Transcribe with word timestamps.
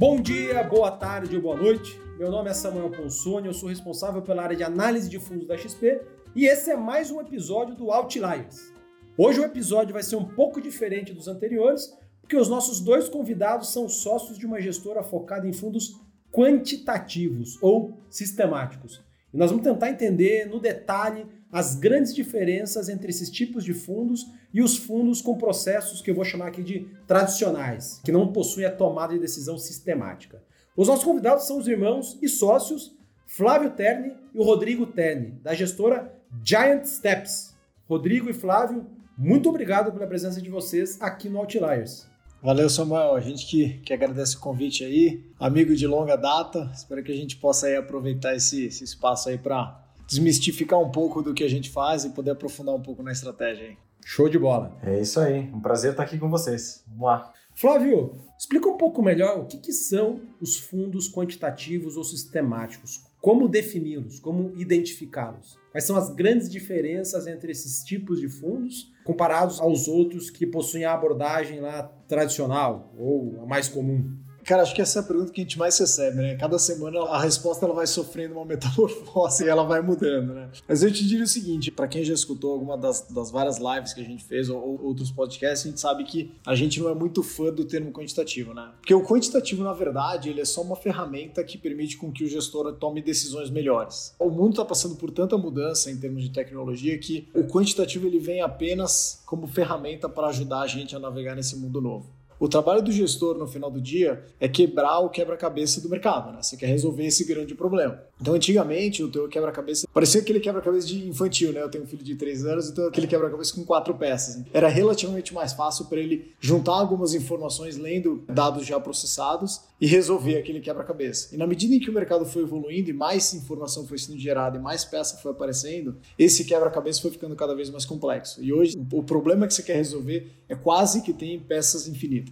Bom 0.00 0.18
dia, 0.18 0.62
boa 0.62 0.90
tarde 0.90 1.36
ou 1.36 1.42
boa 1.42 1.54
noite. 1.54 2.00
Meu 2.18 2.30
nome 2.30 2.48
é 2.48 2.54
Samuel 2.54 2.90
Ponsoni, 2.90 3.48
eu 3.48 3.52
sou 3.52 3.68
responsável 3.68 4.22
pela 4.22 4.42
área 4.42 4.56
de 4.56 4.62
análise 4.62 5.10
de 5.10 5.18
fundos 5.18 5.46
da 5.46 5.58
XP 5.58 6.00
e 6.34 6.46
esse 6.46 6.70
é 6.70 6.74
mais 6.74 7.10
um 7.10 7.20
episódio 7.20 7.74
do 7.74 7.90
Outliers. 7.90 8.72
Hoje 9.18 9.40
o 9.40 9.44
episódio 9.44 9.92
vai 9.92 10.02
ser 10.02 10.16
um 10.16 10.24
pouco 10.24 10.58
diferente 10.58 11.12
dos 11.12 11.28
anteriores, 11.28 11.94
porque 12.22 12.34
os 12.34 12.48
nossos 12.48 12.80
dois 12.80 13.10
convidados 13.10 13.74
são 13.74 13.90
sócios 13.90 14.38
de 14.38 14.46
uma 14.46 14.58
gestora 14.58 15.02
focada 15.02 15.46
em 15.46 15.52
fundos 15.52 16.00
quantitativos 16.32 17.58
ou 17.60 17.98
sistemáticos. 18.08 19.04
E 19.34 19.36
nós 19.36 19.50
vamos 19.50 19.66
tentar 19.66 19.90
entender 19.90 20.46
no 20.46 20.58
detalhe 20.58 21.26
as 21.52 21.74
grandes 21.74 22.14
diferenças 22.14 22.88
entre 22.88 23.10
esses 23.10 23.30
tipos 23.30 23.64
de 23.64 23.74
fundos 23.74 24.26
e 24.52 24.62
os 24.62 24.76
fundos 24.76 25.20
com 25.20 25.36
processos 25.36 26.00
que 26.00 26.10
eu 26.10 26.14
vou 26.14 26.24
chamar 26.24 26.48
aqui 26.48 26.62
de 26.62 26.86
tradicionais, 27.06 28.00
que 28.04 28.12
não 28.12 28.32
possuem 28.32 28.66
a 28.66 28.70
tomada 28.70 29.12
de 29.12 29.18
decisão 29.18 29.58
sistemática. 29.58 30.42
Os 30.76 30.88
nossos 30.88 31.04
convidados 31.04 31.46
são 31.46 31.58
os 31.58 31.66
irmãos 31.66 32.18
e 32.22 32.28
sócios 32.28 32.96
Flávio 33.26 33.70
Terni 33.70 34.12
e 34.34 34.38
o 34.38 34.42
Rodrigo 34.42 34.86
Terni, 34.86 35.32
da 35.42 35.54
gestora 35.54 36.12
Giant 36.44 36.84
Steps. 36.84 37.54
Rodrigo 37.88 38.28
e 38.30 38.32
Flávio, 38.32 38.86
muito 39.16 39.48
obrigado 39.48 39.92
pela 39.92 40.06
presença 40.06 40.40
de 40.40 40.48
vocês 40.48 41.00
aqui 41.00 41.28
no 41.28 41.38
Outliers. 41.38 42.08
Valeu, 42.42 42.70
Samuel. 42.70 43.14
A 43.14 43.20
gente 43.20 43.46
que, 43.46 43.78
que 43.80 43.92
agradece 43.92 44.36
o 44.36 44.40
convite 44.40 44.82
aí, 44.82 45.22
amigo 45.38 45.74
de 45.74 45.86
longa 45.86 46.16
data. 46.16 46.70
Espero 46.74 47.02
que 47.02 47.12
a 47.12 47.16
gente 47.16 47.36
possa 47.36 47.66
aí 47.66 47.76
aproveitar 47.76 48.34
esse, 48.34 48.64
esse 48.64 48.82
espaço 48.82 49.28
aí 49.28 49.36
para 49.36 49.78
desmistificar 50.10 50.80
um 50.80 50.90
pouco 50.90 51.22
do 51.22 51.32
que 51.32 51.44
a 51.44 51.48
gente 51.48 51.70
faz 51.70 52.04
e 52.04 52.10
poder 52.10 52.32
aprofundar 52.32 52.74
um 52.74 52.82
pouco 52.82 53.02
na 53.02 53.12
estratégia 53.12 53.68
aí. 53.68 53.76
Show 54.04 54.28
de 54.28 54.38
bola. 54.38 54.76
É 54.82 55.00
isso 55.00 55.20
aí. 55.20 55.48
Um 55.54 55.60
prazer 55.60 55.92
estar 55.92 56.02
aqui 56.02 56.18
com 56.18 56.28
vocês. 56.28 56.82
Vamos 56.88 57.04
lá. 57.04 57.32
Flávio, 57.54 58.14
explica 58.38 58.68
um 58.68 58.76
pouco 58.76 59.02
melhor 59.02 59.38
o 59.38 59.44
que, 59.44 59.58
que 59.58 59.72
são 59.72 60.20
os 60.40 60.58
fundos 60.58 61.12
quantitativos 61.12 61.96
ou 61.96 62.02
sistemáticos. 62.02 63.04
Como 63.20 63.48
defini-los? 63.48 64.18
Como 64.18 64.52
identificá-los? 64.56 65.58
Quais 65.70 65.84
são 65.84 65.96
as 65.96 66.12
grandes 66.12 66.50
diferenças 66.50 67.26
entre 67.26 67.52
esses 67.52 67.84
tipos 67.84 68.18
de 68.18 68.28
fundos 68.28 68.90
comparados 69.04 69.60
aos 69.60 69.86
outros 69.86 70.30
que 70.30 70.46
possuem 70.46 70.84
a 70.84 70.94
abordagem 70.94 71.60
lá 71.60 71.82
tradicional 72.08 72.92
ou 72.98 73.42
a 73.42 73.46
mais 73.46 73.68
comum? 73.68 74.16
Cara, 74.44 74.62
acho 74.62 74.74
que 74.74 74.82
essa 74.82 74.98
é 74.98 75.02
a 75.02 75.04
pergunta 75.04 75.32
que 75.32 75.40
a 75.40 75.44
gente 75.44 75.58
mais 75.58 75.78
recebe, 75.78 76.16
né? 76.16 76.36
Cada 76.36 76.58
semana 76.58 77.00
a 77.00 77.20
resposta 77.20 77.64
ela 77.64 77.74
vai 77.74 77.86
sofrendo 77.86 78.34
uma 78.34 78.44
metamorfose 78.46 79.44
e 79.44 79.48
ela 79.48 79.62
vai 79.62 79.80
mudando, 79.80 80.34
né? 80.34 80.50
Mas 80.68 80.82
eu 80.82 80.92
te 80.92 81.06
diria 81.06 81.24
o 81.24 81.28
seguinte, 81.28 81.70
para 81.70 81.88
quem 81.88 82.04
já 82.04 82.14
escutou 82.14 82.52
alguma 82.52 82.76
das, 82.76 83.02
das 83.08 83.30
várias 83.30 83.58
lives 83.58 83.92
que 83.92 84.00
a 84.00 84.04
gente 84.04 84.24
fez 84.24 84.48
ou, 84.48 84.58
ou, 84.58 84.84
outros 84.86 85.10
podcasts, 85.10 85.66
a 85.66 85.70
gente 85.70 85.80
sabe 85.80 86.04
que 86.04 86.34
a 86.46 86.54
gente 86.54 86.80
não 86.80 86.88
é 86.88 86.94
muito 86.94 87.22
fã 87.22 87.52
do 87.52 87.64
termo 87.64 87.92
quantitativo, 87.92 88.54
né? 88.54 88.70
Porque 88.80 88.94
o 88.94 89.02
quantitativo, 89.02 89.62
na 89.62 89.72
verdade, 89.72 90.30
ele 90.30 90.40
é 90.40 90.44
só 90.44 90.62
uma 90.62 90.76
ferramenta 90.76 91.42
que 91.44 91.58
permite 91.58 91.96
com 91.96 92.12
que 92.12 92.24
o 92.24 92.28
gestor 92.28 92.72
tome 92.74 93.02
decisões 93.02 93.50
melhores. 93.50 94.14
O 94.18 94.30
mundo 94.30 94.50
está 94.50 94.64
passando 94.64 94.96
por 94.96 95.10
tanta 95.10 95.36
mudança 95.36 95.90
em 95.90 95.96
termos 95.96 96.22
de 96.22 96.30
tecnologia 96.30 96.98
que 96.98 97.28
o 97.34 97.44
quantitativo 97.44 98.06
ele 98.06 98.18
vem 98.18 98.40
apenas 98.40 99.22
como 99.26 99.46
ferramenta 99.46 100.08
para 100.08 100.28
ajudar 100.28 100.62
a 100.62 100.66
gente 100.66 100.94
a 100.94 100.98
navegar 100.98 101.34
nesse 101.34 101.56
mundo 101.56 101.80
novo. 101.80 102.19
O 102.40 102.48
trabalho 102.48 102.80
do 102.80 102.90
gestor 102.90 103.36
no 103.36 103.46
final 103.46 103.70
do 103.70 103.82
dia 103.82 104.24
é 104.40 104.48
quebrar 104.48 105.00
o 105.00 105.10
quebra-cabeça 105.10 105.78
do 105.78 105.90
mercado, 105.90 106.32
né? 106.32 106.42
Você 106.42 106.56
quer 106.56 106.68
resolver 106.68 107.04
esse 107.04 107.22
grande 107.22 107.54
problema. 107.54 108.02
Então, 108.18 108.32
antigamente, 108.32 109.02
o 109.02 109.10
teu 109.10 109.28
quebra-cabeça 109.28 109.86
parecia 109.92 110.22
aquele 110.22 110.40
quebra-cabeça 110.40 110.86
de 110.86 111.06
infantil, 111.06 111.52
né? 111.52 111.60
Eu 111.60 111.68
tenho 111.68 111.84
um 111.84 111.86
filho 111.86 112.02
de 112.02 112.14
3 112.14 112.46
anos, 112.46 112.70
então 112.70 112.88
aquele 112.88 113.06
quebra-cabeça 113.06 113.54
com 113.54 113.62
quatro 113.62 113.94
peças. 113.94 114.42
Era 114.54 114.68
relativamente 114.68 115.34
mais 115.34 115.52
fácil 115.52 115.84
para 115.84 116.00
ele 116.00 116.32
juntar 116.40 116.72
algumas 116.72 117.12
informações 117.12 117.76
lendo 117.76 118.24
dados 118.26 118.66
já 118.66 118.80
processados 118.80 119.60
e 119.78 119.86
resolver 119.86 120.38
aquele 120.38 120.60
quebra-cabeça. 120.60 121.34
E 121.34 121.38
na 121.38 121.46
medida 121.46 121.74
em 121.74 121.80
que 121.80 121.90
o 121.90 121.92
mercado 121.92 122.24
foi 122.24 122.42
evoluindo 122.42 122.88
e 122.88 122.92
mais 122.94 123.34
informação 123.34 123.86
foi 123.86 123.98
sendo 123.98 124.18
gerada 124.18 124.58
e 124.58 124.60
mais 124.60 124.84
peça 124.84 125.18
foi 125.18 125.32
aparecendo, 125.32 125.96
esse 126.18 126.44
quebra-cabeça 126.44 127.02
foi 127.02 127.10
ficando 127.10 127.36
cada 127.36 127.54
vez 127.54 127.68
mais 127.70 127.84
complexo. 127.84 128.42
E 128.42 128.52
hoje, 128.52 128.78
o 128.92 129.02
problema 129.02 129.46
que 129.46 129.52
você 129.54 129.62
quer 129.62 129.76
resolver 129.76 130.30
é 130.48 130.54
quase 130.54 131.02
que 131.02 131.12
tem 131.12 131.38
peças 131.38 131.86
infinitas. 131.86 132.29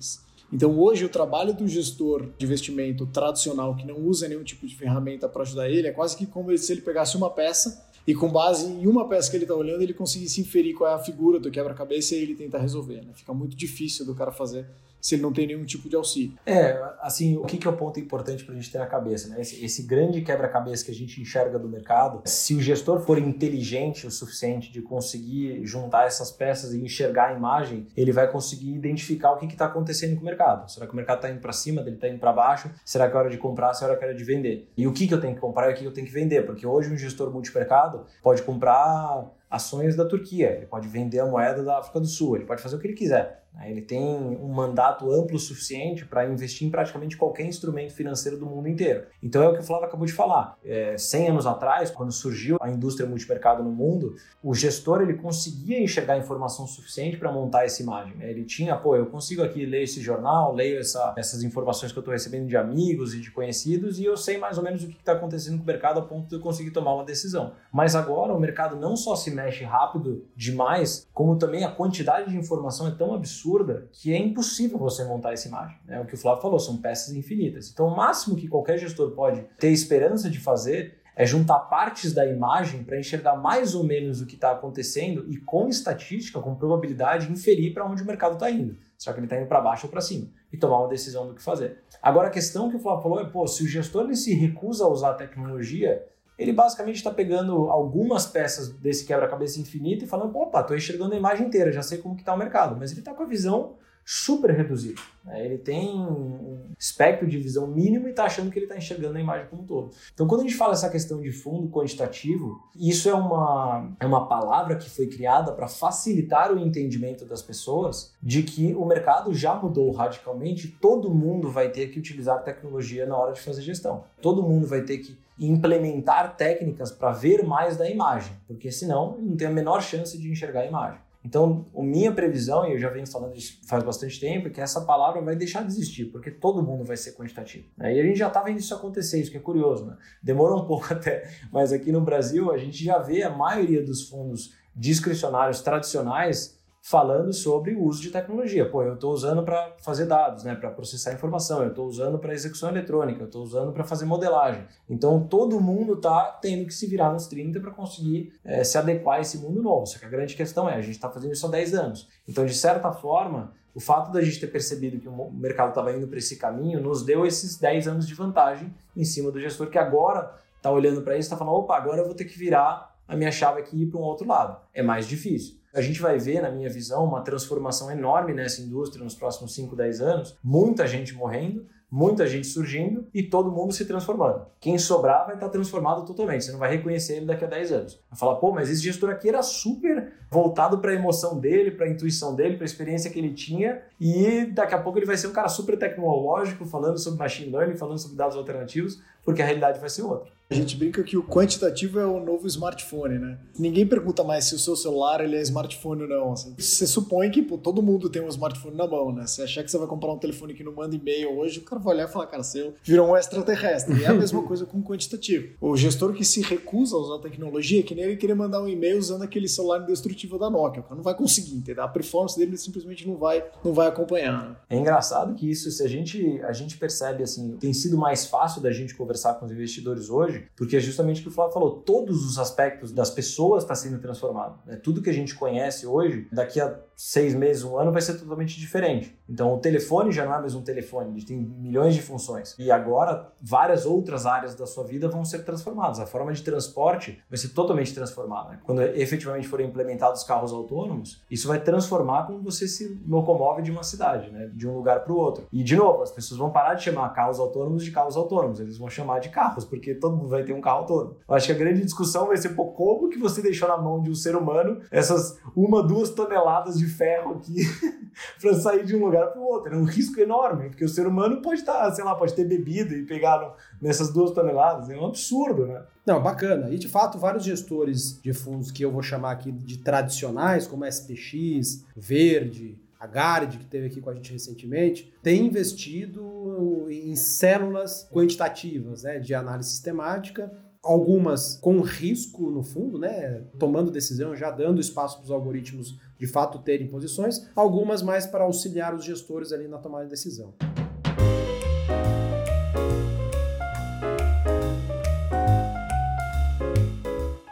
Então, 0.53 0.79
hoje, 0.79 1.05
o 1.05 1.09
trabalho 1.09 1.53
do 1.53 1.69
gestor 1.69 2.31
de 2.39 2.47
investimento 2.47 3.07
tradicional, 3.07 3.77
que 3.77 3.87
não 3.87 3.99
usa 3.99 4.27
nenhum 4.27 4.43
tipo 4.43 4.67
de 4.67 4.75
ferramenta 4.75 5.29
para 5.29 5.43
ajudar 5.43 5.69
ele, 5.69 5.89
é 5.89 5.93
quase 5.93 6.17
que 6.17 6.25
como 6.25 6.57
se 6.57 6.73
ele 6.73 6.81
pegasse 6.81 7.17
uma 7.17 7.31
peça 7.31 7.87
e, 8.07 8.15
com 8.15 8.31
base 8.31 8.67
em 8.67 8.87
uma 8.87 9.07
peça 9.07 9.31
que 9.31 9.37
ele 9.37 9.45
está 9.45 9.55
olhando, 9.55 9.83
ele 9.83 9.93
conseguisse 9.93 10.41
inferir 10.41 10.75
qual 10.75 10.91
é 10.91 10.95
a 10.95 10.99
figura 10.99 11.39
do 11.39 11.51
quebra-cabeça 11.51 12.15
e 12.15 12.23
ele 12.23 12.35
tentar 12.35 12.59
resolver. 12.59 13.03
Né? 13.03 13.13
Fica 13.13 13.35
muito 13.35 13.55
difícil 13.55 14.07
do 14.07 14.15
cara 14.15 14.33
fazer 14.33 14.67
se 15.01 15.15
ele 15.15 15.23
não 15.23 15.33
tem 15.33 15.47
nenhum 15.47 15.65
tipo 15.65 15.89
de 15.89 15.97
auxílio. 15.97 16.39
É, 16.45 16.79
assim, 17.01 17.37
o 17.37 17.45
que, 17.45 17.67
é 17.67 17.71
o 17.71 17.77
ponto 17.77 17.99
importante 18.01 18.45
para 18.45 18.55
a 18.55 18.57
gente 18.57 18.71
ter 18.71 18.79
na 18.79 18.87
cabeça? 18.87 19.29
Né? 19.29 19.41
Esse, 19.41 19.65
esse 19.65 19.83
grande 19.83 20.21
quebra-cabeça 20.23 20.85
que 20.85 20.91
a 20.91 20.95
gente 20.95 21.21
enxerga 21.21 21.59
do 21.59 21.69
mercado, 21.69 22.23
se 22.25 22.55
o 22.55 22.61
gestor 22.61 23.01
for 23.01 23.19
inteligente 23.19 24.07
o 24.07 24.11
suficiente 24.11 24.73
de 24.73 24.83
conseguir 24.83 25.65
juntar 25.65 26.07
essas 26.07 26.31
peças 26.31 26.73
e 26.73 26.83
enxergar 26.83 27.29
a 27.29 27.33
imagem, 27.35 27.87
ele 27.97 28.13
vai 28.13 28.31
conseguir 28.31 28.75
identificar 28.75 29.33
o 29.33 29.37
que 29.37 29.47
está 29.47 29.67
acontecendo 29.67 30.17
com 30.17 30.23
o 30.23 30.25
mercado. 30.25 30.71
Será 30.71 30.87
que 30.87 30.93
o 30.93 30.97
mercado 30.97 31.19
está 31.19 31.31
indo 31.31 31.41
para 31.41 31.53
cima, 31.53 31.81
ele 31.83 31.97
está 31.97 32.09
indo 32.09 32.19
para 32.19 32.33
baixo? 32.33 32.71
Será 32.85 33.09
que 33.09 33.17
é 33.17 33.19
hora 33.19 33.31
de 33.31 33.39
comprar, 33.39 33.75
será 33.75 33.97
que 33.97 34.05
é 34.05 34.09
hora 34.09 34.17
de 34.17 34.25
vender? 34.25 34.71
E 34.77 34.87
o 34.87 34.93
que, 34.93 35.07
que 35.07 35.15
eu 35.15 35.21
tenho 35.21 35.35
que 35.35 35.41
comprar 35.41 35.71
e 35.71 35.73
o 35.73 35.75
que, 35.75 35.81
que 35.81 35.87
eu 35.87 35.93
tenho 35.93 36.07
que 36.07 36.13
vender? 36.13 36.45
Porque 36.45 36.67
hoje 36.67 36.93
um 36.93 36.97
gestor 36.97 37.31
multimercado 37.33 38.05
pode 38.23 38.43
comprar 38.43 39.31
ações 39.51 39.97
da 39.97 40.05
Turquia, 40.05 40.51
ele 40.57 40.67
pode 40.67 40.89
vender 40.89 41.21
a 41.21 41.27
moeda 41.27 41.63
da 41.63 41.79
África 41.79 41.99
do 41.99 42.07
Sul, 42.07 42.37
ele 42.37 42.45
pode 42.45 42.61
fazer 42.61 42.77
o 42.77 42.79
que 42.79 42.87
ele 42.87 42.95
quiser. 42.95 43.45
Né? 43.59 43.71
Ele 43.71 43.83
tem 43.83 44.01
um 44.01 44.49
mandato 44.49 45.11
amplo 45.11 45.39
suficiente 45.39 46.05
para 46.05 46.27
investir 46.27 46.67
em 46.67 46.71
praticamente 46.71 47.17
qualquer 47.17 47.45
instrumento 47.45 47.93
financeiro 47.93 48.39
do 48.39 48.47
mundo 48.47 48.69
inteiro. 48.69 49.07
Então 49.23 49.43
é 49.43 49.49
o 49.49 49.55
que 49.55 49.61
o 49.61 49.63
Flávio 49.63 49.87
acabou 49.87 50.07
de 50.07 50.13
falar. 50.13 50.57
É, 50.65 50.97
100 50.97 51.29
anos 51.29 51.47
atrás, 51.47 51.91
quando 51.91 52.13
surgiu 52.13 52.57
a 52.61 52.71
indústria 52.71 53.09
multimercado 53.09 53.63
no 53.63 53.71
mundo, 53.71 54.15
o 54.43 54.55
gestor 54.55 55.03
ele 55.03 55.15
conseguia 55.15 55.81
enxergar 55.81 56.17
informação 56.17 56.67
suficiente 56.67 57.17
para 57.17 57.33
montar 57.33 57.65
essa 57.65 57.83
imagem. 57.83 58.17
Né? 58.17 58.31
Ele 58.31 58.45
tinha, 58.45 58.77
pô, 58.77 58.97
eu 58.97 59.07
consigo 59.07 59.43
aqui 59.43 59.67
ler 59.67 59.83
esse 59.83 60.01
jornal, 60.01 60.55
leio 60.55 60.79
essa, 60.79 61.15
essas 61.17 61.43
informações 61.43 61.93
que 61.93 61.99
eu 61.99 62.01
estou 62.03 62.13
recebendo 62.13 62.47
de 62.47 62.57
amigos 62.57 63.15
e 63.15 63.21
de 63.21 63.31
conhecidos 63.31 63.99
e 63.99 64.05
eu 64.05 64.17
sei 64.17 64.39
mais 64.39 64.59
ou 64.59 64.65
menos 64.65 64.85
o 64.85 64.89
que 64.89 64.97
está 64.97 65.13
acontecendo 65.13 65.59
com 65.59 65.65
o 65.65 65.67
mercado 65.67 65.99
a 65.99 66.03
ponto 66.03 66.29
de 66.29 66.35
eu 66.37 66.41
conseguir 66.41 66.71
tomar 66.71 66.95
uma 66.95 67.05
decisão. 67.05 67.53
Mas 67.73 67.95
agora 67.95 68.33
o 68.33 68.41
mercado 68.41 68.77
não 68.77 68.97
só 68.97 69.17
se 69.17 69.31
mexe 69.31 69.65
rápido 69.65 70.25
demais, 70.37 71.09
como 71.13 71.37
também 71.37 71.65
a 71.65 71.71
quantidade 71.71 72.31
de 72.31 72.37
informação 72.37 72.87
é 72.87 72.91
tão 72.91 73.15
absurda 73.15 73.38
absurda 73.39 73.89
que 73.93 74.13
é 74.13 74.19
impossível 74.19 74.79
você 74.79 75.05
montar 75.05 75.33
essa 75.33 75.49
imagem. 75.49 75.79
É 75.89 76.01
o 76.01 76.05
que 76.05 76.15
o 76.15 76.19
Flávio 76.19 76.43
falou, 76.43 76.59
são 76.59 76.77
peças 76.77 77.15
infinitas. 77.15 77.71
Então, 77.71 77.87
o 77.87 77.97
máximo 77.97 78.37
que 78.37 78.49
qualquer 78.49 78.79
gestor 78.79 79.13
pode 79.13 79.43
ter 79.59 79.69
esperança 79.69 80.29
de 80.29 80.39
fazer 80.39 80.99
é 81.15 81.27
juntar 81.27 81.59
partes 81.61 82.13
da 82.13 82.25
imagem 82.27 82.85
para 82.85 82.99
enxergar 82.99 83.37
mais 83.37 83.75
ou 83.75 83.83
menos 83.83 84.21
o 84.21 84.27
que 84.27 84.37
está 84.37 84.53
acontecendo 84.53 85.27
e, 85.29 85.37
com 85.37 85.69
estatística, 85.69 86.41
com 86.41 86.55
probabilidade, 86.55 87.31
inferir 87.31 87.75
para 87.75 87.85
onde 87.85 88.03
o 88.03 88.07
mercado 88.07 88.35
está 88.35 88.49
indo. 88.51 88.77
Será 88.97 89.15
que 89.15 89.21
ele 89.21 89.27
está 89.27 89.37
indo 89.37 89.49
para 89.49 89.61
baixo 89.61 89.87
ou 89.87 89.91
para 89.91 90.01
cima? 90.01 90.29
E 90.53 90.57
tomar 90.57 90.79
uma 90.79 90.89
decisão 90.89 91.27
do 91.27 91.35
que 91.35 91.43
fazer. 91.43 91.79
Agora, 92.01 92.29
a 92.29 92.31
questão 92.31 92.71
que 92.71 92.77
o 92.77 92.79
Flávio 92.79 93.03
falou 93.03 93.21
é: 93.21 93.25
pô, 93.25 93.47
se 93.47 93.65
o 93.65 93.67
gestor 93.67 94.05
ele 94.05 94.17
se 94.17 94.33
recusa 94.33 94.85
a 94.85 94.89
usar 94.89 95.11
a 95.11 95.15
tecnologia, 95.15 96.05
ele 96.39 96.53
basicamente 96.53 96.97
está 96.97 97.11
pegando 97.11 97.69
algumas 97.69 98.25
peças 98.25 98.69
desse 98.69 99.05
quebra-cabeça 99.05 99.61
infinito 99.61 100.05
e 100.05 100.09
falando, 100.09 100.37
opa, 100.37 100.61
estou 100.61 100.77
enxergando 100.77 101.15
a 101.15 101.17
imagem 101.17 101.49
inteira, 101.49 101.73
já 101.73 101.83
sei 101.83 101.99
como 101.99 102.15
que 102.15 102.23
está 102.23 102.33
o 102.33 102.39
mercado. 102.39 102.77
Mas 102.79 102.93
ele 102.93 103.01
está 103.01 103.13
com 103.13 103.25
a 103.25 103.27
visão 103.27 103.75
super 104.11 104.51
reduzida. 104.53 105.03
Né? 105.23 105.45
Ele 105.45 105.59
tem 105.59 105.91
um 106.01 106.71
espectro 106.79 107.27
de 107.27 107.37
visão 107.37 107.67
mínimo 107.67 108.07
e 108.07 108.11
está 108.11 108.25
achando 108.25 108.51
que 108.51 108.59
ele 108.59 108.65
está 108.65 108.75
enxergando 108.75 109.19
a 109.19 109.21
imagem 109.21 109.49
como 109.51 109.61
um 109.61 109.67
todo. 109.67 109.91
Então, 110.15 110.27
quando 110.27 110.41
a 110.41 110.45
gente 110.45 110.57
fala 110.57 110.73
essa 110.73 110.89
questão 110.89 111.21
de 111.21 111.31
fundo 111.31 111.69
quantitativo, 111.69 112.59
isso 112.75 113.11
é 113.11 113.13
uma, 113.13 113.95
é 114.01 114.07
uma 114.07 114.27
palavra 114.27 114.77
que 114.77 114.89
foi 114.89 115.09
criada 115.09 115.53
para 115.53 115.69
facilitar 115.69 116.51
o 116.51 116.59
entendimento 116.59 117.27
das 117.27 117.43
pessoas 117.43 118.15
de 118.23 118.43
que 118.43 118.75
o 118.75 118.87
mercado 118.87 119.35
já 119.35 119.55
mudou 119.55 119.91
radicalmente, 119.91 120.69
todo 120.81 121.13
mundo 121.13 121.51
vai 121.51 121.69
ter 121.69 121.89
que 121.89 121.99
utilizar 121.99 122.43
tecnologia 122.43 123.05
na 123.05 123.15
hora 123.15 123.35
de 123.35 123.43
fazer 123.43 123.61
gestão. 123.61 124.05
Todo 124.23 124.43
mundo 124.43 124.67
vai 124.67 124.81
ter 124.81 124.97
que 124.99 125.19
implementar 125.39 126.35
técnicas 126.35 126.91
para 126.91 127.13
ver 127.13 127.45
mais 127.45 127.77
da 127.77 127.87
imagem, 127.89 128.33
porque 128.47 128.73
senão 128.73 129.19
não 129.21 129.37
tem 129.37 129.49
a 129.49 129.51
menor 129.51 129.83
chance 129.83 130.17
de 130.17 130.31
enxergar 130.31 130.61
a 130.61 130.67
imagem. 130.67 131.08
Então, 131.29 131.67
a 131.77 131.83
minha 131.83 132.11
previsão, 132.11 132.67
e 132.67 132.73
eu 132.73 132.79
já 132.79 132.89
venho 132.89 133.07
falando 133.07 133.37
isso 133.37 133.61
faz 133.67 133.85
bastante 133.85 134.19
tempo, 134.19 134.49
é 134.49 134.51
que 134.51 134.63
essa 134.63 134.81
palavra 134.81 135.21
vai 135.21 135.37
deixar 135.37 135.61
de 135.61 135.69
existir, 135.69 136.07
porque 136.07 136.31
todo 136.31 136.63
mundo 136.63 136.85
vai 136.85 136.97
ser 136.97 137.13
quantitativo. 137.13 137.69
Né? 137.77 137.97
E 137.97 138.01
a 138.01 138.03
gente 138.03 138.19
já 138.19 138.29
está 138.29 138.43
vendo 138.43 138.59
isso 138.59 138.75
acontecer, 138.75 139.21
isso 139.21 139.31
que 139.31 139.37
é 139.37 139.41
curioso. 139.41 139.85
Né? 139.85 139.99
Demorou 140.23 140.63
um 140.63 140.65
pouco 140.67 140.91
até, 140.91 141.31
mas 141.53 141.71
aqui 141.71 141.93
no 141.93 142.01
Brasil 142.01 142.51
a 142.51 142.57
gente 142.57 142.83
já 142.83 142.99
vê 142.99 143.23
a 143.23 143.29
maioria 143.29 143.85
dos 143.85 144.09
fundos 144.09 144.55
discricionários 144.75 145.61
tradicionais 145.61 146.58
falando 146.83 147.33
sobre 147.33 147.75
o 147.75 147.85
uso 147.85 148.01
de 148.01 148.11
tecnologia. 148.11 148.69
Pô, 148.69 148.83
eu 148.83 148.95
estou 148.95 149.13
usando 149.13 149.43
para 149.43 149.75
fazer 149.83 150.07
dados, 150.07 150.45
né, 150.45 150.55
para 150.55 150.71
processar 150.71 151.13
informação, 151.13 151.63
eu 151.63 151.69
estou 151.69 151.87
usando 151.87 152.19
para 152.19 152.33
execução 152.33 152.69
eletrônica, 152.71 153.21
eu 153.21 153.27
estou 153.27 153.43
usando 153.43 153.73
para 153.73 153.85
fazer 153.85 154.05
modelagem. 154.05 154.65
Então 154.89 155.27
todo 155.27 155.61
mundo 155.61 155.95
está 155.95 156.39
tendo 156.41 156.67
que 156.67 156.73
se 156.73 156.87
virar 156.87 157.13
nos 157.13 157.27
30 157.27 157.61
para 157.61 157.71
conseguir 157.71 158.33
é, 158.45 158.65
se 158.65 158.79
adequar 158.79 159.19
a 159.19 159.21
esse 159.21 159.39
mundo 159.39 159.63
novo. 159.63 159.87
Só 159.87 159.99
que 159.99 160.07
a 160.07 160.09
grande 160.09 160.35
questão 160.35 160.69
é, 160.69 160.75
a 160.75 160.81
gente 160.81 160.95
está 160.95 161.11
fazendo 161.11 161.33
isso 161.33 161.47
há 161.47 161.51
10 161.51 161.75
anos. 161.75 162.09
Então, 162.27 162.47
de 162.47 162.55
certa 162.55 162.91
forma, 162.93 163.53
o 163.75 163.81
fato 163.81 164.11
da 164.11 164.23
gente 164.23 164.41
ter 164.41 164.49
percebido 164.49 164.99
que 164.99 165.09
o 165.09 165.31
mercado 165.31 165.69
estava 165.69 165.93
indo 165.93 166.09
para 166.09 166.19
esse 166.19 166.37
caminho 166.37 166.81
nos 166.81 167.05
deu 167.05 167.27
esses 167.27 167.59
10 167.59 167.89
anos 167.89 168.09
de 168.09 168.15
vantagem 168.15 168.75
em 168.97 169.05
cima 169.05 169.31
do 169.31 169.41
gestor 169.41 169.69
que 169.69 169.79
agora 169.79 170.35
está 170.57 170.71
olhando 170.71 171.03
para 171.03 171.15
isso 171.15 171.27
e 171.27 171.33
está 171.33 171.37
falando, 171.37 171.55
opa, 171.55 171.77
agora 171.77 172.01
eu 172.01 172.05
vou 172.05 172.15
ter 172.15 172.25
que 172.25 172.37
virar 172.37 172.97
a 173.07 173.17
minha 173.17 173.31
chave 173.31 173.61
aqui 173.61 173.77
e 173.77 173.83
ir 173.83 173.87
para 173.87 174.01
um 174.01 174.03
outro 174.03 174.27
lado. 174.27 174.61
É 174.75 174.83
mais 174.83 175.07
difícil. 175.07 175.58
A 175.75 175.81
gente 175.81 176.01
vai 176.01 176.19
ver, 176.19 176.41
na 176.41 176.51
minha 176.51 176.71
visão, 176.71 177.05
uma 177.05 177.21
transformação 177.21 177.91
enorme 177.91 178.33
nessa 178.33 178.63
indústria 178.63 179.05
nos 179.05 179.15
próximos 179.15 179.55
5, 179.55 179.77
10 179.77 180.01
anos. 180.01 180.39
Muita 180.43 180.87
gente 180.87 181.15
morrendo, 181.15 181.67
muita 181.91 182.27
gente 182.27 182.47
surgindo 182.47 183.07
e 183.15 183.23
todo 183.23 183.51
mundo 183.51 183.73
se 183.73 183.85
transformando. 183.85 184.47
Quem 184.61 184.79
sobrar 184.79 185.27
vai 185.27 185.35
estar 185.35 185.49
transformado 185.49 186.05
totalmente, 186.05 186.45
você 186.45 186.53
não 186.53 186.59
vai 186.59 186.71
reconhecer 186.71 187.17
ele 187.17 187.27
daqui 187.27 187.45
a 187.45 187.49
10 187.49 187.73
anos. 187.73 188.01
Vai 188.11 188.19
falar, 188.19 188.37
pô, 188.37 188.53
mas 188.53 188.71
esse 188.71 188.83
gestor 188.83 189.11
aqui 189.11 189.29
era 189.29 189.43
super 189.43 190.13
voltado 190.31 190.79
para 190.79 190.91
a 190.91 190.95
emoção 190.95 191.39
dele, 191.39 191.71
para 191.71 191.87
a 191.87 191.89
intuição 191.89 192.35
dele, 192.35 192.57
para 192.57 192.65
a 192.65 192.67
experiência 192.67 193.11
que 193.11 193.19
ele 193.19 193.33
tinha 193.33 193.83
e 194.01 194.47
daqui 194.47 194.75
a 194.75 194.79
pouco 194.79 194.99
ele 194.99 195.07
vai 195.07 195.17
ser 195.17 195.29
um 195.29 195.33
cara 195.33 195.49
super 195.49 195.79
tecnológico, 195.79 196.67
falando 196.67 196.99
sobre 196.99 197.19
machine 197.19 197.51
learning, 197.51 197.77
falando 197.77 197.99
sobre 197.99 198.17
dados 198.17 198.37
alternativos, 198.37 199.01
porque 199.25 199.43
a 199.43 199.45
realidade 199.45 199.81
vai 199.81 199.89
ser 199.89 200.03
outra. 200.03 200.38
A 200.51 200.55
gente 200.55 200.77
brinca 200.77 201.03
que 201.03 201.15
o 201.15 201.23
quantitativo 201.23 202.01
é 202.01 202.07
o 202.07 202.25
novo 202.25 202.47
smartphone, 202.47 203.19
né? 203.19 203.39
Ninguém 203.59 203.87
pergunta 203.87 204.25
mais 204.25 204.47
se 204.47 204.55
o 204.55 204.59
seu 204.59 204.75
celular 204.75 205.21
ele 205.21 205.37
é 205.37 205.43
smartphone 205.43 206.05
ou 206.05 206.09
não. 206.09 206.33
Assim. 206.33 206.55
Você 206.57 206.87
supõe 206.87 207.31
que 207.31 207.43
pô, 207.43 207.59
todo 207.59 207.83
mundo 207.83 208.09
tem 208.09 208.23
um 208.23 208.29
smartphone 208.29 208.75
na 208.75 208.87
mão, 208.87 209.13
né? 209.13 209.27
Se 209.27 209.43
achar 209.43 209.63
que 209.63 209.71
você 209.71 209.77
vai 209.77 209.87
comprar 209.87 210.11
um 210.11 210.19
telefone 210.19 210.55
que 210.55 210.65
não 210.65 210.73
manda 210.73 210.97
e-mail 210.97 211.39
hoje, 211.39 211.59
o 211.59 211.65
cara 211.65 211.79
vai 211.79 211.97
olhar 211.97 212.09
e 212.09 212.11
falar, 212.11 212.29
cara, 212.29 212.43
você 212.43 212.73
virou 212.83 213.11
um 213.11 213.17
extraterrestre. 213.17 213.95
E 214.01 214.05
é 214.05 214.07
a 214.07 214.15
mesma 214.15 214.43
coisa 214.43 214.65
com 214.65 214.79
o 214.79 214.83
quantitativo. 214.83 215.49
O 215.61 215.77
gestor 215.77 216.15
que 216.15 216.25
se 216.25 216.41
recusa 216.41 216.97
a 216.97 216.99
usar 216.99 217.19
tecnologia, 217.19 217.81
é 217.81 217.83
que 217.83 217.95
nem 217.95 218.05
ele 218.05 218.17
querer 218.17 218.35
mandar 218.35 218.63
um 218.63 218.69
e-mail 218.69 218.99
usando 218.99 219.23
aquele 219.23 219.49
celular 219.49 219.83
indestrutível 219.83 220.39
da 220.39 220.49
Nokia. 220.49 220.81
O 220.81 220.85
cara 220.85 220.97
não 220.97 221.03
vai 221.03 221.15
conseguir, 221.15 221.57
entendeu? 221.57 221.85
A 221.85 221.89
performance 221.89 222.39
dele 222.39 222.57
simplesmente 222.57 223.07
não 223.07 223.17
vai, 223.17 223.45
não 223.63 223.75
vai 223.75 223.87
acompanhar. 223.87 224.49
Né? 224.49 224.57
É 224.71 224.77
engraçado 224.79 225.35
que 225.35 225.51
isso, 225.51 225.71
se 225.71 225.83
a 225.83 225.89
gente, 225.89 226.41
a 226.43 226.55
gente 226.55 226.79
percebe 226.79 227.23
assim, 227.23 227.59
tem 227.59 227.75
sido 227.75 227.99
mais 227.99 228.25
fácil 228.25 228.63
da 228.63 228.73
gente 228.73 228.95
conversar 228.95 229.35
com 229.35 229.45
os 229.45 229.53
investidores 229.53 230.09
hoje, 230.09 230.38
porque 230.57 230.77
é 230.77 230.81
justamente 230.81 231.21
o 231.21 231.23
que 231.25 231.29
o 231.29 231.33
Flávio 231.33 231.53
falou, 231.53 231.71
todos 231.81 232.25
os 232.25 232.39
aspectos 232.39 232.93
das 232.93 233.11
pessoas 233.11 233.63
está 233.63 233.75
sendo 233.75 233.99
transformado. 233.99 234.59
Né? 234.67 234.77
Tudo 234.77 235.03
que 235.03 235.11
a 235.11 235.15
gente 235.15 235.35
conhece 235.35 235.87
hoje, 235.87 236.27
daqui 236.33 236.61
a 236.61 236.79
seis 236.97 237.35
meses, 237.35 237.63
um 237.63 237.79
ano, 237.79 237.93
vai 237.93 238.03
ser 238.03 238.15
totalmente 238.19 238.59
diferente. 238.59 239.17
Então, 239.29 239.55
o 239.55 239.59
telefone 239.59 240.11
já 240.11 240.25
não 240.25 240.35
é 240.35 240.41
mais 240.41 240.55
um 240.55 240.63
telefone, 240.63 241.13
ele 241.13 241.25
tem 241.25 241.37
milhões 241.37 241.95
de 241.95 242.03
funções. 242.03 242.57
E 242.59 242.71
agora, 242.71 243.33
várias 243.41 243.87
outras 243.87 244.27
áreas 244.27 244.55
da 244.55 244.67
sua 244.67 244.85
vida 244.85 245.09
vão 245.09 245.25
ser 245.25 245.45
transformadas. 245.45 246.01
A 246.01 246.07
forma 246.07 246.33
de 246.33 246.43
transporte 246.43 247.23
vai 247.31 247.39
ser 247.39 247.51
totalmente 247.51 247.95
transformada. 247.95 248.51
Né? 248.51 248.61
Quando 248.65 248.83
efetivamente 248.83 249.47
forem 249.47 249.69
implementados 249.69 250.25
carros 250.25 250.53
autônomos, 250.53 251.23
isso 251.31 251.47
vai 251.47 251.61
transformar 251.61 252.27
como 252.27 252.43
você 252.43 252.67
se 252.67 253.01
locomove 253.07 253.63
de 253.63 253.71
uma 253.71 253.83
cidade, 253.83 254.31
né? 254.31 254.51
de 254.53 254.67
um 254.67 254.75
lugar 254.75 255.05
para 255.05 255.13
o 255.13 255.17
outro. 255.17 255.47
E, 255.53 255.63
de 255.63 255.77
novo, 255.77 256.03
as 256.03 256.11
pessoas 256.11 256.39
vão 256.39 256.51
parar 256.51 256.75
de 256.75 256.83
chamar 256.83 257.11
carros 257.11 257.39
autônomos 257.39 257.85
de 257.85 257.91
carros 257.91 258.17
autônomos, 258.17 258.61
eles 258.61 258.79
vão 258.79 258.89
chamar 258.89 259.21
de 259.21 259.29
carros, 259.29 259.65
porque 259.65 259.95
todo 259.95 260.17
mundo 260.17 260.28
vai 260.29 260.45
ter 260.45 260.53
um 260.53 260.61
carro 260.61 260.79
autônomo. 260.79 261.17
Eu 261.29 261.35
acho 261.35 261.47
que 261.47 261.53
a 261.53 261.57
grande 261.57 261.83
discussão 261.83 262.27
vai 262.27 262.37
ser, 262.37 262.51
pô, 262.51 262.67
como 262.67 263.09
que 263.09 263.19
você 263.19 263.43
deixou 263.43 263.69
na 263.69 263.77
mão 263.77 264.03
de 264.03 264.11
um 264.11 264.15
ser 264.15 264.37
humano 264.37 264.81
essas 264.91 265.39
uma, 265.57 265.83
duas 265.83 266.11
toneladas 266.11 266.79
de 266.79 266.87
ferro 266.87 267.37
aqui 267.37 267.57
para 268.41 268.55
sair 268.55 268.85
de 268.85 268.97
um 268.97 269.05
lugar 269.05 269.29
para 269.29 269.41
o 269.41 269.45
outro. 269.45 269.75
É 269.75 269.77
um 269.77 269.85
risco 269.85 270.21
enorme, 270.21 270.69
porque 270.69 270.85
o 270.85 270.89
ser 270.89 271.07
humano 271.07 271.43
pode 271.43 271.61
estar, 271.61 271.75
tá, 271.75 271.93
sei 271.93 272.05
lá, 272.05 272.15
pode 272.15 272.35
ter 272.35 272.45
bebido 272.45 272.95
e 272.95 273.05
pegar 273.05 273.55
nessas 273.81 274.13
duas 274.13 274.31
toneladas. 274.33 274.91
É 274.91 274.97
um 274.97 275.07
absurdo, 275.07 275.67
né? 275.67 275.83
Não, 276.07 276.23
bacana. 276.23 276.71
E 276.71 276.79
de 276.79 276.89
fato, 276.89 277.19
vários 277.19 277.45
gestores 277.45 278.21
de 278.23 278.33
fundos 278.33 278.71
que 278.71 278.83
eu 278.83 278.91
vou 278.91 279.03
chamar 279.03 279.33
aqui 279.33 279.53
de 279.53 279.79
tradicionais, 279.79 280.67
como 280.67 280.87
SPX, 280.87 281.85
Verde, 281.97 282.79
a 282.99 283.07
Gard, 283.07 283.59
que 283.59 283.67
teve 283.67 283.87
aqui 283.87 284.01
com 284.01 284.11
a 284.11 284.15
gente 284.15 284.33
recentemente, 284.33 285.13
tem 285.23 285.47
investido 285.47 286.87
em 286.91 287.15
células 287.15 288.09
quantitativas 288.13 289.05
né, 289.05 289.19
de 289.19 289.35
análise 289.35 289.71
sistemática 289.71 290.51
algumas 290.83 291.57
com 291.57 291.81
risco 291.81 292.51
no 292.51 292.63
fundo, 292.63 292.99
né, 292.99 293.43
tomando 293.59 293.91
decisão, 293.91 294.35
já 294.35 294.51
dando 294.51 294.81
espaço 294.81 295.19
para 295.19 295.25
os 295.25 295.31
algoritmos 295.31 295.99
de 296.19 296.27
fato 296.27 296.59
terem 296.61 296.89
posições, 296.89 297.49
algumas 297.55 298.03
mais 298.03 298.27
para 298.27 298.45
auxiliar 298.45 298.95
os 298.95 299.05
gestores 299.05 299.53
ali 299.53 299.69
na 299.69 299.79
tomada 299.79 300.05
de 300.05 300.11
decisão. 300.11 300.55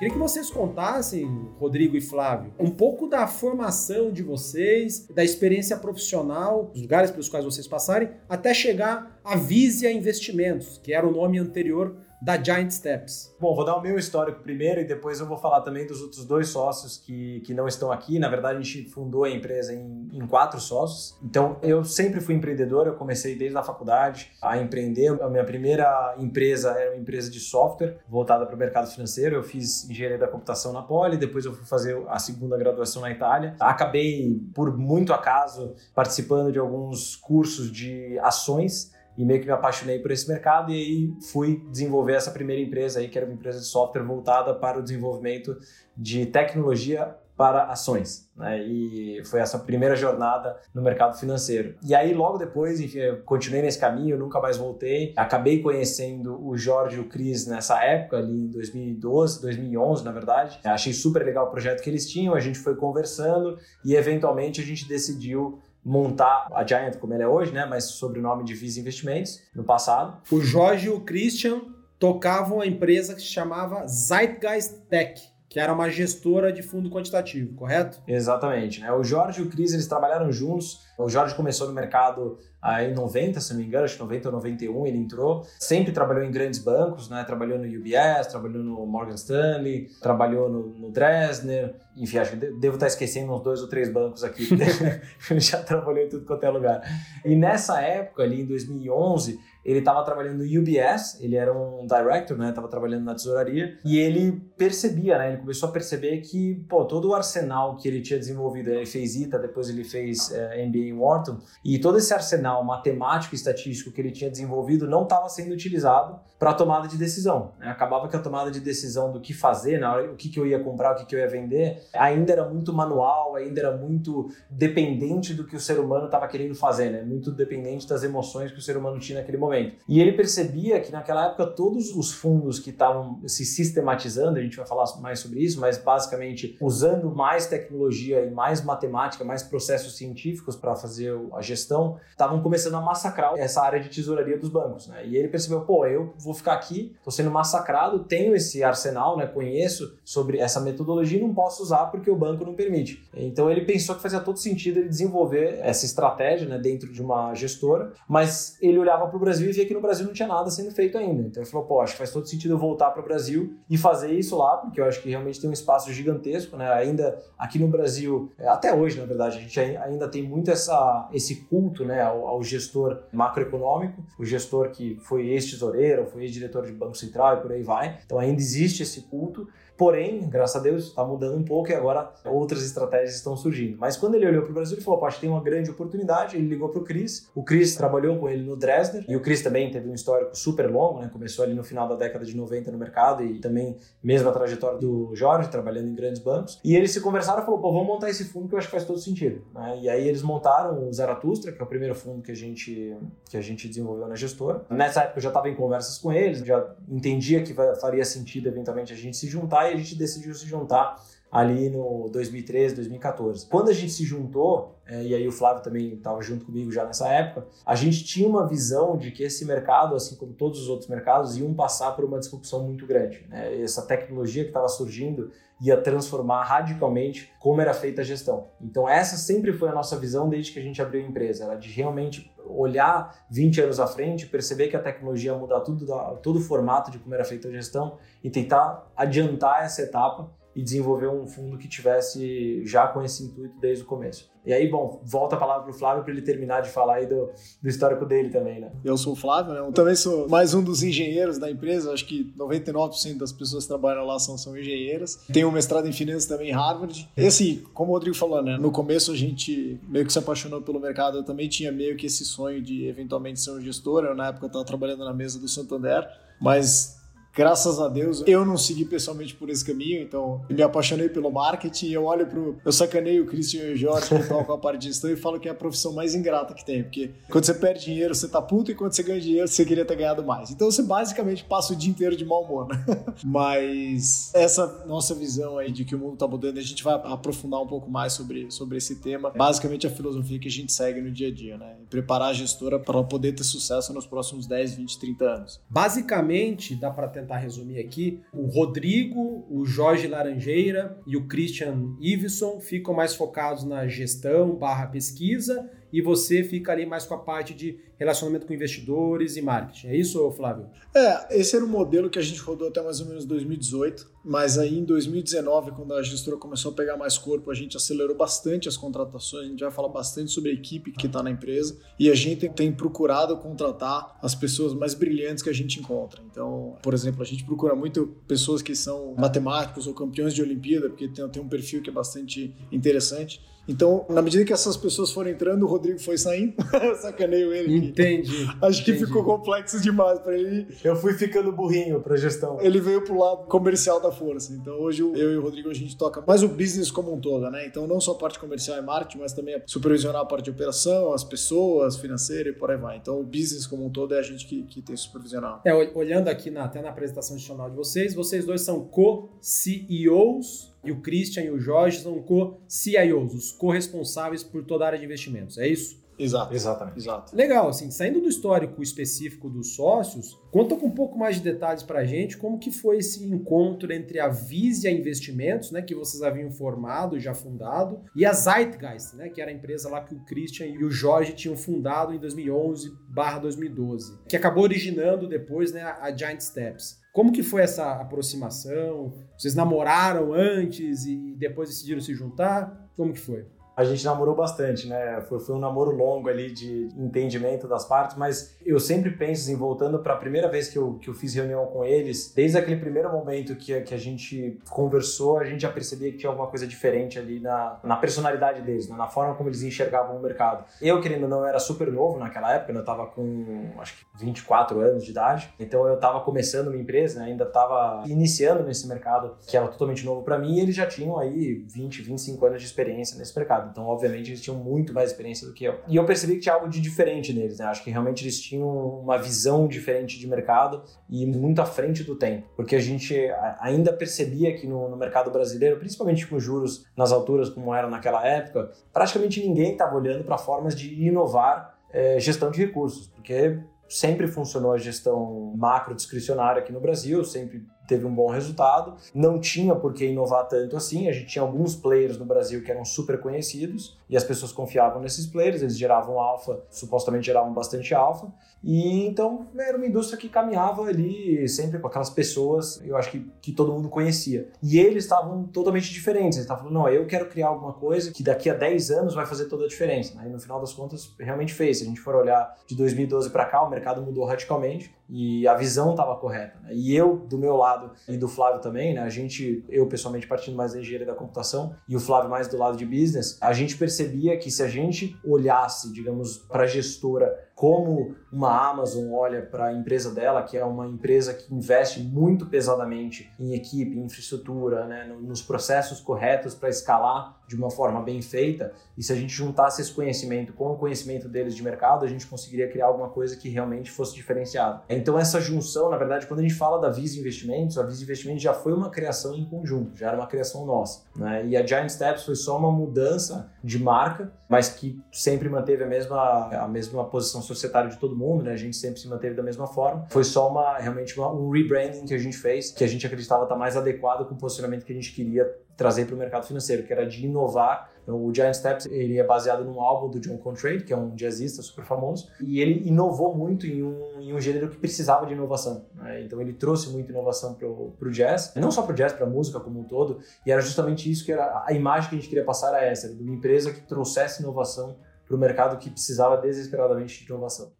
Queria 0.06 0.18
que 0.20 0.22
vocês 0.22 0.50
contassem, 0.50 1.26
Rodrigo 1.58 1.96
e 1.96 2.00
Flávio, 2.00 2.54
um 2.60 2.70
pouco 2.70 3.08
da 3.08 3.26
formação 3.26 4.12
de 4.12 4.22
vocês, 4.22 5.08
da 5.08 5.24
experiência 5.24 5.76
profissional, 5.76 6.66
dos 6.66 6.80
lugares 6.82 7.10
pelos 7.10 7.28
quais 7.28 7.44
vocês 7.44 7.66
passarem, 7.66 8.10
até 8.28 8.54
chegar 8.54 9.18
a 9.24 9.34
Visia 9.34 9.90
Investimentos, 9.90 10.78
que 10.78 10.92
era 10.92 11.04
o 11.04 11.10
nome 11.10 11.40
anterior 11.40 11.96
da 12.20 12.42
Giant 12.42 12.70
Steps? 12.70 13.34
Bom, 13.38 13.54
vou 13.54 13.64
dar 13.64 13.76
o 13.76 13.82
meu 13.82 13.98
histórico 13.98 14.40
primeiro 14.40 14.80
e 14.80 14.84
depois 14.84 15.20
eu 15.20 15.26
vou 15.26 15.36
falar 15.36 15.60
também 15.60 15.86
dos 15.86 16.00
outros 16.00 16.24
dois 16.24 16.48
sócios 16.48 16.96
que, 16.96 17.40
que 17.40 17.52
não 17.52 17.68
estão 17.68 17.92
aqui. 17.92 18.18
Na 18.18 18.28
verdade, 18.28 18.58
a 18.58 18.62
gente 18.62 18.88
fundou 18.88 19.24
a 19.24 19.30
empresa 19.30 19.74
em, 19.74 20.08
em 20.12 20.26
quatro 20.26 20.58
sócios. 20.60 21.16
Então, 21.22 21.58
eu 21.62 21.84
sempre 21.84 22.20
fui 22.20 22.34
empreendedor, 22.34 22.86
eu 22.86 22.94
comecei 22.94 23.36
desde 23.36 23.56
a 23.56 23.62
faculdade 23.62 24.32
a 24.42 24.58
empreender. 24.58 25.20
A 25.22 25.28
minha 25.28 25.44
primeira 25.44 26.14
empresa 26.18 26.70
era 26.70 26.92
uma 26.92 27.00
empresa 27.00 27.30
de 27.30 27.40
software 27.40 27.98
voltada 28.08 28.46
para 28.46 28.54
o 28.54 28.58
mercado 28.58 28.90
financeiro. 28.90 29.36
Eu 29.36 29.42
fiz 29.42 29.88
engenharia 29.88 30.18
da 30.18 30.28
computação 30.28 30.72
na 30.72 30.82
Poli, 30.82 31.16
depois 31.16 31.44
eu 31.44 31.54
fui 31.54 31.64
fazer 31.64 32.02
a 32.08 32.18
segunda 32.18 32.56
graduação 32.56 33.02
na 33.02 33.10
Itália. 33.10 33.54
Acabei, 33.60 34.40
por 34.54 34.76
muito 34.76 35.12
acaso, 35.12 35.74
participando 35.94 36.52
de 36.52 36.58
alguns 36.58 37.16
cursos 37.16 37.70
de 37.70 38.18
ações 38.20 38.95
e 39.16 39.24
meio 39.24 39.40
que 39.40 39.46
me 39.46 39.52
apaixonei 39.52 39.98
por 39.98 40.10
esse 40.10 40.28
mercado 40.28 40.70
e 40.70 40.74
aí 40.74 41.14
fui 41.32 41.64
desenvolver 41.70 42.14
essa 42.14 42.30
primeira 42.30 42.60
empresa 42.60 43.00
aí, 43.00 43.08
que 43.08 43.16
era 43.18 43.26
uma 43.26 43.34
empresa 43.34 43.58
de 43.58 43.66
software 43.66 44.02
voltada 44.02 44.54
para 44.54 44.78
o 44.78 44.82
desenvolvimento 44.82 45.56
de 45.96 46.26
tecnologia 46.26 47.16
para 47.36 47.64
ações, 47.64 48.30
né? 48.34 48.62
E 48.62 49.22
foi 49.26 49.40
essa 49.40 49.58
primeira 49.58 49.94
jornada 49.94 50.58
no 50.74 50.80
mercado 50.80 51.18
financeiro. 51.18 51.74
E 51.82 51.94
aí 51.94 52.14
logo 52.14 52.38
depois, 52.38 52.80
enfim, 52.80 52.98
eu 52.98 53.22
continuei 53.24 53.60
nesse 53.62 53.78
caminho, 53.78 54.18
nunca 54.18 54.40
mais 54.40 54.56
voltei. 54.56 55.12
Acabei 55.14 55.60
conhecendo 55.60 56.42
o 56.42 56.56
Jorge 56.56 56.96
e 56.96 57.00
o 57.00 57.08
Cris 57.08 57.46
nessa 57.46 57.82
época, 57.84 58.16
ali 58.16 58.32
em 58.32 58.48
2012, 58.48 59.42
2011, 59.42 60.04
na 60.04 60.12
verdade. 60.12 60.58
Achei 60.64 60.94
super 60.94 61.22
legal 61.24 61.48
o 61.48 61.50
projeto 61.50 61.82
que 61.82 61.90
eles 61.90 62.10
tinham, 62.10 62.34
a 62.34 62.40
gente 62.40 62.58
foi 62.58 62.74
conversando 62.74 63.58
e 63.84 63.94
eventualmente 63.94 64.62
a 64.62 64.64
gente 64.64 64.88
decidiu 64.88 65.60
montar 65.86 66.48
a 66.52 66.66
Giant 66.66 66.96
como 66.96 67.14
ela 67.14 67.22
é 67.22 67.28
hoje, 67.28 67.52
né? 67.52 67.64
Mas 67.64 67.84
sob 67.84 68.18
o 68.18 68.22
nome 68.22 68.42
de 68.42 68.54
Visa 68.54 68.80
Investimentos 68.80 69.40
no 69.54 69.62
passado. 69.62 70.20
O 70.32 70.40
Jorge 70.40 70.86
e 70.88 70.90
o 70.90 71.00
Christian 71.00 71.60
tocavam 71.98 72.60
a 72.60 72.66
empresa 72.66 73.14
que 73.14 73.20
se 73.20 73.28
chamava 73.28 73.86
Zeitgeist 73.86 74.80
Tech 74.88 75.36
que 75.48 75.60
era 75.60 75.72
uma 75.72 75.88
gestora 75.88 76.52
de 76.52 76.62
fundo 76.62 76.90
quantitativo, 76.90 77.54
correto? 77.54 78.02
Exatamente. 78.06 78.80
Né? 78.80 78.92
O 78.92 79.02
Jorge 79.02 79.40
e 79.40 79.44
o 79.44 79.48
Cris, 79.48 79.72
eles 79.72 79.86
trabalharam 79.86 80.30
juntos. 80.30 80.85
O 80.98 81.08
Jorge 81.08 81.34
começou 81.34 81.66
no 81.66 81.74
mercado 81.74 82.38
aí 82.60 82.90
em 82.90 82.94
90, 82.94 83.40
se 83.40 83.52
não 83.52 83.60
me 83.60 83.66
engano, 83.66 83.84
acho 83.84 83.94
que 83.94 84.02
90 84.02 84.28
ou 84.28 84.34
91 84.34 84.86
ele 84.86 84.98
entrou. 84.98 85.46
Sempre 85.58 85.92
trabalhou 85.92 86.24
em 86.24 86.30
grandes 86.30 86.58
bancos, 86.58 87.08
né? 87.08 87.22
Trabalhou 87.24 87.58
no 87.58 87.64
UBS, 87.64 88.26
trabalhou 88.28 88.62
no 88.62 88.86
Morgan 88.86 89.14
Stanley, 89.14 89.88
trabalhou 90.00 90.48
no, 90.48 90.68
no 90.68 90.90
Dresdner. 90.90 91.74
Enfim, 91.96 92.18
acho 92.18 92.32
que 92.32 92.36
devo 92.36 92.74
estar 92.74 92.86
esquecendo 92.86 93.32
uns 93.32 93.42
dois 93.42 93.60
ou 93.60 93.68
três 93.68 93.92
bancos 93.92 94.24
aqui. 94.24 94.48
ele 95.30 95.40
já 95.40 95.62
trabalhou 95.62 96.04
em 96.04 96.08
tudo 96.08 96.24
quanto 96.24 96.44
é 96.44 96.50
lugar. 96.50 96.82
E 97.24 97.36
nessa 97.36 97.80
época, 97.80 98.22
ali 98.22 98.40
em 98.40 98.46
2011, 98.46 99.38
ele 99.66 99.80
estava 99.80 100.04
trabalhando 100.04 100.44
no 100.44 100.60
UBS, 100.60 101.20
ele 101.20 101.34
era 101.34 101.52
um 101.52 101.84
director, 101.88 102.38
né? 102.38 102.52
Tava 102.52 102.68
trabalhando 102.68 103.04
na 103.04 103.16
tesouraria 103.16 103.76
e 103.84 103.98
ele 103.98 104.40
percebia, 104.56 105.18
né? 105.18 105.28
Ele 105.30 105.38
começou 105.38 105.68
a 105.68 105.72
perceber 105.72 106.20
que, 106.20 106.64
pô, 106.68 106.84
todo 106.84 107.08
o 107.08 107.14
arsenal 107.14 107.76
que 107.76 107.88
ele 107.88 108.00
tinha 108.00 108.16
desenvolvido, 108.16 108.70
ele 108.70 108.86
fez 108.86 109.16
ITA, 109.16 109.40
depois 109.40 109.68
ele 109.68 109.82
fez 109.82 110.30
eh, 110.32 110.64
MBA 110.66 110.85
em 110.88 110.92
Wharton, 110.92 111.38
e 111.64 111.78
todo 111.78 111.98
esse 111.98 112.12
arsenal 112.12 112.64
matemático 112.64 113.34
e 113.34 113.36
estatístico 113.36 113.92
que 113.92 114.00
ele 114.00 114.10
tinha 114.10 114.30
desenvolvido 114.30 114.86
não 114.86 115.02
estava 115.02 115.28
sendo 115.28 115.52
utilizado 115.52 116.18
para 116.38 116.50
a 116.50 116.54
tomada 116.54 116.86
de 116.88 116.96
decisão. 116.96 117.52
Né? 117.58 117.68
Acabava 117.68 118.08
que 118.08 118.16
a 118.16 118.18
tomada 118.18 118.50
de 118.50 118.60
decisão 118.60 119.12
do 119.12 119.20
que 119.20 119.32
fazer, 119.32 119.78
na 119.78 119.92
hora, 119.92 120.12
o 120.12 120.16
que, 120.16 120.28
que 120.28 120.38
eu 120.38 120.46
ia 120.46 120.58
comprar, 120.62 120.92
o 120.92 120.94
que, 120.96 121.06
que 121.06 121.14
eu 121.14 121.18
ia 121.18 121.28
vender, 121.28 121.82
ainda 121.94 122.32
era 122.32 122.48
muito 122.48 122.72
manual, 122.72 123.36
ainda 123.36 123.60
era 123.60 123.76
muito 123.76 124.30
dependente 124.50 125.34
do 125.34 125.44
que 125.44 125.56
o 125.56 125.60
ser 125.60 125.78
humano 125.78 126.06
estava 126.06 126.28
querendo 126.28 126.54
fazer, 126.54 126.90
né? 126.90 127.02
Muito 127.02 127.30
dependente 127.30 127.88
das 127.88 128.02
emoções 128.02 128.52
que 128.52 128.58
o 128.58 128.62
ser 128.62 128.76
humano 128.76 128.98
tinha 128.98 129.18
naquele 129.18 129.38
momento. 129.38 129.76
E 129.88 130.00
ele 130.00 130.12
percebia 130.12 130.80
que 130.80 130.92
naquela 130.92 131.26
época 131.26 131.46
todos 131.46 131.94
os 131.94 132.12
fundos 132.12 132.58
que 132.58 132.70
estavam 132.70 133.20
se 133.26 133.44
sistematizando, 133.44 134.38
a 134.38 134.42
gente 134.42 134.56
vai 134.56 134.66
falar 134.66 134.84
mais 135.00 135.20
sobre 135.20 135.40
isso, 135.40 135.60
mas 135.60 135.78
basicamente 135.78 136.56
usando 136.60 137.14
mais 137.14 137.46
tecnologia 137.46 138.24
e 138.24 138.30
mais 138.30 138.62
matemática, 138.62 139.24
mais 139.24 139.42
processos 139.42 139.96
científicos 139.96 140.56
para 140.56 140.74
fazer 140.74 141.16
a 141.34 141.40
gestão, 141.40 141.98
estavam 142.10 142.42
começando 142.42 142.74
a 142.74 142.80
massacrar 142.80 143.32
essa 143.36 143.62
área 143.62 143.80
de 143.80 143.88
tesouraria 143.88 144.38
dos 144.38 144.48
bancos, 144.48 144.88
né? 144.88 145.06
E 145.06 145.16
ele 145.16 145.28
percebeu, 145.28 145.62
pô, 145.62 145.86
eu 145.86 146.14
vou 146.26 146.34
ficar 146.34 146.54
aqui, 146.54 146.92
estou 146.98 147.12
sendo 147.12 147.30
massacrado, 147.30 148.00
tenho 148.00 148.34
esse 148.34 148.62
arsenal, 148.62 149.16
né? 149.16 149.26
Conheço 149.26 149.96
sobre 150.04 150.38
essa 150.38 150.60
metodologia 150.60 151.18
e 151.18 151.22
não 151.22 151.32
posso 151.32 151.62
usar 151.62 151.86
porque 151.86 152.10
o 152.10 152.16
banco 152.16 152.44
não 152.44 152.54
permite. 152.54 153.08
Então 153.14 153.50
ele 153.50 153.64
pensou 153.64 153.94
que 153.94 154.02
fazia 154.02 154.20
todo 154.20 154.38
sentido 154.38 154.80
ele 154.80 154.88
desenvolver 154.88 155.60
essa 155.62 155.86
estratégia, 155.86 156.48
né? 156.48 156.58
Dentro 156.58 156.92
de 156.92 157.00
uma 157.00 157.34
gestora, 157.34 157.92
mas 158.08 158.58
ele 158.60 158.78
olhava 158.78 159.06
para 159.06 159.16
o 159.16 159.20
Brasil 159.20 159.48
e 159.48 159.52
via 159.52 159.64
que 159.64 159.74
no 159.74 159.80
Brasil 159.80 160.04
não 160.04 160.12
tinha 160.12 160.28
nada 160.28 160.50
sendo 160.50 160.70
feito 160.72 160.98
ainda. 160.98 161.22
Então 161.22 161.42
ele 161.42 161.50
falou, 161.50 161.66
pô, 161.66 161.80
acho 161.80 161.92
que 161.92 161.98
faz 161.98 162.10
todo 162.10 162.26
sentido 162.26 162.54
eu 162.54 162.58
voltar 162.58 162.90
para 162.90 163.00
o 163.00 163.04
Brasil 163.04 163.56
e 163.70 163.78
fazer 163.78 164.12
isso 164.12 164.36
lá, 164.36 164.56
porque 164.56 164.80
eu 164.80 164.84
acho 164.84 165.00
que 165.00 165.08
realmente 165.08 165.40
tem 165.40 165.48
um 165.48 165.52
espaço 165.52 165.92
gigantesco, 165.92 166.56
né? 166.56 166.72
Ainda 166.72 167.16
aqui 167.38 167.58
no 167.58 167.68
Brasil, 167.68 168.32
é, 168.38 168.48
até 168.48 168.74
hoje, 168.74 168.98
na 168.98 169.06
verdade, 169.06 169.38
a 169.38 169.40
gente 169.40 169.60
ainda 169.60 170.08
tem 170.08 170.22
muito 170.22 170.50
essa, 170.50 171.08
esse 171.12 171.44
culto, 171.44 171.84
né? 171.84 172.02
Ao, 172.02 172.26
ao 172.26 172.42
gestor 172.42 173.02
macroeconômico, 173.12 174.02
o 174.18 174.24
gestor 174.24 174.70
que 174.70 174.96
foi 175.00 175.28
ex-tesoureiro, 175.28 176.06
foi 176.16 176.24
ex-diretor 176.24 176.64
de 176.64 176.72
Banco 176.72 176.96
Central 176.96 177.36
e 177.36 177.40
por 177.42 177.52
aí 177.52 177.62
vai. 177.62 178.00
Então 178.06 178.18
ainda 178.18 178.40
existe 178.40 178.82
esse 178.82 179.02
culto. 179.02 179.46
Porém, 179.76 180.28
graças 180.28 180.56
a 180.56 180.60
Deus, 180.60 180.84
está 180.86 181.04
mudando 181.04 181.36
um 181.36 181.44
pouco 181.44 181.70
e 181.70 181.74
agora 181.74 182.12
outras 182.24 182.64
estratégias 182.64 183.14
estão 183.14 183.36
surgindo. 183.36 183.76
Mas 183.78 183.96
quando 183.96 184.14
ele 184.14 184.26
olhou 184.26 184.42
para 184.42 184.50
o 184.50 184.54
Brasil, 184.54 184.76
ele 184.76 184.84
falou: 184.84 185.06
que 185.06 185.20
tem 185.20 185.30
uma 185.30 185.42
grande 185.42 185.70
oportunidade. 185.70 186.36
Ele 186.36 186.48
ligou 186.48 186.68
para 186.68 186.80
o 186.80 186.84
Cris. 186.84 187.28
O 187.34 187.42
Cris 187.42 187.74
trabalhou 187.74 188.18
com 188.18 188.28
ele 188.28 188.42
no 188.42 188.56
Dresdner 188.56 189.04
e 189.08 189.16
o 189.16 189.20
Cris 189.20 189.42
também 189.42 189.70
teve 189.70 189.88
um 189.88 189.94
histórico 189.94 190.36
super 190.36 190.70
longo, 190.70 191.00
né? 191.00 191.10
Começou 191.12 191.44
ali 191.44 191.54
no 191.54 191.62
final 191.62 191.88
da 191.88 191.94
década 191.94 192.24
de 192.24 192.36
90 192.36 192.70
no 192.70 192.78
mercado 192.78 193.24
e 193.24 193.38
também 193.38 193.76
mesma 194.02 194.32
trajetória 194.32 194.78
do 194.78 195.14
Jorge, 195.14 195.50
trabalhando 195.50 195.88
em 195.88 195.94
grandes 195.94 196.20
bancos. 196.20 196.60
E 196.64 196.74
eles 196.74 196.90
se 196.92 197.00
conversaram 197.00 197.42
e 197.42 197.44
falou: 197.44 197.60
pô, 197.60 197.72
vamos 197.72 197.86
montar 197.86 198.10
esse 198.10 198.24
fundo 198.24 198.48
que 198.48 198.54
eu 198.54 198.58
acho 198.58 198.68
que 198.68 198.72
faz 198.72 198.84
todo 198.84 198.98
sentido. 198.98 199.42
Né? 199.54 199.78
E 199.82 199.88
aí 199.88 200.08
eles 200.08 200.22
montaram 200.22 200.88
o 200.88 200.92
Zaratustra, 200.92 201.52
que 201.52 201.60
é 201.60 201.64
o 201.64 201.68
primeiro 201.68 201.94
fundo 201.94 202.22
que 202.22 202.32
a 202.32 202.36
gente, 202.36 202.96
que 203.28 203.36
a 203.36 203.42
gente 203.42 203.68
desenvolveu 203.68 204.08
na 204.08 204.14
gestora. 204.14 204.64
Nessa 204.70 205.02
época 205.02 205.18
eu 205.18 205.22
já 205.22 205.28
estava 205.28 205.48
em 205.48 205.54
conversas 205.54 205.98
com 205.98 206.12
eles, 206.12 206.40
já 206.40 206.74
entendia 206.88 207.42
que 207.42 207.54
faria 207.54 208.04
sentido 208.04 208.48
eventualmente 208.48 208.92
a 208.92 208.96
gente 208.96 209.16
se 209.16 209.26
juntar 209.26 209.65
e 209.70 209.74
a 209.74 209.76
gente 209.76 209.94
decidiu 209.94 210.34
se 210.34 210.46
juntar 210.46 211.00
ali 211.30 211.68
no 211.68 212.08
2013, 212.10 212.76
2014. 212.76 213.46
Quando 213.46 213.68
a 213.68 213.72
gente 213.72 213.92
se 213.92 214.04
juntou, 214.04 214.78
é, 214.86 215.02
e 215.02 215.14
aí 215.14 215.26
o 215.26 215.32
Flávio 215.32 215.62
também 215.62 215.94
estava 215.94 216.22
junto 216.22 216.44
comigo 216.44 216.70
já 216.70 216.84
nessa 216.84 217.08
época, 217.08 217.46
a 217.64 217.74
gente 217.74 218.04
tinha 218.04 218.28
uma 218.28 218.46
visão 218.46 218.96
de 218.96 219.10
que 219.10 219.22
esse 219.22 219.44
mercado, 219.44 219.94
assim 219.94 220.16
como 220.16 220.32
todos 220.32 220.60
os 220.62 220.68
outros 220.68 220.88
mercados, 220.88 221.36
iam 221.36 221.52
passar 221.52 221.92
por 221.92 222.04
uma 222.04 222.18
disrupção 222.18 222.62
muito 222.64 222.86
grande. 222.86 223.26
Né? 223.28 223.60
Essa 223.60 223.82
tecnologia 223.82 224.44
que 224.44 224.50
estava 224.50 224.68
surgindo 224.68 225.30
ia 225.60 225.76
transformar 225.76 226.42
radicalmente 226.44 227.32
como 227.40 227.60
era 227.60 227.72
feita 227.72 228.02
a 228.02 228.04
gestão. 228.04 228.48
Então 228.60 228.88
essa 228.88 229.16
sempre 229.16 229.52
foi 229.52 229.70
a 229.70 229.72
nossa 229.72 229.98
visão 229.98 230.28
desde 230.28 230.52
que 230.52 230.58
a 230.58 230.62
gente 230.62 230.80
abriu 230.82 231.02
a 231.02 231.08
empresa, 231.08 231.44
era 231.44 231.54
de 231.54 231.70
realmente 231.70 232.30
olhar 232.44 233.26
20 233.30 233.62
anos 233.62 233.80
à 233.80 233.86
frente, 233.86 234.26
perceber 234.26 234.68
que 234.68 234.76
a 234.76 234.82
tecnologia 234.82 235.32
ia 235.32 235.38
mudar 235.38 235.60
tudo, 235.60 235.86
todo 236.22 236.36
o 236.38 236.42
formato 236.42 236.90
de 236.90 236.98
como 236.98 237.14
era 237.14 237.24
feita 237.24 237.48
a 237.48 237.50
gestão 237.50 237.98
e 238.22 238.30
tentar 238.30 238.86
adiantar 238.94 239.64
essa 239.64 239.82
etapa 239.82 240.30
e 240.56 240.62
desenvolver 240.62 241.06
um 241.06 241.26
fundo 241.26 241.58
que 241.58 241.68
tivesse 241.68 242.64
já 242.64 242.86
com 242.86 243.02
esse 243.02 243.22
intuito 243.22 243.60
desde 243.60 243.84
o 243.84 243.86
começo. 243.86 244.26
E 244.46 244.54
aí, 244.54 244.70
bom, 244.70 245.02
volta 245.04 245.36
a 245.36 245.38
palavra 245.38 245.64
para 245.64 245.70
o 245.70 245.74
Flávio 245.74 246.02
para 246.02 246.12
ele 246.12 246.22
terminar 246.22 246.62
de 246.62 246.70
falar 246.70 246.94
aí 246.94 247.06
do, 247.06 247.28
do 247.60 247.68
histórico 247.68 248.06
dele 248.06 248.30
também, 248.30 248.60
né? 248.60 248.72
Eu 248.82 248.96
sou 248.96 249.12
o 249.12 249.16
Flávio, 249.16 249.52
né? 249.52 249.60
Eu 249.60 249.70
também 249.72 249.94
sou 249.94 250.26
mais 250.28 250.54
um 250.54 250.62
dos 250.62 250.82
engenheiros 250.82 251.36
da 251.36 251.50
empresa. 251.50 251.92
Acho 251.92 252.06
que 252.06 252.32
99% 252.38 253.18
das 253.18 253.32
pessoas 253.32 253.64
que 253.64 253.68
trabalham 253.68 254.06
lá 254.06 254.18
são, 254.18 254.38
são 254.38 254.56
engenheiras. 254.56 255.26
Tenho 255.30 255.48
um 255.48 255.52
mestrado 255.52 255.86
em 255.88 255.92
finanças 255.92 256.26
também 256.26 256.50
em 256.50 256.52
Harvard. 256.52 257.06
E 257.16 257.26
assim, 257.26 257.62
como 257.74 257.90
o 257.90 257.94
Rodrigo 257.94 258.16
falou, 258.16 258.42
né? 258.42 258.56
No 258.56 258.70
começo 258.70 259.12
a 259.12 259.16
gente 259.16 259.78
meio 259.86 260.06
que 260.06 260.12
se 260.12 260.18
apaixonou 260.18 260.62
pelo 260.62 260.80
mercado. 260.80 261.18
Eu 261.18 261.24
também 261.24 261.48
tinha 261.50 261.70
meio 261.70 261.96
que 261.96 262.06
esse 262.06 262.24
sonho 262.24 262.62
de 262.62 262.86
eventualmente 262.86 263.40
ser 263.40 263.50
um 263.50 263.60
gestor. 263.60 264.04
Eu, 264.04 264.14
na 264.14 264.28
época, 264.28 264.46
estava 264.46 264.64
trabalhando 264.64 265.04
na 265.04 265.12
mesa 265.12 265.38
do 265.38 265.48
Santander. 265.48 266.08
Mas 266.40 266.96
graças 267.36 267.78
a 267.78 267.88
Deus, 267.88 268.22
eu 268.26 268.44
não 268.44 268.56
segui 268.56 268.86
pessoalmente 268.86 269.34
por 269.34 269.50
esse 269.50 269.64
caminho, 269.64 270.02
então 270.02 270.40
me 270.48 270.62
apaixonei 270.62 271.08
pelo 271.08 271.30
marketing. 271.30 271.90
Eu 271.90 272.04
olho 272.04 272.26
pro. 272.26 272.56
Eu 272.64 272.72
sacaneio 272.72 273.24
o 273.24 273.26
Christian 273.26 273.64
e 273.64 273.72
o 273.74 273.76
Jorge 273.76 274.08
que 274.08 274.26
com 274.26 274.52
a 274.52 274.58
parte 274.58 274.80
de 274.80 274.86
gestão 274.86 275.10
e 275.10 275.16
falo 275.16 275.38
que 275.38 275.48
é 275.48 275.50
a 275.52 275.54
profissão 275.54 275.92
mais 275.92 276.14
ingrata 276.14 276.54
que 276.54 276.64
tem, 276.64 276.82
porque 276.82 277.12
quando 277.30 277.44
você 277.44 277.54
perde 277.54 277.84
dinheiro, 277.84 278.14
você 278.14 278.26
tá 278.26 278.40
puto, 278.40 278.70
e 278.70 278.74
quando 278.74 278.92
você 278.92 279.02
ganha 279.02 279.20
dinheiro, 279.20 279.46
você 279.46 279.64
queria 279.64 279.84
ter 279.84 279.96
ganhado 279.96 280.24
mais. 280.24 280.50
Então 280.50 280.70
você 280.70 280.82
basicamente 280.82 281.44
passa 281.44 281.74
o 281.74 281.76
dia 281.76 281.90
inteiro 281.90 282.16
de 282.16 282.24
mau 282.24 282.42
humor, 282.42 282.68
né? 282.68 282.84
Mas 283.22 284.32
essa 284.34 284.84
nossa 284.86 285.14
visão 285.14 285.58
aí 285.58 285.70
de 285.70 285.84
que 285.84 285.94
o 285.94 285.98
mundo 285.98 286.16
tá 286.16 286.26
mudando, 286.26 286.58
a 286.58 286.62
gente 286.62 286.82
vai 286.82 286.94
aprofundar 286.94 287.60
um 287.60 287.66
pouco 287.66 287.90
mais 287.90 288.14
sobre, 288.14 288.50
sobre 288.50 288.78
esse 288.78 288.96
tema. 288.96 289.30
Basicamente 289.30 289.86
a 289.86 289.90
filosofia 289.90 290.38
que 290.38 290.48
a 290.48 290.50
gente 290.50 290.72
segue 290.72 291.00
no 291.00 291.10
dia 291.10 291.28
a 291.28 291.32
dia, 291.32 291.58
né? 291.58 291.76
preparar 291.90 292.30
a 292.30 292.32
gestora 292.32 292.78
para 292.78 293.02
poder 293.04 293.32
ter 293.32 293.44
sucesso 293.44 293.92
nos 293.92 294.06
próximos 294.06 294.46
10, 294.46 294.74
20, 294.74 294.98
30 294.98 295.24
anos. 295.24 295.60
Basicamente, 295.68 296.74
dá 296.74 296.90
para 296.90 297.08
tentar 297.26 297.38
resumir 297.38 297.80
aqui, 297.80 298.22
o 298.32 298.46
Rodrigo, 298.46 299.44
o 299.50 299.66
Jorge 299.66 300.06
Laranjeira 300.06 300.96
e 301.06 301.16
o 301.16 301.26
Christian 301.26 301.96
Iveson 302.00 302.60
ficam 302.60 302.94
mais 302.94 303.14
focados 303.14 303.64
na 303.64 303.88
gestão 303.88 304.54
barra 304.54 304.86
pesquisa 304.86 305.68
e 305.92 306.00
você 306.00 306.44
fica 306.44 306.72
ali 306.72 306.86
mais 306.86 307.04
com 307.04 307.14
a 307.14 307.18
parte 307.18 307.52
de 307.52 307.78
relacionamento 307.98 308.46
com 308.46 308.52
investidores 308.52 309.36
e 309.36 309.42
marketing. 309.42 309.88
É 309.88 309.96
isso, 309.96 310.30
Flávio? 310.32 310.66
É, 310.94 311.38
esse 311.38 311.56
era 311.56 311.64
o 311.64 311.68
modelo 311.68 312.10
que 312.10 312.18
a 312.18 312.22
gente 312.22 312.40
rodou 312.40 312.68
até 312.68 312.82
mais 312.82 313.00
ou 313.00 313.06
menos 313.06 313.24
2018, 313.24 314.10
mas 314.24 314.58
aí 314.58 314.78
em 314.78 314.84
2019, 314.84 315.72
quando 315.72 315.94
a 315.94 316.02
gestora 316.02 316.36
começou 316.36 316.72
a 316.72 316.74
pegar 316.74 316.96
mais 316.96 317.16
corpo, 317.16 317.50
a 317.50 317.54
gente 317.54 317.76
acelerou 317.76 318.16
bastante 318.16 318.68
as 318.68 318.76
contratações, 318.76 319.46
a 319.46 319.48
gente 319.48 319.60
vai 319.60 319.70
falar 319.70 319.88
bastante 319.88 320.30
sobre 320.30 320.50
a 320.50 320.54
equipe 320.54 320.92
que 320.92 321.06
está 321.06 321.22
na 321.22 321.30
empresa 321.30 321.78
e 321.98 322.10
a 322.10 322.14
gente 322.14 322.48
tem 322.50 322.72
procurado 322.72 323.36
contratar 323.38 324.18
as 324.22 324.34
pessoas 324.34 324.74
mais 324.74 324.94
brilhantes 324.94 325.42
que 325.42 325.50
a 325.50 325.54
gente 325.54 325.80
encontra. 325.80 326.22
Então, 326.30 326.76
por 326.82 326.92
exemplo, 326.92 327.22
a 327.22 327.26
gente 327.26 327.44
procura 327.44 327.74
muito 327.74 328.14
pessoas 328.26 328.62
que 328.62 328.74
são 328.74 329.14
matemáticos 329.16 329.86
ou 329.86 329.94
campeões 329.94 330.34
de 330.34 330.42
Olimpíada, 330.42 330.88
porque 330.88 331.08
tem, 331.08 331.26
tem 331.28 331.42
um 331.42 331.48
perfil 331.48 331.82
que 331.82 331.90
é 331.90 331.92
bastante 331.92 332.54
interessante. 332.70 333.40
Então, 333.68 334.06
na 334.08 334.22
medida 334.22 334.44
que 334.44 334.52
essas 334.52 334.76
pessoas 334.76 335.10
foram 335.10 335.30
entrando, 335.30 335.64
o 335.64 335.66
Rodrigo 335.66 335.98
foi 335.98 336.16
saindo. 336.16 336.54
Sacaneio 337.02 337.52
ele. 337.52 337.85
Entendi. 337.88 338.46
Acho 338.62 338.84
que 338.84 338.92
ficou 338.94 339.24
complexo 339.24 339.80
demais 339.80 340.18
para 340.18 340.36
ele. 340.36 340.66
Eu 340.82 340.96
fui 340.96 341.14
ficando 341.14 341.52
burrinho 341.52 342.00
para 342.00 342.16
gestão. 342.16 342.60
Ele 342.60 342.80
veio 342.80 343.02
pro 343.02 343.18
lado 343.18 343.46
comercial 343.46 344.00
da 344.00 344.10
força. 344.10 344.52
Então, 344.52 344.74
hoje 344.80 345.02
eu 345.02 345.32
e 345.32 345.36
o 345.36 345.42
Rodrigo 345.42 345.70
a 345.70 345.74
gente 345.74 345.96
toca 345.96 346.22
mais 346.26 346.42
o 346.42 346.48
business 346.48 346.90
como 346.90 347.12
um 347.12 347.20
todo, 347.20 347.50
né? 347.50 347.66
Então, 347.66 347.86
não 347.86 348.00
só 348.00 348.12
a 348.12 348.16
parte 348.16 348.38
comercial 348.38 348.78
e 348.78 348.82
marketing, 348.82 349.18
mas 349.18 349.32
também 349.32 349.60
supervisionar 349.66 350.22
a 350.22 350.24
parte 350.24 350.44
de 350.44 350.50
operação, 350.50 351.12
as 351.12 351.24
pessoas, 351.24 351.96
financeira 351.96 352.50
e 352.50 352.52
por 352.52 352.70
aí 352.70 352.76
vai. 352.76 352.96
Então, 352.96 353.20
o 353.20 353.24
business 353.24 353.66
como 353.66 353.86
um 353.86 353.90
todo 353.90 354.14
é 354.14 354.18
a 354.18 354.22
gente 354.22 354.46
que, 354.46 354.62
que 354.62 354.82
tem 354.82 354.96
supervisionado. 354.96 355.60
É, 355.64 355.74
olhando 355.94 356.28
aqui 356.28 356.50
na, 356.50 356.64
até 356.64 356.80
na 356.80 356.88
apresentação 356.90 357.36
institucional 357.36 357.70
de 357.70 357.76
vocês, 357.76 358.14
vocês 358.14 358.44
dois 358.44 358.60
são 358.62 358.84
co-CEOs 358.84 360.74
e 360.84 360.92
o 360.92 361.00
Christian 361.00 361.42
e 361.42 361.50
o 361.50 361.58
Jorge 361.58 362.00
são 362.00 362.22
co-CIOs, 362.22 363.34
os 363.34 363.52
corresponsáveis 363.52 364.42
por 364.42 364.64
toda 364.64 364.84
a 364.84 364.86
área 364.88 364.98
de 364.98 365.04
investimentos. 365.04 365.58
É 365.58 365.66
isso? 365.66 366.05
Exato. 366.18 366.54
Exatamente. 366.54 366.98
Exato. 366.98 367.36
Legal, 367.36 367.68
assim, 367.68 367.90
saindo 367.90 368.20
do 368.20 368.28
histórico 368.28 368.82
específico 368.82 369.50
dos 369.50 369.74
sócios, 369.74 370.38
conta 370.50 370.76
com 370.76 370.86
um 370.86 370.94
pouco 370.94 371.18
mais 371.18 371.36
de 371.36 371.42
detalhes 371.42 371.82
para 371.82 372.00
a 372.00 372.04
gente 372.04 372.36
como 372.36 372.58
que 372.58 372.70
foi 372.70 372.98
esse 372.98 373.24
encontro 373.24 373.92
entre 373.92 374.18
a 374.18 374.28
Visia 374.28 374.90
Investimentos, 374.90 375.70
né, 375.70 375.82
que 375.82 375.94
vocês 375.94 376.22
haviam 376.22 376.50
formado, 376.50 377.20
já 377.20 377.34
fundado, 377.34 378.00
e 378.14 378.24
a 378.24 378.32
Zeitgeist, 378.32 379.16
né, 379.16 379.28
que 379.28 379.40
era 379.40 379.50
a 379.50 379.54
empresa 379.54 379.88
lá 379.88 380.02
que 380.02 380.14
o 380.14 380.24
Christian 380.24 380.66
e 380.66 380.84
o 380.84 380.90
Jorge 380.90 381.34
tinham 381.34 381.56
fundado 381.56 382.14
em 382.14 382.18
2011/2012, 382.18 384.18
que 384.28 384.36
acabou 384.36 384.64
originando 384.64 385.28
depois, 385.28 385.72
né, 385.72 385.82
a 385.82 386.14
Giant 386.16 386.40
Steps. 386.40 386.98
Como 387.12 387.32
que 387.32 387.42
foi 387.42 387.62
essa 387.62 387.92
aproximação? 387.92 389.14
Vocês 389.38 389.54
namoraram 389.54 390.34
antes 390.34 391.06
e 391.06 391.34
depois 391.38 391.70
decidiram 391.70 392.00
se 392.00 392.14
juntar? 392.14 392.90
Como 392.94 393.12
que 393.12 393.20
foi? 393.20 393.46
A 393.76 393.84
gente 393.84 394.02
namorou 394.06 394.34
bastante, 394.34 394.88
né? 394.88 395.20
Foi, 395.28 395.38
foi 395.38 395.54
um 395.54 395.58
namoro 395.58 395.94
longo 395.94 396.30
ali 396.30 396.50
de 396.50 396.88
entendimento 396.96 397.68
das 397.68 397.84
partes, 397.84 398.16
mas 398.16 398.56
eu 398.64 398.80
sempre 398.80 399.10
penso, 399.10 399.42
assim, 399.42 399.54
voltando 399.54 399.98
para 399.98 400.14
a 400.14 400.16
primeira 400.16 400.48
vez 400.48 400.68
que 400.68 400.78
eu, 400.78 400.94
que 400.94 401.10
eu 401.10 401.14
fiz 401.14 401.34
reunião 401.34 401.66
com 401.66 401.84
eles, 401.84 402.32
desde 402.34 402.56
aquele 402.56 402.80
primeiro 402.80 403.12
momento 403.12 403.54
que, 403.54 403.78
que 403.82 403.92
a 403.92 403.98
gente 403.98 404.58
conversou, 404.70 405.38
a 405.38 405.44
gente 405.44 405.60
já 405.60 405.70
percebia 405.70 406.10
que 406.10 406.16
tinha 406.16 406.30
alguma 406.30 406.48
coisa 406.48 406.66
diferente 406.66 407.18
ali 407.18 407.38
na, 407.38 407.78
na 407.84 407.96
personalidade 407.96 408.62
deles, 408.62 408.88
né? 408.88 408.96
na 408.96 409.08
forma 409.08 409.34
como 409.34 409.50
eles 409.50 409.62
enxergavam 409.62 410.16
o 410.16 410.22
mercado. 410.22 410.64
Eu, 410.80 410.98
querendo 411.02 411.24
ou 411.24 411.28
não, 411.28 411.44
era 411.44 411.58
super 411.58 411.92
novo 411.92 412.18
naquela 412.18 412.54
época, 412.54 412.72
né? 412.72 412.78
eu 412.78 412.82
estava 412.82 413.06
com 413.06 413.72
acho 413.78 413.94
que 413.98 414.24
24 414.24 414.80
anos 414.80 415.04
de 415.04 415.10
idade, 415.10 415.52
então 415.60 415.86
eu 415.86 415.96
estava 415.96 416.20
começando 416.20 416.68
uma 416.68 416.78
empresa, 416.78 417.20
né? 417.20 417.26
ainda 417.26 417.44
estava 417.44 418.04
iniciando 418.06 418.62
nesse 418.62 418.88
mercado 418.88 419.36
que 419.46 419.54
era 419.54 419.68
totalmente 419.68 420.04
novo 420.04 420.22
para 420.22 420.38
mim 420.38 420.56
e 420.56 420.60
eles 420.60 420.74
já 420.74 420.86
tinham 420.86 421.18
aí 421.18 421.62
20, 421.68 422.00
25 422.00 422.46
anos 422.46 422.62
de 422.62 422.66
experiência 422.66 423.18
nesse 423.18 423.36
mercado. 423.36 423.65
Então, 423.70 423.84
obviamente, 423.86 424.30
eles 424.30 424.40
tinham 424.40 424.58
muito 424.58 424.92
mais 424.92 425.10
experiência 425.10 425.46
do 425.46 425.52
que 425.52 425.64
eu. 425.64 425.78
E 425.88 425.96
eu 425.96 426.04
percebi 426.04 426.34
que 426.34 426.40
tinha 426.40 426.54
algo 426.54 426.68
de 426.68 426.80
diferente 426.80 427.32
neles, 427.32 427.58
né? 427.58 427.66
Acho 427.66 427.82
que 427.82 427.90
realmente 427.90 428.24
eles 428.24 428.40
tinham 428.40 428.68
uma 429.00 429.18
visão 429.18 429.66
diferente 429.66 430.18
de 430.18 430.26
mercado 430.26 430.82
e 431.08 431.26
muito 431.26 431.60
à 431.60 431.66
frente 431.66 432.02
do 432.04 432.16
tempo. 432.16 432.48
Porque 432.56 432.76
a 432.76 432.80
gente 432.80 433.14
ainda 433.60 433.92
percebia 433.92 434.54
que 434.56 434.66
no, 434.66 434.88
no 434.88 434.96
mercado 434.96 435.30
brasileiro, 435.30 435.78
principalmente 435.78 436.26
com 436.26 436.38
juros 436.38 436.86
nas 436.96 437.12
alturas 437.12 437.48
como 437.48 437.74
era 437.74 437.88
naquela 437.88 438.26
época, 438.26 438.70
praticamente 438.92 439.46
ninguém 439.46 439.72
estava 439.72 439.96
olhando 439.96 440.24
para 440.24 440.38
formas 440.38 440.74
de 440.74 440.94
inovar 441.02 441.78
é, 441.90 442.18
gestão 442.18 442.50
de 442.50 442.58
recursos, 442.64 443.06
porque 443.08 443.58
sempre 443.88 444.26
funcionou 444.26 444.72
a 444.72 444.78
gestão 444.78 445.54
macro 445.56 445.94
discricionária 445.94 446.60
aqui 446.60 446.72
no 446.72 446.80
Brasil, 446.80 447.24
sempre 447.24 447.64
teve 447.86 448.06
um 448.06 448.14
bom 448.14 448.30
resultado. 448.30 448.94
Não 449.14 449.38
tinha 449.38 449.74
por 449.74 449.92
que 449.94 450.06
inovar 450.06 450.46
tanto 450.48 450.76
assim. 450.76 451.08
A 451.08 451.12
gente 451.12 451.26
tinha 451.26 451.42
alguns 451.42 451.74
players 451.74 452.18
no 452.18 452.24
Brasil 452.24 452.62
que 452.62 452.70
eram 452.70 452.84
super 452.84 453.20
conhecidos 453.20 453.96
e 454.08 454.16
as 454.16 454.24
pessoas 454.24 454.52
confiavam 454.52 455.00
nesses 455.00 455.26
players, 455.26 455.62
eles 455.62 455.76
geravam 455.76 456.18
alfa, 456.20 456.62
supostamente 456.70 457.26
geravam 457.26 457.52
bastante 457.52 457.94
alfa. 457.94 458.32
E 458.62 459.06
então 459.06 459.48
era 459.58 459.76
uma 459.76 459.86
indústria 459.86 460.18
que 460.18 460.28
caminhava 460.28 460.82
ali 460.82 461.48
sempre 461.48 461.78
com 461.78 461.86
aquelas 461.86 462.10
pessoas, 462.10 462.80
eu 462.84 462.96
acho 462.96 463.10
que, 463.10 463.30
que 463.40 463.52
todo 463.52 463.72
mundo 463.72 463.88
conhecia. 463.88 464.48
E 464.62 464.78
eles 464.78 465.04
estavam 465.04 465.44
totalmente 465.44 465.92
diferentes. 465.92 466.38
Eles 466.38 466.44
estavam 466.44 466.64
falando, 466.64 466.82
não, 466.82 466.88
eu 466.88 467.06
quero 467.06 467.28
criar 467.28 467.48
alguma 467.48 467.72
coisa 467.72 468.10
que 468.12 468.22
daqui 468.22 468.50
a 468.50 468.54
10 468.54 468.90
anos 468.90 469.14
vai 469.14 469.26
fazer 469.26 469.46
toda 469.46 469.64
a 469.64 469.68
diferença. 469.68 470.20
E 470.24 470.28
no 470.28 470.40
final 470.40 470.60
das 470.60 470.72
contas, 470.72 471.14
realmente 471.18 471.52
fez. 471.52 471.78
Se 471.78 471.84
a 471.84 471.86
gente 471.86 472.00
for 472.00 472.14
olhar 472.14 472.54
de 472.66 472.74
2012 472.74 473.30
para 473.30 473.44
cá, 473.44 473.62
o 473.62 473.70
mercado 473.70 474.02
mudou 474.02 474.24
radicalmente 474.24 474.94
e 475.08 475.46
a 475.46 475.54
visão 475.54 475.92
estava 475.92 476.16
correta. 476.16 476.58
Né? 476.62 476.70
E 476.72 476.96
eu, 476.96 477.16
do 477.16 477.38
meu 477.38 477.56
lado, 477.56 477.92
e 478.08 478.16
do 478.16 478.28
Flávio 478.28 478.60
também, 478.60 478.94
né? 478.94 479.02
A 479.02 479.08
gente, 479.08 479.64
eu 479.68 479.86
pessoalmente 479.86 480.26
partindo 480.26 480.56
mais 480.56 480.72
da 480.72 480.80
engenharia 480.80 481.06
da 481.06 481.14
computação 481.14 481.74
e 481.88 481.96
o 481.96 482.00
Flávio 482.00 482.28
mais 482.28 482.48
do 482.48 482.56
lado 482.56 482.76
de 482.76 482.84
business, 482.84 483.38
a 483.40 483.52
gente 483.52 483.76
percebia 483.96 484.36
que 484.36 484.50
se 484.50 484.62
a 484.62 484.68
gente 484.68 485.16
olhasse, 485.24 485.92
digamos, 485.92 486.36
para 486.36 486.64
a 486.64 486.66
gestora 486.66 487.45
como 487.56 488.14
uma 488.30 488.70
Amazon 488.70 489.14
olha 489.14 489.40
para 489.40 489.68
a 489.68 489.72
empresa 489.72 490.14
dela, 490.14 490.42
que 490.42 490.58
é 490.58 490.64
uma 490.64 490.86
empresa 490.86 491.32
que 491.32 491.54
investe 491.54 492.00
muito 492.00 492.44
pesadamente 492.44 493.32
em 493.40 493.54
equipe, 493.54 493.96
em 493.96 494.04
infraestrutura, 494.04 494.86
né, 494.86 495.10
nos 495.22 495.40
processos 495.40 495.98
corretos 495.98 496.54
para 496.54 496.68
escalar 496.68 497.34
de 497.48 497.56
uma 497.56 497.70
forma 497.70 498.02
bem 498.02 498.20
feita, 498.20 498.72
e 498.98 499.02
se 499.02 499.12
a 499.12 499.16
gente 499.16 499.32
juntasse 499.32 499.80
esse 499.80 499.92
conhecimento 499.92 500.52
com 500.52 500.72
o 500.72 500.76
conhecimento 500.76 501.28
deles 501.28 501.54
de 501.54 501.62
mercado, 501.62 502.04
a 502.04 502.08
gente 502.08 502.26
conseguiria 502.26 502.68
criar 502.68 502.86
alguma 502.86 503.08
coisa 503.08 503.36
que 503.36 503.48
realmente 503.48 503.90
fosse 503.90 504.14
diferenciada. 504.14 504.82
Então 504.88 505.18
essa 505.18 505.40
junção, 505.40 505.88
na 505.88 505.96
verdade, 505.96 506.26
quando 506.26 506.40
a 506.40 506.42
gente 506.42 506.54
fala 506.54 506.78
da 506.78 506.90
Visa 506.90 507.18
Investimentos, 507.18 507.78
a 507.78 507.84
Visa 507.84 508.02
Investimentos 508.02 508.42
já 508.42 508.52
foi 508.52 508.74
uma 508.74 508.90
criação 508.90 509.34
em 509.34 509.44
conjunto, 509.46 509.96
já 509.96 510.08
era 510.08 510.16
uma 510.16 510.26
criação 510.26 510.66
nossa, 510.66 511.04
né? 511.14 511.46
E 511.46 511.56
a 511.56 511.64
Giant 511.64 511.88
Steps 511.88 512.24
foi 512.24 512.34
só 512.34 512.58
uma 512.58 512.70
mudança 512.70 513.50
de 513.62 513.78
marca, 513.78 514.30
mas 514.48 514.68
que 514.68 515.00
sempre 515.12 515.48
manteve 515.48 515.84
a 515.84 515.86
mesma 515.86 516.16
a 516.52 516.68
mesma 516.68 517.04
posição 517.04 517.45
societária 517.46 517.88
de 517.90 517.98
todo 517.98 518.16
mundo, 518.16 518.44
né? 518.44 518.52
A 518.52 518.56
gente 518.56 518.76
sempre 518.76 519.00
se 519.00 519.08
manteve 519.08 519.34
da 519.34 519.42
mesma 519.42 519.66
forma. 519.66 520.06
Foi 520.10 520.24
só 520.24 520.48
uma 520.50 520.78
realmente 520.78 521.18
uma, 521.18 521.32
um 521.32 521.50
rebranding 521.50 522.04
que 522.04 522.14
a 522.14 522.18
gente 522.18 522.36
fez, 522.36 522.70
que 522.70 522.84
a 522.84 522.86
gente 522.86 523.06
acreditava 523.06 523.44
estar 523.44 523.56
mais 523.56 523.76
adequado 523.76 524.26
com 524.26 524.34
o 524.34 524.38
posicionamento 524.38 524.84
que 524.84 524.92
a 524.92 524.94
gente 524.94 525.12
queria 525.12 525.50
trazer 525.76 526.06
para 526.06 526.14
o 526.14 526.18
mercado 526.18 526.46
financeiro, 526.46 526.82
que 526.82 526.92
era 526.92 527.06
de 527.06 527.24
inovar. 527.24 527.90
Então, 528.02 528.24
o 528.24 528.32
Giant 528.32 528.54
Steps 528.54 528.86
ele 528.86 529.18
é 529.18 529.24
baseado 529.24 529.64
num 529.64 529.80
álbum 529.80 530.08
do 530.08 530.20
John 530.20 530.38
Coltrane, 530.38 530.80
que 530.80 530.92
é 530.92 530.96
um 530.96 531.14
jazzista 531.14 531.60
super 531.60 531.84
famoso, 531.84 532.30
e 532.40 532.60
ele 532.60 532.88
inovou 532.88 533.34
muito 533.34 533.66
em 533.66 533.82
um, 533.82 534.20
em 534.20 534.32
um 534.32 534.40
gênero 534.40 534.70
que 534.70 534.76
precisava 534.76 535.26
de 535.26 535.32
inovação. 535.32 535.84
Né? 535.94 536.22
Então 536.22 536.40
ele 536.40 536.52
trouxe 536.52 536.88
muita 536.90 537.10
inovação 537.10 537.54
para 537.54 537.68
o 537.68 538.10
jazz, 538.10 538.52
não 538.54 538.70
só 538.70 538.82
para 538.82 538.92
o 538.92 538.94
jazz, 538.94 539.12
para 539.12 539.26
a 539.26 539.28
música 539.28 539.58
como 539.60 539.80
um 539.80 539.84
todo, 539.84 540.20
e 540.46 540.52
era 540.52 540.60
justamente 540.60 541.10
isso 541.10 541.24
que 541.24 541.32
era 541.32 541.64
a 541.66 541.72
imagem 541.72 542.08
que 542.08 542.16
a 542.16 542.18
gente 542.18 542.28
queria 542.28 542.44
passar 542.44 542.72
a 542.72 542.82
essa, 542.82 543.12
de 543.12 543.22
uma 543.22 543.34
empresa 543.34 543.72
que 543.72 543.80
trouxesse 543.80 544.42
inovação 544.42 544.96
para 545.26 545.36
o 545.36 545.38
mercado 545.38 545.78
que 545.78 545.90
precisava 545.90 546.36
desesperadamente 546.36 547.24
de 547.24 547.30
inovação. 547.30 547.72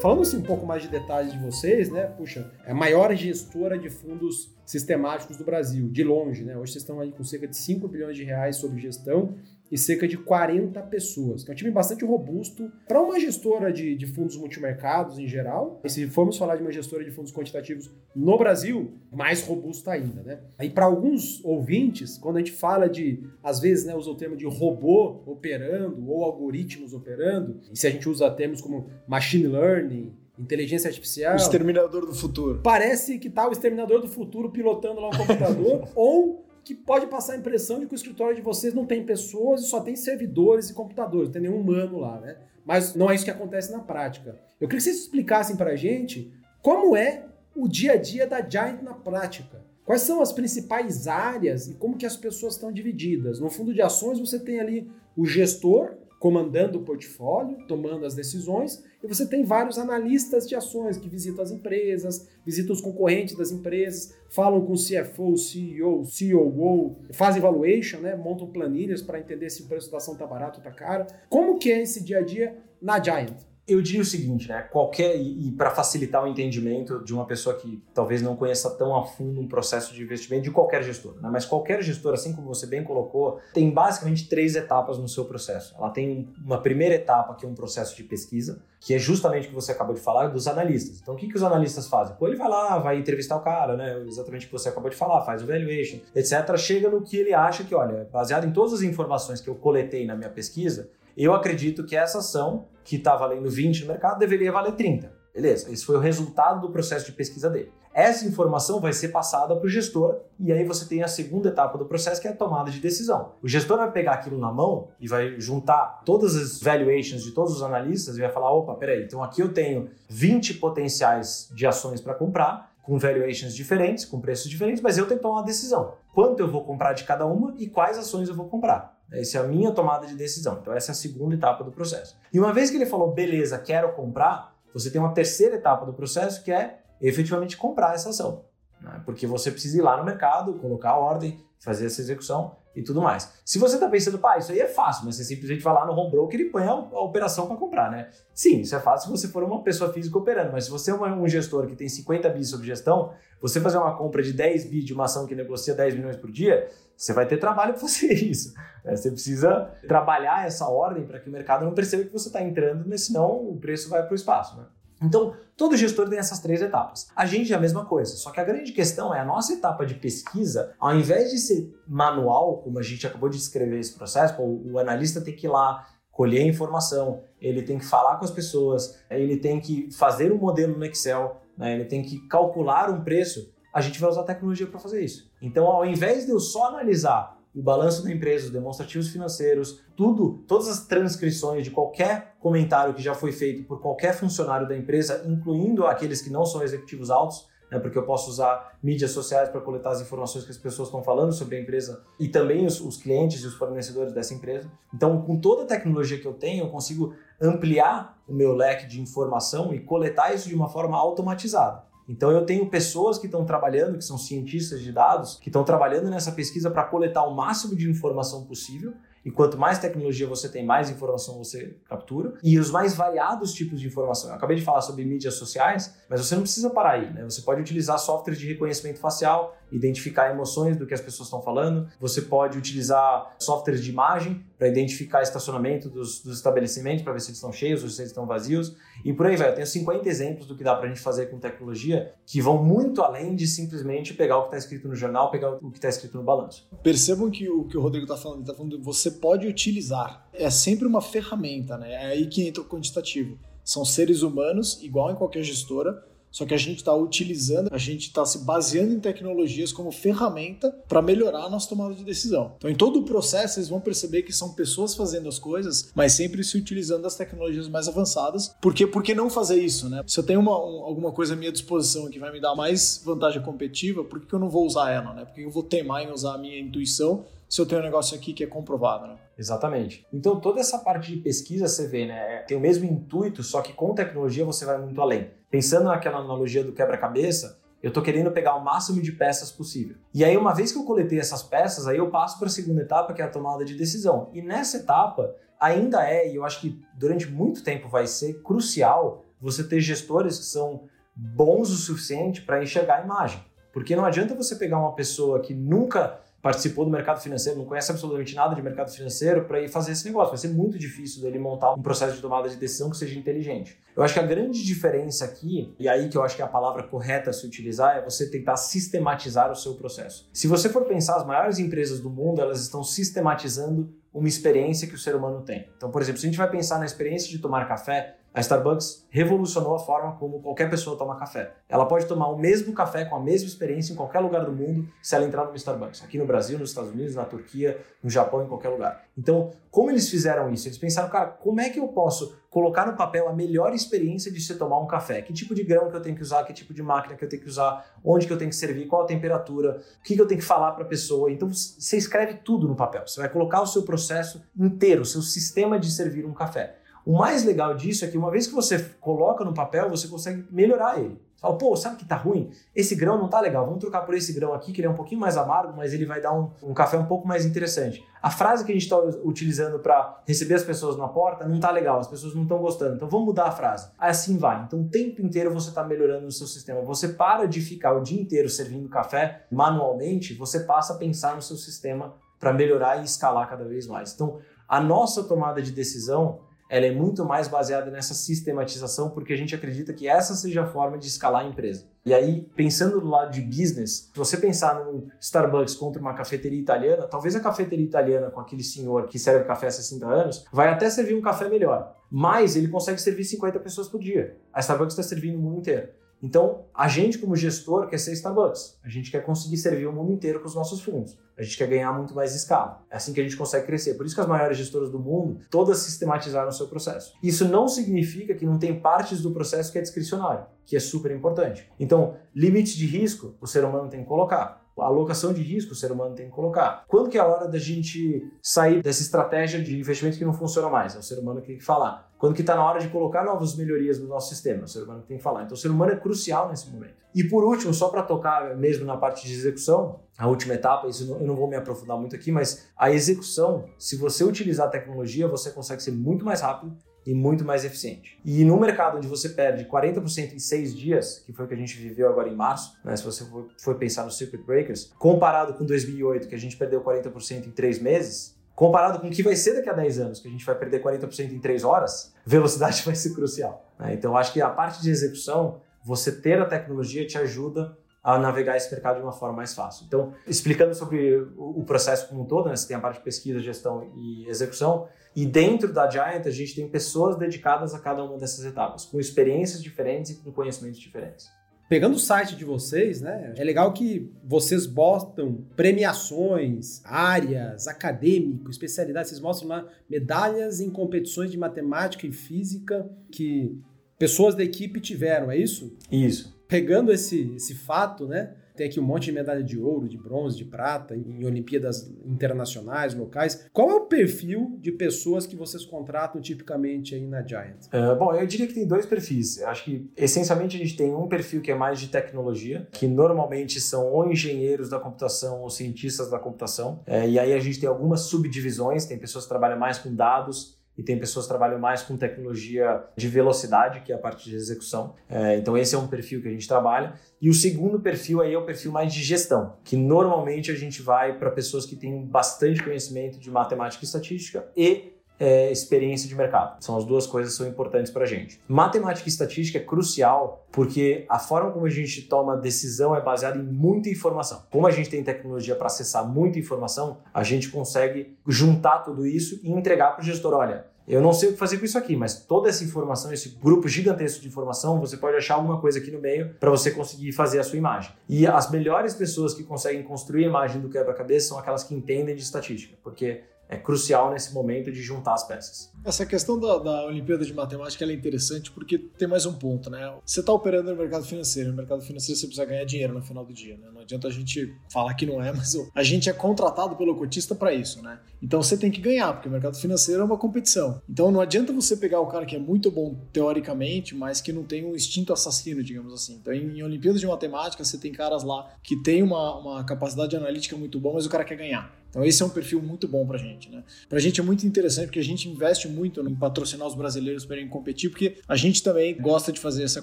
Falando 0.00 0.22
assim 0.22 0.38
um 0.38 0.42
pouco 0.42 0.66
mais 0.66 0.82
de 0.82 0.88
detalhes 0.88 1.32
de 1.32 1.38
vocês, 1.38 1.90
né? 1.90 2.06
Puxa, 2.06 2.50
é 2.64 2.72
a 2.72 2.74
maior 2.74 3.14
gestora 3.14 3.78
de 3.78 3.90
fundos 3.90 4.50
sistemáticos 4.64 5.36
do 5.36 5.44
Brasil, 5.44 5.88
de 5.88 6.02
longe, 6.02 6.42
né? 6.42 6.56
Hoje 6.56 6.72
vocês 6.72 6.82
estão 6.82 7.00
aí 7.00 7.12
com 7.12 7.22
cerca 7.22 7.46
de 7.46 7.56
5 7.56 7.86
bilhões 7.86 8.16
de 8.16 8.24
reais 8.24 8.56
sob 8.56 8.80
gestão 8.80 9.34
e 9.70 9.78
cerca 9.78 10.08
de 10.08 10.16
40 10.16 10.80
pessoas. 10.82 11.44
Que 11.44 11.50
é 11.50 11.54
um 11.54 11.56
time 11.56 11.70
bastante 11.70 12.04
robusto 12.04 12.70
para 12.88 13.00
uma 13.00 13.20
gestora 13.20 13.72
de, 13.72 13.94
de 13.94 14.06
fundos 14.06 14.36
multimercados 14.36 15.18
em 15.18 15.26
geral. 15.26 15.80
E 15.84 15.88
se 15.88 16.06
formos 16.08 16.36
falar 16.36 16.56
de 16.56 16.62
uma 16.62 16.72
gestora 16.72 17.04
de 17.04 17.10
fundos 17.10 17.32
quantitativos 17.32 17.90
no 18.14 18.36
Brasil, 18.36 18.92
mais 19.12 19.42
robusta 19.42 19.92
ainda, 19.92 20.22
né? 20.22 20.40
Aí 20.58 20.70
para 20.70 20.86
alguns 20.86 21.44
ouvintes, 21.44 22.18
quando 22.18 22.36
a 22.36 22.38
gente 22.40 22.52
fala 22.52 22.88
de, 22.88 23.22
às 23.42 23.60
vezes, 23.60 23.84
né, 23.84 23.94
usa 23.94 24.10
o 24.10 24.16
termo 24.16 24.36
de 24.36 24.46
robô 24.46 25.22
operando 25.26 26.10
ou 26.10 26.24
algoritmos 26.24 26.92
operando, 26.92 27.60
e 27.72 27.78
se 27.78 27.86
a 27.86 27.90
gente 27.90 28.08
usa 28.08 28.30
termos 28.30 28.60
como 28.60 28.90
machine 29.06 29.46
learning, 29.46 30.12
inteligência 30.38 30.88
artificial. 30.88 31.34
O 31.34 31.36
exterminador 31.36 32.06
do 32.06 32.14
futuro. 32.14 32.60
Parece 32.62 33.18
que 33.18 33.28
tá 33.28 33.48
o 33.48 33.52
exterminador 33.52 34.00
do 34.00 34.08
futuro 34.08 34.50
pilotando 34.50 35.00
lá 35.00 35.08
um 35.08 35.16
computador, 35.16 35.88
ou 35.94 36.49
que 36.64 36.74
pode 36.74 37.06
passar 37.06 37.34
a 37.34 37.36
impressão 37.36 37.80
de 37.80 37.86
que 37.86 37.94
o 37.94 37.96
escritório 37.96 38.36
de 38.36 38.42
vocês 38.42 38.74
não 38.74 38.86
tem 38.86 39.04
pessoas 39.04 39.62
e 39.62 39.66
só 39.66 39.80
tem 39.80 39.96
servidores 39.96 40.70
e 40.70 40.74
computadores, 40.74 41.28
não 41.28 41.32
tem 41.32 41.42
nenhum 41.42 41.60
humano 41.60 41.98
lá, 41.98 42.20
né? 42.20 42.36
Mas 42.64 42.94
não 42.94 43.10
é 43.10 43.14
isso 43.14 43.24
que 43.24 43.30
acontece 43.30 43.72
na 43.72 43.80
prática. 43.80 44.38
Eu 44.60 44.68
queria 44.68 44.78
que 44.78 44.82
vocês 44.82 44.98
explicassem 44.98 45.56
para 45.56 45.70
a 45.72 45.76
gente 45.76 46.32
como 46.62 46.96
é 46.96 47.24
o 47.54 47.66
dia 47.66 47.92
a 47.92 47.96
dia 47.96 48.26
da 48.26 48.46
Giant 48.46 48.82
na 48.82 48.94
prática. 48.94 49.64
Quais 49.84 50.02
são 50.02 50.20
as 50.20 50.32
principais 50.32 51.08
áreas 51.08 51.66
e 51.68 51.74
como 51.74 51.96
que 51.96 52.06
as 52.06 52.16
pessoas 52.16 52.54
estão 52.54 52.70
divididas? 52.70 53.40
No 53.40 53.50
fundo 53.50 53.74
de 53.74 53.82
ações 53.82 54.20
você 54.20 54.38
tem 54.38 54.60
ali 54.60 54.90
o 55.16 55.26
gestor, 55.26 55.94
comandando 56.20 56.78
o 56.78 56.82
portfólio, 56.82 57.56
tomando 57.66 58.04
as 58.04 58.14
decisões, 58.14 58.84
e 59.02 59.06
você 59.06 59.26
tem 59.26 59.42
vários 59.42 59.78
analistas 59.78 60.46
de 60.46 60.54
ações 60.54 60.98
que 60.98 61.08
visitam 61.08 61.42
as 61.42 61.50
empresas, 61.50 62.28
visitam 62.44 62.74
os 62.74 62.80
concorrentes 62.82 63.34
das 63.34 63.50
empresas, 63.50 64.14
falam 64.28 64.60
com 64.60 64.74
o 64.74 64.76
CFO, 64.76 65.34
CEO, 65.38 66.02
COO, 66.04 66.96
fazem 67.10 67.40
valuation, 67.40 68.00
né, 68.00 68.14
montam 68.14 68.46
planilhas 68.46 69.00
para 69.00 69.18
entender 69.18 69.48
se 69.48 69.62
o 69.62 69.66
preço 69.66 69.90
da 69.90 69.96
ação 69.96 70.12
está 70.12 70.26
barato 70.26 70.60
ou 70.60 70.68
está 70.68 70.70
caro. 70.70 71.06
Como 71.30 71.58
que 71.58 71.72
é 71.72 71.80
esse 71.80 72.04
dia 72.04 72.18
a 72.18 72.22
dia 72.22 72.54
na 72.82 73.02
Giant? 73.02 73.49
Eu 73.72 73.80
diria 73.80 74.00
o 74.00 74.04
seguinte, 74.04 74.48
né? 74.48 74.62
Qualquer 74.62 75.16
e, 75.16 75.48
e 75.48 75.52
para 75.52 75.70
facilitar 75.70 76.24
o 76.24 76.26
entendimento 76.26 77.02
de 77.04 77.14
uma 77.14 77.24
pessoa 77.24 77.56
que 77.56 77.82
talvez 77.94 78.20
não 78.20 78.36
conheça 78.36 78.70
tão 78.70 78.96
a 78.96 79.06
fundo 79.06 79.40
um 79.40 79.46
processo 79.46 79.94
de 79.94 80.02
investimento 80.02 80.44
de 80.44 80.50
qualquer 80.50 80.82
gestor, 80.82 81.14
né? 81.20 81.28
Mas 81.30 81.44
qualquer 81.44 81.82
gestor, 81.82 82.14
assim 82.14 82.32
como 82.32 82.48
você 82.48 82.66
bem 82.66 82.82
colocou, 82.82 83.40
tem 83.54 83.70
basicamente 83.70 84.28
três 84.28 84.56
etapas 84.56 84.98
no 84.98 85.08
seu 85.08 85.24
processo. 85.24 85.74
Ela 85.78 85.90
tem 85.90 86.28
uma 86.44 86.60
primeira 86.60 86.94
etapa 86.94 87.34
que 87.34 87.46
é 87.46 87.48
um 87.48 87.54
processo 87.54 87.96
de 87.96 88.02
pesquisa, 88.02 88.62
que 88.80 88.94
é 88.94 88.98
justamente 88.98 89.46
o 89.46 89.48
que 89.50 89.54
você 89.54 89.72
acabou 89.72 89.94
de 89.94 90.00
falar 90.00 90.28
dos 90.28 90.48
analistas. 90.48 91.00
Então, 91.00 91.14
o 91.14 91.16
que, 91.16 91.28
que 91.28 91.36
os 91.36 91.42
analistas 91.42 91.86
fazem? 91.86 92.16
Pô, 92.16 92.26
ele 92.26 92.36
vai 92.36 92.48
lá, 92.48 92.78
vai 92.78 92.98
entrevistar 92.98 93.36
o 93.36 93.40
cara, 93.40 93.76
né? 93.76 94.02
Exatamente 94.06 94.46
o 94.46 94.48
que 94.48 94.52
você 94.52 94.70
acabou 94.70 94.90
de 94.90 94.96
falar, 94.96 95.22
faz 95.24 95.42
o 95.42 95.46
valuation, 95.46 95.98
etc. 96.14 96.56
Chega 96.56 96.88
no 96.88 97.02
que 97.02 97.16
ele 97.16 97.34
acha 97.34 97.62
que, 97.62 97.74
olha, 97.74 98.08
baseado 98.10 98.46
em 98.46 98.52
todas 98.52 98.72
as 98.72 98.82
informações 98.82 99.40
que 99.40 99.48
eu 99.48 99.54
coletei 99.54 100.06
na 100.06 100.16
minha 100.16 100.30
pesquisa, 100.30 100.90
eu 101.16 101.34
acredito 101.34 101.84
que 101.84 101.96
essa 101.96 102.18
ação, 102.18 102.66
que 102.84 102.96
está 102.96 103.16
valendo 103.16 103.48
20 103.48 103.82
no 103.82 103.88
mercado, 103.88 104.18
deveria 104.18 104.52
valer 104.52 104.72
30. 104.72 105.12
Beleza, 105.34 105.70
esse 105.72 105.84
foi 105.84 105.96
o 105.96 106.00
resultado 106.00 106.60
do 106.60 106.72
processo 106.72 107.06
de 107.06 107.12
pesquisa 107.12 107.48
dele. 107.48 107.72
Essa 107.92 108.24
informação 108.24 108.80
vai 108.80 108.92
ser 108.92 109.08
passada 109.08 109.54
para 109.56 109.66
o 109.66 109.68
gestor 109.68 110.20
e 110.38 110.52
aí 110.52 110.64
você 110.64 110.86
tem 110.86 111.02
a 111.02 111.08
segunda 111.08 111.48
etapa 111.48 111.76
do 111.76 111.84
processo 111.84 112.20
que 112.20 112.28
é 112.28 112.30
a 112.30 112.36
tomada 112.36 112.70
de 112.70 112.78
decisão. 112.78 113.32
O 113.42 113.48
gestor 113.48 113.78
vai 113.78 113.90
pegar 113.90 114.12
aquilo 114.12 114.38
na 114.38 114.52
mão 114.52 114.88
e 115.00 115.08
vai 115.08 115.40
juntar 115.40 116.02
todas 116.04 116.36
as 116.36 116.60
valuations 116.60 117.24
de 117.24 117.32
todos 117.32 117.56
os 117.56 117.62
analistas 117.62 118.16
e 118.16 118.20
vai 118.20 118.30
falar: 118.30 118.52
opa, 118.52 118.74
peraí, 118.74 119.04
então 119.04 119.22
aqui 119.22 119.42
eu 119.42 119.52
tenho 119.52 119.90
20 120.08 120.54
potenciais 120.54 121.50
de 121.52 121.66
ações 121.66 122.00
para 122.00 122.14
comprar, 122.14 122.72
com 122.80 122.96
valuations 122.96 123.54
diferentes, 123.54 124.04
com 124.04 124.20
preços 124.20 124.48
diferentes, 124.48 124.80
mas 124.82 124.96
eu 124.96 125.06
tenho 125.06 125.18
que 125.18 125.22
tomar 125.22 125.40
uma 125.40 125.44
decisão. 125.44 125.94
Quanto 126.14 126.40
eu 126.40 126.48
vou 126.48 126.64
comprar 126.64 126.92
de 126.92 127.04
cada 127.04 127.26
uma 127.26 127.54
e 127.58 127.68
quais 127.68 127.98
ações 127.98 128.28
eu 128.28 128.34
vou 128.34 128.48
comprar. 128.48 128.99
Essa 129.12 129.38
é 129.38 129.40
a 129.40 129.44
minha 129.44 129.72
tomada 129.72 130.06
de 130.06 130.14
decisão. 130.14 130.58
Então, 130.60 130.72
essa 130.72 130.90
é 130.90 130.92
a 130.92 130.96
segunda 130.96 131.34
etapa 131.34 131.64
do 131.64 131.70
processo. 131.70 132.16
E 132.32 132.38
uma 132.38 132.52
vez 132.52 132.70
que 132.70 132.76
ele 132.76 132.86
falou, 132.86 133.12
beleza, 133.12 133.58
quero 133.58 133.92
comprar, 133.92 134.56
você 134.72 134.90
tem 134.90 135.00
uma 135.00 135.12
terceira 135.12 135.56
etapa 135.56 135.84
do 135.84 135.92
processo 135.92 136.44
que 136.44 136.52
é 136.52 136.80
efetivamente 137.00 137.56
comprar 137.56 137.94
essa 137.94 138.10
ação. 138.10 138.44
né? 138.80 139.02
porque 139.04 139.26
você 139.26 139.50
precisa 139.50 139.78
ir 139.78 139.82
lá 139.82 139.96
no 139.96 140.04
mercado, 140.04 140.54
colocar 140.54 140.90
a 140.90 140.98
ordem, 140.98 141.44
fazer 141.58 141.86
essa 141.86 142.00
execução 142.00 142.56
e 142.74 142.82
tudo 142.82 143.02
mais. 143.02 143.32
Se 143.44 143.58
você 143.58 143.74
está 143.74 143.88
pensando, 143.88 144.18
pá, 144.18 144.38
isso 144.38 144.52
aí 144.52 144.60
é 144.60 144.66
fácil, 144.66 145.04
mas 145.04 145.16
você 145.16 145.24
simplesmente 145.24 145.62
vai 145.62 145.74
lá 145.74 145.84
no 145.84 145.92
home 145.92 146.10
broker 146.10 146.40
e 146.40 146.44
põe 146.44 146.62
a, 146.62 146.70
a, 146.70 147.00
operação 147.02 147.46
para 147.46 147.56
comprar, 147.56 147.90
né? 147.90 148.10
Sim, 148.32 148.60
isso 148.60 148.74
é 148.74 148.80
fácil 148.80 149.08
se 149.08 149.18
você 149.18 149.32
for 149.32 149.42
uma 149.42 149.62
pessoa 149.62 149.92
física 149.92 150.16
operando, 150.16 150.52
mas 150.52 150.64
se 150.64 150.70
você 150.70 150.90
é 150.90 150.94
um 150.94 151.28
gestor 151.28 151.66
que 151.66 151.74
tem 151.74 151.88
50 151.88 152.28
bis 152.30 152.48
sobre 152.48 152.66
gestão, 152.66 153.12
você 153.40 153.60
fazer 153.60 153.78
uma 153.78 153.96
compra 153.96 154.22
de 154.22 154.32
10 154.32 154.66
bi 154.66 154.82
de 154.82 154.94
uma 154.94 155.04
ação 155.04 155.26
que 155.26 155.34
negocia 155.34 155.74
10 155.74 155.96
milhões 155.96 156.16
por 156.16 156.30
dia, 156.30 156.68
você 157.00 157.14
vai 157.14 157.26
ter 157.26 157.38
trabalho 157.38 157.72
para 157.72 157.80
fazer 157.80 158.12
isso. 158.12 158.54
Né? 158.84 158.94
Você 158.94 159.10
precisa 159.10 159.70
trabalhar 159.88 160.46
essa 160.46 160.68
ordem 160.68 161.06
para 161.06 161.18
que 161.18 161.30
o 161.30 161.32
mercado 161.32 161.64
não 161.64 161.72
perceba 161.72 162.04
que 162.04 162.12
você 162.12 162.28
está 162.28 162.42
entrando, 162.42 162.96
senão 162.98 163.48
o 163.48 163.56
preço 163.58 163.88
vai 163.88 164.02
para 164.02 164.12
o 164.12 164.14
espaço, 164.14 164.58
né? 164.58 164.66
Então, 165.02 165.34
todo 165.56 165.78
gestor 165.78 166.10
tem 166.10 166.18
essas 166.18 166.40
três 166.40 166.60
etapas. 166.60 167.08
A 167.16 167.24
gente 167.24 167.50
é 167.50 167.56
a 167.56 167.58
mesma 167.58 167.86
coisa, 167.86 168.14
só 168.16 168.30
que 168.30 168.38
a 168.38 168.44
grande 168.44 168.72
questão 168.72 169.14
é 169.14 169.20
a 169.20 169.24
nossa 169.24 169.54
etapa 169.54 169.86
de 169.86 169.94
pesquisa, 169.94 170.74
ao 170.78 170.94
invés 170.94 171.30
de 171.30 171.38
ser 171.38 171.74
manual, 171.88 172.58
como 172.58 172.78
a 172.78 172.82
gente 172.82 173.06
acabou 173.06 173.30
de 173.30 173.38
descrever 173.38 173.78
esse 173.78 173.94
processo, 173.94 174.38
o, 174.42 174.72
o 174.72 174.78
analista 174.78 175.22
tem 175.22 175.34
que 175.34 175.46
ir 175.46 175.48
lá, 175.48 175.88
colher 176.12 176.46
informação, 176.46 177.22
ele 177.40 177.62
tem 177.62 177.78
que 177.78 177.86
falar 177.86 178.18
com 178.18 178.26
as 178.26 178.30
pessoas, 178.30 179.02
ele 179.08 179.38
tem 179.38 179.58
que 179.58 179.90
fazer 179.90 180.30
um 180.30 180.36
modelo 180.36 180.76
no 180.76 180.84
Excel, 180.84 181.40
né, 181.56 181.72
ele 181.72 181.86
tem 181.86 182.02
que 182.02 182.28
calcular 182.28 182.90
um 182.90 183.02
preço, 183.02 183.50
a 183.72 183.80
gente 183.80 183.98
vai 183.98 184.10
usar 184.10 184.24
tecnologia 184.24 184.66
para 184.66 184.78
fazer 184.78 185.02
isso. 185.02 185.29
Então, 185.40 185.66
ao 185.66 185.84
invés 185.84 186.26
de 186.26 186.32
eu 186.32 186.40
só 186.40 186.68
analisar 186.68 187.38
o 187.54 187.62
balanço 187.62 188.04
da 188.04 188.12
empresa, 188.12 188.46
os 188.46 188.52
demonstrativos 188.52 189.08
financeiros, 189.08 189.82
tudo, 189.96 190.44
todas 190.46 190.68
as 190.68 190.86
transcrições 190.86 191.64
de 191.64 191.70
qualquer 191.70 192.36
comentário 192.38 192.94
que 192.94 193.02
já 193.02 193.14
foi 193.14 193.32
feito 193.32 193.64
por 193.64 193.80
qualquer 193.80 194.14
funcionário 194.14 194.68
da 194.68 194.76
empresa, 194.76 195.24
incluindo 195.26 195.86
aqueles 195.86 196.22
que 196.22 196.30
não 196.30 196.44
são 196.44 196.62
executivos 196.62 197.10
altos, 197.10 197.48
né, 197.70 197.78
porque 197.78 197.96
eu 197.96 198.04
posso 198.04 198.30
usar 198.30 198.78
mídias 198.82 199.12
sociais 199.12 199.48
para 199.48 199.60
coletar 199.60 199.90
as 199.90 200.00
informações 200.00 200.44
que 200.44 200.50
as 200.50 200.58
pessoas 200.58 200.88
estão 200.88 201.02
falando 201.02 201.32
sobre 201.32 201.56
a 201.56 201.60
empresa 201.60 202.04
e 202.18 202.28
também 202.28 202.66
os, 202.66 202.80
os 202.80 202.96
clientes 202.96 203.42
e 203.42 203.46
os 203.46 203.54
fornecedores 203.54 204.12
dessa 204.12 204.34
empresa. 204.34 204.70
Então, 204.92 205.22
com 205.22 205.38
toda 205.38 205.62
a 205.62 205.66
tecnologia 205.66 206.18
que 206.18 206.26
eu 206.26 206.34
tenho, 206.34 206.64
eu 206.64 206.70
consigo 206.70 207.14
ampliar 207.40 208.18
o 208.28 208.34
meu 208.34 208.54
leque 208.54 208.86
de 208.86 209.00
informação 209.00 209.72
e 209.72 209.80
coletar 209.80 210.34
isso 210.34 210.48
de 210.48 210.54
uma 210.54 210.68
forma 210.68 210.96
automatizada. 210.96 211.89
Então 212.10 212.32
eu 212.32 212.44
tenho 212.44 212.68
pessoas 212.68 213.18
que 213.18 213.26
estão 213.26 213.44
trabalhando, 213.44 213.96
que 213.96 214.04
são 214.04 214.18
cientistas 214.18 214.82
de 214.82 214.90
dados, 214.90 215.36
que 215.36 215.48
estão 215.48 215.62
trabalhando 215.62 216.10
nessa 216.10 216.32
pesquisa 216.32 216.68
para 216.68 216.82
coletar 216.82 217.22
o 217.22 217.36
máximo 217.36 217.76
de 217.76 217.88
informação 217.88 218.44
possível 218.46 218.92
e 219.24 219.30
quanto 219.30 219.56
mais 219.56 219.78
tecnologia 219.78 220.26
você 220.26 220.48
tem, 220.48 220.64
mais 220.64 220.90
informação 220.90 221.38
você 221.38 221.76
captura. 221.88 222.34
E 222.42 222.58
os 222.58 222.70
mais 222.70 222.94
variados 222.94 223.52
tipos 223.52 223.80
de 223.80 223.86
informação. 223.86 224.30
Eu 224.30 224.36
acabei 224.36 224.56
de 224.56 224.64
falar 224.64 224.80
sobre 224.80 225.04
mídias 225.04 225.34
sociais, 225.34 225.94
mas 226.08 226.26
você 226.26 226.34
não 226.34 226.42
precisa 226.42 226.70
parar 226.70 226.92
aí. 226.92 227.12
Né? 227.12 227.22
Você 227.24 227.42
pode 227.42 227.60
utilizar 227.60 227.98
softwares 227.98 228.40
de 228.40 228.48
reconhecimento 228.48 228.98
facial, 228.98 229.56
identificar 229.72 230.30
emoções 230.30 230.76
do 230.76 230.86
que 230.86 230.94
as 230.94 231.00
pessoas 231.00 231.26
estão 231.26 231.42
falando. 231.42 231.88
Você 232.00 232.22
pode 232.22 232.58
utilizar 232.58 233.34
softwares 233.38 233.82
de 233.82 233.90
imagem 233.90 234.44
para 234.58 234.68
identificar 234.68 235.22
estacionamento 235.22 235.88
dos, 235.88 236.20
dos 236.20 236.36
estabelecimentos, 236.36 237.02
para 237.02 237.12
ver 237.12 237.20
se 237.20 237.28
eles 237.28 237.38
estão 237.38 237.52
cheios 237.52 237.82
ou 237.82 237.88
se 237.88 238.00
eles 238.00 238.10
estão 238.10 238.26
vazios. 238.26 238.76
E 239.04 239.12
por 239.12 239.26
aí 239.26 239.36
vai. 239.36 239.48
Eu 239.48 239.54
tenho 239.54 239.66
50 239.66 240.08
exemplos 240.08 240.46
do 240.46 240.54
que 240.54 240.62
dá 240.62 240.74
para 240.74 240.86
a 240.86 240.88
gente 240.88 241.00
fazer 241.00 241.26
com 241.26 241.38
tecnologia 241.38 242.12
que 242.26 242.40
vão 242.40 242.62
muito 242.62 243.02
além 243.02 243.34
de 243.34 243.46
simplesmente 243.46 244.14
pegar 244.14 244.38
o 244.38 244.42
que 244.42 244.48
está 244.48 244.58
escrito 244.58 244.88
no 244.88 244.94
jornal, 244.94 245.30
pegar 245.30 245.52
o 245.52 245.70
que 245.70 245.78
está 245.78 245.88
escrito 245.88 246.18
no 246.18 246.24
balanço. 246.24 246.68
Percebam 246.82 247.30
que 247.30 247.48
o 247.48 247.64
que 247.64 247.76
o 247.76 247.80
Rodrigo 247.80 248.04
está 248.04 248.16
falando, 248.16 248.38
ele 248.38 248.44
está 248.44 248.54
falando 248.54 248.82
você 248.82 249.10
pode 249.10 249.46
utilizar. 249.46 250.28
É 250.32 250.50
sempre 250.50 250.86
uma 250.86 251.00
ferramenta, 251.00 251.76
né? 251.78 251.92
É 251.92 252.06
aí 252.06 252.26
que 252.26 252.46
entra 252.46 252.62
o 252.62 252.66
quantitativo. 252.66 253.38
São 253.64 253.84
seres 253.84 254.22
humanos, 254.22 254.82
igual 254.82 255.10
em 255.10 255.14
qualquer 255.14 255.42
gestora, 255.42 256.04
só 256.30 256.46
que 256.46 256.54
a 256.54 256.58
gente 256.58 256.78
está 256.78 256.94
utilizando, 256.94 257.68
a 257.72 257.78
gente 257.78 258.08
está 258.08 258.24
se 258.24 258.38
baseando 258.44 258.94
em 258.94 259.00
tecnologias 259.00 259.72
como 259.72 259.90
ferramenta 259.90 260.70
para 260.88 261.02
melhorar 261.02 261.44
a 261.44 261.50
nossa 261.50 261.68
tomada 261.68 261.94
de 261.94 262.04
decisão. 262.04 262.54
Então, 262.56 262.70
em 262.70 262.74
todo 262.74 263.00
o 263.00 263.04
processo, 263.04 263.54
vocês 263.54 263.68
vão 263.68 263.80
perceber 263.80 264.22
que 264.22 264.32
são 264.32 264.54
pessoas 264.54 264.94
fazendo 264.94 265.28
as 265.28 265.38
coisas, 265.38 265.90
mas 265.94 266.12
sempre 266.12 266.44
se 266.44 266.56
utilizando 266.56 267.02
das 267.02 267.16
tecnologias 267.16 267.68
mais 267.68 267.88
avançadas. 267.88 268.54
Por 268.60 268.74
que, 268.74 268.86
por 268.86 269.02
que 269.02 269.14
não 269.14 269.28
fazer 269.28 269.60
isso, 269.60 269.88
né? 269.88 270.02
Se 270.06 270.18
eu 270.18 270.24
tenho 270.24 270.40
uma, 270.40 270.56
um, 270.56 270.84
alguma 270.84 271.12
coisa 271.12 271.34
à 271.34 271.36
minha 271.36 271.52
disposição 271.52 272.08
que 272.08 272.18
vai 272.18 272.32
me 272.32 272.40
dar 272.40 272.54
mais 272.54 273.02
vantagem 273.04 273.42
competitiva, 273.42 274.04
por 274.04 274.20
que 274.20 274.32
eu 274.32 274.38
não 274.38 274.48
vou 274.48 274.66
usar 274.66 274.90
ela, 274.90 275.12
né? 275.12 275.24
Por 275.24 275.34
que 275.34 275.42
eu 275.42 275.50
vou 275.50 275.62
teimar 275.62 276.02
em 276.02 276.12
usar 276.12 276.34
a 276.34 276.38
minha 276.38 276.58
intuição 276.58 277.24
se 277.48 277.60
eu 277.60 277.66
tenho 277.66 277.80
um 277.80 277.84
negócio 277.84 278.16
aqui 278.16 278.32
que 278.32 278.44
é 278.44 278.46
comprovado, 278.46 279.08
né? 279.08 279.16
Exatamente. 279.36 280.06
Então, 280.12 280.38
toda 280.38 280.60
essa 280.60 280.78
parte 280.78 281.10
de 281.10 281.20
pesquisa, 281.20 281.66
você 281.66 281.88
vê, 281.88 282.06
né? 282.06 282.38
Tem 282.46 282.56
o 282.56 282.60
mesmo 282.60 282.84
intuito, 282.84 283.42
só 283.42 283.60
que 283.60 283.72
com 283.72 283.92
tecnologia 283.92 284.44
você 284.44 284.64
vai 284.64 284.78
muito 284.78 285.00
além. 285.00 285.28
Pensando 285.50 285.86
naquela 285.86 286.18
analogia 286.18 286.62
do 286.62 286.72
quebra-cabeça, 286.72 287.60
eu 287.82 287.88
estou 287.88 288.02
querendo 288.02 288.30
pegar 288.30 288.54
o 288.54 288.64
máximo 288.64 289.02
de 289.02 289.10
peças 289.12 289.50
possível. 289.50 289.96
E 290.14 290.24
aí, 290.24 290.36
uma 290.36 290.54
vez 290.54 290.70
que 290.70 290.78
eu 290.78 290.84
coletei 290.84 291.18
essas 291.18 291.42
peças, 291.42 291.88
aí 291.88 291.96
eu 291.96 292.10
passo 292.10 292.38
para 292.38 292.46
a 292.46 292.50
segunda 292.50 292.82
etapa, 292.82 293.12
que 293.12 293.22
é 293.22 293.24
a 293.24 293.28
tomada 293.28 293.64
de 293.64 293.74
decisão. 293.74 294.30
E 294.32 294.42
nessa 294.42 294.76
etapa, 294.76 295.34
ainda 295.58 296.08
é, 296.08 296.30
e 296.30 296.36
eu 296.36 296.44
acho 296.44 296.60
que 296.60 296.80
durante 296.94 297.26
muito 297.26 297.64
tempo 297.64 297.88
vai 297.88 298.06
ser 298.06 298.42
crucial 298.42 299.24
você 299.40 299.64
ter 299.64 299.80
gestores 299.80 300.38
que 300.38 300.44
são 300.44 300.84
bons 301.16 301.70
o 301.70 301.76
suficiente 301.76 302.42
para 302.42 302.62
enxergar 302.62 302.96
a 302.96 303.04
imagem. 303.04 303.42
Porque 303.72 303.96
não 303.96 304.04
adianta 304.04 304.34
você 304.34 304.56
pegar 304.56 304.78
uma 304.78 304.94
pessoa 304.94 305.40
que 305.40 305.54
nunca 305.54 306.20
participou 306.42 306.84
do 306.84 306.90
mercado 306.90 307.20
financeiro, 307.20 307.58
não 307.58 307.66
conhece 307.66 307.90
absolutamente 307.90 308.34
nada 308.34 308.54
de 308.54 308.62
mercado 308.62 308.90
financeiro 308.90 309.44
para 309.44 309.60
ir 309.60 309.68
fazer 309.68 309.92
esse 309.92 310.04
negócio. 310.04 310.30
Vai 310.30 310.38
ser 310.38 310.48
muito 310.48 310.78
difícil 310.78 311.22
dele 311.22 311.38
montar 311.38 311.72
um 311.72 311.82
processo 311.82 312.16
de 312.16 312.22
tomada 312.22 312.48
de 312.48 312.56
decisão 312.56 312.90
que 312.90 312.96
seja 312.96 313.18
inteligente. 313.18 313.78
Eu 313.94 314.02
acho 314.02 314.14
que 314.14 314.20
a 314.20 314.26
grande 314.26 314.64
diferença 314.64 315.24
aqui, 315.24 315.74
e 315.78 315.88
aí 315.88 316.08
que 316.08 316.16
eu 316.16 316.22
acho 316.22 316.36
que 316.36 316.42
é 316.42 316.44
a 316.44 316.48
palavra 316.48 316.82
correta 316.84 317.30
a 317.30 317.32
se 317.32 317.46
utilizar, 317.46 317.96
é 317.96 318.02
você 318.02 318.30
tentar 318.30 318.56
sistematizar 318.56 319.50
o 319.50 319.56
seu 319.56 319.74
processo. 319.74 320.28
Se 320.32 320.46
você 320.46 320.68
for 320.68 320.84
pensar, 320.84 321.16
as 321.16 321.26
maiores 321.26 321.58
empresas 321.58 322.00
do 322.00 322.08
mundo, 322.08 322.40
elas 322.40 322.60
estão 322.62 322.82
sistematizando 322.82 323.92
uma 324.12 324.28
experiência 324.28 324.88
que 324.88 324.94
o 324.94 324.98
ser 324.98 325.14
humano 325.14 325.42
tem. 325.42 325.68
Então, 325.76 325.90
por 325.90 326.02
exemplo, 326.02 326.20
se 326.20 326.26
a 326.26 326.30
gente 326.30 326.38
vai 326.38 326.50
pensar 326.50 326.78
na 326.78 326.84
experiência 326.84 327.28
de 327.28 327.38
tomar 327.38 327.68
café, 327.68 328.16
a 328.32 328.40
Starbucks 328.40 329.06
revolucionou 329.10 329.74
a 329.74 329.78
forma 329.78 330.12
como 330.12 330.40
qualquer 330.40 330.70
pessoa 330.70 330.96
toma 330.96 331.18
café. 331.18 331.52
Ela 331.68 331.84
pode 331.84 332.06
tomar 332.06 332.28
o 332.28 332.38
mesmo 332.38 332.72
café 332.72 333.04
com 333.04 333.16
a 333.16 333.20
mesma 333.20 333.48
experiência 333.48 333.92
em 333.92 333.96
qualquer 333.96 334.20
lugar 334.20 334.44
do 334.44 334.52
mundo 334.52 334.88
se 335.02 335.16
ela 335.16 335.24
entrar 335.24 335.44
no 335.46 335.56
Starbucks. 335.56 336.04
Aqui 336.04 336.16
no 336.16 336.24
Brasil, 336.24 336.56
nos 336.56 336.70
Estados 336.70 336.92
Unidos, 336.92 337.16
na 337.16 337.24
Turquia, 337.24 337.80
no 338.02 338.08
Japão, 338.08 338.44
em 338.44 338.46
qualquer 338.46 338.68
lugar. 338.68 339.04
Então, 339.18 339.50
como 339.68 339.90
eles 339.90 340.08
fizeram 340.08 340.52
isso? 340.52 340.68
Eles 340.68 340.78
pensaram, 340.78 341.08
cara, 341.08 341.26
como 341.26 341.60
é 341.60 341.70
que 341.70 341.80
eu 341.80 341.88
posso 341.88 342.38
colocar 342.48 342.86
no 342.86 342.96
papel 342.96 343.28
a 343.28 343.32
melhor 343.32 343.74
experiência 343.74 344.30
de 344.30 344.40
se 344.40 344.54
tomar 344.54 344.78
um 344.78 344.86
café? 344.86 345.22
Que 345.22 345.32
tipo 345.32 345.52
de 345.52 345.64
grão 345.64 345.90
que 345.90 345.96
eu 345.96 346.02
tenho 346.02 346.14
que 346.14 346.22
usar? 346.22 346.44
Que 346.44 346.52
tipo 346.52 346.72
de 346.72 346.82
máquina 346.82 347.16
que 347.16 347.24
eu 347.24 347.28
tenho 347.28 347.42
que 347.42 347.48
usar? 347.48 347.84
Onde 348.04 348.28
que 348.28 348.32
eu 348.32 348.38
tenho 348.38 348.50
que 348.50 348.56
servir? 348.56 348.86
Qual 348.86 349.02
a 349.02 349.06
temperatura? 349.06 349.82
O 349.98 350.02
que, 350.04 350.14
que 350.14 350.20
eu 350.20 350.26
tenho 350.26 350.40
que 350.40 350.46
falar 350.46 350.72
para 350.72 350.84
a 350.84 350.88
pessoa? 350.88 351.32
Então, 351.32 351.52
você 351.52 351.96
escreve 351.96 352.34
tudo 352.34 352.68
no 352.68 352.76
papel. 352.76 353.06
Você 353.06 353.18
vai 353.18 353.28
colocar 353.28 353.60
o 353.60 353.66
seu 353.66 353.82
processo 353.82 354.40
inteiro, 354.56 355.02
o 355.02 355.04
seu 355.06 355.20
sistema 355.20 355.80
de 355.80 355.90
servir 355.90 356.24
um 356.24 356.32
café. 356.32 356.79
O 357.10 357.18
mais 357.18 357.42
legal 357.42 357.74
disso 357.74 358.04
é 358.04 358.08
que 358.08 358.16
uma 358.16 358.30
vez 358.30 358.46
que 358.46 358.54
você 358.54 358.78
coloca 359.00 359.44
no 359.44 359.52
papel, 359.52 359.90
você 359.90 360.06
consegue 360.06 360.46
melhorar 360.48 360.96
ele. 361.00 361.20
Você 361.34 361.40
fala, 361.42 361.58
pô, 361.58 361.74
sabe 361.74 361.96
que 361.96 362.04
tá 362.04 362.14
ruim? 362.14 362.52
Esse 362.72 362.94
grão 362.94 363.18
não 363.18 363.28
tá 363.28 363.40
legal, 363.40 363.66
vamos 363.66 363.80
trocar 363.80 364.02
por 364.02 364.14
esse 364.14 364.32
grão 364.32 364.54
aqui, 364.54 364.72
que 364.72 364.80
ele 364.80 364.86
é 364.86 364.90
um 364.90 364.94
pouquinho 364.94 365.20
mais 365.20 365.36
amargo, 365.36 365.76
mas 365.76 365.92
ele 365.92 366.06
vai 366.06 366.20
dar 366.20 366.32
um, 366.32 366.52
um 366.62 366.72
café 366.72 366.96
um 366.96 367.06
pouco 367.06 367.26
mais 367.26 367.44
interessante. 367.44 368.00
A 368.22 368.30
frase 368.30 368.64
que 368.64 368.70
a 368.70 368.74
gente 368.74 368.84
está 368.84 368.96
utilizando 369.24 369.80
para 369.80 370.22
receber 370.24 370.54
as 370.54 370.62
pessoas 370.62 370.96
na 370.96 371.08
porta 371.08 371.48
não 371.48 371.58
tá 371.58 371.72
legal, 371.72 371.98
as 371.98 372.06
pessoas 372.06 372.32
não 372.32 372.44
estão 372.44 372.58
gostando, 372.58 372.94
então 372.94 373.08
vamos 373.08 373.26
mudar 373.26 373.46
a 373.46 373.50
frase. 373.50 373.90
Assim 373.98 374.38
vai. 374.38 374.62
Então 374.62 374.80
o 374.80 374.88
tempo 374.88 375.20
inteiro 375.20 375.52
você 375.52 375.70
está 375.70 375.82
melhorando 375.82 376.28
o 376.28 376.32
seu 376.32 376.46
sistema. 376.46 376.80
Você 376.82 377.08
para 377.08 377.44
de 377.46 377.60
ficar 377.60 377.92
o 377.92 378.04
dia 378.04 378.22
inteiro 378.22 378.48
servindo 378.48 378.88
café 378.88 379.46
manualmente, 379.50 380.32
você 380.32 380.60
passa 380.60 380.94
a 380.94 380.96
pensar 380.96 381.34
no 381.34 381.42
seu 381.42 381.56
sistema 381.56 382.14
para 382.38 382.52
melhorar 382.52 382.98
e 383.00 383.04
escalar 383.04 383.48
cada 383.48 383.64
vez 383.64 383.88
mais. 383.88 384.14
Então 384.14 384.38
a 384.68 384.80
nossa 384.80 385.24
tomada 385.24 385.60
de 385.60 385.72
decisão 385.72 386.48
ela 386.70 386.86
é 386.86 386.92
muito 386.92 387.24
mais 387.24 387.48
baseada 387.48 387.90
nessa 387.90 388.14
sistematização, 388.14 389.10
porque 389.10 389.32
a 389.32 389.36
gente 389.36 389.56
acredita 389.56 389.92
que 389.92 390.06
essa 390.06 390.36
seja 390.36 390.62
a 390.62 390.66
forma 390.66 390.96
de 390.96 391.08
escalar 391.08 391.44
a 391.44 391.48
empresa. 391.48 391.88
E 392.06 392.14
aí, 392.14 392.48
pensando 392.54 393.00
do 393.00 393.08
lado 393.08 393.32
de 393.32 393.40
business, 393.40 394.08
se 394.12 394.16
você 394.16 394.36
pensar 394.36 394.76
num 394.76 395.08
Starbucks 395.20 395.74
contra 395.74 396.00
uma 396.00 396.14
cafeteria 396.14 396.60
italiana, 396.60 397.08
talvez 397.08 397.34
a 397.34 397.40
cafeteria 397.40 397.84
italiana 397.84 398.30
com 398.30 398.40
aquele 398.40 398.62
senhor 398.62 399.08
que 399.08 399.18
serve 399.18 399.44
café 399.44 399.66
há 399.66 399.70
60 399.72 400.06
anos 400.06 400.46
vai 400.52 400.68
até 400.68 400.88
servir 400.88 401.16
um 401.16 401.20
café 401.20 401.48
melhor, 401.48 401.96
mas 402.08 402.54
ele 402.54 402.68
consegue 402.68 403.00
servir 403.00 403.24
50 403.24 403.58
pessoas 403.58 403.88
por 403.88 404.00
dia. 404.00 404.38
A 404.52 404.60
Starbucks 404.60 404.92
está 404.96 405.02
servindo 405.02 405.38
o 405.38 405.42
mundo 405.42 405.58
inteiro. 405.58 405.88
Então, 406.22 406.66
a 406.74 406.86
gente, 406.86 407.18
como 407.18 407.34
gestor, 407.34 407.88
quer 407.88 407.98
ser 407.98 408.12
Starbucks. 408.12 408.78
A 408.84 408.88
gente 408.88 409.10
quer 409.10 409.24
conseguir 409.24 409.56
servir 409.56 409.86
o 409.86 409.92
mundo 409.92 410.12
inteiro 410.12 410.40
com 410.40 410.46
os 410.46 410.54
nossos 410.54 410.82
fundos. 410.82 411.18
A 411.36 411.42
gente 411.42 411.56
quer 411.56 411.66
ganhar 411.66 411.92
muito 411.92 412.14
mais 412.14 412.34
escala. 412.34 412.84
É 412.90 412.96
assim 412.96 413.14
que 413.14 413.20
a 413.20 413.22
gente 413.22 413.36
consegue 413.36 413.66
crescer. 413.66 413.94
Por 413.94 414.04
isso 414.04 414.14
que 414.14 414.20
as 414.20 414.26
maiores 414.26 414.58
gestoras 414.58 414.90
do 414.90 414.98
mundo, 414.98 415.40
todas 415.50 415.78
sistematizaram 415.78 416.48
o 416.48 416.52
seu 416.52 416.68
processo. 416.68 417.14
Isso 417.22 417.48
não 417.48 417.66
significa 417.66 418.34
que 418.34 418.44
não 418.44 418.58
tem 418.58 418.78
partes 418.78 419.22
do 419.22 419.30
processo 419.30 419.72
que 419.72 419.78
é 419.78 419.80
discricionário, 419.80 420.44
que 420.66 420.76
é 420.76 420.80
super 420.80 421.10
importante. 421.10 421.66
Então, 421.80 422.16
limite 422.34 422.76
de 422.76 422.84
risco, 422.84 423.34
o 423.40 423.46
ser 423.46 423.64
humano 423.64 423.88
tem 423.88 424.00
que 424.00 424.06
colocar. 424.06 424.59
A 424.80 424.86
alocação 424.86 425.32
de 425.32 425.42
risco 425.42 425.72
o 425.72 425.74
ser 425.74 425.92
humano 425.92 426.14
tem 426.14 426.26
que 426.26 426.32
colocar. 426.32 426.84
Quando 426.88 427.08
que 427.08 427.18
é 427.18 427.20
a 427.20 427.26
hora 427.26 427.48
da 427.48 427.58
gente 427.58 428.30
sair 428.42 428.82
dessa 428.82 429.02
estratégia 429.02 429.62
de 429.62 429.78
investimento 429.78 430.18
que 430.18 430.24
não 430.24 430.32
funciona 430.32 430.68
mais? 430.68 430.94
É 430.94 430.98
o 430.98 431.02
ser 431.02 431.18
humano 431.18 431.40
que 431.40 431.48
tem 431.48 431.58
que 431.58 431.64
falar. 431.64 432.10
Quando 432.18 432.34
que 432.34 432.42
está 432.42 432.54
na 432.54 432.64
hora 432.64 432.80
de 432.80 432.88
colocar 432.88 433.24
novas 433.24 433.56
melhorias 433.56 433.98
no 433.98 434.06
nosso 434.06 434.28
sistema? 434.28 434.62
É 434.62 434.64
o 434.64 434.68
ser 434.68 434.82
humano 434.82 435.02
que 435.02 435.08
tem 435.08 435.16
que 435.16 435.22
falar. 435.22 435.44
Então 435.44 435.54
o 435.54 435.58
ser 435.58 435.68
humano 435.68 435.92
é 435.92 435.96
crucial 435.96 436.48
nesse 436.48 436.70
momento. 436.70 436.94
E 437.14 437.24
por 437.24 437.44
último, 437.44 437.72
só 437.72 437.88
para 437.88 438.02
tocar 438.02 438.56
mesmo 438.56 438.84
na 438.84 438.96
parte 438.96 439.26
de 439.26 439.32
execução, 439.32 440.00
a 440.18 440.28
última 440.28 440.54
etapa, 440.54 440.86
isso 440.86 441.10
eu 441.10 441.26
não 441.26 441.34
vou 441.34 441.48
me 441.48 441.56
aprofundar 441.56 441.98
muito 441.98 442.14
aqui, 442.14 442.30
mas 442.30 442.68
a 442.76 442.90
execução, 442.90 443.64
se 443.78 443.96
você 443.96 444.22
utilizar 444.22 444.66
a 444.66 444.70
tecnologia, 444.70 445.26
você 445.26 445.50
consegue 445.50 445.82
ser 445.82 445.92
muito 445.92 446.24
mais 446.24 446.40
rápido 446.40 446.76
e 447.06 447.14
muito 447.14 447.44
mais 447.44 447.64
eficiente. 447.64 448.20
E 448.24 448.44
no 448.44 448.58
mercado 448.58 448.98
onde 448.98 449.08
você 449.08 449.30
perde 449.30 449.64
40% 449.64 450.34
em 450.34 450.38
seis 450.38 450.76
dias, 450.76 451.18
que 451.20 451.32
foi 451.32 451.44
o 451.44 451.48
que 451.48 451.54
a 451.54 451.56
gente 451.56 451.76
viveu 451.76 452.08
agora 452.08 452.28
em 452.28 452.34
março, 452.34 452.78
né, 452.84 452.94
se 452.96 453.04
você 453.04 453.24
for 453.58 453.74
pensar 453.76 454.04
no 454.04 454.10
Circuit 454.10 454.42
Breakers, 454.44 454.92
comparado 454.98 455.54
com 455.54 455.64
2008, 455.64 456.28
que 456.28 456.34
a 456.34 456.38
gente 456.38 456.56
perdeu 456.56 456.82
40% 456.82 457.46
em 457.46 457.50
três 457.50 457.78
meses, 457.80 458.38
comparado 458.54 459.00
com 459.00 459.08
o 459.08 459.10
que 459.10 459.22
vai 459.22 459.34
ser 459.34 459.54
daqui 459.54 459.70
a 459.70 459.72
10 459.72 459.98
anos, 460.00 460.20
que 460.20 460.28
a 460.28 460.30
gente 460.30 460.44
vai 460.44 460.54
perder 460.54 460.82
40% 460.82 461.32
em 461.32 461.38
3 461.38 461.64
horas, 461.64 462.14
velocidade 462.26 462.82
vai 462.84 462.94
ser 462.94 463.14
crucial. 463.14 463.66
Né? 463.78 463.94
Então, 463.94 464.16
acho 464.16 464.32
que 464.32 464.42
a 464.42 464.50
parte 464.50 464.82
de 464.82 464.90
execução, 464.90 465.60
você 465.82 466.12
ter 466.12 466.40
a 466.40 466.44
tecnologia 466.44 467.06
te 467.06 467.16
ajuda 467.16 467.76
a 468.02 468.18
navegar 468.18 468.56
esse 468.56 468.70
mercado 468.70 468.96
de 468.96 469.02
uma 469.02 469.12
forma 469.12 469.36
mais 469.36 469.54
fácil. 469.54 469.84
Então, 469.86 470.14
explicando 470.26 470.74
sobre 470.74 471.16
o 471.36 471.62
processo 471.64 472.08
como 472.08 472.22
um 472.22 472.24
todo, 472.24 472.48
né? 472.48 472.56
você 472.56 472.66
tem 472.66 472.76
a 472.76 472.80
parte 472.80 472.96
de 472.96 473.04
pesquisa, 473.04 473.40
gestão 473.40 473.90
e 473.94 474.26
execução, 474.26 474.88
e 475.14 475.26
dentro 475.26 475.72
da 475.72 475.88
Giant 475.88 476.26
a 476.26 476.30
gente 476.30 476.54
tem 476.54 476.68
pessoas 476.68 477.16
dedicadas 477.16 477.74
a 477.74 477.78
cada 477.78 478.02
uma 478.02 478.16
dessas 478.16 478.44
etapas, 478.44 478.84
com 478.84 478.98
experiências 478.98 479.62
diferentes 479.62 480.12
e 480.12 480.16
com 480.16 480.32
conhecimentos 480.32 480.80
diferentes. 480.80 481.28
Pegando 481.68 481.94
o 481.94 482.00
site 482.00 482.34
de 482.34 482.44
vocês, 482.44 483.00
né? 483.00 483.32
É 483.36 483.44
legal 483.44 483.72
que 483.72 484.12
vocês 484.24 484.66
botam 484.66 485.44
premiações, 485.54 486.84
áreas, 486.84 487.68
acadêmico, 487.68 488.50
especialidades. 488.50 489.10
Vocês 489.10 489.20
mostram 489.20 489.48
lá 489.50 489.68
medalhas 489.88 490.58
em 490.58 490.68
competições 490.68 491.30
de 491.30 491.38
matemática 491.38 492.08
e 492.08 492.12
física 492.12 492.90
que 493.12 493.56
pessoas 493.96 494.34
da 494.34 494.42
equipe 494.42 494.80
tiveram, 494.80 495.30
é 495.30 495.36
isso? 495.36 495.76
Isso 495.92 496.39
pegando 496.50 496.92
esse, 496.92 497.32
esse 497.36 497.54
fato, 497.54 498.06
né? 498.06 498.34
Tem 498.56 498.66
aqui 498.66 498.78
um 498.78 498.82
monte 498.82 499.04
de 499.04 499.12
medalha 499.12 499.42
de 499.42 499.58
ouro, 499.58 499.88
de 499.88 499.96
bronze, 499.96 500.36
de 500.36 500.44
prata 500.44 500.94
em 500.94 501.24
Olimpíadas 501.24 501.90
internacionais, 502.04 502.92
locais. 502.94 503.48
Qual 503.54 503.70
é 503.70 503.74
o 503.74 503.86
perfil 503.86 504.58
de 504.60 504.70
pessoas 504.70 505.26
que 505.26 505.34
vocês 505.34 505.64
contratam 505.64 506.20
tipicamente 506.20 506.94
aí 506.94 507.06
na 507.06 507.26
Giant? 507.26 507.68
Uh, 507.72 507.96
bom, 507.96 508.14
eu 508.14 508.26
diria 508.26 508.46
que 508.46 508.52
tem 508.52 508.66
dois 508.66 508.84
perfis. 508.84 509.40
Acho 509.44 509.64
que 509.64 509.90
essencialmente 509.96 510.56
a 510.56 510.58
gente 510.58 510.76
tem 510.76 510.94
um 510.94 511.08
perfil 511.08 511.40
que 511.40 511.50
é 511.50 511.54
mais 511.54 511.80
de 511.80 511.88
tecnologia, 511.88 512.68
que 512.72 512.86
normalmente 512.86 513.58
são 513.60 513.90
ou 513.90 514.10
engenheiros 514.10 514.68
da 514.68 514.78
computação 514.78 515.40
ou 515.40 515.48
cientistas 515.48 516.10
da 516.10 516.18
computação. 516.18 516.82
Uh, 516.86 517.08
e 517.08 517.18
aí 517.18 517.32
a 517.32 517.40
gente 517.40 517.58
tem 517.60 517.68
algumas 517.68 518.00
subdivisões, 518.00 518.84
tem 518.84 518.98
pessoas 518.98 519.24
que 519.24 519.30
trabalham 519.30 519.58
mais 519.58 519.78
com 519.78 519.94
dados 519.94 520.59
e 520.80 520.82
tem 520.82 520.98
pessoas 520.98 521.26
que 521.26 521.28
trabalham 521.28 521.58
mais 521.58 521.82
com 521.82 521.94
tecnologia 521.94 522.82
de 522.96 523.06
velocidade, 523.06 523.82
que 523.82 523.92
é 523.92 523.94
a 523.94 523.98
parte 523.98 524.30
de 524.30 524.34
execução. 524.34 524.94
É, 525.10 525.36
então 525.36 525.56
esse 525.56 525.74
é 525.74 525.78
um 525.78 525.86
perfil 525.86 526.22
que 526.22 526.28
a 526.28 526.30
gente 526.30 526.48
trabalha. 526.48 526.94
E 527.20 527.28
o 527.28 527.34
segundo 527.34 527.78
perfil 527.80 528.22
aí 528.22 528.32
é 528.32 528.38
o 528.38 528.46
perfil 528.46 528.72
mais 528.72 528.94
de 528.94 529.02
gestão, 529.02 529.56
que 529.62 529.76
normalmente 529.76 530.50
a 530.50 530.54
gente 530.54 530.80
vai 530.80 531.18
para 531.18 531.30
pessoas 531.30 531.66
que 531.66 531.76
têm 531.76 532.06
bastante 532.06 532.62
conhecimento 532.62 533.18
de 533.18 533.30
matemática 533.30 533.84
e 533.84 533.86
estatística 533.86 534.48
e 534.56 534.94
é, 535.20 535.52
experiência 535.52 536.08
de 536.08 536.14
mercado. 536.14 536.64
São 536.64 536.78
as 536.78 536.84
duas 536.86 537.06
coisas 537.06 537.32
que 537.32 537.38
são 537.38 537.46
importantes 537.46 537.92
para 537.92 538.04
a 538.04 538.06
gente. 538.06 538.40
Matemática 538.48 539.06
e 539.06 539.12
estatística 539.12 539.58
é 539.58 539.60
crucial 539.60 540.46
porque 540.50 541.04
a 541.10 541.18
forma 541.18 541.52
como 541.52 541.66
a 541.66 541.70
gente 541.70 542.02
toma 542.02 542.38
decisão 542.38 542.96
é 542.96 543.02
baseada 543.02 543.38
em 543.38 543.42
muita 543.42 543.90
informação. 543.90 544.42
Como 544.50 544.66
a 544.66 544.70
gente 544.70 544.88
tem 544.88 545.04
tecnologia 545.04 545.54
para 545.54 545.66
acessar 545.66 546.08
muita 546.08 546.38
informação, 546.38 546.98
a 547.12 547.22
gente 547.22 547.50
consegue 547.50 548.16
juntar 548.26 548.78
tudo 548.78 549.06
isso 549.06 549.38
e 549.42 549.52
entregar 549.52 549.90
para 549.90 550.00
o 550.00 550.04
gestor. 550.04 550.32
Olha, 550.32 550.64
eu 550.88 551.00
não 551.00 551.12
sei 551.12 551.28
o 551.28 551.32
que 551.32 551.38
fazer 551.38 551.58
com 551.58 551.64
isso 551.64 551.78
aqui, 551.78 551.96
mas 551.96 552.24
toda 552.24 552.48
essa 552.48 552.64
informação, 552.64 553.12
esse 553.12 553.30
grupo 553.30 553.68
gigantesco 553.68 554.20
de 554.20 554.28
informação, 554.28 554.80
você 554.80 554.96
pode 554.96 555.16
achar 555.16 555.34
alguma 555.34 555.60
coisa 555.60 555.78
aqui 555.78 555.90
no 555.90 556.00
meio 556.00 556.34
para 556.40 556.50
você 556.50 556.70
conseguir 556.70 557.12
fazer 557.12 557.38
a 557.38 557.44
sua 557.44 557.58
imagem. 557.58 557.92
E 558.08 558.26
as 558.26 558.50
melhores 558.50 558.94
pessoas 558.94 559.34
que 559.34 559.44
conseguem 559.44 559.82
construir 559.82 560.24
a 560.24 560.28
imagem 560.28 560.60
do 560.60 560.68
quebra-cabeça 560.68 561.28
são 561.28 561.38
aquelas 561.38 561.62
que 561.62 561.74
entendem 561.74 562.14
de 562.14 562.22
estatística, 562.22 562.76
porque 562.82 563.22
é 563.50 563.56
crucial 563.56 564.12
nesse 564.12 564.32
momento 564.32 564.70
de 564.70 564.80
juntar 564.80 565.14
as 565.14 565.26
peças. 565.26 565.72
Essa 565.84 566.06
questão 566.06 566.38
da, 566.38 566.58
da 566.58 566.86
Olimpíada 566.86 567.24
de 567.24 567.34
Matemática 567.34 567.84
é 567.84 567.92
interessante 567.92 568.50
porque 568.52 568.78
tem 568.78 569.08
mais 569.08 569.26
um 569.26 569.32
ponto, 569.32 569.68
né? 569.68 569.92
Você 570.06 570.20
está 570.20 570.32
operando 570.32 570.70
no 570.70 570.76
mercado 570.76 571.04
financeiro, 571.04 571.50
no 571.50 571.56
mercado 571.56 571.82
financeiro 571.82 572.18
você 572.18 572.26
precisa 572.26 572.46
ganhar 572.46 572.64
dinheiro 572.64 572.94
no 572.94 573.02
final 573.02 573.24
do 573.24 573.32
dia, 573.32 573.56
né? 573.56 573.68
Não 573.74 573.80
adianta 573.80 574.06
a 574.06 574.10
gente 574.10 574.54
falar 574.72 574.94
que 574.94 575.04
não 575.04 575.20
é, 575.20 575.32
mas 575.34 575.56
a 575.74 575.82
gente 575.82 576.08
é 576.08 576.12
contratado 576.12 576.76
pelo 576.76 576.94
cotista 576.94 577.34
para 577.34 577.52
isso, 577.52 577.82
né? 577.82 577.98
Então 578.22 578.40
você 578.40 578.56
tem 578.56 578.70
que 578.70 578.80
ganhar, 578.80 579.12
porque 579.14 579.28
o 579.28 579.32
mercado 579.32 579.56
financeiro 579.56 580.02
é 580.02 580.04
uma 580.04 580.18
competição. 580.18 580.80
Então 580.88 581.10
não 581.10 581.20
adianta 581.20 581.52
você 581.52 581.76
pegar 581.76 582.00
o 582.00 582.06
cara 582.06 582.24
que 582.24 582.36
é 582.36 582.38
muito 582.38 582.70
bom 582.70 582.94
teoricamente, 583.12 583.96
mas 583.96 584.20
que 584.20 584.32
não 584.32 584.44
tem 584.44 584.64
um 584.64 584.76
instinto 584.76 585.12
assassino, 585.12 585.62
digamos 585.64 585.92
assim. 585.92 586.18
Então 586.20 586.32
em 586.32 586.62
Olimpíadas 586.62 587.00
de 587.00 587.06
Matemática 587.06 587.64
você 587.64 587.78
tem 587.78 587.90
caras 587.90 588.22
lá 588.22 588.54
que 588.62 588.80
tem 588.80 589.02
uma, 589.02 589.36
uma 589.38 589.64
capacidade 589.64 590.14
analítica 590.14 590.56
muito 590.56 590.78
boa, 590.78 590.94
mas 590.94 591.06
o 591.06 591.10
cara 591.10 591.24
quer 591.24 591.36
ganhar. 591.36 591.79
Então 591.90 592.04
esse 592.04 592.22
é 592.22 592.26
um 592.26 592.30
perfil 592.30 592.62
muito 592.62 592.88
bom 592.88 593.06
pra 593.06 593.18
gente, 593.18 593.50
né? 593.50 593.62
Pra 593.88 593.98
gente 593.98 594.20
é 594.20 594.22
muito 594.22 594.46
interessante 594.46 594.86
porque 594.86 595.00
a 595.00 595.04
gente 595.04 595.28
investe 595.28 595.68
muito 595.68 596.00
em 596.08 596.14
patrocinar 596.14 596.66
os 596.66 596.74
brasileiros 596.74 597.24
para 597.24 597.36
irem 597.36 597.48
competir, 597.48 597.90
porque 597.90 598.16
a 598.26 598.36
gente 598.36 598.62
também 598.62 598.96
gosta 598.96 599.32
de 599.32 599.40
fazer 599.40 599.64
essa 599.64 599.82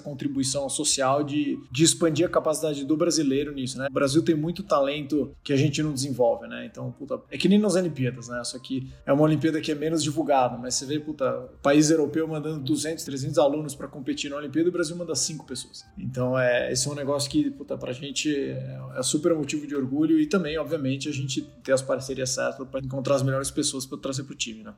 contribuição 0.00 0.68
social 0.68 1.22
de, 1.22 1.58
de 1.70 1.84
expandir 1.84 2.26
a 2.26 2.28
capacidade 2.28 2.84
do 2.84 2.96
brasileiro 2.96 3.52
nisso, 3.52 3.78
né? 3.78 3.86
O 3.90 3.92
Brasil 3.92 4.22
tem 4.22 4.34
muito 4.34 4.62
talento 4.62 5.34
que 5.42 5.52
a 5.52 5.56
gente 5.56 5.82
não 5.82 5.92
desenvolve, 5.92 6.48
né? 6.48 6.66
Então, 6.66 6.90
puta, 6.92 7.20
é 7.30 7.36
que 7.36 7.48
nem 7.48 7.58
nas 7.58 7.74
Olimpíadas, 7.74 8.28
né? 8.28 8.42
Só 8.44 8.58
que 8.58 8.90
é 9.04 9.12
uma 9.12 9.22
Olimpíada 9.22 9.60
que 9.60 9.70
é 9.70 9.74
menos 9.74 10.02
divulgada, 10.02 10.56
mas 10.56 10.74
você 10.74 10.86
vê, 10.86 10.98
puta, 10.98 11.30
país 11.62 11.90
europeu 11.90 12.26
mandando 12.26 12.64
200, 12.64 13.04
300 13.04 13.38
alunos 13.38 13.74
para 13.74 13.88
competir 13.88 14.30
na 14.30 14.36
Olimpíada 14.36 14.68
e 14.68 14.70
o 14.70 14.72
Brasil 14.72 14.96
manda 14.96 15.14
5 15.14 15.46
pessoas. 15.46 15.84
Então, 15.98 16.38
é, 16.38 16.72
esse 16.72 16.88
é 16.88 16.90
um 16.90 16.94
negócio 16.94 17.30
que, 17.30 17.50
puta, 17.50 17.76
pra 17.76 17.92
gente 17.92 18.34
é, 18.34 18.80
é 18.96 19.02
super 19.02 19.34
motivo 19.34 19.66
de 19.66 19.74
orgulho 19.74 20.18
e 20.18 20.26
também, 20.26 20.58
obviamente, 20.58 21.08
a 21.08 21.12
gente 21.12 21.42
ter 21.62 21.72
as 21.72 21.82
parceria 21.98 22.26
certa 22.26 22.64
para 22.64 22.80
encontrar 22.80 23.16
as 23.16 23.22
melhores 23.22 23.50
pessoas 23.50 23.84
para 23.84 23.98
trazer 23.98 24.22
para 24.22 24.32
o 24.32 24.36
time, 24.36 24.62
né? 24.62 24.72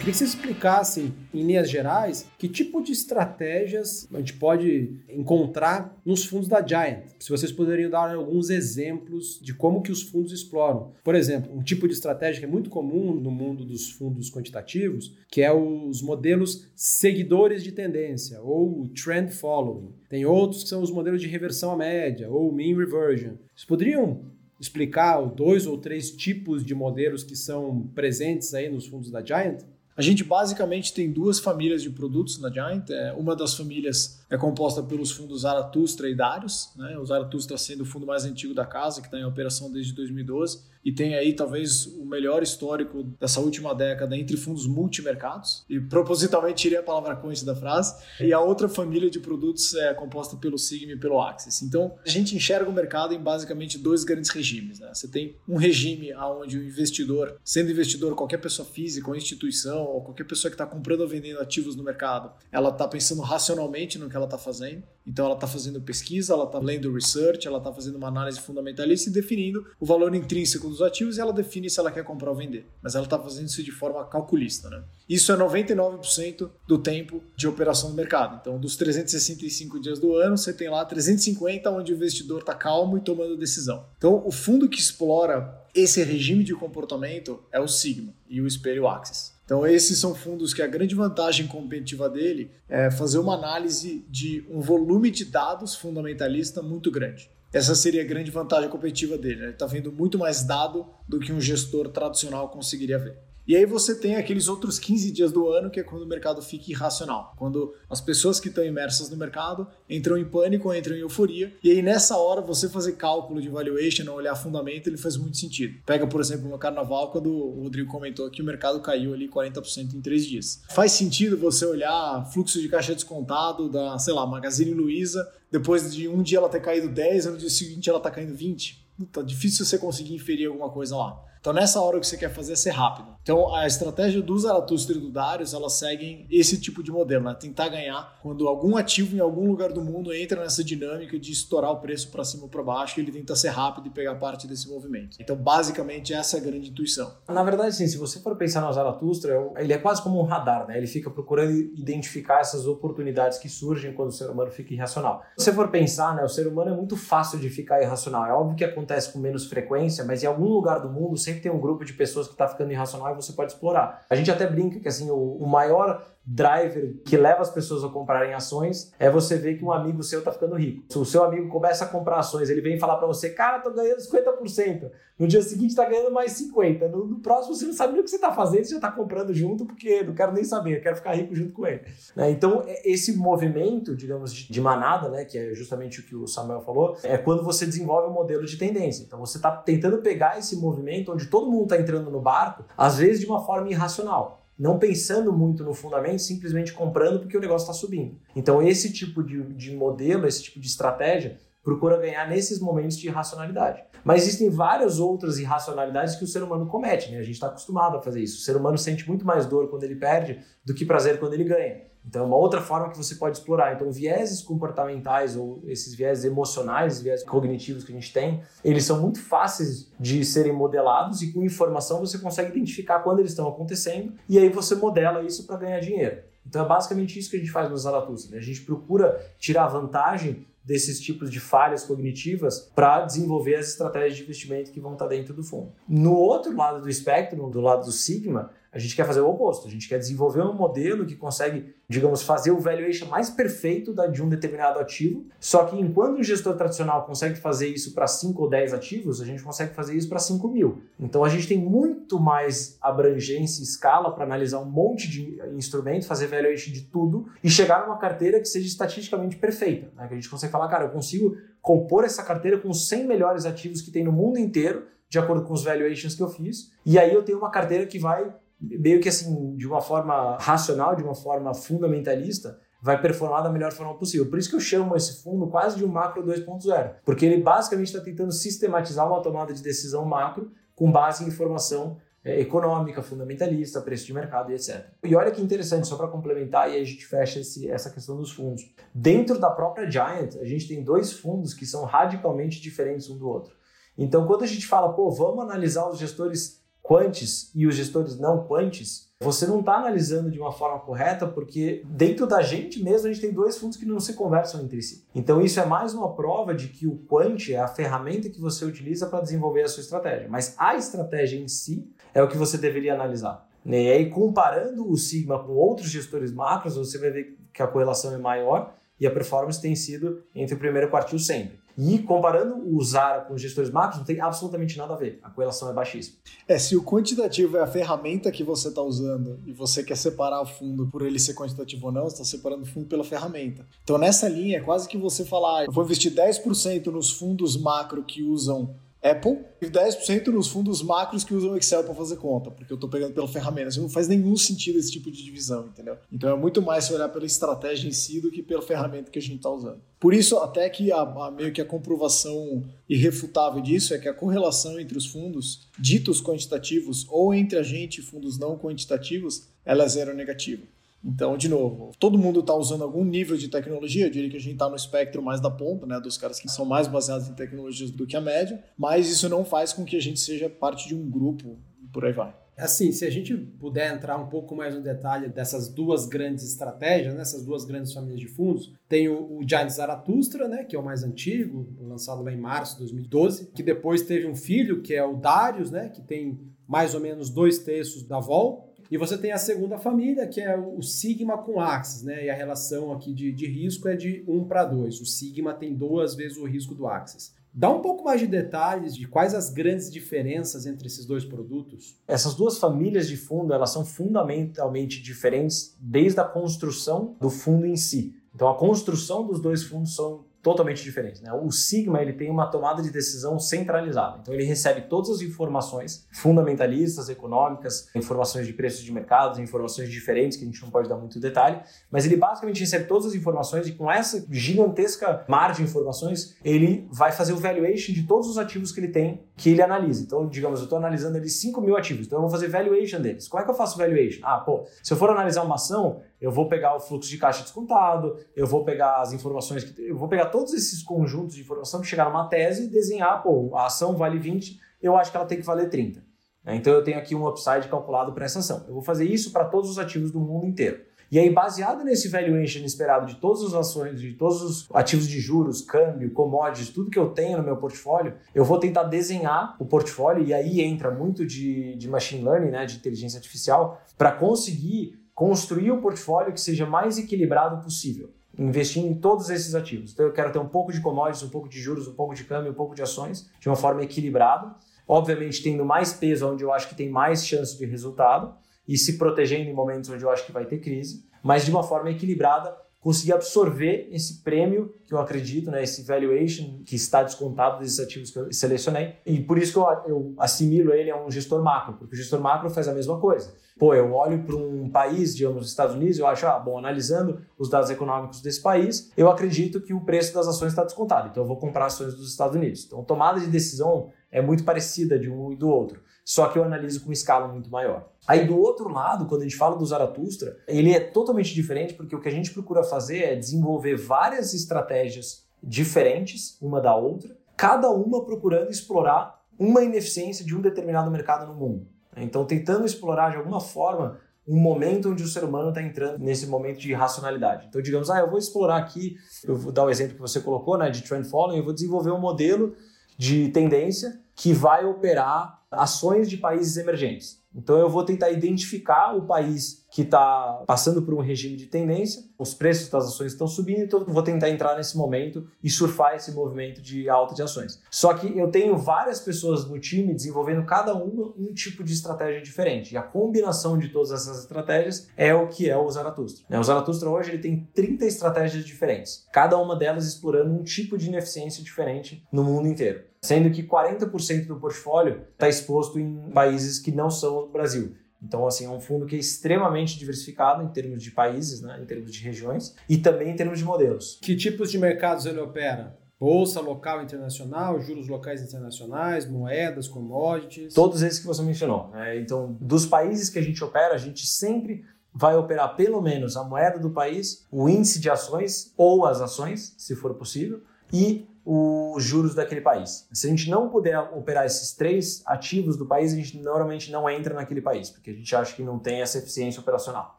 Queria 0.00 0.12
que 0.12 0.18
vocês 0.18 0.30
explicassem, 0.30 1.12
em 1.32 1.42
linhas 1.42 1.68
gerais, 1.68 2.26
que 2.38 2.48
tipo 2.48 2.82
de 2.82 2.90
estratégias 2.90 4.08
a 4.10 4.16
gente 4.16 4.32
pode 4.32 4.96
encontrar 5.10 6.00
nos 6.06 6.24
fundos 6.24 6.48
da 6.48 6.66
Giant. 6.66 7.04
Se 7.18 7.28
vocês 7.28 7.52
poderiam 7.52 7.90
dar 7.90 8.14
alguns 8.14 8.48
exemplos 8.48 9.38
de 9.42 9.52
como 9.52 9.82
que 9.82 9.92
os 9.92 10.02
fundos 10.02 10.32
exploram. 10.32 10.92
Por 11.04 11.14
exemplo, 11.14 11.54
um 11.54 11.62
tipo 11.62 11.86
de 11.86 11.92
estratégia 11.92 12.40
que 12.40 12.46
é 12.46 12.48
muito 12.48 12.70
comum 12.70 13.12
no 13.14 13.30
mundo 13.30 13.62
dos 13.62 13.90
fundos 13.90 14.30
quantitativos, 14.30 15.14
que 15.30 15.42
é 15.42 15.52
os 15.52 16.00
modelos 16.00 16.66
seguidores 16.74 17.62
de 17.62 17.70
tendência, 17.70 18.40
ou 18.40 18.88
trend 18.88 19.30
following. 19.30 19.92
Tem 20.08 20.24
outros 20.24 20.62
que 20.62 20.70
são 20.70 20.80
os 20.80 20.90
modelos 20.90 21.20
de 21.20 21.28
reversão 21.28 21.72
à 21.72 21.76
média, 21.76 22.30
ou 22.30 22.50
mean 22.50 22.74
reversion. 22.74 23.34
Vocês 23.54 23.66
poderiam 23.66 24.24
explicar 24.58 25.20
dois 25.26 25.66
ou 25.66 25.76
três 25.76 26.10
tipos 26.10 26.64
de 26.64 26.74
modelos 26.74 27.22
que 27.22 27.36
são 27.36 27.82
presentes 27.94 28.54
aí 28.54 28.70
nos 28.70 28.86
fundos 28.86 29.10
da 29.10 29.22
Giant? 29.22 29.62
A 30.00 30.02
gente 30.02 30.24
basicamente 30.24 30.94
tem 30.94 31.12
duas 31.12 31.38
famílias 31.38 31.82
de 31.82 31.90
produtos 31.90 32.40
na 32.40 32.50
Giant. 32.50 32.88
É, 32.88 33.12
uma 33.12 33.36
das 33.36 33.52
famílias 33.52 34.19
é 34.30 34.38
composta 34.38 34.82
pelos 34.82 35.10
fundos 35.10 35.42
Zaratustra 35.42 36.08
e 36.08 36.14
Darius, 36.14 36.70
né? 36.76 36.96
o 36.96 37.04
Zaratustra 37.04 37.58
sendo 37.58 37.82
o 37.82 37.86
fundo 37.86 38.06
mais 38.06 38.24
antigo 38.24 38.54
da 38.54 38.64
casa, 38.64 39.00
que 39.00 39.08
está 39.08 39.18
em 39.18 39.24
operação 39.24 39.70
desde 39.70 39.92
2012 39.92 40.70
e 40.84 40.90
tem 40.92 41.14
aí 41.14 41.34
talvez 41.34 41.86
o 41.86 42.04
melhor 42.04 42.42
histórico 42.42 43.02
dessa 43.20 43.40
última 43.40 43.74
década 43.74 44.16
entre 44.16 44.36
fundos 44.36 44.66
multimercados. 44.66 45.64
E 45.68 45.78
propositalmente 45.78 46.62
tirei 46.62 46.78
a 46.78 46.82
palavra 46.82 47.16
coincidência 47.16 47.40
da 47.40 47.54
frase. 47.54 48.02
E 48.18 48.32
a 48.32 48.40
outra 48.40 48.68
família 48.68 49.10
de 49.10 49.20
produtos 49.20 49.74
é 49.74 49.92
composta 49.94 50.36
pelo 50.36 50.58
Sigma 50.58 50.92
e 50.92 50.96
pelo 50.96 51.20
Axis. 51.20 51.62
Então, 51.62 51.96
a 52.04 52.08
gente 52.08 52.34
enxerga 52.34 52.68
o 52.68 52.72
mercado 52.72 53.14
em 53.14 53.20
basicamente 53.20 53.78
dois 53.78 54.04
grandes 54.04 54.30
regimes. 54.30 54.80
Né? 54.80 54.90
Você 54.92 55.08
tem 55.08 55.36
um 55.48 55.56
regime 55.56 56.14
onde 56.14 56.58
o 56.58 56.64
investidor, 56.64 57.38
sendo 57.44 57.70
investidor 57.70 58.14
qualquer 58.14 58.38
pessoa 58.38 58.66
física 58.66 59.08
ou 59.08 59.16
instituição, 59.16 59.84
ou 59.84 60.02
qualquer 60.02 60.24
pessoa 60.24 60.50
que 60.50 60.54
está 60.54 60.66
comprando 60.66 61.02
ou 61.02 61.08
vendendo 61.08 61.40
ativos 61.40 61.76
no 61.76 61.82
mercado, 61.82 62.32
ela 62.50 62.70
está 62.70 62.88
pensando 62.88 63.20
racionalmente 63.22 63.98
no 63.98 64.08
que 64.08 64.16
ela 64.20 64.26
está 64.26 64.38
fazendo. 64.38 64.82
Então, 65.06 65.24
ela 65.24 65.34
está 65.34 65.46
fazendo 65.46 65.80
pesquisa, 65.80 66.34
ela 66.34 66.44
está 66.44 66.58
lendo 66.58 66.92
research, 66.92 67.46
ela 67.46 67.58
está 67.58 67.72
fazendo 67.72 67.96
uma 67.96 68.08
análise 68.08 68.38
fundamentalista 68.40 69.10
e 69.10 69.12
definindo 69.12 69.66
o 69.80 69.86
valor 69.86 70.14
intrínseco 70.14 70.68
dos 70.68 70.80
ativos 70.80 71.16
e 71.16 71.20
ela 71.20 71.32
define 71.32 71.68
se 71.68 71.80
ela 71.80 71.90
quer 71.90 72.04
comprar 72.04 72.30
ou 72.30 72.36
vender. 72.36 72.66
Mas 72.82 72.94
ela 72.94 73.04
está 73.04 73.18
fazendo 73.18 73.46
isso 73.46 73.62
de 73.62 73.72
forma 73.72 74.04
calculista. 74.04 74.68
Né? 74.68 74.82
Isso 75.08 75.32
é 75.32 75.36
99% 75.36 76.50
do 76.66 76.78
tempo 76.78 77.22
de 77.34 77.48
operação 77.48 77.90
no 77.90 77.96
mercado. 77.96 78.38
Então, 78.40 78.58
dos 78.58 78.76
365 78.76 79.80
dias 79.80 79.98
do 79.98 80.14
ano, 80.14 80.36
você 80.36 80.52
tem 80.52 80.68
lá 80.68 80.84
350 80.84 81.70
onde 81.70 81.92
o 81.92 81.96
investidor 81.96 82.40
está 82.40 82.54
calmo 82.54 82.96
e 82.98 83.00
tomando 83.00 83.36
decisão. 83.36 83.86
Então, 83.96 84.22
o 84.24 84.30
fundo 84.30 84.68
que 84.68 84.78
explora 84.78 85.58
esse 85.74 86.02
regime 86.02 86.44
de 86.44 86.54
comportamento 86.54 87.42
é 87.52 87.60
o 87.60 87.68
Sigma 87.68 88.12
e 88.28 88.40
o 88.40 88.46
espelho 88.46 88.86
Axis. 88.86 89.32
Então, 89.50 89.66
esses 89.66 89.98
são 89.98 90.14
fundos 90.14 90.54
que 90.54 90.62
a 90.62 90.66
grande 90.68 90.94
vantagem 90.94 91.48
competitiva 91.48 92.08
dele 92.08 92.52
é 92.68 92.88
fazer 92.88 93.18
uma 93.18 93.34
análise 93.34 94.06
de 94.08 94.46
um 94.48 94.60
volume 94.60 95.10
de 95.10 95.24
dados 95.24 95.74
fundamentalista 95.74 96.62
muito 96.62 96.88
grande. 96.88 97.28
Essa 97.52 97.74
seria 97.74 98.02
a 98.02 98.04
grande 98.04 98.30
vantagem 98.30 98.70
competitiva 98.70 99.18
dele. 99.18 99.40
Né? 99.40 99.44
Ele 99.46 99.52
está 99.54 99.66
vendo 99.66 99.90
muito 99.90 100.16
mais 100.16 100.44
dado 100.44 100.86
do 101.08 101.18
que 101.18 101.32
um 101.32 101.40
gestor 101.40 101.88
tradicional 101.88 102.48
conseguiria 102.48 102.96
ver. 102.96 103.18
E 103.50 103.56
aí 103.56 103.66
você 103.66 103.96
tem 103.96 104.14
aqueles 104.14 104.46
outros 104.46 104.78
15 104.78 105.10
dias 105.10 105.32
do 105.32 105.48
ano 105.48 105.72
que 105.72 105.80
é 105.80 105.82
quando 105.82 106.02
o 106.02 106.06
mercado 106.06 106.40
fica 106.40 106.70
irracional, 106.70 107.34
quando 107.36 107.74
as 107.90 108.00
pessoas 108.00 108.38
que 108.38 108.46
estão 108.46 108.64
imersas 108.64 109.10
no 109.10 109.16
mercado 109.16 109.66
entram 109.88 110.16
em 110.16 110.24
pânico, 110.24 110.72
entram 110.72 110.94
em 110.94 111.00
euforia, 111.00 111.52
e 111.60 111.68
aí 111.68 111.82
nessa 111.82 112.16
hora 112.16 112.40
você 112.40 112.68
fazer 112.68 112.92
cálculo 112.92 113.42
de 113.42 113.48
valuation, 113.48 114.08
olhar 114.12 114.36
fundamento, 114.36 114.86
ele 114.86 114.96
faz 114.96 115.16
muito 115.16 115.36
sentido. 115.36 115.80
Pega, 115.84 116.06
por 116.06 116.20
exemplo, 116.20 116.48
no 116.48 116.56
carnaval, 116.58 117.10
quando 117.10 117.28
o 117.28 117.64
Rodrigo 117.64 117.90
comentou 117.90 118.30
que 118.30 118.40
o 118.40 118.44
mercado 118.44 118.78
caiu 118.78 119.12
ali 119.12 119.28
40% 119.28 119.94
em 119.94 120.00
três 120.00 120.24
dias. 120.24 120.62
Faz 120.70 120.92
sentido 120.92 121.36
você 121.36 121.66
olhar 121.66 122.24
fluxo 122.32 122.62
de 122.62 122.68
caixa 122.68 122.94
descontado 122.94 123.68
da, 123.68 123.98
sei 123.98 124.14
lá, 124.14 124.24
Magazine 124.24 124.72
Luiza, 124.72 125.28
depois 125.50 125.92
de 125.92 126.06
um 126.06 126.22
dia 126.22 126.38
ela 126.38 126.48
ter 126.48 126.60
caído 126.60 126.88
10, 126.88 127.26
no 127.26 127.36
dia 127.36 127.50
seguinte 127.50 127.90
ela 127.90 127.98
tá 127.98 128.12
caindo 128.12 128.32
20? 128.32 128.86
Tá 129.10 129.22
difícil 129.22 129.66
você 129.66 129.76
conseguir 129.76 130.14
inferir 130.14 130.46
alguma 130.46 130.70
coisa 130.70 130.94
lá. 130.96 131.29
Então, 131.40 131.54
nessa 131.54 131.80
hora, 131.80 131.96
o 131.96 132.00
que 132.00 132.06
você 132.06 132.18
quer 132.18 132.30
fazer 132.34 132.52
é 132.52 132.56
ser 132.56 132.70
rápido. 132.70 133.08
Então, 133.22 133.54
a 133.54 133.66
estratégia 133.66 134.20
do 134.20 134.38
Zaratustra 134.38 134.96
e 134.96 135.00
do 135.00 135.10
Darius, 135.10 135.54
elas 135.54 135.72
seguem 135.74 136.26
esse 136.30 136.60
tipo 136.60 136.82
de 136.82 136.90
modelo, 136.90 137.24
né? 137.24 137.34
Tentar 137.38 137.68
ganhar 137.68 138.18
quando 138.22 138.46
algum 138.46 138.76
ativo 138.76 139.16
em 139.16 139.20
algum 139.20 139.46
lugar 139.46 139.72
do 139.72 139.82
mundo 139.82 140.12
entra 140.12 140.40
nessa 140.40 140.62
dinâmica 140.62 141.18
de 141.18 141.32
estourar 141.32 141.70
o 141.70 141.80
preço 141.80 142.10
para 142.10 142.24
cima 142.24 142.42
ou 142.42 142.48
para 142.50 142.62
baixo, 142.62 143.00
ele 143.00 143.10
tenta 143.10 143.34
ser 143.34 143.48
rápido 143.48 143.86
e 143.86 143.90
pegar 143.90 144.16
parte 144.16 144.46
desse 144.46 144.68
movimento. 144.68 145.16
Então, 145.18 145.34
basicamente, 145.34 146.12
essa 146.12 146.36
é 146.36 146.40
a 146.40 146.42
grande 146.42 146.68
intuição. 146.68 147.14
Na 147.26 147.42
verdade, 147.42 147.74
sim, 147.74 147.86
se 147.86 147.96
você 147.96 148.20
for 148.20 148.36
pensar 148.36 148.60
no 148.60 148.72
Zaratustra, 148.72 149.50
ele 149.56 149.72
é 149.72 149.78
quase 149.78 150.02
como 150.02 150.20
um 150.20 150.24
radar, 150.24 150.66
né? 150.66 150.76
Ele 150.76 150.86
fica 150.86 151.10
procurando 151.10 151.52
identificar 151.52 152.40
essas 152.40 152.66
oportunidades 152.66 153.38
que 153.38 153.48
surgem 153.48 153.94
quando 153.94 154.08
o 154.08 154.12
ser 154.12 154.28
humano 154.28 154.50
fica 154.50 154.74
irracional. 154.74 155.22
Se 155.38 155.44
você 155.44 155.52
for 155.54 155.68
pensar, 155.68 156.14
né, 156.14 156.22
o 156.22 156.28
ser 156.28 156.46
humano 156.46 156.70
é 156.70 156.76
muito 156.76 156.98
fácil 156.98 157.38
de 157.38 157.48
ficar 157.48 157.80
irracional. 157.80 158.26
É 158.26 158.32
óbvio 158.32 158.56
que 158.56 158.64
acontece 158.64 159.10
com 159.10 159.18
menos 159.18 159.46
frequência, 159.46 160.04
mas 160.04 160.22
em 160.22 160.26
algum 160.26 160.48
lugar 160.48 160.80
do 160.80 160.90
mundo 160.90 161.16
sempre 161.30 161.42
tem 161.42 161.52
um 161.52 161.60
grupo 161.60 161.84
de 161.84 161.92
pessoas 161.92 162.26
que 162.26 162.34
está 162.34 162.48
ficando 162.48 162.72
irracional 162.72 163.12
e 163.12 163.14
você 163.14 163.32
pode 163.32 163.52
explorar. 163.52 164.04
A 164.10 164.14
gente 164.14 164.30
até 164.30 164.46
brinca 164.46 164.80
que 164.80 164.88
assim 164.88 165.10
o, 165.10 165.36
o 165.36 165.46
maior 165.46 166.04
driver 166.32 166.94
que 167.04 167.16
leva 167.16 167.40
as 167.40 167.50
pessoas 167.50 167.82
a 167.82 167.88
comprarem 167.88 168.32
ações 168.32 168.92
é 169.00 169.10
você 169.10 169.36
ver 169.36 169.58
que 169.58 169.64
um 169.64 169.72
amigo 169.72 170.00
seu 170.02 170.20
está 170.20 170.30
ficando 170.30 170.54
rico. 170.54 170.84
Se 170.88 170.96
o 170.96 171.04
seu 171.04 171.24
amigo 171.24 171.48
começa 171.48 171.84
a 171.84 171.88
comprar 171.88 172.20
ações, 172.20 172.48
ele 172.48 172.60
vem 172.60 172.78
falar 172.78 172.96
para 172.96 173.06
você, 173.08 173.30
cara, 173.30 173.58
tô 173.58 173.72
ganhando 173.72 173.98
50%. 173.98 174.90
No 175.18 175.26
dia 175.26 175.42
seguinte 175.42 175.70
está 175.70 175.84
ganhando 175.84 176.12
mais 176.12 176.32
50%. 176.32 176.88
No, 176.88 177.04
no, 177.04 177.18
próximo 177.18 177.54
você 177.54 177.66
não 177.66 177.72
sabe 177.72 177.94
nem 177.94 178.00
o 178.00 178.04
que 178.04 178.10
você 178.10 178.16
está 178.16 178.32
fazendo, 178.32 178.64
você 178.64 178.70
já 178.70 178.76
está 178.76 178.92
comprando 178.92 179.34
junto, 179.34 179.66
porque 179.66 180.04
não 180.04 180.14
quero 180.14 180.32
nem 180.32 180.44
saber, 180.44 180.80
quero 180.80 180.96
ficar 180.96 181.14
rico 181.14 181.34
junto 181.34 181.52
com 181.52 181.66
ele. 181.66 181.82
Né? 182.14 182.30
Então, 182.30 182.62
é, 182.64 182.88
esse 182.88 183.16
movimento, 183.16 183.96
digamos, 183.96 184.32
de 184.32 184.60
manada, 184.60 185.08
né, 185.08 185.24
que 185.24 185.36
é 185.36 185.52
justamente 185.52 186.00
o 186.00 186.04
que 186.04 186.14
o 186.14 186.28
Samuel 186.28 186.60
falou, 186.60 186.96
é 187.02 187.18
quando 187.18 187.42
você 187.42 187.66
desenvolve 187.66 188.08
um 188.08 188.14
modelo 188.14 188.46
de 188.46 188.56
tendência. 188.56 189.02
Então, 189.02 189.18
você 189.18 189.36
está 189.36 189.50
tentando 189.50 189.98
pegar 189.98 190.38
esse 190.38 190.56
movimento 190.56 191.12
onde 191.12 191.26
todo 191.26 191.50
mundo 191.50 191.64
está 191.64 191.76
entrando 191.76 192.10
no 192.10 192.20
barco, 192.20 192.64
às 192.78 192.98
vezes 192.98 193.20
de 193.20 193.26
uma 193.26 193.44
forma 193.44 193.68
irracional 193.68 194.39
não 194.60 194.78
pensando 194.78 195.32
muito 195.32 195.64
no 195.64 195.72
fundamento, 195.72 196.20
simplesmente 196.20 196.74
comprando 196.74 197.20
porque 197.20 197.34
o 197.34 197.40
negócio 197.40 197.64
está 197.64 197.72
subindo. 197.72 198.20
Então, 198.36 198.62
esse 198.62 198.92
tipo 198.92 199.22
de, 199.24 199.42
de 199.54 199.74
modelo, 199.74 200.26
esse 200.26 200.42
tipo 200.42 200.60
de 200.60 200.66
estratégia, 200.66 201.38
procura 201.62 201.96
ganhar 201.96 202.28
nesses 202.28 202.60
momentos 202.60 202.98
de 202.98 203.06
irracionalidade. 203.06 203.82
Mas 204.04 204.22
existem 204.22 204.50
várias 204.50 205.00
outras 205.00 205.38
irracionalidades 205.38 206.14
que 206.14 206.24
o 206.24 206.26
ser 206.26 206.42
humano 206.42 206.66
comete, 206.66 207.10
né? 207.10 207.18
A 207.18 207.22
gente 207.22 207.34
está 207.34 207.46
acostumado 207.46 207.96
a 207.96 208.02
fazer 208.02 208.20
isso. 208.22 208.36
O 208.36 208.40
ser 208.42 208.54
humano 208.54 208.76
sente 208.76 209.08
muito 209.08 209.24
mais 209.24 209.46
dor 209.46 209.70
quando 209.70 209.84
ele 209.84 209.96
perde 209.96 210.40
do 210.62 210.74
que 210.74 210.84
prazer 210.84 211.18
quando 211.18 211.32
ele 211.32 211.44
ganha. 211.44 211.89
Então, 212.06 212.22
é 212.22 212.26
uma 212.26 212.36
outra 212.36 212.60
forma 212.60 212.90
que 212.90 212.96
você 212.96 213.14
pode 213.14 213.38
explorar. 213.38 213.74
Então, 213.74 213.90
vieses 213.90 214.42
comportamentais 214.42 215.36
ou 215.36 215.62
esses 215.66 215.94
vieses 215.94 216.24
emocionais, 216.24 217.00
vieses 217.00 217.24
cognitivos 217.24 217.84
que 217.84 217.92
a 217.92 217.94
gente 217.94 218.12
tem, 218.12 218.42
eles 218.64 218.84
são 218.84 219.00
muito 219.00 219.22
fáceis 219.22 219.92
de 219.98 220.24
serem 220.24 220.52
modelados 220.52 221.22
e 221.22 221.32
com 221.32 221.44
informação 221.44 222.00
você 222.00 222.18
consegue 222.18 222.50
identificar 222.50 223.00
quando 223.00 223.20
eles 223.20 223.32
estão 223.32 223.48
acontecendo 223.48 224.14
e 224.28 224.38
aí 224.38 224.48
você 224.48 224.74
modela 224.74 225.22
isso 225.22 225.46
para 225.46 225.56
ganhar 225.56 225.80
dinheiro. 225.80 226.22
Então, 226.46 226.64
é 226.64 226.68
basicamente 226.68 227.18
isso 227.18 227.30
que 227.30 227.36
a 227.36 227.38
gente 227.38 227.52
faz 227.52 227.70
no 227.70 227.76
Zaratustra. 227.76 228.32
Né? 228.32 228.38
A 228.38 228.44
gente 228.44 228.62
procura 228.62 229.20
tirar 229.38 229.68
vantagem 229.68 230.46
desses 230.64 231.00
tipos 231.00 231.30
de 231.30 231.40
falhas 231.40 231.84
cognitivas 231.84 232.70
para 232.74 233.04
desenvolver 233.04 233.56
as 233.56 233.68
estratégias 233.68 234.16
de 234.16 234.22
investimento 234.22 234.70
que 234.70 234.80
vão 234.80 234.92
estar 234.92 235.06
dentro 235.06 235.34
do 235.34 235.42
fundo. 235.42 235.72
No 235.88 236.14
outro 236.14 236.54
lado 236.56 236.82
do 236.82 236.88
espectro, 236.88 237.48
do 237.48 237.60
lado 237.60 237.84
do 237.84 237.92
Sigma, 237.92 238.50
a 238.72 238.78
gente 238.78 238.94
quer 238.94 239.04
fazer 239.04 239.20
o 239.20 239.28
oposto. 239.28 239.66
A 239.66 239.70
gente 239.70 239.88
quer 239.88 239.98
desenvolver 239.98 240.42
um 240.42 240.54
modelo 240.54 241.04
que 241.04 241.16
consegue, 241.16 241.74
digamos, 241.88 242.22
fazer 242.22 242.52
o 242.52 242.58
valuation 242.58 243.06
mais 243.06 243.28
perfeito 243.28 243.92
de 244.12 244.22
um 244.22 244.28
determinado 244.28 244.78
ativo. 244.78 245.26
Só 245.40 245.64
que 245.64 245.76
enquanto 245.76 246.18
um 246.18 246.22
gestor 246.22 246.56
tradicional 246.56 247.04
consegue 247.04 247.34
fazer 247.34 247.68
isso 247.68 247.92
para 247.94 248.06
5 248.06 248.40
ou 248.40 248.48
10 248.48 248.72
ativos, 248.72 249.20
a 249.20 249.24
gente 249.24 249.42
consegue 249.42 249.74
fazer 249.74 249.96
isso 249.96 250.08
para 250.08 250.20
5 250.20 250.46
mil. 250.48 250.82
Então 250.98 251.24
a 251.24 251.28
gente 251.28 251.48
tem 251.48 251.58
muito 251.58 252.20
mais 252.20 252.78
abrangência 252.80 253.60
e 253.60 253.64
escala 253.64 254.14
para 254.14 254.24
analisar 254.24 254.60
um 254.60 254.70
monte 254.70 255.10
de 255.10 255.40
instrumentos, 255.56 256.06
fazer 256.06 256.28
valuation 256.28 256.70
de 256.70 256.82
tudo 256.82 257.26
e 257.42 257.50
chegar 257.50 257.84
numa 257.84 257.98
carteira 257.98 258.38
que 258.38 258.46
seja 258.46 258.68
estatisticamente 258.68 259.36
perfeita. 259.36 259.90
Né? 259.96 260.06
Que 260.06 260.14
a 260.14 260.16
gente 260.16 260.30
consegue 260.30 260.52
falar, 260.52 260.68
cara, 260.68 260.84
eu 260.84 260.90
consigo 260.90 261.36
compor 261.60 262.04
essa 262.04 262.22
carteira 262.22 262.58
com 262.58 262.70
os 262.70 262.88
100 262.88 263.06
melhores 263.06 263.44
ativos 263.44 263.82
que 263.82 263.90
tem 263.90 264.04
no 264.04 264.12
mundo 264.12 264.38
inteiro, 264.38 264.84
de 265.08 265.18
acordo 265.18 265.44
com 265.44 265.52
os 265.52 265.64
valuations 265.64 266.14
que 266.14 266.22
eu 266.22 266.28
fiz. 266.28 266.72
E 266.86 266.98
aí 266.98 267.12
eu 267.12 267.24
tenho 267.24 267.38
uma 267.38 267.50
carteira 267.50 267.84
que 267.84 267.98
vai 267.98 268.32
meio 268.60 269.00
que 269.00 269.08
assim, 269.08 269.56
de 269.56 269.66
uma 269.66 269.80
forma 269.80 270.36
racional, 270.38 270.94
de 270.94 271.02
uma 271.02 271.14
forma 271.14 271.54
fundamentalista, 271.54 272.58
vai 272.82 273.00
performar 273.00 273.42
da 273.42 273.50
melhor 273.50 273.72
forma 273.72 273.94
possível. 273.96 274.28
Por 274.28 274.38
isso 274.38 274.50
que 274.50 274.56
eu 274.56 274.60
chamo 274.60 274.96
esse 274.96 275.22
fundo 275.22 275.46
quase 275.48 275.76
de 275.76 275.84
um 275.84 275.88
macro 275.88 276.24
2.0, 276.24 276.94
porque 277.04 277.26
ele 277.26 277.42
basicamente 277.42 277.88
está 277.88 278.00
tentando 278.00 278.32
sistematizar 278.32 279.06
uma 279.06 279.22
tomada 279.22 279.52
de 279.52 279.62
decisão 279.62 280.04
macro 280.04 280.50
com 280.74 280.90
base 280.90 281.24
em 281.24 281.28
informação 281.28 281.98
é, 282.24 282.40
econômica, 282.40 283.02
fundamentalista, 283.02 283.80
preço 283.80 284.06
de 284.06 284.12
mercado 284.12 284.50
e 284.50 284.54
etc. 284.54 284.86
E 285.02 285.14
olha 285.14 285.30
que 285.30 285.40
interessante, 285.40 285.86
só 285.86 285.96
para 285.96 286.08
complementar, 286.08 286.70
e 286.70 286.76
a 286.76 286.84
gente 286.84 287.06
fecha 287.06 287.40
esse, 287.40 287.70
essa 287.70 287.90
questão 287.90 288.16
dos 288.16 288.32
fundos. 288.32 288.62
Dentro 288.94 289.38
da 289.38 289.50
própria 289.50 289.90
Giant, 289.90 290.36
a 290.36 290.44
gente 290.44 290.68
tem 290.68 290.82
dois 290.82 291.12
fundos 291.12 291.54
que 291.54 291.64
são 291.64 291.84
radicalmente 291.84 292.60
diferentes 292.60 293.08
um 293.08 293.16
do 293.16 293.28
outro. 293.28 293.54
Então, 293.96 294.26
quando 294.26 294.44
a 294.44 294.46
gente 294.46 294.66
fala, 294.66 294.92
pô, 294.92 295.10
vamos 295.10 295.44
analisar 295.44 295.88
os 295.88 295.98
gestores 295.98 296.59
quantes 296.82 297.50
e 297.54 297.66
os 297.66 297.74
gestores 297.74 298.18
não 298.18 298.44
quantes, 298.44 299.10
você 299.22 299.46
não 299.46 299.60
está 299.60 299.74
analisando 299.74 300.30
de 300.30 300.40
uma 300.40 300.50
forma 300.50 300.80
correta, 300.80 301.26
porque 301.26 301.82
dentro 301.86 302.26
da 302.26 302.40
gente 302.40 302.82
mesmo 302.82 303.06
a 303.06 303.12
gente 303.12 303.20
tem 303.20 303.32
dois 303.32 303.58
fundos 303.58 303.76
que 303.76 303.84
não 303.84 304.00
se 304.00 304.14
conversam 304.14 304.62
entre 304.62 304.80
si. 304.80 305.04
Então 305.14 305.42
isso 305.42 305.60
é 305.60 305.66
mais 305.66 305.92
uma 305.92 306.14
prova 306.14 306.54
de 306.54 306.68
que 306.68 306.86
o 306.86 306.96
quant 307.06 307.50
é 307.50 307.58
a 307.58 307.68
ferramenta 307.68 308.30
que 308.30 308.40
você 308.40 308.64
utiliza 308.64 309.06
para 309.06 309.20
desenvolver 309.20 309.62
a 309.62 309.68
sua 309.68 309.82
estratégia. 309.82 310.26
Mas 310.28 310.54
a 310.58 310.74
estratégia 310.74 311.38
em 311.38 311.48
si 311.48 311.86
é 312.14 312.22
o 312.22 312.28
que 312.28 312.36
você 312.38 312.56
deveria 312.56 312.94
analisar. 312.94 313.46
E 313.64 313.74
aí, 313.74 314.08
comparando 314.08 314.90
o 314.90 314.96
Sigma 314.96 315.38
com 315.38 315.52
outros 315.52 315.90
gestores 315.90 316.32
macros, 316.32 316.76
você 316.76 316.96
vai 316.96 317.10
ver 317.10 317.36
que 317.52 317.62
a 317.62 317.66
correlação 317.66 318.14
é 318.14 318.18
maior 318.18 318.74
e 319.00 319.06
a 319.06 319.10
performance 319.10 319.60
tem 319.60 319.74
sido 319.74 320.22
entre 320.34 320.54
o 320.54 320.58
primeiro 320.58 320.90
quartil 320.90 321.18
sempre. 321.18 321.58
E 321.78 321.98
comparando 322.00 322.56
o 322.76 322.84
Zara 322.84 323.22
com 323.22 323.32
os 323.32 323.40
gestores 323.40 323.70
macros, 323.70 323.98
não 323.98 324.04
tem 324.04 324.20
absolutamente 324.20 324.76
nada 324.76 324.92
a 324.92 324.96
ver. 324.96 325.18
A 325.22 325.30
correlação 325.30 325.70
é 325.70 325.72
baixíssima. 325.72 326.18
É, 326.46 326.58
se 326.58 326.76
o 326.76 326.82
quantitativo 326.82 327.56
é 327.56 327.62
a 327.62 327.66
ferramenta 327.66 328.30
que 328.30 328.44
você 328.44 328.68
está 328.68 328.82
usando 328.82 329.38
e 329.46 329.52
você 329.52 329.82
quer 329.82 329.96
separar 329.96 330.42
o 330.42 330.46
fundo 330.46 330.88
por 330.88 331.00
ele 331.00 331.18
ser 331.18 331.34
quantitativo 331.34 331.86
ou 331.86 331.92
não, 331.92 332.02
você 332.02 332.20
está 332.20 332.24
separando 332.24 332.64
o 332.64 332.66
fundo 332.66 332.86
pela 332.86 333.02
ferramenta. 333.02 333.66
Então, 333.82 333.96
nessa 333.96 334.28
linha, 334.28 334.58
é 334.58 334.60
quase 334.60 334.86
que 334.86 334.98
você 334.98 335.24
falar, 335.24 335.60
ah, 335.60 335.64
eu 335.64 335.72
vou 335.72 335.82
investir 335.82 336.12
10% 336.12 336.86
nos 336.88 337.10
fundos 337.12 337.56
macro 337.56 338.02
que 338.02 338.22
usam 338.22 338.74
Apple 339.02 339.38
e 339.62 339.66
10% 339.66 340.26
nos 340.26 340.48
fundos 340.48 340.82
macros 340.82 341.24
que 341.24 341.34
usam 341.34 341.56
Excel 341.56 341.84
para 341.84 341.94
fazer 341.94 342.16
conta, 342.16 342.50
porque 342.50 342.70
eu 342.70 342.74
estou 342.74 342.88
pegando 342.88 343.14
pela 343.14 343.26
ferramenta. 343.26 343.68
Assim, 343.68 343.80
não 343.80 343.88
faz 343.88 344.06
nenhum 344.06 344.36
sentido 344.36 344.78
esse 344.78 344.92
tipo 344.92 345.10
de 345.10 345.24
divisão, 345.24 345.68
entendeu? 345.68 345.96
Então 346.12 346.30
é 346.30 346.36
muito 346.36 346.60
mais 346.60 346.84
se 346.84 346.92
olhar 346.92 347.08
pela 347.08 347.24
estratégia 347.24 347.88
em 347.88 347.92
si 347.92 348.20
do 348.20 348.30
que 348.30 348.42
pela 348.42 348.60
ferramenta 348.60 349.10
que 349.10 349.18
a 349.18 349.22
gente 349.22 349.36
está 349.36 349.50
usando. 349.50 349.80
Por 349.98 350.12
isso, 350.12 350.36
até 350.38 350.68
que 350.68 350.92
a, 350.92 351.00
a, 351.00 351.30
meio 351.30 351.52
que 351.52 351.60
a 351.60 351.64
comprovação 351.64 352.62
irrefutável 352.88 353.62
disso 353.62 353.94
é 353.94 353.98
que 353.98 354.08
a 354.08 354.14
correlação 354.14 354.78
entre 354.78 354.98
os 354.98 355.06
fundos 355.06 355.68
ditos 355.78 356.22
quantitativos 356.22 357.06
ou 357.08 357.32
entre 357.32 357.58
a 357.58 357.62
gente 357.62 357.98
e 357.98 358.02
fundos 358.02 358.38
não 358.38 358.58
quantitativos, 358.58 359.48
ela 359.64 359.84
é 359.84 359.88
zero 359.88 360.14
negativa. 360.14 360.62
Então, 361.02 361.36
de 361.36 361.48
novo, 361.48 361.92
todo 361.98 362.18
mundo 362.18 362.40
está 362.40 362.54
usando 362.54 362.84
algum 362.84 363.04
nível 363.04 363.36
de 363.36 363.48
tecnologia, 363.48 364.06
eu 364.06 364.10
diria 364.10 364.28
que 364.28 364.36
a 364.36 364.40
gente 364.40 364.52
está 364.52 364.68
no 364.68 364.76
espectro 364.76 365.22
mais 365.22 365.40
da 365.40 365.50
ponta, 365.50 365.86
né, 365.86 365.98
dos 365.98 366.18
caras 366.18 366.38
que 366.38 366.48
são 366.48 366.64
mais 366.64 366.86
baseados 366.86 367.28
em 367.28 367.34
tecnologias 367.34 367.90
do 367.90 368.06
que 368.06 368.16
a 368.16 368.20
média, 368.20 368.62
mas 368.76 369.10
isso 369.10 369.28
não 369.28 369.44
faz 369.44 369.72
com 369.72 369.84
que 369.84 369.96
a 369.96 370.00
gente 370.00 370.20
seja 370.20 370.48
parte 370.48 370.86
de 370.86 370.94
um 370.94 371.08
grupo, 371.08 371.58
por 371.90 372.04
aí 372.04 372.12
vai. 372.12 372.34
Assim, 372.60 372.92
se 372.92 373.06
a 373.06 373.10
gente 373.10 373.34
puder 373.34 373.94
entrar 373.94 374.18
um 374.18 374.28
pouco 374.28 374.54
mais 374.54 374.74
no 374.74 374.82
detalhe 374.82 375.30
dessas 375.30 375.68
duas 375.68 376.04
grandes 376.04 376.44
estratégias, 376.44 377.14
né, 377.14 377.22
essas 377.22 377.42
duas 377.42 377.64
grandes 377.64 377.94
famílias 377.94 378.20
de 378.20 378.28
fundos, 378.28 378.70
tem 378.86 379.08
o, 379.08 379.38
o 379.38 379.48
Giant 379.48 379.70
Zaratustra, 379.70 380.46
né, 380.46 380.64
que 380.64 380.76
é 380.76 380.78
o 380.78 380.84
mais 380.84 381.02
antigo, 381.02 381.66
lançado 381.80 382.22
lá 382.22 382.30
em 382.30 382.36
março 382.36 382.74
de 382.74 382.80
2012, 382.80 383.46
que 383.54 383.62
depois 383.62 384.02
teve 384.02 384.26
um 384.26 384.36
filho, 384.36 384.82
que 384.82 384.92
é 384.94 385.02
o 385.02 385.16
Darius, 385.16 385.70
né, 385.70 385.88
que 385.88 386.02
tem 386.02 386.38
mais 386.68 386.94
ou 386.94 387.00
menos 387.00 387.30
dois 387.30 387.58
terços 387.58 388.02
da 388.02 388.20
Vol, 388.20 388.69
E 388.90 388.98
você 388.98 389.16
tem 389.16 389.30
a 389.30 389.38
segunda 389.38 389.78
família, 389.78 390.26
que 390.26 390.40
é 390.40 390.58
o 390.58 390.82
Sigma 390.82 391.38
com 391.38 391.60
Axis, 391.60 392.02
né? 392.02 392.24
E 392.24 392.30
a 392.30 392.34
relação 392.34 392.92
aqui 392.92 393.14
de, 393.14 393.30
de 393.30 393.46
risco 393.46 393.88
é 393.88 393.94
de 393.94 394.24
1 394.26 394.44
para 394.44 394.64
2. 394.64 395.00
O 395.00 395.06
Sigma 395.06 395.54
tem 395.54 395.74
duas 395.74 396.16
vezes 396.16 396.36
o 396.36 396.44
risco 396.44 396.74
do 396.74 396.88
Axis. 396.88 397.32
Dá 397.52 397.70
um 397.70 397.80
pouco 397.80 398.04
mais 398.04 398.20
de 398.20 398.26
detalhes 398.26 398.96
de 398.96 399.06
quais 399.06 399.34
as 399.34 399.50
grandes 399.50 399.90
diferenças 399.90 400.66
entre 400.66 400.86
esses 400.86 401.04
dois 401.04 401.24
produtos. 401.24 401.96
Essas 402.06 402.34
duas 402.34 402.58
famílias 402.58 403.08
de 403.08 403.16
fundo, 403.16 403.52
elas 403.52 403.70
são 403.70 403.84
fundamentalmente 403.84 405.02
diferentes 405.02 405.76
desde 405.80 406.20
a 406.20 406.24
construção 406.24 407.16
do 407.20 407.30
fundo 407.30 407.66
em 407.66 407.76
si. 407.76 408.14
Então 408.34 408.48
a 408.48 408.56
construção 408.56 409.26
dos 409.26 409.40
dois 409.40 409.64
fundos 409.64 409.94
são 409.94 410.24
totalmente 410.42 410.82
diferentes. 410.82 411.20
Né? 411.20 411.32
O 411.32 411.50
Sigma 411.50 412.00
ele 412.00 412.12
tem 412.12 412.30
uma 412.30 412.46
tomada 412.46 412.82
de 412.82 412.90
decisão 412.90 413.38
centralizada. 413.38 414.18
Então 414.20 414.32
ele 414.32 414.44
recebe 414.44 414.82
todas 414.82 415.10
as 415.10 415.20
informações 415.20 416.06
fundamentalistas, 416.12 417.08
econômicas, 417.08 417.88
informações 417.94 418.46
de 418.46 418.52
preços 418.52 418.82
de 418.82 418.92
mercado, 418.92 419.40
informações 419.40 419.90
diferentes 419.90 420.36
que 420.36 420.44
a 420.44 420.46
gente 420.46 420.62
não 420.62 420.70
pode 420.70 420.88
dar 420.88 420.96
muito 420.96 421.20
detalhe, 421.20 421.60
mas 421.90 422.06
ele 422.06 422.16
basicamente 422.16 422.60
recebe 422.60 422.86
todas 422.86 423.06
as 423.06 423.14
informações 423.14 423.66
e 423.66 423.72
com 423.72 423.90
essa 423.90 424.24
gigantesca 424.30 425.24
margem 425.28 425.64
de 425.64 425.70
informações 425.70 426.36
ele 426.44 426.86
vai 426.90 427.12
fazer 427.12 427.32
o 427.32 427.36
valuation 427.36 427.92
de 427.92 428.04
todos 428.04 428.28
os 428.28 428.38
ativos 428.38 428.72
que 428.72 428.80
ele 428.80 428.88
tem 428.88 429.22
que 429.36 429.50
ele 429.50 429.62
analisa. 429.62 430.02
Então, 430.02 430.28
digamos, 430.28 430.60
eu 430.60 430.64
estou 430.64 430.78
analisando 430.78 431.16
ali 431.16 431.28
5 431.28 431.60
mil 431.60 431.76
ativos, 431.76 432.06
então 432.06 432.18
eu 432.18 432.22
vou 432.22 432.30
fazer 432.30 432.48
valuation 432.48 433.00
deles. 433.00 433.28
Como 433.28 433.42
é 433.42 433.44
que 433.44 433.50
eu 433.50 433.54
faço 433.54 433.78
valuation? 433.78 434.20
Ah, 434.22 434.38
pô, 434.38 434.66
se 434.82 434.92
eu 434.92 434.96
for 434.96 435.10
analisar 435.10 435.42
uma 435.42 435.54
ação, 435.54 436.02
eu 436.20 436.30
vou 436.30 436.48
pegar 436.48 436.76
o 436.76 436.80
fluxo 436.80 437.08
de 437.08 437.16
caixa 437.16 437.42
descontado, 437.42 438.16
eu 438.36 438.46
vou 438.46 438.64
pegar 438.64 439.00
as 439.00 439.12
informações, 439.12 439.64
que, 439.64 439.82
eu 439.82 439.96
vou 439.96 440.08
pegar 440.08 440.26
todos 440.26 440.52
esses 440.52 440.82
conjuntos 440.82 441.34
de 441.34 441.40
informação 441.40 441.80
que 441.80 441.86
chegaram 441.86 442.10
numa 442.10 442.28
tese 442.28 442.64
e 442.64 442.68
desenhar, 442.68 443.22
pô, 443.22 443.56
a 443.56 443.66
ação 443.66 443.96
vale 443.96 444.18
20, 444.18 444.60
eu 444.82 444.96
acho 444.96 445.10
que 445.10 445.16
ela 445.16 445.26
tem 445.26 445.38
que 445.38 445.46
valer 445.46 445.70
30. 445.70 446.04
Né? 446.44 446.56
Então 446.56 446.72
eu 446.72 446.84
tenho 446.84 446.98
aqui 446.98 447.14
um 447.14 447.26
upside 447.26 447.68
calculado 447.68 448.12
para 448.12 448.24
essa 448.24 448.40
ação. 448.40 448.64
Eu 448.68 448.74
vou 448.74 448.82
fazer 448.82 449.04
isso 449.04 449.32
para 449.32 449.44
todos 449.44 449.70
os 449.70 449.78
ativos 449.78 450.10
do 450.10 450.20
mundo 450.20 450.46
inteiro. 450.46 450.90
E 451.10 451.18
aí, 451.18 451.28
baseado 451.28 451.82
nesse 451.82 452.08
valuation 452.08 452.60
esperado 452.60 453.04
de 453.04 453.16
todas 453.16 453.42
as 453.42 453.52
ações, 453.52 454.00
de 454.00 454.12
todos 454.12 454.42
os 454.42 454.68
ativos 454.72 455.08
de 455.08 455.18
juros, 455.18 455.60
câmbio, 455.60 456.12
commodities, 456.12 456.70
tudo 456.70 456.88
que 456.88 456.98
eu 456.98 457.08
tenho 457.08 457.36
no 457.36 457.42
meu 457.42 457.56
portfólio, 457.56 458.14
eu 458.32 458.44
vou 458.44 458.60
tentar 458.60 458.84
desenhar 458.84 459.56
o 459.58 459.66
portfólio, 459.66 460.24
e 460.24 460.32
aí 460.32 460.60
entra 460.60 460.88
muito 460.88 461.26
de, 461.26 461.74
de 461.74 461.88
machine 461.88 462.22
learning, 462.22 462.50
né, 462.50 462.64
de 462.64 462.76
inteligência 462.76 463.16
artificial, 463.16 463.82
para 463.98 464.12
conseguir 464.12 464.99
construir 465.20 465.70
um 465.70 465.82
portfólio 465.82 466.32
que 466.32 466.40
seja 466.40 466.64
mais 466.64 466.96
equilibrado 466.96 467.62
possível, 467.62 468.10
investindo 468.38 468.86
em 468.86 468.94
todos 468.94 469.28
esses 469.28 469.54
ativos. 469.54 469.92
Então 469.92 470.06
eu 470.06 470.14
quero 470.14 470.32
ter 470.32 470.38
um 470.38 470.48
pouco 470.48 470.72
de 470.72 470.80
commodities, 470.80 471.22
um 471.22 471.28
pouco 471.28 471.46
de 471.46 471.60
juros, 471.60 471.86
um 471.86 471.92
pouco 471.92 472.14
de 472.14 472.24
câmbio, 472.24 472.52
um 472.52 472.54
pouco 472.54 472.74
de 472.74 472.80
ações, 472.80 473.30
de 473.38 473.46
uma 473.46 473.54
forma 473.54 473.82
equilibrada. 473.82 474.54
Obviamente 474.88 475.42
tendo 475.42 475.62
mais 475.62 475.92
peso 475.92 476.26
onde 476.26 476.42
eu 476.42 476.50
acho 476.50 476.70
que 476.70 476.74
tem 476.74 476.88
mais 476.88 477.26
chance 477.26 477.58
de 477.58 477.66
resultado 477.66 478.34
e 478.66 478.78
se 478.78 478.96
protegendo 478.96 479.50
em 479.50 479.52
momentos 479.52 479.90
onde 479.90 480.02
eu 480.02 480.08
acho 480.08 480.24
que 480.24 480.32
vai 480.32 480.46
ter 480.46 480.58
crise, 480.58 481.04
mas 481.22 481.44
de 481.44 481.50
uma 481.50 481.62
forma 481.62 481.90
equilibrada 481.90 482.56
conseguir 482.80 483.12
absorver 483.12 483.88
esse 483.92 484.22
prêmio 484.22 484.74
que 484.86 484.94
eu 484.94 484.98
acredito, 484.98 485.50
né, 485.50 485.62
esse 485.62 485.82
valuation 485.82 486.62
que 486.64 486.74
está 486.74 487.02
descontado 487.02 487.60
desses 487.60 487.78
ativos 487.78 488.10
que 488.10 488.18
eu 488.18 488.32
selecionei. 488.32 488.96
E 489.04 489.20
por 489.20 489.36
isso 489.36 489.52
que 489.52 489.58
eu, 489.58 489.66
eu 489.86 490.14
assimilo 490.18 490.72
ele 490.72 490.90
a 490.90 491.00
um 491.00 491.10
gestor 491.10 491.42
macro, 491.42 491.74
porque 491.74 491.94
o 491.94 491.98
gestor 491.98 492.20
macro 492.20 492.48
faz 492.48 492.66
a 492.66 492.72
mesma 492.72 492.98
coisa. 492.98 493.34
Pô, 493.58 493.74
eu 493.74 493.92
olho 493.92 494.24
para 494.24 494.34
um 494.34 494.70
país, 494.70 495.14
digamos, 495.14 495.42
os 495.42 495.50
Estados 495.50 495.76
Unidos, 495.76 495.98
eu 495.98 496.06
acho, 496.06 496.26
ah, 496.26 496.38
bom, 496.38 496.56
analisando 496.56 497.20
os 497.38 497.50
dados 497.50 497.68
econômicos 497.68 498.22
desse 498.22 498.40
país, 498.40 498.90
eu 498.96 499.10
acredito 499.10 499.60
que 499.60 499.74
o 499.74 499.84
preço 499.84 500.14
das 500.14 500.26
ações 500.26 500.52
está 500.52 500.64
descontado, 500.64 501.10
então 501.10 501.22
eu 501.22 501.26
vou 501.26 501.36
comprar 501.36 501.66
ações 501.66 501.94
dos 501.94 502.10
Estados 502.10 502.34
Unidos. 502.34 502.64
Então, 502.64 502.82
tomada 502.82 503.20
de 503.20 503.26
decisão 503.26 503.90
é 504.10 504.22
muito 504.22 504.42
parecida 504.42 504.98
de 504.98 505.10
um 505.10 505.30
e 505.30 505.36
do 505.36 505.48
outro 505.48 505.82
só 506.10 506.26
que 506.26 506.36
eu 506.36 506.42
analiso 506.42 506.84
com 506.84 506.90
escala 506.90 507.28
muito 507.28 507.48
maior. 507.48 507.88
Aí 508.04 508.26
do 508.26 508.36
outro 508.36 508.68
lado, 508.68 509.06
quando 509.06 509.20
a 509.20 509.24
gente 509.24 509.36
fala 509.36 509.56
do 509.56 509.64
Zaratustra, 509.64 510.36
ele 510.48 510.74
é 510.74 510.80
totalmente 510.80 511.32
diferente 511.32 511.74
porque 511.74 511.94
o 511.94 512.00
que 512.00 512.08
a 512.08 512.10
gente 512.10 512.32
procura 512.32 512.64
fazer 512.64 513.04
é 513.04 513.14
desenvolver 513.14 513.76
várias 513.76 514.34
estratégias 514.34 515.28
diferentes 515.40 516.36
uma 516.42 516.60
da 516.60 516.74
outra, 516.74 517.16
cada 517.36 517.70
uma 517.70 518.04
procurando 518.04 518.50
explorar 518.50 519.22
uma 519.38 519.62
ineficiência 519.62 520.24
de 520.24 520.34
um 520.34 520.40
determinado 520.40 520.90
mercado 520.90 521.32
no 521.32 521.38
mundo. 521.38 521.68
Então, 521.96 522.24
tentando 522.24 522.66
explorar 522.66 523.12
de 523.12 523.16
alguma 523.16 523.40
forma 523.40 524.00
um 524.26 524.36
momento 524.36 524.90
onde 524.90 525.04
o 525.04 525.08
ser 525.08 525.22
humano 525.22 525.50
está 525.50 525.62
entrando 525.62 526.00
nesse 526.00 526.26
momento 526.26 526.58
de 526.58 526.74
racionalidade. 526.74 527.46
Então, 527.46 527.62
digamos, 527.62 527.88
ah, 527.88 528.00
eu 528.00 528.10
vou 528.10 528.18
explorar 528.18 528.56
aqui, 528.56 528.96
eu 529.22 529.36
vou 529.36 529.52
dar 529.52 529.62
o 529.62 529.70
exemplo 529.70 529.94
que 529.94 530.00
você 530.00 530.18
colocou, 530.20 530.58
né, 530.58 530.70
de 530.70 530.82
trend 530.82 531.08
following, 531.08 531.38
eu 531.38 531.44
vou 531.44 531.54
desenvolver 531.54 531.92
um 531.92 532.00
modelo 532.00 532.56
de 532.98 533.28
tendência 533.28 534.00
que 534.16 534.32
vai 534.32 534.64
operar 534.64 535.39
ações 535.50 536.08
de 536.08 536.16
países 536.16 536.56
emergentes. 536.56 537.20
Então 537.34 537.58
eu 537.58 537.68
vou 537.68 537.84
tentar 537.84 538.10
identificar 538.10 538.94
o 538.96 539.06
país 539.06 539.59
que 539.70 539.82
está 539.82 540.42
passando 540.46 540.82
por 540.82 540.94
um 540.94 541.00
regime 541.00 541.36
de 541.36 541.46
tendência, 541.46 542.02
os 542.18 542.34
preços 542.34 542.68
das 542.68 542.86
ações 542.86 543.12
estão 543.12 543.26
subindo, 543.26 543.60
então 543.60 543.84
vou 543.84 544.02
tentar 544.02 544.28
entrar 544.28 544.56
nesse 544.56 544.76
momento 544.76 545.26
e 545.42 545.48
surfar 545.48 545.94
esse 545.94 546.12
movimento 546.12 546.60
de 546.60 546.88
alta 546.88 547.14
de 547.14 547.22
ações. 547.22 547.62
Só 547.70 547.94
que 547.94 548.18
eu 548.18 548.30
tenho 548.30 548.56
várias 548.56 549.00
pessoas 549.00 549.48
no 549.48 549.58
time 549.58 549.94
desenvolvendo 549.94 550.44
cada 550.44 550.74
uma 550.74 551.12
um 551.16 551.32
tipo 551.32 551.62
de 551.62 551.72
estratégia 551.72 552.20
diferente. 552.20 552.74
E 552.74 552.76
a 552.76 552.82
combinação 552.82 553.56
de 553.56 553.68
todas 553.68 553.92
essas 553.92 554.20
estratégias 554.20 554.88
é 554.96 555.14
o 555.14 555.28
que 555.28 555.48
é 555.48 555.56
o 555.56 555.70
Zaratustra. 555.70 556.24
Né, 556.28 556.38
o 556.38 556.44
Zaratustra 556.44 556.88
hoje 556.88 557.10
ele 557.10 557.18
tem 557.18 557.48
30 557.54 557.84
estratégias 557.84 558.44
diferentes, 558.44 559.06
cada 559.12 559.38
uma 559.38 559.56
delas 559.56 559.86
explorando 559.86 560.32
um 560.32 560.42
tipo 560.42 560.76
de 560.76 560.88
ineficiência 560.88 561.42
diferente 561.42 562.06
no 562.12 562.24
mundo 562.24 562.48
inteiro 562.48 562.90
sendo 563.02 563.30
que 563.30 563.42
40% 563.42 564.26
do 564.26 564.36
portfólio 564.36 565.06
está 565.12 565.28
exposto 565.28 565.78
em 565.78 566.10
países 566.10 566.58
que 566.58 566.70
não 566.70 566.90
são 566.90 567.16
o 567.16 567.28
Brasil. 567.28 567.74
Então, 568.02 568.26
assim, 568.26 568.46
é 568.46 568.48
um 568.48 568.60
fundo 568.60 568.86
que 568.86 568.96
é 568.96 568.98
extremamente 568.98 569.78
diversificado 569.78 570.42
em 570.42 570.48
termos 570.48 570.82
de 570.82 570.90
países, 570.90 571.40
né, 571.40 571.58
em 571.60 571.66
termos 571.66 571.92
de 571.92 572.02
regiões 572.02 572.54
e 572.68 572.78
também 572.78 573.10
em 573.10 573.16
termos 573.16 573.38
de 573.38 573.44
modelos. 573.44 573.98
Que 574.00 574.16
tipos 574.16 574.50
de 574.50 574.58
mercados 574.58 575.06
ele 575.06 575.20
opera? 575.20 575.78
Bolsa 575.98 576.40
local 576.40 576.82
internacional, 576.82 577.60
juros 577.60 577.86
locais 577.86 578.22
internacionais, 578.22 579.06
moedas, 579.06 579.68
commodities? 579.68 580.54
Todos 580.54 580.80
esses 580.80 580.98
que 580.98 581.06
você 581.06 581.22
mencionou. 581.22 581.68
Né? 581.68 581.98
Então, 581.98 582.38
dos 582.40 582.64
países 582.64 583.10
que 583.10 583.18
a 583.18 583.22
gente 583.22 583.44
opera, 583.44 583.74
a 583.74 583.78
gente 583.78 584.06
sempre 584.06 584.64
vai 584.94 585.14
operar 585.14 585.54
pelo 585.56 585.80
menos 585.82 586.16
a 586.16 586.24
moeda 586.24 586.58
do 586.58 586.70
país, 586.70 587.26
o 587.30 587.48
índice 587.48 587.78
de 587.78 587.90
ações 587.90 588.52
ou 588.56 588.86
as 588.86 589.00
ações, 589.00 589.54
se 589.58 589.76
for 589.76 589.94
possível, 589.94 590.42
e 590.72 591.06
os 591.24 591.84
juros 591.84 592.14
daquele 592.14 592.40
país. 592.40 592.88
Se 592.92 593.06
a 593.06 593.10
gente 593.10 593.28
não 593.30 593.48
puder 593.48 593.78
operar 593.78 594.24
esses 594.24 594.54
três 594.54 595.02
ativos 595.06 595.56
do 595.56 595.66
país, 595.66 595.92
a 595.92 595.96
gente 595.96 596.18
normalmente 596.18 596.72
não 596.72 596.88
entra 596.88 597.14
naquele 597.14 597.40
país, 597.40 597.70
porque 597.70 597.90
a 597.90 597.94
gente 597.94 598.14
acha 598.16 598.34
que 598.34 598.42
não 598.42 598.58
tem 598.58 598.80
essa 598.80 598.98
eficiência 598.98 599.40
operacional. 599.40 599.96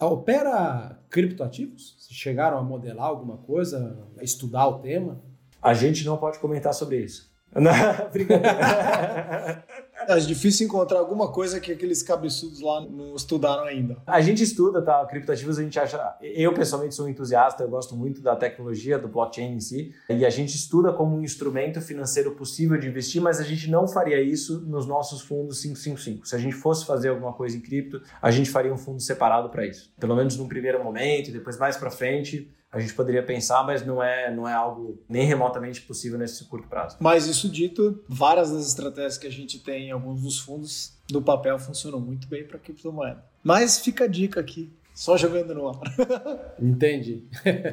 Opera 0.00 0.98
criptoativos? 1.08 1.96
Se 1.98 2.14
chegaram 2.14 2.58
a 2.58 2.62
modelar 2.62 3.06
alguma 3.06 3.38
coisa, 3.38 3.98
a 4.18 4.24
estudar 4.24 4.66
o 4.66 4.80
tema? 4.80 5.22
A 5.62 5.72
gente 5.72 6.04
não 6.04 6.16
pode 6.16 6.38
comentar 6.38 6.74
sobre 6.74 6.98
isso. 6.98 7.32
Brincadeira. 8.12 9.64
É 10.08 10.18
difícil 10.18 10.66
encontrar 10.66 10.98
alguma 10.98 11.30
coisa 11.30 11.60
que 11.60 11.72
aqueles 11.72 12.02
cabeçudos 12.02 12.60
lá 12.60 12.80
não 12.80 13.14
estudaram 13.14 13.64
ainda. 13.64 13.96
A 14.06 14.20
gente 14.20 14.42
estuda, 14.42 14.82
tá? 14.82 15.04
Criptativos 15.06 15.58
a 15.58 15.62
gente 15.62 15.78
acha. 15.78 16.16
Eu, 16.20 16.52
pessoalmente, 16.52 16.94
sou 16.94 17.06
um 17.06 17.08
entusiasta, 17.08 17.62
eu 17.62 17.68
gosto 17.68 17.96
muito 17.96 18.20
da 18.20 18.36
tecnologia, 18.36 18.98
do 18.98 19.08
blockchain 19.08 19.54
em 19.54 19.60
si. 19.60 19.94
E 20.08 20.24
a 20.24 20.30
gente 20.30 20.54
estuda 20.54 20.92
como 20.92 21.16
um 21.16 21.22
instrumento 21.22 21.80
financeiro 21.80 22.32
possível 22.32 22.78
de 22.78 22.88
investir, 22.88 23.20
mas 23.20 23.40
a 23.40 23.44
gente 23.44 23.70
não 23.70 23.86
faria 23.86 24.20
isso 24.20 24.60
nos 24.66 24.86
nossos 24.86 25.20
fundos 25.20 25.60
555. 25.60 26.26
Se 26.26 26.34
a 26.34 26.38
gente 26.38 26.54
fosse 26.54 26.84
fazer 26.84 27.08
alguma 27.08 27.32
coisa 27.32 27.56
em 27.56 27.60
cripto, 27.60 28.00
a 28.20 28.30
gente 28.30 28.50
faria 28.50 28.72
um 28.72 28.78
fundo 28.78 29.00
separado 29.00 29.48
para 29.48 29.66
isso. 29.66 29.92
Pelo 29.98 30.14
menos 30.16 30.36
num 30.36 30.48
primeiro 30.48 30.82
momento, 30.82 31.32
depois 31.32 31.58
mais 31.58 31.76
para 31.76 31.90
frente 31.90 32.50
a 32.74 32.80
gente 32.80 32.94
poderia 32.94 33.22
pensar, 33.22 33.62
mas 33.64 33.84
não 33.86 34.02
é, 34.02 34.34
não 34.34 34.48
é 34.48 34.52
algo 34.52 34.98
nem 35.08 35.26
remotamente 35.26 35.80
possível 35.82 36.18
nesse 36.18 36.44
curto 36.44 36.68
prazo. 36.68 36.96
Mas 37.00 37.26
isso 37.26 37.48
dito, 37.48 38.02
várias 38.08 38.50
das 38.50 38.66
estratégias 38.66 39.16
que 39.16 39.26
a 39.26 39.32
gente 39.32 39.58
tem 39.60 39.88
em 39.88 39.90
alguns 39.92 40.22
dos 40.22 40.38
fundos 40.40 40.92
do 41.08 41.22
papel 41.22 41.58
funcionam 41.58 42.00
muito 42.00 42.26
bem 42.26 42.44
para 42.44 42.58
criptomoeda. 42.58 43.24
Mas 43.42 43.78
fica 43.78 44.04
a 44.04 44.08
dica 44.08 44.40
aqui, 44.40 44.72
só 44.94 45.16
jogando 45.16 45.54
no 45.54 45.68
ar. 45.68 45.80
Entendi. 46.60 47.24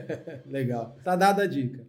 Legal. 0.45 0.97
Tá 1.03 1.15
dada 1.15 1.43
a 1.43 1.47
dica. 1.47 1.85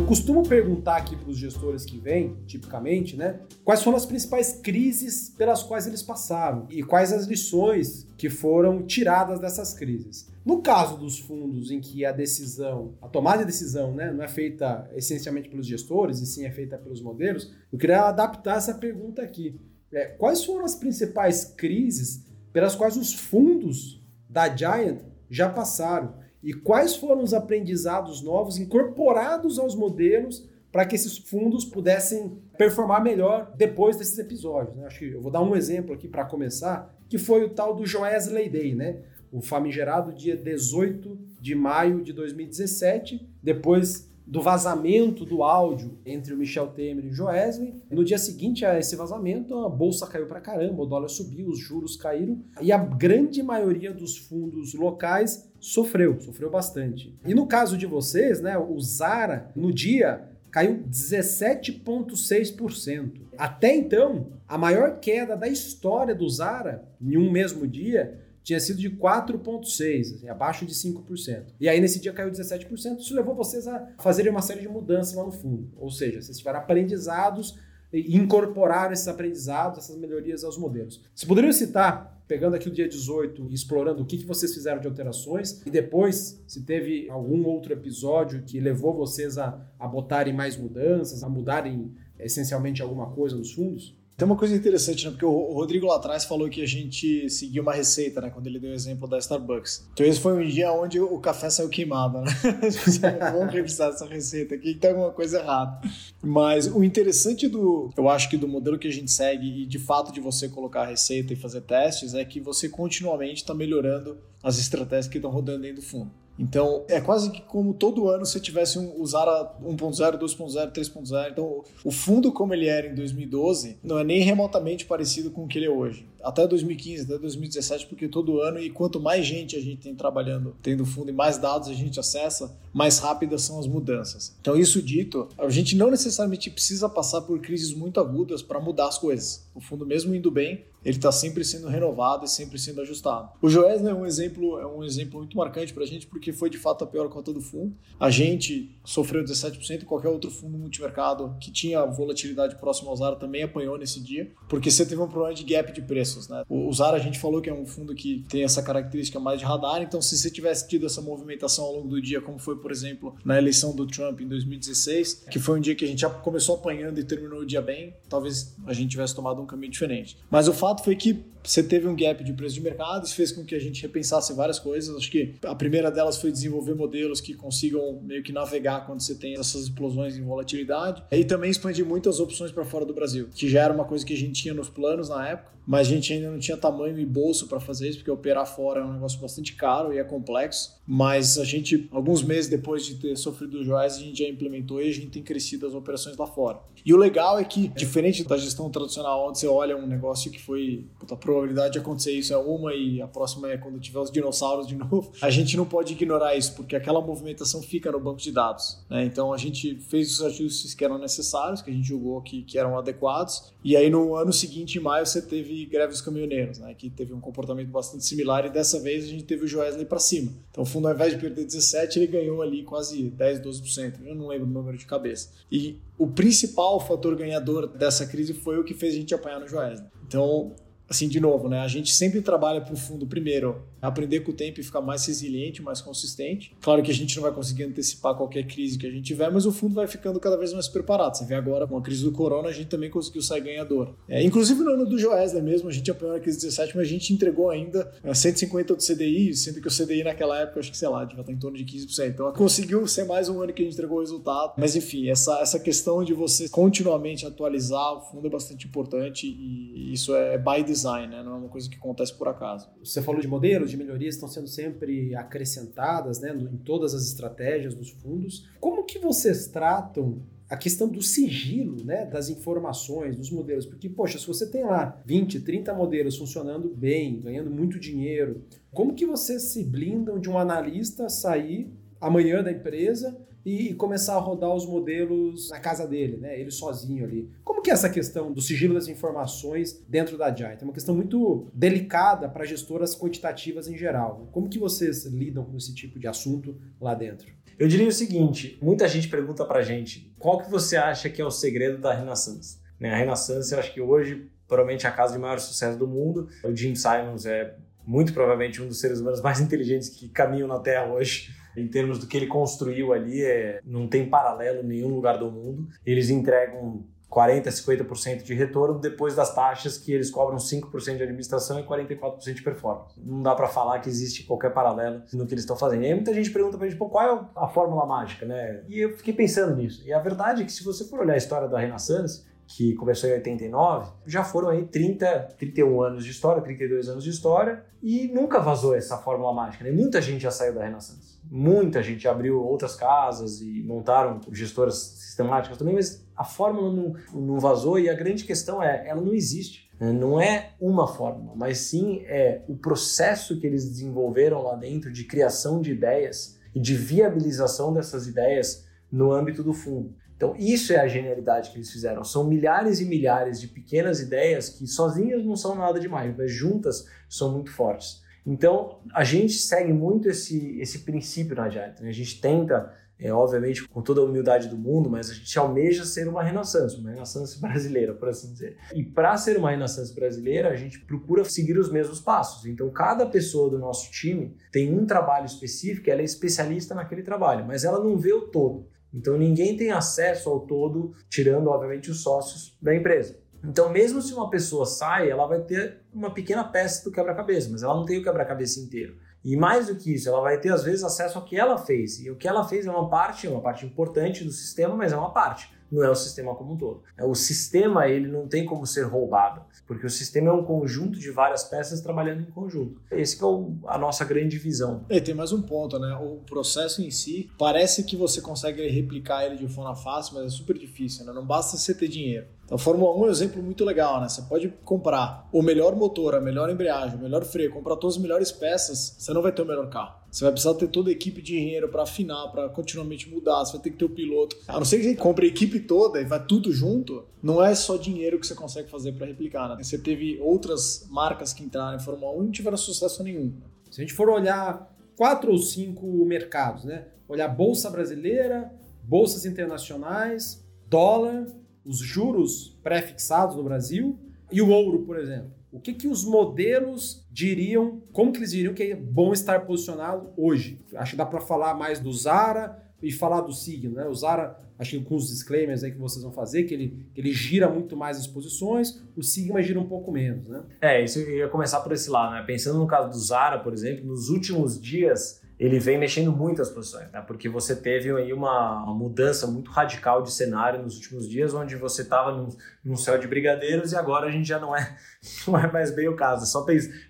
Eu 0.00 0.06
costumo 0.06 0.42
perguntar 0.42 0.96
aqui 0.96 1.14
para 1.14 1.28
os 1.28 1.36
gestores 1.36 1.84
que 1.84 1.98
vêm, 1.98 2.34
tipicamente, 2.46 3.18
né, 3.18 3.38
quais 3.62 3.82
foram 3.82 3.98
as 3.98 4.06
principais 4.06 4.54
crises 4.54 5.28
pelas 5.28 5.62
quais 5.62 5.86
eles 5.86 6.02
passaram 6.02 6.66
e 6.70 6.82
quais 6.82 7.12
as 7.12 7.26
lições 7.26 8.08
que 8.16 8.30
foram 8.30 8.82
tiradas 8.82 9.38
dessas 9.38 9.74
crises. 9.74 10.26
No 10.42 10.62
caso 10.62 10.96
dos 10.96 11.18
fundos 11.18 11.70
em 11.70 11.80
que 11.80 12.06
a 12.06 12.12
decisão, 12.12 12.94
a 13.02 13.08
tomada 13.08 13.40
de 13.40 13.44
decisão, 13.44 13.94
né, 13.94 14.10
não 14.10 14.24
é 14.24 14.28
feita 14.28 14.90
essencialmente 14.94 15.50
pelos 15.50 15.66
gestores 15.66 16.18
e 16.20 16.26
sim 16.26 16.46
é 16.46 16.50
feita 16.50 16.78
pelos 16.78 17.02
modelos, 17.02 17.52
eu 17.70 17.78
queria 17.78 18.00
adaptar 18.08 18.56
essa 18.56 18.72
pergunta 18.72 19.20
aqui. 19.20 19.60
É, 19.92 20.06
quais 20.06 20.42
foram 20.42 20.64
as 20.64 20.74
principais 20.74 21.44
crises 21.44 22.24
pelas 22.54 22.74
quais 22.74 22.96
os 22.96 23.12
fundos 23.12 24.02
da 24.26 24.48
Giant 24.48 25.02
já 25.28 25.50
passaram? 25.50 26.14
E 26.42 26.52
quais 26.52 26.96
foram 26.96 27.22
os 27.22 27.34
aprendizados 27.34 28.22
novos 28.22 28.58
incorporados 28.58 29.58
aos 29.58 29.74
modelos 29.74 30.48
para 30.72 30.84
que 30.84 30.94
esses 30.94 31.18
fundos 31.18 31.64
pudessem 31.64 32.38
performar 32.56 33.02
melhor 33.02 33.52
depois 33.56 33.96
desses 33.96 34.18
episódios. 34.18 34.76
Né? 34.76 34.86
Acho 34.86 35.00
que 35.00 35.10
eu 35.10 35.20
vou 35.20 35.30
dar 35.30 35.42
um 35.42 35.56
exemplo 35.56 35.94
aqui 35.94 36.06
para 36.06 36.24
começar, 36.24 36.94
que 37.08 37.18
foi 37.18 37.44
o 37.44 37.50
tal 37.50 37.74
do 37.74 37.84
Joesley 37.84 38.48
Day, 38.48 38.74
né? 38.74 38.98
O 39.32 39.40
famigerado 39.40 40.12
dia 40.12 40.36
18 40.36 41.18
de 41.40 41.54
maio 41.54 42.02
de 42.02 42.12
2017, 42.12 43.28
depois 43.42 44.09
do 44.30 44.40
vazamento 44.40 45.24
do 45.24 45.42
áudio 45.42 45.98
entre 46.06 46.32
o 46.32 46.36
Michel 46.36 46.68
Temer 46.68 47.04
e 47.04 47.08
o 47.08 47.12
Joesley. 47.12 47.74
No 47.90 48.04
dia 48.04 48.16
seguinte 48.16 48.64
a 48.64 48.78
esse 48.78 48.94
vazamento, 48.94 49.58
a 49.58 49.68
bolsa 49.68 50.06
caiu 50.06 50.26
para 50.26 50.40
caramba, 50.40 50.84
o 50.84 50.86
dólar 50.86 51.08
subiu, 51.08 51.48
os 51.48 51.58
juros 51.58 51.96
caíram 51.96 52.40
e 52.62 52.70
a 52.70 52.78
grande 52.78 53.42
maioria 53.42 53.92
dos 53.92 54.16
fundos 54.16 54.72
locais 54.72 55.50
sofreu, 55.58 56.20
sofreu 56.20 56.48
bastante. 56.48 57.12
E 57.26 57.34
no 57.34 57.44
caso 57.44 57.76
de 57.76 57.86
vocês, 57.86 58.40
né, 58.40 58.56
o 58.56 58.78
Zara 58.78 59.50
no 59.56 59.74
dia 59.74 60.28
caiu 60.48 60.84
17,6%. 60.88 63.22
Até 63.36 63.74
então, 63.74 64.28
a 64.46 64.56
maior 64.56 65.00
queda 65.00 65.36
da 65.36 65.48
história 65.48 66.14
do 66.14 66.28
Zara 66.28 66.84
em 67.00 67.16
um 67.16 67.32
mesmo 67.32 67.66
dia 67.66 68.29
tinha 68.42 68.60
sido 68.60 68.78
de 68.78 68.90
4,6%, 68.90 70.00
assim, 70.00 70.28
abaixo 70.28 70.66
de 70.66 70.74
5%. 70.74 71.54
E 71.60 71.68
aí 71.68 71.80
nesse 71.80 72.00
dia 72.00 72.12
caiu 72.12 72.30
17%, 72.30 72.98
isso 72.98 73.14
levou 73.14 73.34
vocês 73.34 73.66
a 73.66 73.94
fazerem 74.00 74.30
uma 74.30 74.42
série 74.42 74.60
de 74.60 74.68
mudanças 74.68 75.14
lá 75.14 75.24
no 75.24 75.32
fundo. 75.32 75.70
Ou 75.76 75.90
seja, 75.90 76.20
vocês 76.20 76.38
tiveram 76.38 76.58
aprendizados 76.58 77.58
e 77.92 78.16
incorporaram 78.16 78.92
esses 78.92 79.08
aprendizados, 79.08 79.78
essas 79.78 79.96
melhorias 79.96 80.44
aos 80.44 80.56
modelos. 80.56 81.02
Vocês 81.14 81.28
poderiam 81.28 81.52
citar, 81.52 82.22
pegando 82.26 82.54
aqui 82.54 82.68
o 82.68 82.72
dia 82.72 82.88
18 82.88 83.48
e 83.50 83.54
explorando 83.54 84.02
o 84.02 84.06
que, 84.06 84.18
que 84.18 84.26
vocês 84.26 84.54
fizeram 84.54 84.80
de 84.80 84.86
alterações, 84.86 85.60
e 85.66 85.70
depois, 85.70 86.42
se 86.46 86.62
teve 86.62 87.10
algum 87.10 87.44
outro 87.46 87.72
episódio 87.72 88.42
que 88.42 88.60
levou 88.60 88.94
vocês 88.94 89.36
a, 89.38 89.60
a 89.78 89.88
botarem 89.88 90.32
mais 90.32 90.56
mudanças, 90.56 91.24
a 91.24 91.28
mudarem 91.28 91.92
essencialmente 92.18 92.80
alguma 92.80 93.10
coisa 93.10 93.36
nos 93.36 93.52
fundos? 93.52 93.98
Tem 94.20 94.26
uma 94.26 94.36
coisa 94.36 94.54
interessante, 94.54 95.06
né? 95.06 95.12
Porque 95.12 95.24
o 95.24 95.54
Rodrigo 95.54 95.86
lá 95.86 95.96
atrás 95.96 96.26
falou 96.26 96.46
que 96.50 96.60
a 96.60 96.66
gente 96.66 97.30
seguiu 97.30 97.62
uma 97.62 97.72
receita, 97.72 98.20
né? 98.20 98.28
Quando 98.28 98.46
ele 98.48 98.60
deu 98.60 98.70
o 98.70 98.74
exemplo 98.74 99.08
da 99.08 99.16
Starbucks. 99.16 99.88
Então 99.94 100.04
esse 100.04 100.20
foi 100.20 100.34
um 100.34 100.46
dia 100.46 100.70
onde 100.70 101.00
o 101.00 101.18
café 101.18 101.48
saiu 101.48 101.70
queimado, 101.70 102.20
né? 102.20 102.30
Vamos 103.32 103.50
revisar 103.50 103.88
essa 103.88 104.04
receita 104.04 104.56
aqui, 104.56 104.74
que 104.74 104.78
tem 104.78 104.90
alguma 104.90 105.10
coisa 105.10 105.38
errada. 105.38 105.80
Mas 106.22 106.66
o 106.66 106.84
interessante 106.84 107.48
do, 107.48 107.88
eu 107.96 108.10
acho 108.10 108.28
que 108.28 108.36
do 108.36 108.46
modelo 108.46 108.78
que 108.78 108.88
a 108.88 108.92
gente 108.92 109.10
segue 109.10 109.62
e 109.62 109.64
de 109.64 109.78
fato 109.78 110.12
de 110.12 110.20
você 110.20 110.50
colocar 110.50 110.82
a 110.82 110.86
receita 110.86 111.32
e 111.32 111.36
fazer 111.36 111.62
testes 111.62 112.12
é 112.12 112.22
que 112.22 112.40
você 112.40 112.68
continuamente 112.68 113.40
está 113.40 113.54
melhorando 113.54 114.18
as 114.42 114.58
estratégias 114.58 115.08
que 115.08 115.16
estão 115.16 115.30
rodando 115.30 115.62
dentro 115.62 115.76
do 115.76 115.82
fundo. 115.82 116.19
Então, 116.40 116.84
é 116.88 117.02
quase 117.02 117.30
que 117.30 117.42
como 117.42 117.74
todo 117.74 118.08
ano 118.08 118.24
você 118.24 118.40
tivesse 118.40 118.78
um, 118.78 118.98
usar 118.98 119.26
1.0, 119.62 120.18
2.0, 120.18 120.72
3.0. 120.72 121.30
Então, 121.30 121.62
o 121.84 121.90
fundo 121.90 122.32
como 122.32 122.54
ele 122.54 122.66
era 122.66 122.86
em 122.86 122.94
2012 122.94 123.76
não 123.84 123.98
é 123.98 124.04
nem 124.04 124.22
remotamente 124.22 124.86
parecido 124.86 125.30
com 125.30 125.44
o 125.44 125.46
que 125.46 125.58
ele 125.58 125.66
é 125.66 125.70
hoje. 125.70 126.08
Até 126.22 126.46
2015, 126.46 127.04
até 127.04 127.18
2017, 127.18 127.86
porque 127.86 128.08
todo 128.08 128.40
ano, 128.40 128.58
e 128.58 128.70
quanto 128.70 129.00
mais 129.00 129.26
gente 129.26 129.56
a 129.56 129.60
gente 129.60 129.82
tem 129.82 129.94
trabalhando, 129.94 130.54
tendo 130.62 130.84
fundo 130.84 131.10
e 131.10 131.12
mais 131.12 131.38
dados 131.38 131.68
a 131.68 131.74
gente 131.74 131.98
acessa, 131.98 132.56
mais 132.72 132.98
rápidas 132.98 133.42
são 133.42 133.58
as 133.58 133.66
mudanças. 133.66 134.36
Então, 134.40 134.56
isso 134.56 134.80
dito, 134.82 135.28
a 135.38 135.48
gente 135.48 135.76
não 135.76 135.90
necessariamente 135.90 136.50
precisa 136.50 136.88
passar 136.88 137.22
por 137.22 137.38
crises 137.40 137.74
muito 137.74 138.00
agudas 138.00 138.42
para 138.42 138.60
mudar 138.60 138.88
as 138.88 138.98
coisas. 138.98 139.48
O 139.54 139.60
fundo, 139.60 139.84
mesmo 139.84 140.14
indo 140.14 140.30
bem, 140.30 140.64
ele 140.84 140.96
está 140.96 141.12
sempre 141.12 141.44
sendo 141.44 141.68
renovado 141.68 142.24
e 142.24 142.28
sempre 142.28 142.58
sendo 142.58 142.80
ajustado. 142.80 143.30
O 143.42 143.48
Joesley 143.48 143.90
é 143.90 143.94
um 143.94 144.06
exemplo, 144.06 144.58
é 144.58 144.66
um 144.66 144.82
exemplo 144.82 145.18
muito 145.18 145.36
marcante 145.36 145.74
para 145.74 145.82
a 145.82 145.86
gente, 145.86 146.06
porque 146.06 146.32
foi 146.32 146.48
de 146.48 146.56
fato 146.56 146.84
a 146.84 146.86
pior 146.86 147.08
cota 147.08 147.32
do 147.32 147.40
fundo. 147.40 147.74
A 147.98 148.08
gente 148.08 148.70
sofreu 148.84 149.22
17% 149.22 149.82
e 149.82 149.84
qualquer 149.84 150.08
outro 150.08 150.30
fundo 150.30 150.56
multimercado 150.56 151.36
que 151.40 151.50
tinha 151.50 151.84
volatilidade 151.84 152.56
próxima 152.56 152.90
ao 152.90 152.96
Zara 152.96 153.16
também 153.16 153.42
apanhou 153.42 153.76
nesse 153.76 154.00
dia, 154.00 154.30
porque 154.48 154.70
você 154.70 154.86
teve 154.86 155.00
um 155.00 155.08
problema 155.08 155.34
de 155.34 155.44
gap 155.44 155.70
de 155.72 155.82
preços. 156.10 156.28
Né? 156.28 156.44
O 156.48 156.72
Zara 156.72 156.96
a 156.96 157.00
gente 157.00 157.18
falou 157.18 157.40
que 157.40 157.48
é 157.48 157.54
um 157.54 157.66
fundo 157.66 157.94
que 157.94 158.24
tem 158.28 158.44
essa 158.44 158.62
característica 158.62 159.18
mais 159.18 159.38
de 159.38 159.44
radar, 159.44 159.82
então 159.82 160.00
se 160.00 160.16
você 160.16 160.30
tivesse 160.30 160.68
tido 160.68 160.86
essa 160.86 161.00
movimentação 161.00 161.64
ao 161.64 161.76
longo 161.76 161.88
do 161.88 162.00
dia, 162.00 162.20
como 162.20 162.38
foi, 162.38 162.56
por 162.56 162.70
exemplo, 162.70 163.14
na 163.24 163.38
eleição 163.38 163.74
do 163.74 163.86
Trump 163.86 164.20
em 164.20 164.28
2016, 164.28 165.26
que 165.30 165.38
foi 165.38 165.58
um 165.58 165.60
dia 165.60 165.74
que 165.74 165.84
a 165.84 165.88
gente 165.88 166.00
já 166.00 166.10
começou 166.10 166.56
apanhando 166.56 166.98
e 166.98 167.04
terminou 167.04 167.40
o 167.40 167.46
dia 167.46 167.62
bem, 167.62 167.94
talvez 168.08 168.54
a 168.66 168.72
gente 168.72 168.90
tivesse 168.90 169.14
tomado 169.14 169.40
um 169.40 169.46
caminho 169.46 169.72
diferente. 169.72 170.18
Mas 170.30 170.48
o 170.48 170.52
fato 170.52 170.82
foi 170.82 170.96
que 170.96 171.24
você 171.42 171.62
teve 171.62 171.86
um 171.88 171.96
gap 171.96 172.22
de 172.22 172.32
preço 172.32 172.54
de 172.54 172.60
mercado, 172.60 173.04
isso 173.04 173.14
fez 173.14 173.32
com 173.32 173.44
que 173.44 173.54
a 173.54 173.58
gente 173.58 173.82
repensasse 173.82 174.32
várias 174.32 174.58
coisas. 174.58 174.94
Acho 174.96 175.10
que 175.10 175.34
a 175.42 175.54
primeira 175.54 175.90
delas 175.90 176.20
foi 176.20 176.30
desenvolver 176.30 176.74
modelos 176.74 177.20
que 177.20 177.34
consigam 177.34 178.00
meio 178.02 178.22
que 178.22 178.32
navegar 178.32 178.86
quando 178.86 179.00
você 179.00 179.14
tem 179.14 179.34
essas 179.34 179.64
explosões 179.64 180.16
em 180.16 180.22
volatilidade. 180.22 181.02
E 181.10 181.24
também 181.24 181.50
expandir 181.50 181.84
muitas 181.84 182.20
opções 182.20 182.52
para 182.52 182.64
fora 182.64 182.84
do 182.84 182.94
Brasil, 182.94 183.28
que 183.34 183.48
já 183.48 183.62
era 183.62 183.72
uma 183.72 183.84
coisa 183.84 184.04
que 184.04 184.12
a 184.12 184.16
gente 184.16 184.42
tinha 184.42 184.54
nos 184.54 184.68
planos 184.68 185.08
na 185.08 185.28
época, 185.28 185.50
mas 185.66 185.86
a 185.86 185.90
gente 185.90 186.12
ainda 186.12 186.30
não 186.30 186.38
tinha 186.38 186.56
tamanho 186.56 186.98
e 186.98 187.06
bolso 187.06 187.46
para 187.46 187.60
fazer 187.60 187.88
isso, 187.88 187.98
porque 187.98 188.10
operar 188.10 188.46
fora 188.46 188.80
é 188.80 188.84
um 188.84 188.94
negócio 188.94 189.20
bastante 189.20 189.54
caro 189.54 189.92
e 189.92 189.98
é 189.98 190.04
complexo. 190.04 190.80
Mas 190.86 191.38
a 191.38 191.44
gente, 191.44 191.88
alguns 191.92 192.22
meses 192.22 192.50
depois 192.50 192.84
de 192.84 192.96
ter 192.96 193.16
sofrido 193.16 193.60
o 193.60 193.64
Joás, 193.64 193.96
a 193.96 194.00
gente 194.00 194.18
já 194.18 194.28
implementou 194.28 194.82
e 194.82 194.88
a 194.88 194.92
gente 194.92 195.08
tem 195.08 195.22
crescido 195.22 195.66
as 195.66 195.74
operações 195.74 196.16
lá 196.16 196.26
fora. 196.26 196.58
E 196.84 196.92
o 196.94 196.96
legal 196.96 197.38
é 197.38 197.44
que, 197.44 197.68
diferente 197.68 198.24
da 198.24 198.36
gestão 198.36 198.70
tradicional, 198.70 199.28
onde 199.28 199.38
você 199.38 199.46
olha 199.46 199.76
um 199.76 199.86
negócio 199.86 200.30
que 200.30 200.40
foi 200.40 200.86
puta, 200.98 201.14
probabilidade 201.30 201.74
de 201.74 201.78
acontecer 201.78 202.12
isso 202.12 202.34
é 202.34 202.36
uma 202.36 202.74
e 202.74 203.00
a 203.00 203.06
próxima 203.06 203.48
é 203.50 203.56
quando 203.56 203.78
tiver 203.78 204.00
os 204.00 204.10
dinossauros 204.10 204.66
de 204.66 204.74
novo. 204.76 205.12
A 205.22 205.30
gente 205.30 205.56
não 205.56 205.64
pode 205.64 205.92
ignorar 205.92 206.34
isso, 206.34 206.54
porque 206.54 206.74
aquela 206.74 207.00
movimentação 207.00 207.62
fica 207.62 207.92
no 207.92 208.00
banco 208.00 208.18
de 208.18 208.32
dados. 208.32 208.84
Né? 208.90 209.04
Então 209.04 209.32
a 209.32 209.38
gente 209.38 209.76
fez 209.76 210.12
os 210.12 210.22
ajustes 210.22 210.74
que 210.74 210.84
eram 210.84 210.98
necessários, 210.98 211.62
que 211.62 211.70
a 211.70 211.72
gente 211.72 211.86
julgou 211.86 212.20
que, 212.20 212.42
que 212.42 212.58
eram 212.58 212.76
adequados, 212.76 213.52
e 213.62 213.76
aí 213.76 213.88
no 213.88 214.16
ano 214.16 214.32
seguinte, 214.32 214.78
em 214.78 214.80
maio, 214.80 215.06
você 215.06 215.22
teve 215.22 215.66
greve 215.66 215.92
dos 215.92 216.00
caminhoneiros, 216.00 216.58
né? 216.58 216.74
que 216.74 216.90
teve 216.90 217.12
um 217.14 217.20
comportamento 217.20 217.68
bastante 217.68 218.04
similar, 218.04 218.46
e 218.46 218.50
dessa 218.50 218.80
vez 218.80 219.04
a 219.04 219.08
gente 219.08 219.24
teve 219.24 219.44
o 219.44 219.48
Joesley 219.48 219.86
para 219.86 219.98
cima. 219.98 220.32
Então 220.50 220.64
o 220.64 220.66
fundo, 220.66 220.88
ao 220.88 220.94
invés 220.94 221.12
de 221.12 221.20
perder 221.20 221.44
17, 221.44 221.98
ele 221.98 222.06
ganhou 222.06 222.42
ali 222.42 222.64
quase 222.64 223.10
10, 223.10 223.40
12%. 223.40 224.00
Eu 224.04 224.14
não 224.14 224.26
lembro 224.26 224.46
o 224.46 224.50
número 224.50 224.76
de 224.76 224.86
cabeça. 224.86 225.30
E 225.50 225.78
o 225.96 226.06
principal 226.06 226.80
fator 226.80 227.14
ganhador 227.14 227.68
dessa 227.68 228.06
crise 228.06 228.34
foi 228.34 228.58
o 228.58 228.64
que 228.64 228.74
fez 228.74 228.94
a 228.94 228.96
gente 228.96 229.14
apanhar 229.14 229.38
no 229.38 229.46
Joesley. 229.46 229.88
Então, 230.06 230.54
assim, 230.90 231.08
de 231.08 231.20
novo, 231.20 231.48
né? 231.48 231.60
A 231.60 231.68
gente 231.68 231.92
sempre 231.92 232.20
trabalha 232.20 232.60
para 232.60 232.74
o 232.74 232.76
fundo 232.76 233.06
primeiro 233.06 233.62
aprender 233.80 234.20
com 234.20 234.30
o 234.30 234.34
tempo 234.34 234.60
e 234.60 234.62
ficar 234.62 234.80
mais 234.80 235.06
resiliente, 235.06 235.62
mais 235.62 235.80
consistente. 235.80 236.56
Claro 236.60 236.82
que 236.82 236.90
a 236.90 236.94
gente 236.94 237.16
não 237.16 237.22
vai 237.22 237.32
conseguir 237.32 237.64
antecipar 237.64 238.14
qualquer 238.14 238.46
crise 238.46 238.78
que 238.78 238.86
a 238.86 238.90
gente 238.90 239.04
tiver, 239.04 239.30
mas 239.30 239.46
o 239.46 239.52
fundo 239.52 239.74
vai 239.74 239.86
ficando 239.86 240.20
cada 240.20 240.36
vez 240.36 240.52
mais 240.52 240.68
preparado. 240.68 241.16
Você 241.16 241.24
vê 241.24 241.34
agora, 241.34 241.66
com 241.66 241.76
a 241.76 241.82
crise 241.82 242.04
do 242.04 242.12
corona, 242.12 242.48
a 242.48 242.52
gente 242.52 242.68
também 242.68 242.90
conseguiu 242.90 243.22
sair 243.22 243.40
ganhador. 243.40 243.94
É, 244.08 244.22
inclusive 244.22 244.60
no 244.62 244.70
ano 244.70 244.86
do 244.86 244.98
Joesley 244.98 245.42
mesmo, 245.42 245.68
a 245.68 245.72
gente 245.72 245.90
apanhou 245.90 246.14
na 246.14 246.20
crise 246.20 246.38
17, 246.40 246.76
mas 246.76 246.86
a 246.86 246.90
gente 246.90 247.12
entregou 247.12 247.50
ainda 247.50 247.90
150 248.12 248.72
é, 248.72 248.76
do 248.76 248.82
CDI, 248.82 249.34
sendo 249.34 249.60
que 249.60 249.68
o 249.68 249.70
CDI 249.70 250.04
naquela 250.04 250.38
época, 250.38 250.60
acho 250.60 250.70
que 250.70 250.76
sei 250.76 250.88
lá, 250.88 251.04
devia 251.04 251.22
estar 251.22 251.32
em 251.32 251.38
torno 251.38 251.56
de 251.56 251.64
15%. 251.64 252.08
Então 252.08 252.32
conseguiu 252.32 252.86
ser 252.86 253.04
mais 253.04 253.28
um 253.28 253.40
ano 253.40 253.52
que 253.52 253.62
a 253.62 253.64
gente 253.64 253.74
entregou 253.74 253.98
o 253.98 254.00
resultado. 254.00 254.54
Mas 254.56 254.76
enfim, 254.76 255.08
essa, 255.08 255.38
essa 255.40 255.58
questão 255.58 256.04
de 256.04 256.12
você 256.12 256.48
continuamente 256.48 257.26
atualizar 257.26 257.94
o 257.94 258.00
fundo 258.00 258.26
é 258.26 258.30
bastante 258.30 258.66
importante 258.66 259.26
e 259.26 259.92
isso 259.92 260.14
é 260.14 260.38
by 260.38 260.62
design, 260.62 261.08
né? 261.08 261.22
Não 261.22 261.34
é 261.34 261.36
uma 261.36 261.48
coisa 261.48 261.68
que 261.68 261.76
acontece 261.76 262.14
por 262.14 262.28
acaso. 262.28 262.68
Você 262.82 263.02
falou 263.02 263.20
de 263.20 263.28
modelos, 263.28 263.69
de 263.70 263.76
melhorias 263.76 264.14
estão 264.14 264.28
sendo 264.28 264.48
sempre 264.48 265.14
acrescentadas 265.14 266.20
né, 266.20 266.34
em 266.34 266.56
todas 266.58 266.94
as 266.94 267.06
estratégias 267.06 267.74
dos 267.74 267.90
fundos. 267.90 268.48
Como 268.60 268.84
que 268.84 268.98
vocês 268.98 269.46
tratam 269.46 270.22
a 270.48 270.56
questão 270.56 270.88
do 270.88 271.00
sigilo 271.00 271.84
né, 271.84 272.04
das 272.04 272.28
informações, 272.28 273.16
dos 273.16 273.30
modelos? 273.30 273.66
Porque, 273.66 273.88
poxa, 273.88 274.18
se 274.18 274.26
você 274.26 274.46
tem 274.50 274.64
lá 274.64 275.00
20, 275.06 275.40
30 275.40 275.72
modelos 275.74 276.16
funcionando 276.16 276.68
bem, 276.68 277.20
ganhando 277.20 277.50
muito 277.50 277.78
dinheiro, 277.78 278.44
como 278.72 278.94
que 278.94 279.06
vocês 279.06 279.42
se 279.42 279.64
blindam 279.64 280.18
de 280.18 280.28
um 280.28 280.38
analista 280.38 281.08
sair 281.08 281.72
amanhã 282.00 282.42
da 282.42 282.50
empresa 282.50 283.16
e 283.44 283.74
começar 283.74 284.14
a 284.14 284.18
rodar 284.18 284.54
os 284.54 284.66
modelos 284.66 285.50
na 285.50 285.58
casa 285.58 285.86
dele, 285.86 286.16
né? 286.16 286.38
Ele 286.38 286.50
sozinho 286.50 287.04
ali. 287.04 287.30
Como 287.44 287.62
que 287.62 287.70
é 287.70 287.72
essa 287.72 287.88
questão 287.88 288.32
do 288.32 288.40
sigilo 288.40 288.74
das 288.74 288.88
informações 288.88 289.82
dentro 289.88 290.16
da 290.18 290.26
Agile? 290.26 290.58
É 290.60 290.64
uma 290.64 290.72
questão 290.72 290.94
muito 290.94 291.46
delicada 291.52 292.28
para 292.28 292.44
gestoras 292.44 292.96
quantitativas 292.96 293.68
em 293.68 293.76
geral. 293.76 294.28
Como 294.32 294.48
que 294.48 294.58
vocês 294.58 295.04
lidam 295.06 295.44
com 295.44 295.56
esse 295.56 295.74
tipo 295.74 295.98
de 295.98 296.06
assunto 296.06 296.56
lá 296.80 296.94
dentro? 296.94 297.32
Eu 297.58 297.68
diria 297.68 297.88
o 297.88 297.92
seguinte, 297.92 298.58
muita 298.62 298.88
gente 298.88 299.08
pergunta 299.08 299.44
pra 299.44 299.60
gente, 299.60 300.14
qual 300.18 300.38
que 300.38 300.50
você 300.50 300.76
acha 300.76 301.10
que 301.10 301.20
é 301.20 301.24
o 301.24 301.30
segredo 301.30 301.78
da 301.78 301.92
Renaissance? 301.92 302.58
Né? 302.78 302.90
A 302.90 302.96
Renaissance, 302.96 303.52
eu 303.52 303.58
acho 303.58 303.74
que 303.74 303.80
hoje, 303.80 304.30
provavelmente 304.48 304.86
a 304.86 304.90
casa 304.90 305.12
de 305.12 305.18
maior 305.18 305.38
sucesso 305.38 305.78
do 305.78 305.86
mundo. 305.86 306.28
O 306.42 306.56
Jim 306.56 306.74
Simons 306.74 307.26
é 307.26 307.54
muito 307.90 308.12
provavelmente 308.12 308.62
um 308.62 308.68
dos 308.68 308.78
seres 308.78 309.00
humanos 309.00 309.20
mais 309.20 309.40
inteligentes 309.42 309.88
que 309.88 310.08
caminham 310.08 310.46
na 310.46 310.60
Terra 310.60 310.86
hoje 310.86 311.34
em 311.56 311.66
termos 311.66 311.98
do 311.98 312.06
que 312.06 312.16
ele 312.16 312.28
construiu 312.28 312.92
ali, 312.92 313.24
é, 313.24 313.60
não 313.64 313.88
tem 313.88 314.08
paralelo 314.08 314.60
em 314.60 314.66
nenhum 314.66 314.94
lugar 314.94 315.18
do 315.18 315.28
mundo. 315.28 315.66
Eles 315.84 316.08
entregam 316.08 316.84
40%, 317.10 317.46
50% 317.48 318.22
de 318.22 318.34
retorno 318.34 318.78
depois 318.78 319.16
das 319.16 319.34
taxas 319.34 319.76
que 319.76 319.92
eles 319.92 320.08
cobram 320.08 320.36
5% 320.36 320.96
de 320.96 321.02
administração 321.02 321.58
e 321.58 321.64
44% 321.64 322.34
de 322.34 322.42
performance. 322.42 322.94
Não 323.04 323.20
dá 323.20 323.34
para 323.34 323.48
falar 323.48 323.80
que 323.80 323.88
existe 323.88 324.22
qualquer 324.22 324.52
paralelo 324.52 325.02
no 325.12 325.26
que 325.26 325.34
eles 325.34 325.42
estão 325.42 325.56
fazendo. 325.56 325.82
E 325.82 325.86
aí 325.86 325.94
muita 325.94 326.14
gente 326.14 326.30
pergunta 326.30 326.56
para 326.56 326.68
a 326.68 326.70
gente, 326.70 326.78
qual 326.78 327.04
é 327.04 327.26
a 327.34 327.48
fórmula 327.48 327.84
mágica, 327.84 328.24
né? 328.24 328.62
E 328.68 328.78
eu 328.78 328.96
fiquei 328.96 329.12
pensando 329.12 329.56
nisso. 329.56 329.82
E 329.84 329.92
a 329.92 329.98
verdade 329.98 330.42
é 330.42 330.44
que 330.44 330.52
se 330.52 330.62
você 330.62 330.84
for 330.84 331.00
olhar 331.00 331.14
a 331.14 331.18
história 331.18 331.48
da 331.48 331.58
Renaissance, 331.58 332.29
que 332.56 332.74
começou 332.74 333.08
em 333.08 333.12
89, 333.12 333.92
já 334.06 334.24
foram 334.24 334.48
aí 334.48 334.64
30, 334.64 335.34
31 335.38 335.82
anos 335.82 336.04
de 336.04 336.10
história, 336.10 336.42
32 336.42 336.88
anos 336.88 337.04
de 337.04 337.10
história, 337.10 337.64
e 337.80 338.08
nunca 338.08 338.40
vazou 338.40 338.74
essa 338.74 338.98
fórmula 338.98 339.32
mágica. 339.32 339.62
Né? 339.62 339.70
Muita 339.70 340.02
gente 340.02 340.22
já 340.22 340.32
saiu 340.32 340.54
da 340.54 340.64
Renaissance. 340.64 341.20
Muita 341.30 341.80
gente 341.80 342.08
abriu 342.08 342.42
outras 342.42 342.74
casas 342.74 343.40
e 343.40 343.62
montaram 343.62 344.20
gestoras 344.32 344.74
sistemáticas 344.74 345.58
também, 345.58 345.74
mas 345.74 346.04
a 346.16 346.24
fórmula 346.24 346.72
não, 346.72 346.94
não 347.14 347.38
vazou 347.38 347.78
e 347.78 347.88
a 347.88 347.94
grande 347.94 348.24
questão 348.24 348.60
é, 348.60 348.88
ela 348.88 349.00
não 349.00 349.14
existe. 349.14 349.70
Né? 349.78 349.92
Não 349.92 350.20
é 350.20 350.54
uma 350.60 350.88
fórmula, 350.88 351.34
mas 351.36 351.58
sim 351.58 352.02
é 352.06 352.42
o 352.48 352.56
processo 352.56 353.38
que 353.38 353.46
eles 353.46 353.64
desenvolveram 353.64 354.42
lá 354.42 354.56
dentro 354.56 354.92
de 354.92 355.04
criação 355.04 355.60
de 355.60 355.70
ideias 355.70 356.36
e 356.52 356.58
de 356.58 356.74
viabilização 356.74 357.72
dessas 357.72 358.08
ideias 358.08 358.68
no 358.90 359.12
âmbito 359.12 359.44
do 359.44 359.52
fundo. 359.52 359.94
Então, 360.20 360.36
isso 360.38 360.74
é 360.74 360.76
a 360.76 360.86
genialidade 360.86 361.48
que 361.48 361.56
eles 361.56 361.72
fizeram. 361.72 362.04
São 362.04 362.24
milhares 362.24 362.78
e 362.78 362.84
milhares 362.84 363.40
de 363.40 363.48
pequenas 363.48 364.00
ideias 364.00 364.50
que 364.50 364.66
sozinhas 364.66 365.24
não 365.24 365.34
são 365.34 365.54
nada 365.54 365.80
demais, 365.80 366.14
mas 366.14 366.30
juntas 366.30 366.84
são 367.08 367.32
muito 367.32 367.50
fortes. 367.50 368.02
Então, 368.26 368.82
a 368.92 369.02
gente 369.02 369.32
segue 369.32 369.72
muito 369.72 370.10
esse, 370.10 370.60
esse 370.60 370.80
princípio 370.80 371.34
na 371.34 371.44
Agile. 371.44 371.72
A 371.80 371.90
gente 371.90 372.20
tenta, 372.20 372.70
é, 372.98 373.10
obviamente, 373.10 373.66
com 373.66 373.80
toda 373.80 374.02
a 374.02 374.04
humildade 374.04 374.46
do 374.46 374.58
mundo, 374.58 374.90
mas 374.90 375.08
a 375.08 375.14
gente 375.14 375.38
almeja 375.38 375.86
ser 375.86 376.06
uma 376.06 376.22
renaissance, 376.22 376.76
uma 376.76 376.90
renaissance 376.90 377.40
brasileira, 377.40 377.94
por 377.94 378.10
assim 378.10 378.30
dizer. 378.30 378.58
E 378.74 378.82
para 378.82 379.16
ser 379.16 379.38
uma 379.38 379.50
renaissance 379.52 379.94
brasileira, 379.94 380.50
a 380.50 380.54
gente 380.54 380.80
procura 380.80 381.24
seguir 381.24 381.56
os 381.56 381.72
mesmos 381.72 381.98
passos. 381.98 382.44
Então, 382.44 382.68
cada 382.68 383.06
pessoa 383.06 383.48
do 383.48 383.58
nosso 383.58 383.90
time 383.90 384.36
tem 384.52 384.70
um 384.70 384.84
trabalho 384.84 385.24
específico, 385.24 385.88
ela 385.88 386.02
é 386.02 386.04
especialista 386.04 386.74
naquele 386.74 387.02
trabalho, 387.02 387.46
mas 387.46 387.64
ela 387.64 387.82
não 387.82 387.96
vê 387.96 388.12
o 388.12 388.28
todo. 388.28 388.68
Então 388.92 389.16
ninguém 389.16 389.56
tem 389.56 389.70
acesso 389.70 390.28
ao 390.28 390.40
todo, 390.40 390.94
tirando, 391.08 391.48
obviamente, 391.48 391.90
os 391.90 392.02
sócios 392.02 392.56
da 392.60 392.74
empresa. 392.74 393.18
Então, 393.42 393.70
mesmo 393.70 394.02
se 394.02 394.12
uma 394.12 394.28
pessoa 394.28 394.66
sai, 394.66 395.08
ela 395.08 395.26
vai 395.26 395.40
ter 395.40 395.80
uma 395.92 396.12
pequena 396.12 396.44
peça 396.44 396.84
do 396.84 396.92
quebra-cabeça, 396.92 397.48
mas 397.50 397.62
ela 397.62 397.74
não 397.74 397.86
tem 397.86 397.98
o 397.98 398.02
quebra-cabeça 398.02 398.60
inteiro. 398.60 398.96
E 399.24 399.34
mais 399.36 399.66
do 399.66 399.76
que 399.76 399.94
isso, 399.94 400.08
ela 400.08 400.20
vai 400.20 400.38
ter, 400.38 400.52
às 400.52 400.64
vezes, 400.64 400.84
acesso 400.84 401.18
ao 401.18 401.24
que 401.24 401.36
ela 401.36 401.56
fez. 401.56 402.00
E 402.00 402.10
o 402.10 402.16
que 402.16 402.28
ela 402.28 402.46
fez 402.46 402.66
é 402.66 402.70
uma 402.70 402.88
parte, 402.90 403.26
é 403.26 403.30
uma 403.30 403.40
parte 403.40 403.64
importante 403.64 404.24
do 404.24 404.30
sistema, 404.30 404.74
mas 404.74 404.92
é 404.92 404.96
uma 404.96 405.12
parte 405.12 405.50
não 405.70 405.84
é 405.84 405.90
o 405.90 405.94
sistema 405.94 406.34
como 406.34 406.54
um 406.54 406.56
todo. 406.56 406.82
O 407.02 407.14
sistema 407.14 407.86
ele 407.88 408.08
não 408.08 408.26
tem 408.26 408.44
como 408.44 408.66
ser 408.66 408.82
roubado, 408.82 409.42
porque 409.66 409.86
o 409.86 409.90
sistema 409.90 410.30
é 410.30 410.32
um 410.32 410.44
conjunto 410.44 410.98
de 410.98 411.10
várias 411.10 411.44
peças 411.44 411.80
trabalhando 411.80 412.22
em 412.22 412.30
conjunto. 412.30 412.80
Esse 412.90 413.22
é 413.22 413.26
o, 413.26 413.54
a 413.66 413.78
nossa 413.78 414.04
grande 414.04 414.38
visão. 414.38 414.84
E 414.90 415.00
tem 415.00 415.14
mais 415.14 415.32
um 415.32 415.42
ponto, 415.42 415.78
né? 415.78 415.94
O 415.96 416.20
processo 416.26 416.82
em 416.82 416.90
si 416.90 417.30
parece 417.38 417.84
que 417.84 417.96
você 417.96 418.20
consegue 418.20 418.66
replicar 418.68 419.24
ele 419.24 419.36
de 419.36 419.48
forma 419.48 419.74
fácil, 419.76 420.14
mas 420.14 420.26
é 420.26 420.28
super 420.36 420.58
difícil, 420.58 421.04
né? 421.04 421.12
Não 421.12 421.24
basta 421.24 421.56
você 421.56 421.74
ter 421.74 421.88
dinheiro. 421.88 422.26
Então, 422.50 422.56
a 422.56 422.58
Fórmula 422.58 422.92
1 422.96 423.04
é 423.04 423.06
um 423.06 423.10
exemplo 423.12 423.40
muito 423.40 423.64
legal, 423.64 424.00
né? 424.00 424.08
Você 424.08 424.22
pode 424.22 424.48
comprar 424.64 425.28
o 425.32 425.40
melhor 425.40 425.76
motor, 425.76 426.16
a 426.16 426.20
melhor 426.20 426.50
embreagem, 426.50 426.98
o 426.98 427.00
melhor 427.00 427.24
freio, 427.24 427.52
comprar 427.52 427.76
todas 427.76 427.94
as 427.94 428.02
melhores 428.02 428.32
peças, 428.32 428.96
você 428.98 429.14
não 429.14 429.22
vai 429.22 429.30
ter 429.30 429.42
o 429.42 429.46
melhor 429.46 429.70
carro. 429.70 430.00
Você 430.10 430.24
vai 430.24 430.32
precisar 430.32 430.54
ter 430.54 430.66
toda 430.66 430.90
a 430.90 430.92
equipe 430.92 431.22
de 431.22 431.36
engenheiro 431.36 431.68
para 431.68 431.84
afinar, 431.84 432.26
para 432.32 432.48
continuamente 432.48 433.08
mudar, 433.08 433.44
você 433.44 433.52
vai 433.52 433.60
ter 433.60 433.70
que 433.70 433.76
ter 433.76 433.84
o 433.84 433.88
piloto. 433.88 434.36
A 434.48 434.54
não 434.54 434.64
ser 434.64 434.78
que 434.78 434.82
você 434.82 434.96
compre 434.96 435.26
a 435.26 435.28
equipe 435.28 435.60
toda 435.60 436.00
e 436.00 436.04
vai 436.04 436.26
tudo 436.26 436.52
junto, 436.52 437.04
não 437.22 437.40
é 437.40 437.54
só 437.54 437.76
dinheiro 437.76 438.18
que 438.18 438.26
você 438.26 438.34
consegue 438.34 438.68
fazer 438.68 438.94
para 438.94 439.06
replicar, 439.06 439.48
né? 439.48 439.62
Você 439.62 439.78
teve 439.78 440.18
outras 440.20 440.88
marcas 440.90 441.32
que 441.32 441.44
entraram 441.44 441.76
em 441.76 441.80
Fórmula 441.80 442.10
1 442.18 442.20
e 442.20 442.24
não 442.24 442.32
tiveram 442.32 442.56
sucesso 442.56 443.04
nenhum. 443.04 443.32
Se 443.70 443.80
a 443.80 443.84
gente 443.84 443.94
for 443.94 444.08
olhar 444.08 444.76
quatro 444.96 445.30
ou 445.30 445.38
cinco 445.38 445.86
mercados, 446.04 446.64
né? 446.64 446.88
Olhar 447.08 447.28
bolsa 447.28 447.70
brasileira, 447.70 448.52
bolsas 448.82 449.24
internacionais, 449.24 450.44
dólar, 450.68 451.26
os 451.64 451.78
juros 451.78 452.58
pré-fixados 452.62 453.36
no 453.36 453.42
Brasil 453.42 453.98
e 454.30 454.40
o 454.40 454.48
ouro, 454.48 454.80
por 454.82 454.98
exemplo. 454.98 455.30
O 455.52 455.58
que, 455.58 455.74
que 455.74 455.88
os 455.88 456.04
modelos 456.04 457.04
diriam, 457.10 457.82
como 457.92 458.12
que 458.12 458.18
eles 458.18 458.30
diriam 458.30 458.54
que 458.54 458.62
é 458.62 458.76
bom 458.76 459.12
estar 459.12 459.44
posicionado 459.46 460.10
hoje? 460.16 460.60
Acho 460.76 460.92
que 460.92 460.96
dá 460.96 461.04
para 461.04 461.20
falar 461.20 461.54
mais 461.54 461.80
do 461.80 461.92
Zara 461.92 462.56
e 462.80 462.92
falar 462.92 463.22
do 463.22 463.32
Signo, 463.32 463.74
né? 463.74 463.86
O 463.86 463.94
Zara, 463.94 464.38
acho 464.58 464.78
que 464.78 464.84
com 464.84 464.94
os 464.94 465.08
disclaimers 465.08 465.64
aí 465.64 465.72
que 465.72 465.78
vocês 465.78 466.04
vão 466.04 466.12
fazer, 466.12 466.44
que 466.44 466.54
ele, 466.54 466.86
que 466.94 467.00
ele 467.00 467.12
gira 467.12 467.48
muito 467.48 467.76
mais 467.76 467.98
as 467.98 468.06
posições, 468.06 468.80
o 468.96 469.02
Sigma 469.02 469.42
gira 469.42 469.58
um 469.58 469.66
pouco 469.66 469.90
menos, 469.90 470.28
né? 470.28 470.44
É, 470.60 470.84
isso 470.84 471.00
eu 471.00 471.16
ia 471.16 471.28
começar 471.28 471.60
por 471.60 471.72
esse 471.72 471.90
lado, 471.90 472.14
né? 472.14 472.22
Pensando 472.22 472.58
no 472.58 472.66
caso 472.66 472.88
do 472.88 472.98
Zara, 472.98 473.40
por 473.40 473.52
exemplo, 473.52 473.84
nos 473.84 474.08
últimos 474.08 474.60
dias 474.60 475.19
ele 475.40 475.58
vem 475.58 475.78
mexendo 475.78 476.12
muito 476.12 476.42
as 476.42 476.50
posições, 476.50 476.92
né? 476.92 477.00
Porque 477.00 477.26
você 477.26 477.56
teve 477.56 477.90
aí 477.90 478.12
uma, 478.12 478.62
uma, 478.62 478.74
mudança 478.74 479.26
muito 479.26 479.50
radical 479.50 480.02
de 480.02 480.12
cenário 480.12 480.62
nos 480.62 480.76
últimos 480.76 481.08
dias, 481.08 481.32
onde 481.32 481.56
você 481.56 481.80
estava 481.80 482.12
num, 482.12 482.28
num, 482.62 482.76
céu 482.76 482.98
de 482.98 483.08
brigadeiros 483.08 483.72
e 483.72 483.76
agora 483.76 484.06
a 484.06 484.10
gente 484.10 484.28
já 484.28 484.38
não 484.38 484.54
é, 484.54 484.76
não 485.26 485.38
é 485.38 485.50
mais 485.50 485.74
bem 485.74 485.88
o 485.88 485.96
caso. 485.96 486.26
Só 486.26 486.44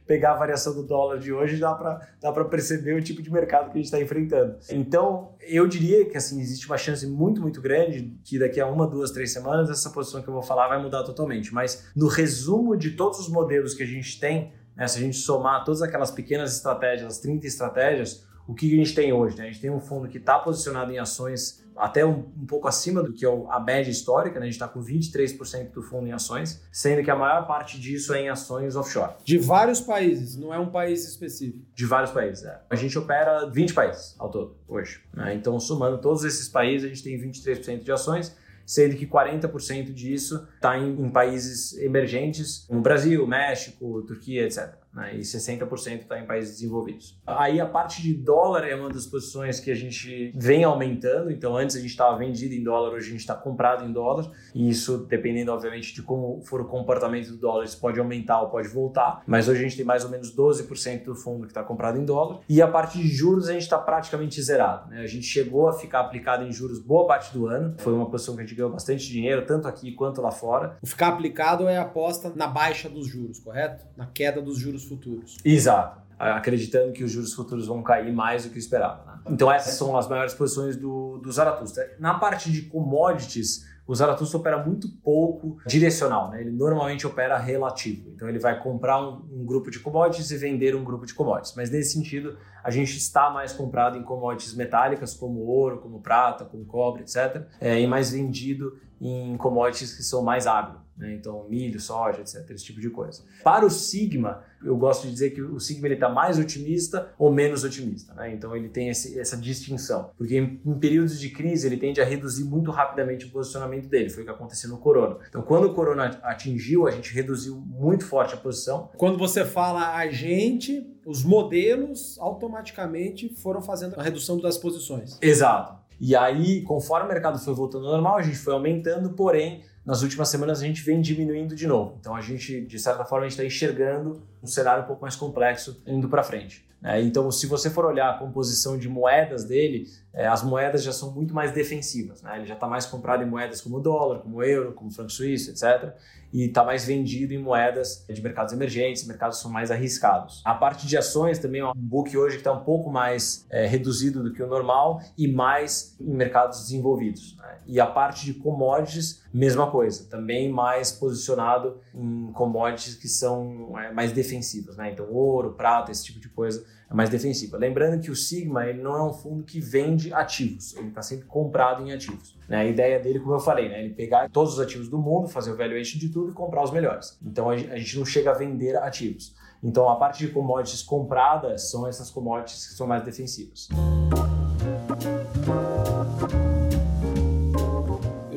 pegar 0.04 0.32
a 0.32 0.34
variação 0.34 0.74
do 0.74 0.82
dólar 0.82 1.20
de 1.20 1.32
hoje 1.32 1.58
dá 1.58 1.72
para 1.72 2.08
dá 2.20 2.44
perceber 2.44 2.94
o 2.94 3.00
tipo 3.00 3.22
de 3.22 3.30
mercado 3.30 3.66
que 3.66 3.74
a 3.74 3.76
gente 3.76 3.84
está 3.84 4.00
enfrentando. 4.00 4.56
Então, 4.68 5.36
eu 5.42 5.68
diria 5.68 6.04
que 6.06 6.16
assim 6.16 6.40
existe 6.40 6.66
uma 6.66 6.76
chance 6.76 7.06
muito, 7.06 7.40
muito 7.40 7.60
grande 7.60 8.18
que 8.24 8.36
daqui 8.36 8.60
a 8.60 8.66
uma, 8.66 8.84
duas, 8.84 9.12
três 9.12 9.32
semanas 9.32 9.70
essa 9.70 9.90
posição 9.90 10.22
que 10.22 10.28
eu 10.28 10.34
vou 10.34 10.42
falar 10.42 10.66
vai 10.66 10.82
mudar 10.82 11.04
totalmente. 11.04 11.54
Mas 11.54 11.88
no 11.94 12.08
resumo 12.08 12.76
de 12.76 12.90
todos 12.96 13.20
os 13.20 13.28
modelos 13.28 13.74
que 13.74 13.84
a 13.84 13.86
gente 13.86 14.18
tem, 14.18 14.52
né, 14.76 14.88
se 14.88 14.98
a 14.98 15.00
gente 15.00 15.18
somar 15.18 15.64
todas 15.64 15.82
aquelas 15.82 16.10
pequenas 16.10 16.56
estratégias, 16.56 17.12
as 17.12 17.20
30 17.20 17.46
estratégias, 17.46 18.28
o 18.50 18.54
que 18.54 18.72
a 18.72 18.76
gente 18.76 18.94
tem 18.94 19.12
hoje? 19.12 19.36
Né? 19.36 19.44
A 19.44 19.46
gente 19.46 19.60
tem 19.60 19.70
um 19.70 19.78
fundo 19.78 20.08
que 20.08 20.18
está 20.18 20.36
posicionado 20.36 20.92
em 20.92 20.98
ações 20.98 21.64
até 21.76 22.04
um, 22.04 22.24
um, 22.36 22.46
pouco 22.46 22.66
acima 22.66 23.00
do 23.00 23.12
que 23.12 23.24
é 23.24 23.28
a 23.48 23.60
média 23.60 23.90
histórica, 23.90 24.40
né? 24.40 24.46
a 24.46 24.46
gente 24.46 24.54
está 24.54 24.66
com 24.66 24.82
23% 24.82 25.70
do 25.70 25.82
fundo 25.82 26.08
em 26.08 26.12
ações, 26.12 26.60
sendo 26.72 27.02
que 27.02 27.10
a 27.10 27.16
maior 27.16 27.46
parte 27.46 27.80
disso 27.80 28.12
é 28.12 28.22
em 28.22 28.28
ações 28.28 28.74
offshore. 28.74 29.14
De 29.24 29.38
vários 29.38 29.80
países, 29.80 30.36
não 30.36 30.52
é 30.52 30.58
um 30.58 30.68
país 30.68 31.08
específico. 31.08 31.64
De 31.74 31.86
vários 31.86 32.10
países, 32.10 32.44
é. 32.44 32.60
A 32.68 32.74
gente 32.74 32.98
opera 32.98 33.46
20 33.46 33.72
países 33.72 34.16
ao 34.18 34.28
todo, 34.28 34.56
hoje. 34.68 35.00
Né? 35.14 35.32
Então, 35.34 35.58
somando 35.60 35.98
todos 35.98 36.24
esses 36.24 36.48
países, 36.48 36.84
a 36.84 36.88
gente 36.88 37.04
tem 37.04 37.16
23% 37.18 37.84
de 37.84 37.92
ações, 37.92 38.36
sendo 38.66 38.96
que 38.96 39.06
40% 39.06 39.92
disso 39.94 40.46
está 40.56 40.76
em, 40.76 41.00
em 41.00 41.08
países 41.08 41.78
emergentes, 41.78 42.64
como 42.66 42.80
Brasil, 42.80 43.24
México, 43.28 44.02
Turquia, 44.02 44.44
etc 44.44 44.79
né, 44.92 45.16
e 45.16 45.20
60% 45.20 46.02
está 46.02 46.18
em 46.18 46.26
países 46.26 46.54
desenvolvidos. 46.54 47.18
Aí 47.26 47.60
a 47.60 47.66
parte 47.66 48.02
de 48.02 48.14
dólar 48.14 48.64
é 48.64 48.74
uma 48.74 48.88
das 48.88 49.06
posições 49.06 49.60
que 49.60 49.70
a 49.70 49.74
gente 49.74 50.32
vem 50.34 50.64
aumentando, 50.64 51.30
então 51.30 51.56
antes 51.56 51.76
a 51.76 51.80
gente 51.80 51.90
estava 51.90 52.16
vendido 52.16 52.54
em 52.54 52.62
dólar, 52.62 52.94
hoje 52.94 53.08
a 53.08 53.10
gente 53.10 53.20
está 53.20 53.34
comprado 53.34 53.84
em 53.84 53.92
dólar, 53.92 54.30
e 54.54 54.68
isso 54.68 55.06
dependendo 55.08 55.52
obviamente 55.52 55.94
de 55.94 56.02
como 56.02 56.40
for 56.42 56.60
o 56.60 56.64
comportamento 56.66 57.30
do 57.30 57.38
dólar, 57.38 57.64
isso 57.64 57.78
pode 57.80 57.98
aumentar 58.00 58.40
ou 58.42 58.48
pode 58.48 58.68
voltar, 58.68 59.22
mas 59.26 59.48
hoje 59.48 59.60
a 59.60 59.62
gente 59.62 59.76
tem 59.76 59.84
mais 59.84 60.04
ou 60.04 60.10
menos 60.10 60.34
12% 60.34 61.04
do 61.04 61.14
fundo 61.14 61.42
que 61.42 61.52
está 61.52 61.62
comprado 61.62 61.98
em 61.98 62.04
dólar, 62.04 62.40
e 62.48 62.60
a 62.60 62.68
parte 62.68 62.98
de 62.98 63.08
juros 63.08 63.48
a 63.48 63.52
gente 63.52 63.62
está 63.62 63.78
praticamente 63.78 64.40
zerado, 64.42 64.90
né? 64.90 65.02
a 65.02 65.06
gente 65.06 65.24
chegou 65.24 65.68
a 65.68 65.72
ficar 65.72 66.00
aplicado 66.00 66.44
em 66.44 66.52
juros 66.52 66.78
boa 66.78 67.06
parte 67.06 67.32
do 67.32 67.46
ano, 67.46 67.74
foi 67.78 67.92
uma 67.92 68.10
posição 68.10 68.34
que 68.34 68.42
a 68.42 68.44
gente 68.44 68.56
ganhou 68.56 68.70
bastante 68.70 69.06
dinheiro, 69.06 69.44
tanto 69.46 69.68
aqui 69.68 69.92
quanto 69.92 70.20
lá 70.20 70.30
fora. 70.30 70.76
O 70.82 70.86
ficar 70.86 71.08
aplicado 71.08 71.68
é 71.68 71.76
a 71.76 71.82
aposta 71.82 72.32
na 72.34 72.46
baixa 72.46 72.88
dos 72.88 73.06
juros, 73.06 73.38
correto? 73.38 73.84
Na 73.96 74.06
queda 74.06 74.40
dos 74.40 74.58
juros 74.58 74.79
juros 74.80 74.88
futuros. 74.88 75.36
Exato. 75.44 76.00
Acreditando 76.18 76.92
que 76.92 77.02
os 77.02 77.10
juros 77.10 77.32
futuros 77.32 77.66
vão 77.66 77.82
cair 77.82 78.12
mais 78.12 78.44
do 78.44 78.50
que 78.50 78.56
o 78.56 78.58
esperado. 78.58 79.06
Né? 79.06 79.20
Então, 79.30 79.50
essas 79.50 79.74
são 79.74 79.96
as 79.96 80.06
maiores 80.08 80.34
posições 80.34 80.76
do, 80.76 81.18
do 81.18 81.32
Zaratustra. 81.32 81.96
Na 81.98 82.14
parte 82.14 82.52
de 82.52 82.62
commodities, 82.62 83.64
o 83.90 83.94
Zaratustra 83.94 84.38
opera 84.38 84.64
muito 84.64 84.88
pouco 85.02 85.58
direcional, 85.66 86.30
né? 86.30 86.42
ele 86.42 86.52
normalmente 86.52 87.04
opera 87.08 87.36
relativo. 87.36 88.12
Então 88.14 88.28
ele 88.28 88.38
vai 88.38 88.62
comprar 88.62 89.00
um, 89.00 89.20
um, 89.32 89.44
grupo 89.44 89.68
de 89.68 89.80
commodities 89.80 90.30
e 90.30 90.36
vender 90.36 90.76
um 90.76 90.84
grupo 90.84 91.04
de 91.04 91.12
commodities. 91.12 91.56
Mas 91.56 91.70
nesse 91.70 91.94
sentido, 91.94 92.38
a 92.62 92.70
gente 92.70 92.96
está 92.96 93.30
mais 93.30 93.52
comprado 93.52 93.98
em 93.98 94.02
commodities 94.02 94.54
metálicas, 94.54 95.14
como 95.14 95.40
ouro, 95.40 95.78
como 95.78 96.00
prata, 96.00 96.44
como 96.44 96.64
cobre, 96.64 97.02
etc. 97.02 97.46
É, 97.60 97.80
e 97.80 97.86
mais 97.86 98.10
vendido 98.10 98.78
em 99.00 99.36
commodities 99.36 99.94
que 99.96 100.02
são 100.02 100.22
mais 100.22 100.46
agro. 100.46 100.80
Né? 101.00 101.14
Então, 101.14 101.48
milho, 101.48 101.80
soja, 101.80 102.20
etc., 102.20 102.50
esse 102.50 102.64
tipo 102.64 102.78
de 102.78 102.90
coisa. 102.90 103.24
Para 103.42 103.64
o 103.64 103.70
Sigma, 103.70 104.44
eu 104.62 104.76
gosto 104.76 105.06
de 105.06 105.12
dizer 105.12 105.30
que 105.30 105.40
o 105.40 105.58
Sigma 105.58 105.88
está 105.88 106.10
mais 106.10 106.38
otimista 106.38 107.10
ou 107.18 107.32
menos 107.32 107.64
otimista. 107.64 108.12
Né? 108.12 108.34
Então, 108.34 108.54
ele 108.54 108.68
tem 108.68 108.90
esse, 108.90 109.18
essa 109.18 109.34
distinção. 109.38 110.10
Porque 110.18 110.36
em, 110.36 110.60
em, 110.64 110.78
períodos 110.78 111.18
de 111.18 111.30
crise, 111.30 111.66
ele 111.66 111.78
tende 111.78 112.02
a 112.02 112.04
reduzir 112.04 112.44
muito 112.44 112.70
rapidamente 112.70 113.24
o 113.24 113.30
posicionamento 113.30 113.88
dele. 113.88 114.10
Foi 114.10 114.22
o 114.22 114.26
que 114.26 114.32
aconteceu 114.32 114.68
no 114.68 114.76
Corona. 114.76 115.16
Então, 115.26 115.40
quando 115.40 115.64
o 115.64 115.74
Corona 115.74 116.20
atingiu, 116.22 116.86
a 116.86 116.90
gente 116.90 117.14
reduziu 117.14 117.56
muito 117.56 118.04
forte 118.04 118.34
a 118.34 118.36
posição. 118.36 118.90
Quando 118.98 119.16
você 119.16 119.42
fala 119.42 119.96
a 119.96 120.06
gente, 120.10 120.86
os 121.10 121.24
modelos 121.24 122.16
automaticamente 122.20 123.28
foram 123.28 123.60
fazendo 123.60 123.98
a 123.98 124.02
redução 124.02 124.38
das 124.38 124.56
posições. 124.56 125.18
Exato. 125.20 125.74
E 125.98 126.14
aí, 126.14 126.62
conforme 126.62 127.06
o 127.06 127.08
mercado 127.12 127.36
foi 127.38 127.52
voltando 127.52 127.86
ao 127.86 127.92
normal, 127.92 128.18
a 128.18 128.22
gente 128.22 128.38
foi 128.38 128.54
aumentando, 128.54 129.10
porém, 129.10 129.64
nas 129.84 130.02
últimas 130.02 130.28
semanas 130.28 130.62
a 130.62 130.64
gente 130.64 130.82
vem 130.82 131.00
diminuindo 131.00 131.56
de 131.56 131.66
novo. 131.66 131.96
Então 131.98 132.14
a 132.14 132.20
gente, 132.20 132.60
de 132.60 132.78
certa 132.78 133.04
forma, 133.04 133.26
está 133.26 133.44
enxergando 133.44 134.22
um 134.40 134.46
cenário 134.46 134.84
um 134.84 134.86
pouco 134.86 135.02
mais 135.02 135.16
complexo 135.16 135.82
indo 135.84 136.08
para 136.08 136.22
frente. 136.22 136.64
Né? 136.80 137.02
Então, 137.02 137.28
se 137.30 137.46
você 137.46 137.68
for 137.68 137.84
olhar 137.84 138.10
a 138.10 138.18
composição 138.18 138.78
de 138.78 138.88
moedas 138.88 139.44
dele, 139.44 139.86
é, 140.12 140.26
as 140.26 140.42
moedas 140.42 140.82
já 140.82 140.92
são 140.92 141.12
muito 141.12 141.32
mais 141.32 141.52
defensivas. 141.52 142.20
Né? 142.22 142.36
Ele 142.36 142.46
já 142.46 142.54
está 142.54 142.66
mais 142.66 142.84
comprado 142.84 143.22
em 143.22 143.26
moedas 143.26 143.60
como 143.60 143.76
o 143.76 143.80
dólar, 143.80 144.20
como 144.20 144.38
o 144.38 144.42
euro, 144.42 144.72
como 144.72 144.90
o 144.90 144.92
franco 144.92 145.10
suíço, 145.10 145.50
etc. 145.50 145.94
E 146.32 146.46
está 146.46 146.64
mais 146.64 146.84
vendido 146.84 147.32
em 147.32 147.38
moedas 147.38 148.04
de 148.08 148.20
mercados 148.20 148.52
emergentes, 148.52 149.06
mercados 149.06 149.40
são 149.40 149.50
mais 149.50 149.70
arriscados. 149.70 150.42
A 150.44 150.54
parte 150.54 150.86
de 150.86 150.96
ações 150.96 151.38
também 151.38 151.60
é 151.60 151.66
um 151.66 151.72
book 151.74 152.16
hoje 152.16 152.36
que 152.36 152.40
está 152.40 152.52
um 152.52 152.64
pouco 152.64 152.90
mais 152.90 153.46
é, 153.50 153.66
reduzido 153.66 154.22
do 154.22 154.32
que 154.32 154.42
o 154.42 154.46
normal 154.46 155.00
e 155.16 155.28
mais 155.28 155.96
em 156.00 156.12
mercados 156.12 156.60
desenvolvidos. 156.62 157.36
Né? 157.36 157.58
E 157.66 157.80
a 157.80 157.86
parte 157.86 158.24
de 158.24 158.34
commodities, 158.34 159.22
mesma 159.32 159.70
coisa, 159.70 160.08
também 160.08 160.50
mais 160.50 160.90
posicionado 160.90 161.78
em 161.94 162.32
commodities 162.32 162.96
que 162.96 163.08
são 163.08 163.78
é, 163.78 163.92
mais 163.92 164.12
defensivas. 164.12 164.76
Né? 164.76 164.90
Então, 164.92 165.08
ouro, 165.08 165.52
prata, 165.52 165.92
esse 165.92 166.04
tipo 166.04 166.18
de 166.18 166.28
coisa 166.28 166.64
é 166.90 166.94
mais 166.94 167.08
defensiva. 167.08 167.56
Lembrando 167.56 168.00
que 168.00 168.10
o 168.10 168.16
Sigma 168.16 168.66
ele 168.66 168.82
não 168.82 168.96
é 168.96 169.02
um 169.02 169.12
fundo 169.12 169.44
que 169.44 169.60
vende 169.60 170.12
ativos, 170.12 170.76
ele 170.76 170.88
está 170.88 171.00
sempre 171.00 171.24
comprado 171.26 171.86
em 171.86 171.92
ativos. 171.92 172.36
Né? 172.48 172.56
A 172.56 172.64
ideia 172.64 172.98
dele, 172.98 173.20
como 173.20 173.34
eu 173.34 173.40
falei, 173.40 173.68
né? 173.68 173.84
ele 173.84 173.94
pegar 173.94 174.28
todos 174.28 174.54
os 174.54 174.60
ativos 174.60 174.88
do 174.88 174.98
mundo, 174.98 175.28
fazer 175.28 175.52
o 175.52 175.56
valuation 175.56 175.98
de 175.98 176.08
tudo 176.08 176.32
e 176.32 176.34
comprar 176.34 176.64
os 176.64 176.72
melhores. 176.72 177.16
Então 177.24 177.48
a 177.48 177.56
gente 177.56 177.96
não 177.96 178.04
chega 178.04 178.32
a 178.32 178.34
vender 178.34 178.76
ativos. 178.76 179.34
Então 179.62 179.88
a 179.88 179.96
parte 179.96 180.26
de 180.26 180.32
commodities 180.32 180.82
compradas 180.82 181.70
são 181.70 181.86
essas 181.86 182.10
commodities 182.10 182.66
que 182.66 182.74
são 182.74 182.86
mais 182.86 183.04
defensivas. 183.04 183.68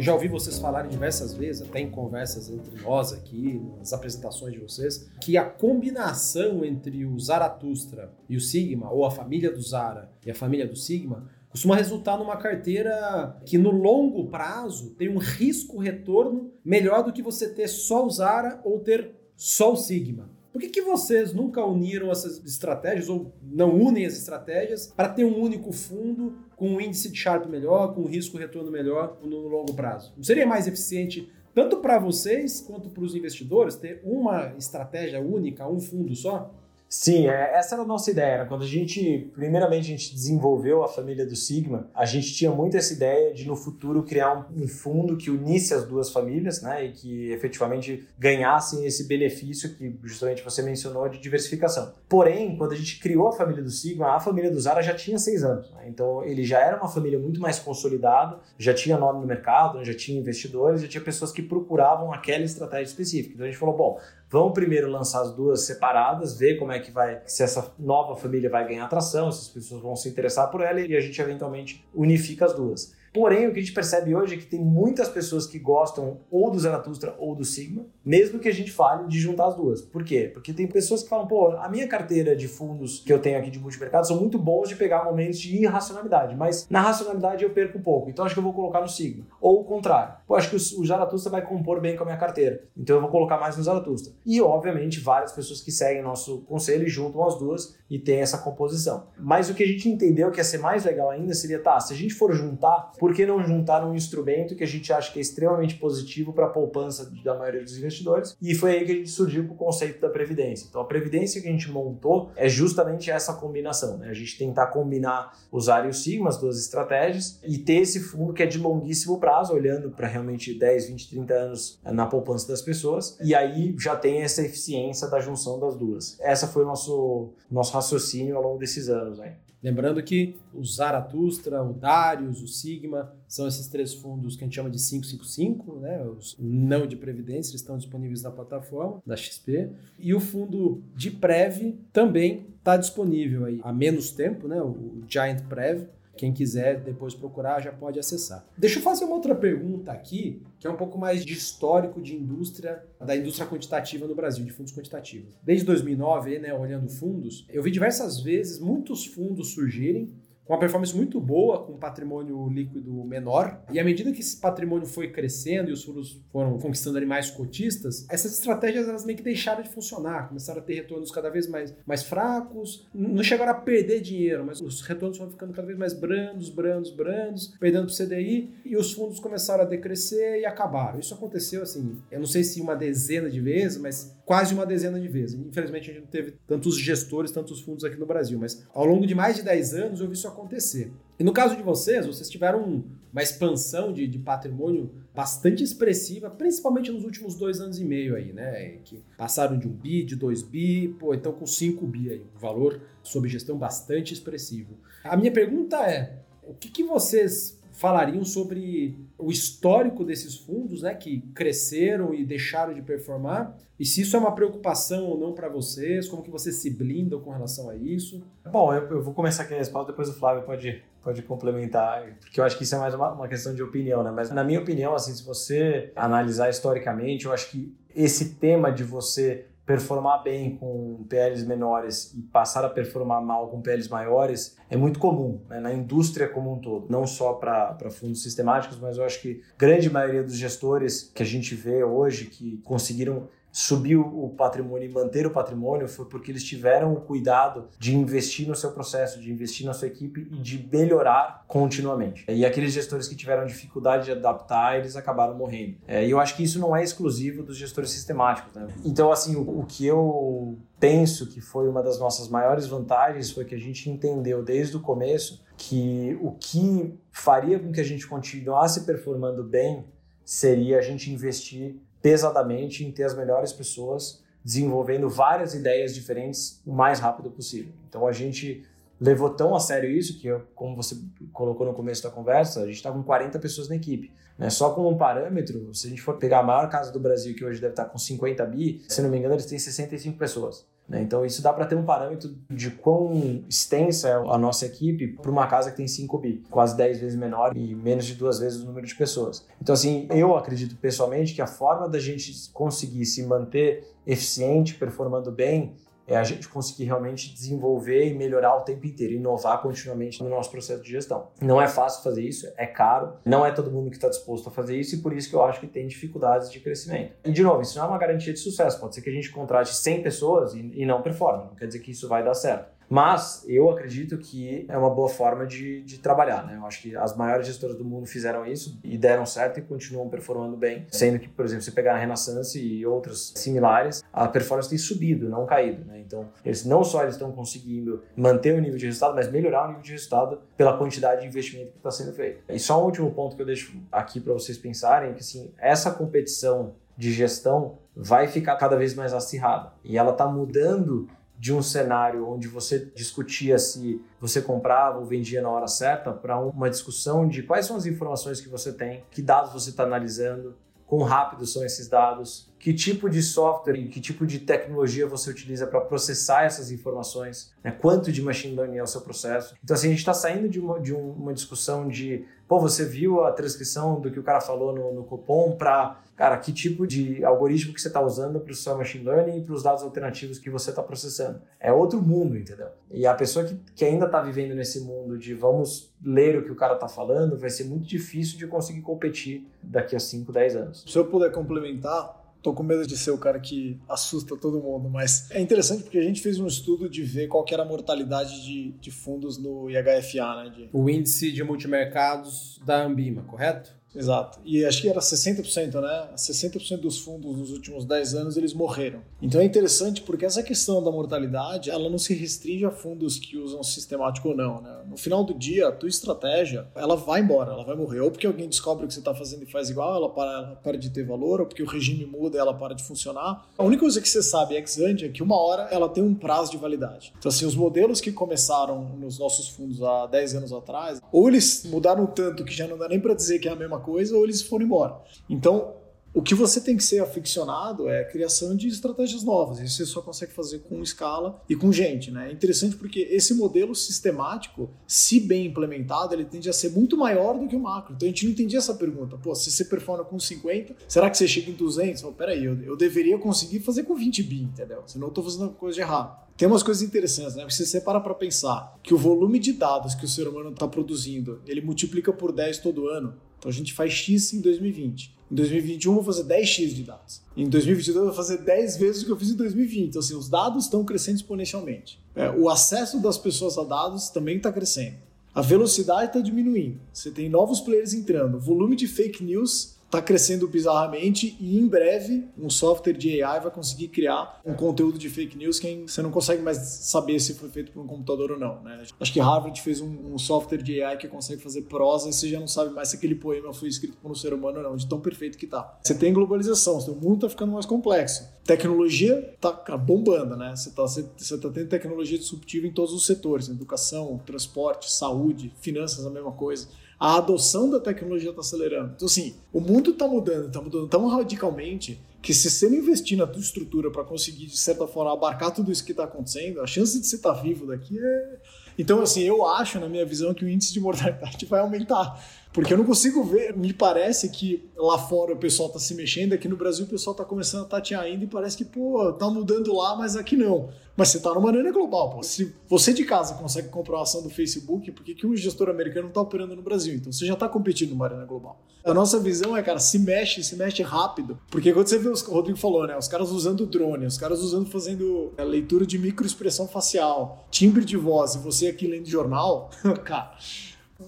Já 0.04 0.14
ouvi 0.14 0.28
vocês 0.28 0.60
falarem 0.60 0.92
diversas 0.92 1.34
vezes, 1.34 1.62
até 1.62 1.80
em 1.80 1.90
conversas 1.90 2.50
entre 2.50 2.82
nós 2.82 3.14
aqui, 3.14 3.62
nas 3.78 3.94
apresentações 3.94 4.54
de 4.54 4.60
vocês, 4.60 5.10
que 5.22 5.38
a 5.38 5.46
combinação 5.46 6.66
entre 6.66 7.06
o 7.06 7.18
Zaratustra 7.20 8.12
e 8.28 8.36
o 8.36 8.42
Sigma, 8.42 8.92
ou 8.92 9.06
a 9.06 9.12
família 9.12 9.52
do 9.52 9.62
Zara 9.62 10.12
e 10.26 10.32
a 10.32 10.36
família 10.36 10.68
do 10.68 10.76
Sigma, 10.76 11.30
costuma 11.50 11.76
resultar 11.76 12.18
numa 12.18 12.36
carteira 12.36 13.38
que 13.46 13.58
no 13.58 13.72
longo 13.72 14.28
prazo 14.28 14.90
tem 14.92 15.08
um 15.08 15.20
risco-retorno 15.20 16.52
melhor 16.66 17.04
do 17.04 17.14
que 17.14 17.22
você 17.22 17.48
ter 17.48 17.68
só 17.68 18.06
o 18.06 18.10
Zara 18.10 18.60
ou 18.64 18.80
ter 18.80 19.12
só 19.38 19.74
o 19.74 19.78
Sigma. 19.78 20.33
Por 20.54 20.62
que, 20.62 20.70
que 20.70 20.82
vocês 20.84 21.34
nunca 21.34 21.66
uniram 21.66 22.12
essas 22.12 22.38
estratégias 22.46 23.10
ou 23.10 23.34
não 23.42 23.76
unem 23.76 24.06
as 24.06 24.14
estratégias 24.14 24.94
para 24.96 25.10
ter 25.10 25.26
um 25.26 25.42
único 25.42 25.72
fundo 25.72 26.38
com 26.56 26.70
um 26.70 26.80
índice 26.80 27.12
de 27.12 27.18
Sharp 27.18 27.48
melhor, 27.48 27.96
com 27.96 28.02
um 28.02 28.08
risco-retorno 28.08 28.70
melhor 28.70 29.18
no 29.24 29.48
longo 29.48 29.74
prazo? 29.74 30.14
Não 30.16 30.24
seria 30.24 30.46
mais 30.46 30.68
eficiente 30.68 31.28
tanto 31.56 31.78
para 31.78 31.98
vocês 31.98 32.62
quanto 32.62 32.90
para 32.90 33.04
os 33.04 33.16
investidores 33.16 33.76
ter 33.76 34.00
uma 34.04 34.54
estratégia 34.56 35.20
única, 35.20 35.68
um 35.68 35.80
fundo 35.80 36.16
só? 36.16 36.54
Sim, 36.96 37.28
é, 37.28 37.56
essa 37.56 37.74
era 37.74 37.82
a 37.82 37.88
nossa 37.88 38.12
ideia. 38.12 38.46
Quando 38.46 38.62
a 38.62 38.68
gente, 38.68 39.32
primeiramente, 39.34 39.86
a 39.86 39.98
gente 39.98 40.14
desenvolveu 40.14 40.84
a 40.84 40.88
família 40.88 41.26
do 41.26 41.36
Sigma, 41.36 41.90
a 41.92 42.06
gente 42.06 42.32
tinha 42.36 42.52
muito 42.52 42.78
essa 42.78 42.94
ideia 42.94 43.34
de 43.34 43.48
no 43.48 43.56
futuro 43.56 44.04
criar 44.04 44.32
um, 44.56 44.64
um 44.64 44.68
fundo 44.68 45.18
que 45.18 45.32
unisse 45.32 45.74
as 45.74 45.88
duas 45.88 46.12
famílias, 46.12 46.62
né, 46.62 46.86
e 46.86 46.92
que 46.92 47.32
efetivamente 47.32 48.08
ganhassem 48.16 48.86
esse 48.86 49.08
benefício 49.08 49.74
que 49.76 49.98
justamente 50.04 50.44
você 50.44 50.62
mencionou 50.62 51.10
de 51.10 51.20
diversificação. 51.20 51.94
Porém, 52.08 52.56
quando 52.58 52.74
a 52.74 52.76
gente 52.76 53.00
criou 53.00 53.28
a 53.28 53.32
família 53.32 53.64
do 53.64 53.72
Sigma, 53.72 54.16
a 54.16 54.20
família 54.20 54.52
do 54.52 54.62
Zara 54.62 54.84
já 54.84 54.94
tinha 54.94 55.18
seis 55.18 55.44
anos, 55.44 55.72
né? 55.72 55.86
então 55.88 56.24
ele 56.24 56.44
já 56.44 56.60
era 56.60 56.78
uma 56.78 56.88
família 56.88 57.18
muito 57.18 57.42
mais 57.42 57.58
consolidada, 57.58 58.38
já 58.56 58.72
tinha 58.72 59.00
nome 59.00 59.20
no 59.20 59.26
mercado, 59.26 59.84
já 59.84 59.96
tinha 59.96 60.20
investidores, 60.20 60.84
já 60.84 60.88
tinha 60.88 61.04
pessoas 61.04 61.32
que 61.32 61.42
procuravam 61.42 62.14
aquela 62.14 62.44
estratégia 62.44 62.84
específica. 62.84 63.34
Então 63.34 63.48
a 63.48 63.50
gente 63.50 63.58
falou, 63.58 63.76
bom, 63.76 64.00
Vamos 64.34 64.54
primeiro 64.54 64.90
lançar 64.90 65.22
as 65.22 65.32
duas 65.32 65.62
separadas, 65.62 66.40
ver 66.40 66.58
como 66.58 66.72
é 66.72 66.80
que 66.80 66.90
vai, 66.90 67.22
se 67.28 67.44
essa 67.44 67.72
nova 67.78 68.16
família 68.16 68.50
vai 68.50 68.68
ganhar 68.68 68.84
atração, 68.84 69.32
se 69.32 69.42
as 69.42 69.48
pessoas 69.50 69.80
vão 69.80 69.96
se 69.96 70.10
interessar 70.10 70.50
por 70.50 70.62
ela 70.62 70.82
e 70.82 70.98
a 70.98 71.00
gente 71.00 71.22
eventualmente 71.22 71.88
unifica 71.94 72.46
as 72.46 72.56
duas. 72.56 72.96
Porém, 73.14 73.48
o 73.48 73.54
que 73.54 73.60
a 73.60 73.62
gente 73.62 73.74
percebe 73.74 74.16
hoje 74.16 74.34
é 74.34 74.38
que 74.38 74.46
tem 74.46 74.60
muitas 74.60 75.08
pessoas 75.08 75.46
que 75.46 75.60
gostam 75.60 76.22
ou 76.32 76.50
do 76.50 76.60
Zaratustra 76.60 77.16
ou 77.20 77.36
do 77.36 77.46
Sigma, 77.46 77.86
mesmo 78.04 78.40
que 78.40 78.50
a 78.50 78.54
gente 78.54 78.72
fale 78.72 79.08
de 79.08 79.20
juntar 79.20 79.48
as 79.48 79.56
duas. 79.56 79.82
Por 79.82 80.04
quê? 80.04 80.32
Porque 80.34 80.52
tem 80.52 80.68
pessoas 80.68 81.04
que 81.04 81.10
falam, 81.10 81.28
pô, 81.28 81.52
a 81.52 81.70
minha 81.70 81.88
carteira 81.88 82.36
de 82.36 82.48
fundos 82.48 83.04
que 83.06 83.14
eu 83.14 83.20
tenho 83.20 83.38
aqui 83.38 83.52
de 83.52 83.60
multimercado 83.60 84.08
são 84.08 84.20
muito 84.20 84.40
bons 84.40 84.68
de 84.68 84.76
pegar 84.76 85.06
momentos 85.06 85.40
de 85.40 85.56
irracionalidade, 85.58 86.36
mas 86.36 86.68
na 86.70 86.82
racionalidade 86.82 87.44
eu 87.44 87.52
perco 87.52 87.78
um 87.78 87.82
pouco, 87.82 88.10
então 88.10 88.26
acho 88.26 88.34
que 88.34 88.40
eu 88.40 88.44
vou 88.44 88.54
colocar 88.54 88.82
no 88.82 88.90
Sigma. 88.90 89.26
Ou 89.40 89.62
o 89.62 89.64
contrário, 89.64 90.16
pô, 90.28 90.36
acho 90.36 90.50
que 90.50 90.56
o 90.56 90.86
Zaratustra 90.86 91.32
vai 91.32 91.42
compor 91.44 91.80
bem 91.80 91.96
com 91.96 92.04
a 92.04 92.06
minha 92.06 92.18
carteira, 92.18 92.64
então 92.76 92.96
eu 92.96 93.02
vou 93.02 93.12
colocar 93.12 93.38
mais 93.38 93.56
no 93.56 93.64
Zaratustra. 93.64 94.14
E, 94.26 94.42
obviamente, 94.42 95.00
várias 95.00 95.32
pessoas 95.32 95.62
que 95.62 95.72
seguem 95.72 96.02
nosso 96.02 96.42
conselho 96.42 96.88
e 96.88 96.90
juntam 96.90 97.24
as 97.24 97.38
duas 97.38 97.76
e 97.90 98.00
tem 98.00 98.22
essa 98.22 98.40
composição. 98.40 99.08
Mas 99.20 99.50
o 99.50 99.54
que 99.54 99.64
a 99.64 99.68
gente 99.68 99.88
entendeu 99.88 100.32
que 100.32 100.40
ia 100.40 100.44
ser 100.44 100.58
mais 100.58 100.84
legal 100.84 101.12
ainda 101.12 101.34
seria, 101.34 101.60
tá, 101.60 101.80
se 101.80 101.94
a 101.94 101.96
gente 101.96 102.14
for 102.14 102.34
juntar, 102.34 102.92
por 103.04 103.14
que 103.14 103.26
não 103.26 103.44
juntar 103.44 103.86
um 103.86 103.94
instrumento 103.94 104.56
que 104.56 104.64
a 104.64 104.68
gente 104.68 104.94
acha 104.94 105.12
que 105.12 105.20
é 105.20 105.22
extremamente 105.22 105.76
positivo 105.76 106.32
para 106.32 106.46
a 106.46 106.50
poupança 106.50 107.12
da 107.22 107.38
maioria 107.38 107.62
dos 107.62 107.78
investidores? 107.78 108.34
E 108.42 108.56
foi 108.56 108.78
aí 108.78 108.86
que 108.86 108.94
a 108.94 108.96
gente 108.96 109.10
surgiu 109.10 109.46
com 109.46 109.56
o 109.56 109.58
conceito 109.58 110.00
da 110.00 110.08
previdência. 110.08 110.68
Então, 110.70 110.80
a 110.80 110.86
previdência 110.86 111.42
que 111.42 111.50
a 111.50 111.52
gente 111.52 111.70
montou 111.70 112.32
é 112.34 112.48
justamente 112.48 113.12
essa 113.12 113.34
combinação, 113.34 113.98
né? 113.98 114.08
A 114.08 114.14
gente 114.14 114.38
tentar 114.38 114.68
combinar 114.68 115.38
usar 115.52 115.86
o 115.86 115.92
Sigma, 115.92 116.30
as 116.30 116.38
duas 116.38 116.58
estratégias, 116.58 117.42
e 117.44 117.58
ter 117.58 117.82
esse 117.82 118.00
fundo 118.00 118.32
que 118.32 118.42
é 118.42 118.46
de 118.46 118.58
longuíssimo 118.58 119.20
prazo, 119.20 119.54
olhando 119.54 119.92
para 119.92 120.08
realmente 120.08 120.58
10, 120.58 120.88
20, 120.88 121.10
30 121.10 121.34
anos 121.34 121.80
na 121.84 122.06
poupança 122.06 122.48
das 122.48 122.62
pessoas, 122.62 123.18
e 123.22 123.36
aí 123.36 123.76
já 123.78 123.98
tem 123.98 124.22
essa 124.22 124.42
eficiência 124.42 125.10
da 125.10 125.20
junção 125.20 125.60
das 125.60 125.76
duas. 125.76 126.18
Essa 126.22 126.48
foi 126.48 126.64
o 126.64 126.68
nosso, 126.68 127.34
nosso 127.52 127.74
raciocínio 127.74 128.38
ao 128.38 128.44
longo 128.44 128.60
desses 128.60 128.88
anos. 128.88 129.20
Né? 129.20 129.36
Lembrando 129.64 130.04
que 130.04 130.36
o 130.54 130.62
Zaratustra, 130.64 131.64
o 131.64 131.72
Darius, 131.72 132.42
o 132.42 132.48
Sigma 132.48 133.16
são 133.26 133.48
esses 133.48 133.68
três 133.68 133.94
fundos 133.94 134.36
que 134.36 134.44
a 134.44 134.46
gente 134.46 134.56
chama 134.56 134.70
de 134.70 134.78
555, 134.78 135.80
né? 135.80 136.04
Os 136.04 136.36
não 136.38 136.86
de 136.86 136.98
previdência, 136.98 137.56
estão 137.56 137.78
disponíveis 137.78 138.22
na 138.24 138.30
plataforma 138.30 139.02
da 139.06 139.16
XP. 139.16 139.70
E 139.98 140.14
o 140.14 140.20
fundo 140.20 140.84
de 140.94 141.10
Prev 141.10 141.76
também 141.94 142.48
está 142.58 142.76
disponível 142.76 143.46
aí 143.46 143.62
há 143.64 143.72
menos 143.72 144.12
tempo, 144.12 144.50
né? 144.50 144.62
O 144.62 145.02
Giant 145.08 145.42
Prev 145.48 145.88
quem 146.16 146.34
quiser 146.34 146.80
depois 146.80 147.14
procurar 147.14 147.60
já 147.62 147.72
pode 147.72 148.00
acessar. 148.00 148.46
Deixa 148.58 148.80
eu 148.80 148.84
fazer 148.84 149.06
uma 149.06 149.16
outra 149.16 149.36
pergunta 149.36 149.92
aqui, 149.92 150.42
que 150.60 150.68
é 150.68 150.70
um 150.70 150.78
pouco 150.78 150.98
mais 150.98 151.26
de 151.26 151.34
histórico 151.34 152.02
de 152.02 152.16
indústria, 152.16 152.84
da 153.00 153.16
indústria 153.16 153.48
quantitativa 153.48 154.08
no 154.08 154.16
Brasil, 154.16 154.46
de 154.46 154.52
fundos 154.52 154.74
quantitativos. 154.74 155.34
Desde 155.44 155.66
2009, 155.66 156.40
né, 156.40 156.54
olhando 156.54 156.90
fundos, 156.90 157.46
eu 157.50 157.64
vi 157.64 157.72
diversas 157.72 158.20
vezes 158.20 158.60
muitos 158.60 159.06
fundos 159.06 159.54
surgirem 159.54 160.14
com 160.46 160.54
uma 160.54 160.60
performance 160.60 160.96
muito 160.96 161.20
boa, 161.20 161.64
com 161.64 161.74
um 161.74 161.78
patrimônio 161.78 162.50
líquido 162.50 162.92
menor. 163.04 163.64
E 163.72 163.80
à 163.80 163.84
medida 163.84 164.12
que 164.12 164.20
esse 164.20 164.38
patrimônio 164.38 164.86
foi 164.86 165.10
crescendo 165.12 165.70
e 165.70 165.74
os 165.74 165.84
fundos 165.84 166.22
foram 166.32 166.58
conquistando 166.58 166.98
ali 166.98 167.06
mais 167.06 167.30
cotistas, 167.30 168.06
essas 168.10 168.34
estratégias 168.34 168.88
elas 168.88 169.06
meio 169.06 169.18
que 169.18 169.24
deixaram 169.24 169.64
de 169.64 169.70
funcionar, 169.70 170.28
começaram 170.28 170.60
a 170.60 170.64
ter 170.64 170.74
retornos 170.76 171.12
cada 171.12 171.30
vez 171.30 171.48
mais, 171.48 171.74
mais 171.86 172.04
fracos, 172.04 172.88
não 172.94 173.24
chegaram 173.24 173.52
a 173.52 173.56
perder 173.56 174.02
dinheiro, 174.02 174.46
mas 174.46 174.60
os 174.60 174.82
retornos 174.82 175.18
foram 175.18 175.32
ficando 175.32 175.54
cada 175.54 175.66
vez 175.66 175.78
mais 175.78 175.94
brandos, 175.94 176.50
brandos, 176.50 176.92
brandos, 176.92 177.48
perdendo 177.60 177.86
para 177.86 177.94
o 177.94 177.96
CDI, 177.96 178.54
e 178.66 178.76
os 178.76 178.92
fundos 178.92 179.20
começaram 179.20 179.64
a 179.64 179.68
decrescer 179.68 180.40
e 180.42 180.46
acabaram. 180.46 181.00
Isso 181.00 181.14
aconteceu 181.14 181.64
assim, 181.64 181.98
eu 182.12 182.20
não 182.20 182.28
sei 182.28 182.44
se 182.44 182.60
uma 182.60 182.76
dezena 182.76 183.30
de 183.30 183.40
vezes, 183.40 183.78
mas 183.78 184.16
quase 184.26 184.54
uma 184.54 184.66
dezena 184.66 185.00
de 185.00 185.08
vezes. 185.08 185.40
Infelizmente 185.40 185.90
a 185.90 185.94
gente 185.94 186.04
não 186.04 186.10
teve 186.10 186.36
tantos 186.48 186.78
gestores, 186.78 187.32
tantos 187.32 187.62
fundos 187.62 187.84
aqui 187.84 187.98
no 187.98 188.06
Brasil, 188.06 188.40
mas 188.40 188.66
ao 188.74 188.86
longo 188.86 189.06
de 189.06 189.14
mais 189.14 189.36
de 189.36 189.44
10 189.44 189.74
anos 189.74 190.00
eu 190.00 190.08
vi 190.08 190.14
isso 190.14 190.28
acontecer. 190.28 190.92
E 191.20 191.24
no 191.24 191.34
caso 191.34 191.56
de 191.56 191.62
vocês, 191.62 192.06
vocês 192.06 192.30
tiveram 192.30 192.84
uma 193.12 193.22
expansão 193.22 193.94
de, 193.94 194.08
de, 194.08 194.18
patrimônio 194.18 194.92
bastante 195.14 195.64
expressiva, 195.64 196.30
principalmente 196.30 196.92
nos 196.92 197.04
últimos 197.04 197.36
dois 197.36 197.62
anos 197.62 197.80
e 197.80 197.86
meio 197.86 198.16
aí, 198.16 198.34
né? 198.34 198.80
Que 198.84 199.04
passaram 199.16 199.58
de 199.60 199.68
um 199.68 199.72
bi, 199.72 200.04
de 200.04 200.16
dois 200.16 200.42
bi, 200.42 200.88
pô, 201.00 201.14
então 201.14 201.32
com 201.32 201.46
cinco 201.46 201.86
bi 201.86 202.10
aí, 202.10 202.26
um 202.36 202.40
valor 202.40 202.82
sob 203.04 203.30
gestão 203.30 203.58
bastante 203.58 204.14
expressivo. 204.14 204.76
A 205.04 205.16
minha 205.16 205.32
pergunta 205.32 205.78
é, 205.86 206.18
o 206.42 206.54
que, 206.54 206.70
que 206.70 206.84
vocês 206.84 207.60
falariam 207.74 208.24
sobre 208.24 208.98
o 209.18 209.32
histórico 209.32 210.06
desses 210.06 210.38
fundos, 210.38 210.84
né, 210.84 210.94
que 210.94 211.22
cresceram 211.34 212.14
e 212.14 212.24
deixaram 212.24 212.74
de 212.74 212.82
performar, 212.82 213.58
e 213.80 213.86
se 213.86 214.02
isso 214.02 214.16
é 214.16 214.20
uma 214.20 214.34
preocupação 214.34 215.06
ou 215.06 215.20
não 215.20 215.34
para 215.34 215.50
vocês, 215.50 216.08
como 216.08 216.24
que 216.24 216.30
vocês 216.30 216.56
se 216.58 216.70
blindam 216.70 217.20
com 217.20 217.32
relação 217.32 217.70
a 217.70 217.76
isso? 217.76 218.24
Bom, 218.50 218.74
eu, 218.74 218.88
eu 218.88 219.04
vou 219.04 219.14
começar 219.14 219.44
aqui 219.44 219.54
a 219.54 219.58
resposta, 219.58 219.92
depois 219.92 220.08
o 220.08 220.14
Flávio 220.14 220.44
pode, 220.44 220.82
pode 221.04 221.22
complementar, 221.24 222.16
porque 222.20 222.40
eu 222.40 222.44
acho 222.44 222.58
que 222.58 222.64
isso 222.64 222.76
é 222.76 222.78
mais 222.78 222.94
uma, 222.94 223.12
uma 223.12 223.28
questão 223.28 223.54
de 223.54 223.64
opinião, 223.64 224.04
né? 224.04 224.12
Mas 224.12 224.30
na 224.30 224.44
minha 224.44 224.60
opinião, 224.60 224.94
assim, 224.94 225.14
se 225.14 225.24
você 225.26 225.92
analisar 225.96 226.50
historicamente, 226.50 227.26
eu 227.26 227.34
acho 227.34 227.50
que 227.50 227.76
esse 227.96 228.36
tema 228.36 228.72
de 228.72 228.84
você 228.84 229.48
performar 229.66 230.24
bem 230.24 230.58
com 230.58 231.06
PLs 231.08 231.46
menores 231.46 232.14
e 232.14 232.22
passar 232.22 232.66
a 232.66 232.70
performar 232.70 233.22
mal 233.22 233.48
com 233.48 233.62
PLs 233.62 233.88
maiores 233.88 234.58
é 234.70 234.76
muito 234.76 235.00
comum 235.00 235.42
né, 235.50 235.60
na 235.60 235.74
indústria 235.74 236.28
como 236.28 236.54
um 236.54 236.60
todo, 236.60 236.88
não 236.90 237.08
só 237.08 237.34
para 237.34 237.90
fundos 237.90 238.22
sistemáticos, 238.22 238.78
mas 238.80 238.98
eu 238.98 239.06
acho 239.06 239.22
que 239.22 239.42
grande 239.58 239.90
maioria 239.90 240.24
dos 240.24 240.36
gestores 240.36 241.12
que 241.16 241.24
a 241.24 241.26
gente 241.26 241.56
vê 241.56 241.84
hoje 241.84 242.26
que 242.26 242.58
conseguiram 242.64 243.30
subir 243.54 243.98
o 243.98 244.34
patrimônio 244.36 244.90
e 244.90 244.92
manter 244.92 245.28
o 245.28 245.30
patrimônio 245.30 245.88
foi 245.88 246.06
porque 246.06 246.32
eles 246.32 246.44
tiveram 246.44 246.92
o 246.92 247.02
cuidado 247.02 247.70
de 247.78 247.96
investir 247.96 248.48
no 248.48 248.56
seu 248.56 248.72
processo, 248.72 249.22
de 249.22 249.32
investir 249.32 249.64
na 249.64 249.76
sua 249.76 249.88
equipe 249.88 250.28
e 250.32 250.40
de 250.40 250.68
melhorar 250.72 251.46
continuamente. 251.48 252.26
E 252.28 252.44
aqueles 252.44 252.74
gestores 252.74 253.08
que 253.08 253.16
tiveram 253.16 253.46
dificuldade 253.46 254.06
de 254.06 254.12
adaptar, 254.12 254.80
eles 254.80 254.96
acabaram 254.96 255.38
morrendo. 255.38 255.78
É, 255.88 256.04
e 256.04 256.10
eu 256.10 256.20
acho 256.20 256.36
que 256.36 256.42
isso 256.42 256.60
não 256.60 256.76
é 256.76 256.84
exclusivo 256.84 257.44
dos 257.44 257.56
gestores 257.56 257.92
sistemáticos. 257.92 258.52
Né? 258.56 258.68
Então, 258.84 259.12
assim, 259.12 259.36
o 259.36 259.64
que 259.68 259.86
eu 259.86 260.58
penso 260.80 261.28
que 261.28 261.40
foi 261.40 261.70
uma 261.70 261.84
das 261.84 262.00
nossas 262.00 262.28
maiores 262.28 262.66
vantagens 262.66 263.30
foi 263.30 263.46
que 263.46 263.54
a 263.54 263.60
gente 263.60 263.88
entendeu 263.88 264.44
desde 264.44 264.76
o 264.76 264.80
começo 264.80 265.44
que 265.56 266.18
o 266.20 266.32
que 266.32 266.98
faria 267.12 267.60
com 267.60 267.72
que 267.72 267.80
a 267.80 267.86
gente 267.86 268.08
continuasse 268.08 268.84
performando 268.84 269.44
bem 269.44 269.86
seria 270.26 270.80
a 270.80 270.82
gente 270.82 271.12
investir 271.12 271.78
pesadamente 272.04 272.86
em 272.86 272.92
ter 272.92 273.06
as 273.06 273.16
melhores 273.16 273.52
pessoas 273.52 274.22
desenvolvendo 274.44 275.10
várias 275.10 275.56
ideias 275.56 275.96
diferentes 275.96 276.62
o 276.66 276.74
mais 276.74 277.00
rápido 277.00 277.32
possível. 277.32 277.72
Então 277.88 278.06
a 278.06 278.12
gente 278.12 278.64
levou 279.00 279.30
tão 279.30 279.56
a 279.56 279.60
sério 279.60 279.90
isso 279.90 280.20
que, 280.20 280.30
como 280.54 280.76
você 280.76 280.98
colocou 281.32 281.66
no 281.66 281.74
começo 281.74 282.04
da 282.04 282.12
conversa, 282.12 282.62
a 282.62 282.66
gente 282.66 282.76
está 282.76 282.92
com 282.92 283.02
40 283.02 283.40
pessoas 283.40 283.70
na 283.70 283.76
equipe. 283.76 284.12
Né? 284.38 284.50
Só 284.50 284.72
como 284.72 284.90
um 284.90 284.98
parâmetro, 284.98 285.74
se 285.74 285.88
a 285.88 285.90
gente 285.90 286.02
for 286.02 286.18
pegar 286.18 286.40
a 286.40 286.44
maior 286.44 286.70
casa 286.70 286.92
do 286.92 287.00
Brasil, 287.00 287.34
que 287.36 287.46
hoje 287.46 287.62
deve 287.62 287.74
estar 287.74 287.86
com 287.86 287.98
50 287.98 288.46
bi, 288.48 288.84
se 288.88 289.02
não 289.02 289.10
me 289.10 289.18
engano, 289.18 289.36
eles 289.36 289.46
têm 289.46 289.58
65 289.58 290.18
pessoas. 290.18 290.66
Né? 290.88 291.02
Então, 291.02 291.26
isso 291.26 291.42
dá 291.42 291.54
para 291.54 291.66
ter 291.66 291.76
um 291.76 291.86
parâmetro 291.86 292.36
de 292.50 292.70
quão 292.72 293.44
extensa 293.48 294.10
é 294.10 294.14
a 294.14 294.38
nossa 294.38 294.66
equipe 294.66 295.08
para 295.08 295.32
uma 295.32 295.48
casa 295.48 295.72
que 295.72 295.78
tem 295.78 295.88
5 295.88 296.18
bi, 296.18 296.44
quase 296.50 296.76
10 296.76 297.00
vezes 297.00 297.18
menor 297.18 297.56
e 297.56 297.74
menos 297.74 298.06
de 298.06 298.16
duas 298.16 298.40
vezes 298.40 298.62
o 298.62 298.66
número 298.66 298.86
de 298.86 298.96
pessoas. 298.96 299.46
Então, 299.62 299.74
assim, 299.74 300.08
eu 300.12 300.36
acredito 300.36 300.76
pessoalmente 300.76 301.34
que 301.34 301.42
a 301.42 301.48
forma 301.48 301.88
da 301.88 302.00
gente 302.00 302.50
conseguir 302.52 303.06
se 303.06 303.24
manter 303.24 303.88
eficiente, 304.06 304.76
performando 304.76 305.32
bem, 305.32 305.74
é 306.08 306.18
a 306.18 306.24
gente 306.24 306.48
conseguir 306.50 306.86
realmente 306.86 307.34
desenvolver 307.34 308.08
e 308.08 308.14
melhorar 308.14 308.56
o 308.58 308.62
tempo 308.62 308.86
inteiro, 308.86 309.14
inovar 309.14 309.62
continuamente 309.62 310.22
no 310.22 310.30
nosso 310.30 310.52
processo 310.52 310.82
de 310.84 310.90
gestão. 310.90 311.28
Não 311.42 311.62
é 311.62 311.68
fácil 311.68 312.04
fazer 312.04 312.22
isso, 312.22 312.52
é 312.58 312.66
caro, 312.66 313.14
não 313.26 313.46
é 313.46 313.52
todo 313.52 313.72
mundo 313.72 313.90
que 313.90 313.96
está 313.96 314.10
disposto 314.10 314.48
a 314.50 314.52
fazer 314.52 314.78
isso 314.78 314.96
e 314.96 314.98
por 315.00 315.14
isso 315.14 315.30
que 315.30 315.36
eu 315.36 315.44
acho 315.44 315.60
que 315.60 315.68
tem 315.68 315.88
dificuldades 315.88 316.52
de 316.52 316.60
crescimento. 316.60 317.14
E 317.24 317.32
de 317.32 317.42
novo, 317.42 317.62
isso 317.62 317.78
não 317.78 317.86
é 317.86 317.88
uma 317.88 317.98
garantia 317.98 318.34
de 318.34 318.40
sucesso, 318.40 318.80
pode 318.80 318.96
ser 318.96 319.02
que 319.02 319.10
a 319.10 319.14
gente 319.14 319.32
contrate 319.32 319.74
100 319.74 320.04
pessoas 320.04 320.54
e, 320.54 320.86
não 320.86 321.02
performe, 321.02 321.46
não 321.46 321.56
quer 321.56 321.68
dizer 321.68 321.80
que 321.80 321.92
isso 321.92 322.08
vai 322.08 322.24
dar 322.24 322.34
certo. 322.34 322.74
Mas 322.90 323.44
eu 323.48 323.72
acredito 323.72 324.18
que 324.20 324.68
é 324.70 324.78
uma 324.78 324.90
boa 324.90 325.10
forma 325.10 325.48
de, 325.48 325.82
de 325.82 325.98
trabalhar. 325.98 326.46
Né? 326.46 326.58
Eu 326.58 326.66
acho 326.66 326.82
que 326.82 326.96
as 326.96 327.16
maiores 327.16 327.48
gestoras 327.48 327.76
do 327.76 327.84
mundo 327.84 328.06
fizeram 328.06 328.46
isso 328.46 328.80
e 328.84 328.98
deram 329.00 329.26
certo 329.26 329.60
e 329.60 329.64
continuam 329.64 330.10
performando 330.10 330.56
bem. 330.56 330.86
Sendo 330.92 331.18
que, 331.18 331.28
por 331.28 331.44
exemplo, 331.44 331.64
se 331.64 331.72
pegar 331.72 331.96
a 331.96 331.98
Renaissance 331.98 332.60
e 332.60 332.86
outros 332.86 333.34
similares, 333.36 334.04
a 334.12 334.28
performance 334.28 334.70
tem 334.70 334.78
subido, 334.78 335.28
não 335.28 335.46
caído. 335.46 335.84
Né? 335.86 335.93
Então, 336.06 336.30
eles 336.44 336.66
não 336.66 336.84
só 336.84 337.04
eles 337.04 337.16
estão 337.16 337.32
conseguindo 337.32 338.04
manter 338.16 338.54
o 338.54 338.62
nível 338.62 338.78
de 338.78 338.86
resultado, 338.86 339.16
mas 339.16 339.32
melhorar 339.32 339.66
o 339.66 339.68
nível 339.68 339.82
de 339.82 339.92
resultado 339.92 340.40
pela 340.56 340.78
quantidade 340.78 341.22
de 341.22 341.28
investimento 341.28 341.72
que 341.72 341.78
está 341.78 341.92
sendo 341.92 342.14
feito. 342.14 342.44
E 342.50 342.60
só 342.60 342.82
um 342.82 342.86
último 342.86 343.12
ponto 343.12 343.36
que 343.36 343.42
eu 343.42 343.46
deixo 343.46 343.76
aqui 343.92 344.20
para 344.20 344.34
vocês 344.34 344.58
pensarem 344.58 345.12
é 345.12 345.14
que 345.14 345.22
assim, 345.22 345.52
essa 345.58 345.92
competição 345.92 346.76
de 346.98 347.12
gestão 347.12 347.80
vai 347.96 348.28
ficar 348.28 348.56
cada 348.56 348.76
vez 348.76 348.94
mais 348.94 349.14
acirrada 349.14 349.72
e 349.84 349.98
ela 349.98 350.12
está 350.12 350.28
mudando 350.28 351.08
de 351.38 351.54
um 351.54 351.62
cenário 351.62 352.28
onde 352.30 352.48
você 352.48 352.80
discutia 352.96 353.58
se 353.60 354.02
você 354.20 354.42
comprava 354.42 355.00
ou 355.00 355.06
vendia 355.06 355.42
na 355.42 355.50
hora 355.50 355.68
certa 355.68 356.12
para 356.12 356.40
uma 356.40 356.70
discussão 356.70 357.28
de 357.28 357.44
quais 357.44 357.66
são 357.66 357.76
as 357.76 357.86
informações 357.86 358.40
que 358.40 358.48
você 358.48 358.72
tem, 358.72 359.04
que 359.12 359.22
dados 359.22 359.52
você 359.52 359.72
está 359.72 359.84
analisando, 359.84 360.56
quão 360.86 361.02
rápidos 361.02 361.54
são 361.54 361.64
esses 361.66 361.88
dados, 361.88 362.52
que 362.60 362.74
tipo 362.74 363.10
de 363.10 363.22
software 363.22 363.76
e 363.76 363.88
que 363.90 364.00
tipo 364.00 364.26
de 364.26 364.40
tecnologia 364.40 365.06
você 365.08 365.30
utiliza 365.30 365.68
para 365.68 365.82
processar 365.82 366.44
essas 366.44 366.72
informações, 366.72 367.54
né? 367.64 367.72
quanto 367.72 368.12
de 368.12 368.22
machine 368.22 368.56
learning 368.56 368.78
é 368.78 368.84
o 368.84 368.88
seu 368.88 369.02
processo. 369.02 369.56
Então, 369.64 369.74
assim, 369.76 369.88
a 369.88 369.90
gente 369.90 370.00
está 370.00 370.14
saindo 370.14 370.48
de 370.48 370.60
uma, 370.60 370.80
de 370.80 370.94
uma 370.94 371.34
discussão 371.34 371.88
de, 371.88 372.26
pô, 372.48 372.60
você 372.60 372.86
viu 372.86 373.24
a 373.26 373.32
transcrição 373.32 374.00
do 374.00 374.12
que 374.12 374.20
o 374.20 374.24
cara 374.24 374.40
falou 374.40 374.74
no, 374.74 374.94
no 374.94 375.04
Copom 375.04 375.58
para, 375.58 376.03
cara, 376.16 376.38
que 376.38 376.52
tipo 376.52 376.86
de 376.86 377.24
algoritmo 377.24 377.74
que 377.74 377.82
você 377.82 377.88
está 377.88 378.02
usando 378.02 378.40
para 378.40 378.52
o 378.52 378.56
seu 378.56 378.78
machine 378.78 379.06
learning 379.06 379.40
e 379.40 379.42
para 379.44 379.54
os 379.54 379.64
dados 379.64 379.84
alternativos 379.84 380.40
que 380.40 380.50
você 380.50 380.70
está 380.70 380.84
processando. 380.84 381.42
É 381.60 381.72
outro 381.72 382.02
mundo, 382.02 382.38
entendeu? 382.38 382.68
E 382.92 383.06
a 383.06 383.14
pessoa 383.14 383.46
que, 383.46 383.58
que 383.76 383.86
ainda 383.86 384.06
está 384.06 384.22
vivendo 384.22 384.54
nesse 384.54 384.82
mundo 384.82 385.18
de 385.18 385.34
vamos 385.34 385.94
ler 386.04 386.38
o 386.38 386.44
que 386.44 386.52
o 386.52 386.56
cara 386.56 386.76
está 386.76 386.88
falando, 386.88 387.38
vai 387.38 387.50
ser 387.50 387.66
muito 387.66 387.88
difícil 387.88 388.38
de 388.38 388.48
conseguir 388.48 388.82
competir 388.82 389.48
daqui 389.62 389.96
a 389.96 390.00
5, 390.00 390.32
10 390.32 390.56
anos. 390.56 390.86
Se 390.88 390.98
eu 390.98 391.06
puder 391.06 391.32
complementar, 391.32 392.22
tô 392.44 392.54
com 392.54 392.62
medo 392.62 392.86
de 392.86 392.98
ser 392.98 393.12
o 393.12 393.18
cara 393.18 393.40
que 393.40 393.80
assusta 393.88 394.36
todo 394.36 394.62
mundo, 394.62 394.90
mas 394.90 395.32
é 395.32 395.40
interessante 395.40 395.84
porque 395.84 395.98
a 395.98 396.04
gente 396.04 396.22
fez 396.22 396.38
um 396.40 396.46
estudo 396.46 396.90
de 396.90 397.02
ver 397.02 397.28
qual 397.28 397.44
que 397.44 397.54
era 397.54 397.64
a 397.64 397.66
mortalidade 397.66 398.44
de, 398.44 398.72
de 398.74 398.92
fundos 398.92 399.38
no 399.38 399.70
IHFA, 399.70 400.44
né? 400.44 400.54
De... 400.54 400.70
O 400.74 400.90
índice 400.90 401.32
de 401.32 401.42
multimercados 401.44 402.62
da 402.66 402.84
Ambima, 402.84 403.24
correto? 403.24 403.74
Exato. 403.96 404.40
E 404.44 404.66
acho 404.66 404.82
que 404.82 404.90
era 404.90 405.00
60%, 405.00 405.80
né? 405.82 406.10
60% 406.16 406.78
dos 406.78 407.00
fundos 407.00 407.38
nos 407.38 407.52
últimos 407.52 407.86
10 407.86 408.16
anos 408.16 408.38
eles 408.38 408.54
morreram. 408.54 409.02
Então 409.22 409.40
é 409.40 409.46
interessante 409.46 410.02
porque 410.02 410.26
essa 410.26 410.42
questão 410.42 410.84
da 410.84 410.92
mortalidade, 410.92 411.70
ela 411.70 411.90
não 411.90 411.98
se 411.98 412.14
restringe 412.14 412.66
a 412.66 412.72
fundos 412.72 413.18
que 413.18 413.38
usam 413.38 413.64
sistemático 413.64 414.30
ou 414.30 414.36
não, 414.36 414.62
né? 414.62 414.82
No 414.90 414.98
final 414.98 415.24
do 415.24 415.34
dia, 415.34 415.68
a 415.68 415.72
tua 415.72 415.90
estratégia, 415.90 416.68
ela 416.76 416.96
vai 416.96 417.22
embora, 417.22 417.52
ela 417.52 417.64
vai 417.64 417.76
morrer. 417.76 418.00
Ou 418.00 418.12
porque 418.12 418.28
alguém 418.28 418.50
descobre 418.50 418.86
o 418.86 418.88
que 418.88 418.94
você 418.94 419.00
está 419.00 419.14
fazendo 419.14 419.44
e 419.44 419.46
faz 419.46 419.70
igual, 419.70 419.96
ela, 419.96 420.10
para, 420.10 420.32
ela 420.32 420.56
para 420.56 420.78
de 420.78 420.90
ter 420.90 421.06
valor, 421.06 421.40
ou 421.40 421.46
porque 421.46 421.64
o 421.64 421.68
regime 421.68 422.06
muda 422.06 422.38
e 422.38 422.40
ela 422.40 422.54
para 422.54 422.74
de 422.74 422.84
funcionar. 422.84 423.48
A 423.58 423.64
única 423.64 423.82
coisa 423.82 424.02
que 424.02 424.10
você 424.10 424.24
sabe 424.24 424.56
ex 424.56 424.80
ante 424.80 425.06
é 425.06 425.10
que 425.10 425.22
uma 425.22 425.36
hora 425.36 425.68
ela 425.72 425.88
tem 425.88 426.04
um 426.04 426.16
prazo 426.16 426.52
de 426.52 426.58
validade. 426.58 427.14
Então 427.18 427.30
assim, 427.30 427.46
os 427.46 427.56
modelos 427.56 428.02
que 428.02 428.12
começaram 428.12 428.96
nos 428.98 429.20
nossos 429.20 429.50
fundos 429.50 429.82
há 429.82 430.08
10 430.08 430.36
anos 430.36 430.54
atrás, 430.54 431.02
ou 431.12 431.28
eles 431.28 431.64
mudaram 431.66 432.06
tanto 432.06 432.44
que 432.44 432.54
já 432.54 432.68
não 432.68 432.78
dá 432.78 432.88
nem 432.88 433.00
para 433.00 433.14
dizer 433.14 433.40
que 433.40 433.48
é 433.48 433.52
a 433.52 433.56
mesma 433.56 433.80
coisa 433.84 434.16
ou 434.18 434.24
eles 434.24 434.42
foram 434.42 434.66
embora. 434.66 435.02
Então, 435.30 435.76
o 436.14 436.22
que 436.22 436.36
você 436.36 436.62
tem 436.62 436.78
que 436.78 436.84
ser 436.84 437.00
aficionado 437.00 437.90
é 437.90 438.02
a 438.02 438.06
criação 438.06 438.56
de 438.56 438.68
estratégias 438.68 439.24
novas. 439.24 439.60
Isso 439.60 439.78
você 439.78 439.86
só 439.88 440.00
consegue 440.00 440.32
fazer 440.32 440.60
com 440.60 440.82
escala 440.84 441.42
e 441.50 441.56
com 441.56 441.72
gente. 441.72 442.12
Né? 442.12 442.30
É 442.30 442.32
interessante 442.32 442.76
porque 442.76 443.00
esse 443.10 443.34
modelo 443.34 443.74
sistemático, 443.74 444.70
se 444.88 445.20
bem 445.20 445.48
implementado, 445.48 446.14
ele 446.14 446.26
tende 446.26 446.48
a 446.48 446.54
ser 446.54 446.70
muito 446.70 446.96
maior 446.96 447.40
do 447.40 447.48
que 447.48 447.56
o 447.56 447.60
macro. 447.60 447.96
Então 447.96 448.06
a 448.06 448.10
gente 448.12 448.26
não 448.26 448.32
entendia 448.32 448.60
essa 448.60 448.76
pergunta. 448.76 449.18
Pô, 449.18 449.34
se 449.34 449.50
você 449.50 449.66
performa 449.66 450.06
com 450.06 450.20
50, 450.20 450.76
será 450.88 451.10
que 451.10 451.18
você 451.18 451.28
chega 451.28 451.50
em 451.50 451.56
200? 451.56 452.04
Oh, 452.04 452.12
peraí, 452.12 452.46
eu, 452.46 452.62
eu 452.62 452.78
deveria 452.78 453.18
conseguir 453.18 453.62
fazer 453.62 453.82
com 453.82 453.96
20 453.96 454.22
bi, 454.22 454.44
entendeu? 454.44 454.84
Senão 454.86 455.08
eu 455.08 455.10
estou 455.10 455.24
fazendo 455.24 455.50
coisa 455.50 455.76
de 455.76 455.82
errado. 455.82 456.24
Tem 456.38 456.48
umas 456.48 456.64
coisas 456.64 456.84
interessantes, 456.84 457.36
né? 457.36 457.48
Se 457.50 457.66
você 457.66 457.82
para 457.82 458.00
para 458.00 458.14
pensar 458.14 458.78
que 458.84 458.94
o 458.94 458.98
volume 458.98 459.40
de 459.40 459.54
dados 459.54 459.96
que 459.96 460.06
o 460.06 460.08
ser 460.08 460.28
humano 460.28 460.50
está 460.50 460.68
produzindo, 460.68 461.42
ele 461.48 461.62
multiplica 461.62 462.14
por 462.14 462.32
10 462.32 462.60
todo 462.60 462.88
ano. 462.88 463.16
Então 463.44 463.52
a 463.52 463.54
gente 463.54 463.74
faz 463.74 463.92
X 463.92 464.32
em 464.32 464.40
2020. 464.40 465.14
Em 465.30 465.36
2021 465.36 465.92
eu 465.92 466.02
vou 466.02 466.04
fazer 466.14 466.24
10x 466.24 466.74
de 466.74 466.84
dados. 466.84 467.22
Em 467.36 467.50
2022 467.50 467.98
eu 467.98 468.06
vou 468.06 468.16
fazer 468.16 468.38
10 468.38 468.78
vezes 468.78 469.02
o 469.02 469.06
que 469.06 469.12
eu 469.12 469.20
fiz 469.20 469.32
em 469.32 469.36
2020. 469.36 469.90
Então, 469.90 470.00
assim, 470.00 470.16
os 470.16 470.30
dados 470.30 470.64
estão 470.64 470.86
crescendo 470.86 471.18
exponencialmente. 471.18 472.00
É, 472.16 472.30
o 472.30 472.50
acesso 472.50 473.02
das 473.02 473.18
pessoas 473.18 473.58
a 473.58 473.64
dados 473.66 474.10
também 474.10 474.38
está 474.38 474.50
crescendo. 474.50 474.96
A 475.36 475.42
velocidade 475.42 476.06
está 476.06 476.22
diminuindo. 476.22 476.80
Você 476.94 477.12
tem 477.12 477.28
novos 477.28 477.60
players 477.60 477.94
entrando. 477.94 478.38
O 478.38 478.40
volume 478.40 478.78
de 478.78 478.88
fake 478.88 479.22
news 479.22 479.76
está 479.94 480.02
crescendo 480.02 480.48
bizarramente 480.48 481.38
e 481.40 481.60
em 481.60 481.68
breve 481.68 482.28
um 482.38 482.50
software 482.50 482.94
de 482.94 483.22
AI 483.22 483.40
vai 483.40 483.52
conseguir 483.52 483.90
criar 483.90 484.42
um 484.44 484.56
conteúdo 484.56 484.98
de 484.98 485.08
fake 485.08 485.38
news 485.38 485.60
que 485.60 485.84
você 485.88 486.02
não 486.02 486.10
consegue 486.10 486.42
mais 486.42 486.58
saber 486.58 487.20
se 487.20 487.36
foi 487.36 487.50
feito 487.50 487.72
por 487.72 487.84
um 487.84 487.88
computador 487.88 488.32
ou 488.32 488.40
não. 488.40 488.62
Né? 488.64 488.84
Acho 489.00 489.14
que 489.14 489.20
Harvard 489.20 489.62
fez 489.62 489.82
um, 489.82 490.14
um, 490.14 490.18
software 490.18 490.64
de 490.64 490.82
AI 490.82 490.98
que 490.98 491.08
consegue 491.08 491.42
fazer 491.42 491.64
prosa 491.64 492.10
e 492.10 492.14
você 492.14 492.28
já 492.28 492.40
não 492.40 492.48
sabe 492.48 492.74
mais 492.74 492.90
se 492.90 492.96
aquele 492.96 493.16
poema 493.16 493.54
foi 493.54 493.70
escrito 493.70 493.96
por 494.02 494.10
um 494.10 494.16
ser 494.16 494.34
humano 494.34 494.58
ou 494.58 494.64
não, 494.64 494.76
de 494.76 494.88
tão 494.88 495.00
perfeito 495.00 495.38
que 495.38 495.46
tá. 495.46 495.78
Você 495.84 495.94
tem 495.94 496.12
globalização, 496.12 496.80
o 496.80 496.96
mundo 496.96 497.16
está 497.16 497.30
ficando 497.30 497.52
mais 497.52 497.66
complexo. 497.66 498.28
Tecnologia 498.44 499.34
está 499.36 499.78
bombando, 499.78 500.36
né? 500.36 500.56
Você 500.56 500.70
está 500.70 500.82
você, 500.82 501.04
tá 501.38 501.50
tendo 501.50 501.68
tecnologia 501.68 502.18
disruptiva 502.18 502.66
em 502.66 502.72
todos 502.72 502.94
os 502.94 503.06
setores, 503.06 503.48
educação, 503.48 504.20
transporte, 504.26 504.92
saúde, 504.92 505.54
finanças, 505.62 506.06
a 506.06 506.10
mesma 506.10 506.32
coisa 506.32 506.68
a 507.04 507.18
adoção 507.18 507.70
da 507.70 507.82
tecnologia 507.82 508.30
está 508.30 508.40
acelerando. 508.40 508.94
Então, 508.96 509.08
assim, 509.08 509.36
o 509.52 509.60
mundo 509.60 509.92
está 509.92 510.08
mudando, 510.08 510.48
está 510.48 510.62
mudando 510.62 510.88
tão 510.88 511.06
radicalmente 511.10 512.00
que 512.22 512.34
se 512.34 512.50
você 512.50 512.70
não 512.70 512.78
investir 512.78 513.18
na 513.18 513.28
tua 513.28 513.42
estrutura 513.42 513.92
para 513.92 514.06
conseguir, 514.06 514.46
de 514.46 514.56
certa 514.56 514.88
forma, 514.88 515.12
abarcar 515.12 515.52
tudo 515.52 515.70
isso 515.70 515.84
que 515.84 515.92
está 515.92 516.06
acontecendo, 516.06 516.62
a 516.62 516.66
chance 516.66 516.98
de 516.98 517.06
você 517.06 517.18
estar 517.18 517.34
tá 517.34 517.42
vivo 517.42 517.68
daqui 517.68 518.00
é. 518.00 518.40
Então, 518.80 519.02
assim, 519.02 519.22
eu 519.24 519.46
acho, 519.46 519.82
na 519.82 519.90
minha 519.90 520.06
visão, 520.06 520.34
que 520.34 520.46
o 520.46 520.50
índice 520.50 520.72
de 520.72 520.80
mortalidade 520.80 521.44
vai 521.46 521.60
aumentar. 521.60 522.26
Porque 522.54 522.72
eu 522.72 522.78
não 522.78 522.86
consigo 522.86 523.24
ver, 523.24 523.58
me 523.58 523.74
parece 523.74 524.30
que 524.30 524.70
lá 524.78 525.00
fora 525.00 525.34
o 525.34 525.38
pessoal 525.38 525.68
está 525.68 525.80
se 525.80 525.96
mexendo, 525.96 526.34
aqui 526.34 526.48
no 526.48 526.56
Brasil 526.56 526.86
o 526.86 526.88
pessoal 526.88 527.14
está 527.14 527.26
começando 527.26 527.64
a 527.64 527.68
tatear 527.68 528.04
ainda 528.04 528.24
e 528.24 528.28
parece 528.28 528.56
que, 528.56 528.64
pô, 528.64 529.12
tá 529.14 529.28
mudando 529.28 529.76
lá, 529.76 529.96
mas 529.96 530.16
aqui 530.16 530.38
não. 530.38 530.70
Mas 530.96 531.10
você 531.10 531.18
está 531.18 531.34
numa 531.34 531.50
arena 531.50 531.72
global, 531.72 532.12
pô. 532.12 532.22
Se 532.22 532.54
você 532.70 532.94
de 532.94 533.04
casa 533.04 533.34
consegue 533.34 533.70
comprar 533.70 533.96
uma 533.96 534.04
ação 534.04 534.22
do 534.22 534.30
Facebook, 534.30 534.92
por 534.92 535.04
que, 535.04 535.16
que 535.16 535.26
um 535.26 535.36
gestor 535.36 535.68
americano 535.68 536.10
está 536.10 536.22
operando 536.22 536.56
no 536.56 536.62
Brasil? 536.62 536.94
Então 536.94 537.12
você 537.12 537.26
já 537.26 537.34
está 537.34 537.50
competindo 537.50 537.90
numa 537.90 538.06
arena 538.06 538.26
global. 538.26 538.62
A 538.86 538.94
nossa 538.94 539.20
visão 539.20 539.58
é, 539.58 539.64
cara, 539.64 539.80
se 539.80 539.98
mexe, 539.98 540.44
se 540.44 540.56
mexe 540.56 540.84
rápido. 540.84 541.40
Porque 541.50 541.74
quando 541.74 541.88
você 541.88 541.98
vê, 541.98 542.10
os, 542.10 542.22
o 542.22 542.32
Rodrigo 542.32 542.60
falou, 542.60 542.86
né? 542.86 542.96
Os 542.96 543.08
caras 543.08 543.32
usando 543.32 543.66
drone, 543.66 544.06
os 544.06 544.18
caras 544.20 544.42
usando, 544.42 544.70
fazendo 544.70 545.34
é, 545.38 545.44
leitura 545.44 545.88
de 545.88 545.98
microexpressão 545.98 546.68
facial, 546.68 547.48
timbre 547.50 547.84
de 547.84 547.98
voz, 547.98 548.36
e 548.36 548.38
você 548.38 548.68
aqui 548.68 548.86
lendo 548.86 549.08
jornal, 549.08 549.72
cara 550.06 550.38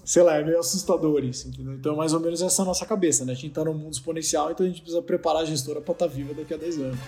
sei 0.04 0.24
lá, 0.24 0.36
é 0.38 0.44
meio 0.44 0.60
assustador 0.60 1.24
isso, 1.24 1.48
entendeu? 1.48 1.74
Então, 1.74 1.96
mais 1.96 2.14
ou 2.14 2.20
menos 2.20 2.42
essa 2.42 2.62
é 2.62 2.66
nossa 2.66 2.86
cabeça, 2.86 3.24
né? 3.26 3.34
A 3.34 3.36
gente 3.36 3.54
tá 3.54 3.64
num 3.64 3.74
mundo 3.74 3.94
exponencial, 3.94 4.52
então 4.52 4.66
a 4.66 4.70
gente 4.70 4.82
precisa 4.82 5.02
preparar 5.02 5.44
a 5.44 5.46
gestora 5.46 5.82
para 5.82 5.94
estar 5.94 6.08
tá 6.08 6.12
viva 6.12 6.34
daqui 6.34 6.54
a 6.54 6.58
10 6.58 6.80
anos. 6.80 7.00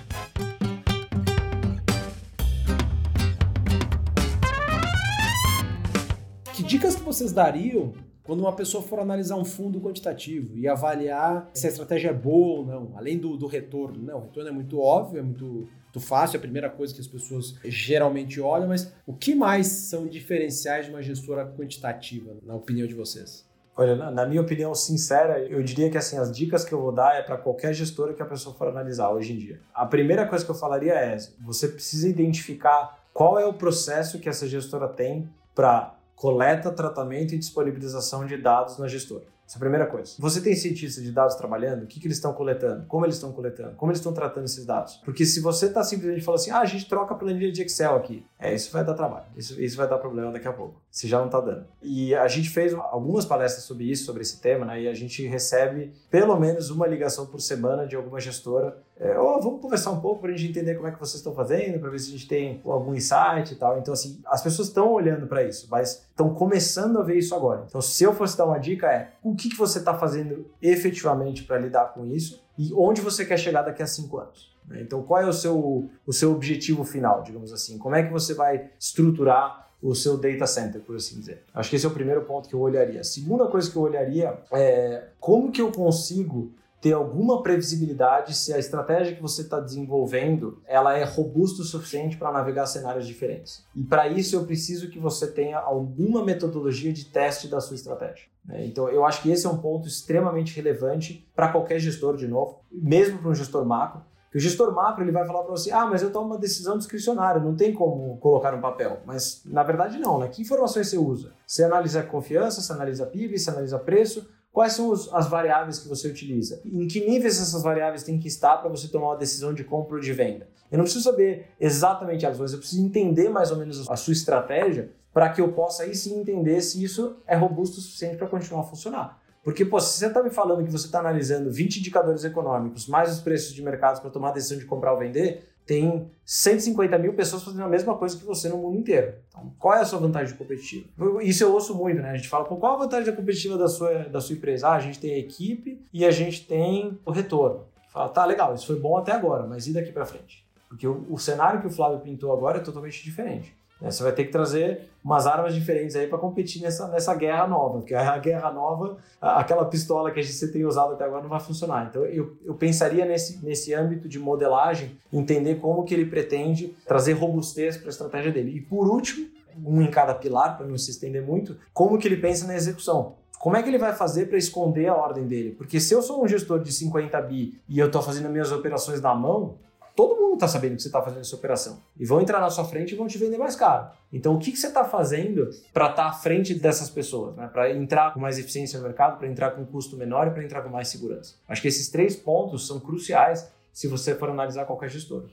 Que 6.54 6.64
dicas 6.64 6.96
que 6.96 7.04
vocês 7.04 7.32
dariam 7.32 7.94
quando 8.24 8.42
uma 8.42 8.54
pessoa 8.54 8.84
for 8.84 9.00
analisar 9.00 9.38
um 9.38 9.46
fundo 9.46 9.80
quantitativo 9.80 10.58
e 10.58 10.68
avaliar 10.68 11.50
se 11.54 11.66
a 11.66 11.70
estratégia 11.70 12.10
é 12.10 12.14
boa 12.14 12.60
ou 12.60 12.66
não, 12.66 12.92
além 12.96 13.18
do, 13.18 13.38
do 13.38 13.48
retorno? 13.48 14.04
Não, 14.04 14.18
o 14.18 14.22
retorno 14.22 14.50
é 14.50 14.52
muito 14.52 14.80
óbvio, 14.80 15.20
é 15.20 15.24
muito 15.24 15.68
muito 15.98 16.06
fácil, 16.06 16.38
é 16.38 16.38
a 16.38 16.42
primeira 16.42 16.70
coisa 16.70 16.94
que 16.94 17.02
as 17.02 17.08
pessoas 17.08 17.56
geralmente 17.66 18.40
olham, 18.40 18.68
mas 18.68 18.94
o 19.06 19.14
que 19.14 19.34
mais 19.34 19.68
são 19.68 20.08
diferenciais 20.08 20.86
de 20.86 20.92
uma 20.92 21.02
gestora 21.02 21.46
quantitativa, 21.46 22.36
na 22.44 22.56
opinião 22.56 22.88
de 22.88 22.94
vocês? 22.94 23.46
Olha, 23.76 23.96
na 24.10 24.26
minha 24.26 24.42
opinião 24.42 24.74
sincera, 24.74 25.40
eu 25.40 25.62
diria 25.62 25.90
que 25.90 25.98
assim 25.98 26.18
as 26.18 26.36
dicas 26.36 26.66
que 26.66 26.74
eu 26.74 26.82
vou 26.82 26.92
dar 26.92 27.16
é 27.16 27.22
para 27.22 27.38
qualquer 27.38 27.74
gestora 27.74 28.14
que 28.14 28.22
a 28.24 28.26
pessoa 28.26 28.56
for 28.56 28.68
analisar 28.68 29.12
hoje 29.12 29.34
em 29.34 29.38
dia. 29.38 29.60
A 29.74 29.86
primeira 29.86 30.26
coisa 30.26 30.44
que 30.44 30.50
eu 30.50 30.56
falaria 30.56 30.94
é: 30.94 31.16
você 31.40 31.68
precisa 31.68 32.10
identificar 32.10 33.04
qual 33.14 33.38
é 33.38 33.46
o 33.46 33.54
processo 33.54 34.18
que 34.18 34.28
essa 34.28 34.48
gestora 34.48 34.88
tem 34.88 35.30
para 35.54 35.96
coleta, 36.16 36.72
tratamento 36.72 37.36
e 37.36 37.38
disponibilização 37.38 38.26
de 38.26 38.36
dados 38.36 38.80
na 38.80 38.88
gestora. 38.88 39.26
Essa 39.48 39.56
é 39.56 39.60
a 39.60 39.62
primeira 39.62 39.88
coisa. 39.88 40.14
Você 40.20 40.42
tem 40.42 40.54
cientistas 40.54 41.02
de 41.02 41.10
dados 41.10 41.36
trabalhando? 41.36 41.84
O 41.84 41.88
que, 41.88 42.02
que 42.02 42.08
eles 42.08 42.18
estão 42.18 42.34
coletando? 42.34 42.86
Como 42.86 43.06
eles 43.06 43.16
estão 43.16 43.32
coletando? 43.32 43.76
Como 43.78 43.90
eles 43.90 44.00
estão 44.00 44.12
tratando 44.12 44.44
esses 44.44 44.66
dados? 44.66 44.98
Porque 45.06 45.26
se 45.26 45.40
você 45.40 45.68
está 45.68 45.86
simplesmente 45.86 46.22
falando 46.22 46.42
assim, 46.42 46.52
ah, 46.52 46.60
a 46.60 46.66
gente 46.66 46.90
troca 46.90 47.14
a 47.14 47.18
planilha 47.18 47.50
de 47.50 47.62
Excel 47.62 47.96
aqui, 47.96 48.26
é, 48.38 48.54
isso 48.54 48.70
vai 48.74 48.84
dar 48.84 48.94
trabalho. 48.94 49.26
Isso, 49.38 49.60
isso 49.62 49.78
vai 49.78 49.88
dar 49.88 50.00
problema 50.00 50.34
daqui 50.34 50.50
a 50.50 50.52
pouco, 50.52 50.82
se 50.92 51.08
já 51.08 51.20
não 51.20 51.28
está 51.28 51.40
dando. 51.40 51.66
E 51.82 52.14
a 52.14 52.28
gente 52.28 52.50
fez 52.50 52.74
algumas 52.74 53.24
palestras 53.24 53.64
sobre 53.64 53.86
isso, 53.86 54.04
sobre 54.04 54.22
esse 54.22 54.42
tema, 54.42 54.66
né? 54.66 54.82
E 54.82 54.88
a 54.90 54.94
gente 54.94 55.26
recebe 55.26 55.94
pelo 56.12 56.38
menos 56.38 56.70
uma 56.70 56.86
ligação 56.86 57.26
por 57.26 57.40
semana 57.40 57.88
de 57.88 57.96
alguma 57.96 58.20
gestora. 58.20 58.78
É, 59.00 59.18
oh, 59.20 59.40
vamos 59.40 59.62
conversar 59.62 59.92
um 59.92 60.00
pouco 60.00 60.22
para 60.22 60.32
a 60.32 60.36
gente 60.36 60.50
entender 60.50 60.76
como 60.76 60.88
é 60.88 60.92
que 60.92 61.00
vocês 61.00 61.16
estão 61.16 61.34
fazendo, 61.34 61.80
para 61.80 61.90
ver 61.90 62.00
se 62.00 62.10
a 62.10 62.12
gente 62.12 62.28
tem 62.28 62.62
algum 62.66 62.96
insight 62.96 63.52
e 63.52 63.56
tal. 63.56 63.78
Então, 63.78 63.94
assim, 63.94 64.20
as 64.26 64.42
pessoas 64.42 64.70
estão 64.70 64.92
olhando 64.92 65.28
para 65.28 65.44
isso, 65.44 65.68
mas 65.70 66.06
estão 66.10 66.34
começando 66.34 67.00
a 67.00 67.04
ver 67.04 67.18
isso 67.18 67.36
agora. 67.36 67.66
Então, 67.68 67.80
se 67.80 68.04
eu 68.04 68.14
fosse 68.14 68.36
dar 68.36 68.46
uma 68.46 68.58
dica, 68.58 68.88
é 68.88 69.12
o 69.24 69.36
que, 69.36 69.50
que 69.50 69.58
você 69.58 69.80
está 69.80 69.94
fazendo 69.94 70.46
efetivamente 70.62 71.44
para 71.44 71.60
lidar 71.60 71.94
com 71.94 72.06
isso 72.06 72.44
e 72.58 72.74
onde 72.74 73.02
você 73.02 73.24
quer 73.24 73.38
chegar 73.38 73.62
daqui 73.62 73.84
a 73.84 73.88
cinco 73.88 74.18
anos. 74.18 74.52
Né? 74.68 74.82
Então, 74.82 75.04
qual 75.04 75.22
é 75.22 75.28
o 75.28 75.34
seu, 75.34 75.90
o 76.06 76.14
seu 76.14 76.32
objetivo 76.32 76.84
final, 76.84 77.22
digamos 77.22 77.54
assim? 77.54 77.78
Como 77.78 77.96
é 77.96 78.04
que 78.04 78.12
você 78.12 78.34
vai 78.34 78.72
estruturar 78.80 79.68
o 79.80 79.94
seu 79.94 80.18
data 80.18 80.48
center, 80.48 80.82
por 80.82 80.96
assim 80.96 81.20
dizer? 81.20 81.44
Acho 81.54 81.70
que 81.70 81.76
esse 81.76 81.86
é 81.86 81.90
o 81.90 81.94
primeiro 81.94 82.24
ponto 82.24 82.50
que 82.50 82.56
eu 82.56 82.62
olharia. 82.62 83.02
A 83.02 83.04
segunda 83.04 83.46
coisa 83.46 83.70
que 83.70 83.76
eu 83.76 83.84
olharia 83.84 84.40
é 84.52 85.10
como 85.20 85.52
que 85.52 85.62
eu 85.62 85.72
consigo 85.72 86.52
ter 86.80 86.94
alguma 86.94 87.42
previsibilidade 87.42 88.36
se 88.36 88.54
a 88.54 88.60
estratégia 88.60 89.16
que 89.16 89.22
você 89.22 89.42
está 89.42 89.60
desenvolvendo 89.60 90.62
ela 90.66 90.98
é 90.98 91.04
robusta 91.04 91.62
o 91.62 91.66
suficiente 91.66 92.18
para 92.18 92.32
navegar 92.32 92.68
cenários 92.68 93.08
diferentes. 93.08 93.66
E 93.76 93.84
para 93.84 94.08
isso 94.08 94.36
eu 94.36 94.46
preciso 94.46 94.90
que 94.90 95.00
você 95.00 95.28
tenha 95.28 95.58
alguma 95.58 96.24
metodologia 96.24 96.94
de 96.94 97.06
teste 97.06 97.48
da 97.48 97.60
sua 97.60 97.76
estratégia. 97.76 98.28
Né? 98.46 98.66
Então 98.66 98.88
eu 98.90 99.04
acho 99.06 99.22
que 99.22 99.32
esse 99.32 99.46
é 99.46 99.50
um 99.50 99.58
ponto 99.58 99.88
extremamente 99.88 100.56
relevante 100.56 101.28
para 101.36 101.52
qualquer 101.52 101.80
gestor 101.80 102.16
de 102.16 102.28
novo, 102.28 102.60
mesmo 102.72 103.20
para 103.20 103.30
um 103.30 103.36
gestor 103.36 103.66
macro. 103.66 104.02
Que 104.32 104.38
o 104.38 104.42
gestor 104.42 104.74
macro 104.74 105.04
ele 105.04 105.12
vai 105.12 105.26
falar 105.26 105.44
para 105.44 105.52
você, 105.52 105.72
ah, 105.72 105.86
mas 105.86 106.02
eu 106.02 106.12
tomo 106.12 106.28
uma 106.28 106.38
decisão 106.38 106.78
discricionária, 106.78 107.42
não 107.42 107.56
tem 107.56 107.74
como 107.74 108.18
colocar 108.18 108.52
no 108.52 108.62
papel. 108.62 109.00
Mas 109.06 109.42
na 109.46 109.64
verdade 109.64 109.98
não, 109.98 110.20
né? 110.20 110.28
Que 110.28 110.42
informações 110.42 110.90
você 110.90 110.98
usa? 110.98 111.34
Você 111.46 111.64
analisa 111.64 112.04
confiança, 112.04 112.62
você 112.62 112.72
analisa 112.74 113.06
PIB, 113.06 113.40
você 113.40 113.50
analisa 113.50 113.80
preço, 113.80 114.30
Quais 114.58 114.74
são 114.74 114.90
os, 114.90 115.14
as 115.14 115.28
variáveis 115.28 115.78
que 115.78 115.88
você 115.88 116.08
utiliza? 116.08 116.60
Em 116.66 116.88
que 116.88 117.08
níveis 117.08 117.40
essas 117.40 117.62
variáveis 117.62 118.02
têm 118.02 118.18
que 118.18 118.28
estar 118.28 118.58
para 118.58 118.68
você 118.68 118.88
tomar 118.88 119.10
uma 119.10 119.16
decisão 119.16 119.54
de 119.54 119.64
compra 119.64 119.98
ou 119.98 120.02
de 120.02 120.12
venda? 120.12 120.50
Eu 120.72 120.80
não 120.80 120.84
preciso 120.86 121.04
saber 121.04 121.50
exatamente 121.60 122.26
elas, 122.26 122.40
mas 122.40 122.54
eu 122.54 122.58
preciso 122.58 122.84
entender 122.84 123.30
mais 123.30 123.52
ou 123.52 123.58
menos 123.58 123.88
a 123.88 123.96
sua 123.96 124.14
estratégia 124.14 124.90
para 125.14 125.30
que 125.30 125.40
eu 125.40 125.54
possa 125.54 125.84
aí 125.84 125.94
sim 125.94 126.20
entender 126.20 126.60
se 126.62 126.84
isso 126.84 127.18
é 127.28 127.36
robusto 127.36 127.78
o 127.78 127.82
suficiente 127.82 128.18
para 128.18 128.26
continuar 128.26 128.62
a 128.62 128.64
funcionar. 128.64 129.22
Porque, 129.44 129.64
pô, 129.64 129.80
se 129.80 130.00
você 130.00 130.08
está 130.08 130.24
me 130.24 130.32
falando 130.32 130.66
que 130.66 130.72
você 130.72 130.88
está 130.88 131.02
analisando 131.02 131.52
20 131.52 131.78
indicadores 131.78 132.24
econômicos, 132.24 132.88
mais 132.88 133.12
os 133.12 133.20
preços 133.20 133.54
de 133.54 133.62
mercado 133.62 134.02
para 134.02 134.10
tomar 134.10 134.30
a 134.30 134.34
decisão 134.34 134.58
de 134.58 134.66
comprar 134.66 134.92
ou 134.92 134.98
vender, 134.98 135.48
tem 135.68 136.10
150 136.26 136.98
mil 136.98 137.14
pessoas 137.14 137.44
fazendo 137.44 137.64
a 137.64 137.68
mesma 137.68 137.96
coisa 137.96 138.18
que 138.18 138.24
você 138.24 138.48
no 138.48 138.58
mundo 138.58 138.78
inteiro. 138.78 139.14
Então, 139.28 139.54
qual 139.60 139.76
é 139.76 139.82
a 139.82 139.86
sua 139.86 140.00
vantagem 140.00 140.36
competitiva? 140.36 140.88
Isso 141.22 141.44
eu 141.44 141.52
ouço 141.52 141.76
muito, 141.76 142.02
né? 142.02 142.12
A 142.12 142.16
gente 142.16 142.30
fala, 142.30 142.46
qual 142.46 142.76
a 142.76 142.78
vantagem 142.78 143.14
competitiva 143.14 143.58
da 143.58 143.68
sua, 143.68 144.06
da 144.06 144.22
sua 144.22 144.36
empresa? 144.36 144.70
Ah, 144.70 144.76
a 144.76 144.80
gente 144.80 145.00
tem 145.00 145.14
a 145.14 145.18
equipe 145.18 145.86
e 145.94 146.06
a 146.06 146.12
gente 146.12 146.48
tem 146.48 146.98
o 147.06 147.12
retorno. 147.12 147.66
Fala, 147.92 148.10
tá, 148.10 148.26
legal, 148.26 148.56
isso 148.56 148.66
foi 148.66 148.80
bom 148.80 148.98
até 148.98 149.12
agora, 149.12 149.46
mas 149.46 149.68
e 149.68 149.74
daqui 149.74 149.92
para 149.92 150.06
frente? 150.06 150.46
Porque 150.70 150.88
o, 150.88 151.06
o 151.10 151.18
cenário 151.18 151.60
que 151.60 151.68
o 151.68 151.72
Flávio 151.72 152.00
pintou 152.00 152.32
agora 152.32 152.60
é 152.60 152.62
totalmente 152.62 153.04
diferente. 153.04 153.54
Né? 153.82 153.92
Você 153.92 154.04
vai 154.04 154.12
ter 154.12 154.26
que 154.26 154.32
trazer 154.32 154.90
umas 155.04 155.26
armas 155.26 155.54
diferentes 155.54 155.96
aí 155.96 156.08
para 156.08 156.18
competir 156.18 156.62
nessa, 156.62 156.88
nessa 156.88 157.16
guerra 157.16 157.48
nova, 157.48 157.80
porque 157.80 157.96
a 157.96 158.18
guerra 158.18 158.52
nova, 158.52 158.98
aquela 159.22 159.66
pistola 159.66 160.12
que 160.12 160.20
a 160.20 160.24
gente 160.24 160.48
tem 160.50 160.66
usado 160.66 160.94
até 160.94 161.06
agora 161.06 161.22
não 161.22 161.30
vai 161.30 161.40
funcionar. 161.40 161.88
Então 161.90 162.04
eu, 162.06 162.36
eu 162.44 162.54
pensaria 162.56 163.06
nesse, 163.06 163.44
nesse 163.46 163.74
âmbito 163.74 164.10
de 164.10 164.20
modelagem, 164.20 164.98
entender 165.12 165.56
como 165.56 165.84
que 165.84 165.94
ele 165.94 166.06
pretende 166.06 166.76
trazer 166.86 167.14
robustez 167.14 167.78
para 167.78 167.88
a 167.88 167.90
estratégia 167.90 168.32
dele. 168.32 168.58
E 168.58 168.62
por 168.62 168.88
último, 168.88 169.28
um 169.66 169.82
em 169.82 169.90
cada 169.90 170.14
pilar, 170.14 170.58
para 170.58 170.68
não 170.68 170.78
se 170.78 170.92
estender 170.92 171.22
muito, 171.22 171.58
como 171.74 171.98
que 171.98 172.08
ele 172.08 172.18
pensa 172.18 172.46
na 172.46 172.56
execução. 172.56 173.16
Como 173.40 173.56
é 173.56 173.62
que 173.62 173.70
ele 173.70 173.78
vai 173.78 173.94
fazer 173.94 174.28
para 174.28 174.38
esconder 174.38 174.88
a 174.88 174.96
ordem 174.96 175.26
dele? 175.26 175.52
Porque 175.52 175.80
se 175.80 175.94
eu 175.94 176.02
sou 176.02 176.24
um 176.24 176.28
gestor 176.28 176.60
de 176.60 176.72
50 176.72 177.22
bi 177.22 177.60
e 177.70 177.78
eu 177.78 177.86
estou 177.86 178.02
fazendo 178.02 178.30
minhas 178.30 178.52
operações 178.52 179.00
na 179.00 179.14
mão, 179.14 179.56
todo 179.98 180.16
mundo 180.16 180.36
está 180.36 180.48
sabendo 180.48 180.76
que 180.76 180.84
você 180.84 180.90
está 180.90 181.02
fazendo 181.02 181.22
essa 181.22 181.36
operação. 181.36 181.82
E 182.00 182.06
vão 182.06 182.22
entrar 182.22 182.40
na 182.40 182.52
sua 182.52 182.64
frente 182.64 182.94
e 182.94 182.96
vão 182.96 183.08
te 183.08 183.18
vender 183.18 183.40
mais 183.40 183.56
caro. 183.56 183.90
Então, 184.14 184.36
o 184.36 184.40
que, 184.40 184.52
que 184.52 184.58
você 184.60 184.68
está 184.68 184.86
fazendo 184.86 185.50
para 185.74 185.90
estar 185.90 186.04
tá 186.04 186.10
à 186.10 186.14
frente 186.14 186.54
dessas 186.54 186.88
pessoas? 186.88 187.36
Né? 187.36 187.50
Para 187.52 187.74
entrar 187.74 188.14
com 188.14 188.20
mais 188.20 188.38
eficiência 188.38 188.78
no 188.78 188.86
mercado, 188.86 189.18
para 189.18 189.28
entrar 189.28 189.52
com 189.52 189.64
um 189.64 189.66
custo 189.66 189.98
menor 189.98 190.28
e 190.28 190.30
para 190.30 190.44
entrar 190.44 190.62
com 190.62 190.70
mais 190.70 190.90
segurança. 190.90 191.34
Acho 191.48 191.64
que 191.64 191.68
esses 191.68 191.90
três 191.90 192.16
pontos 192.16 192.68
são 192.68 192.80
cruciais 192.80 193.52
se 193.74 193.88
você 193.88 194.14
for 194.14 194.30
analisar 194.30 194.66
qualquer 194.66 194.90
gestor. 194.90 195.26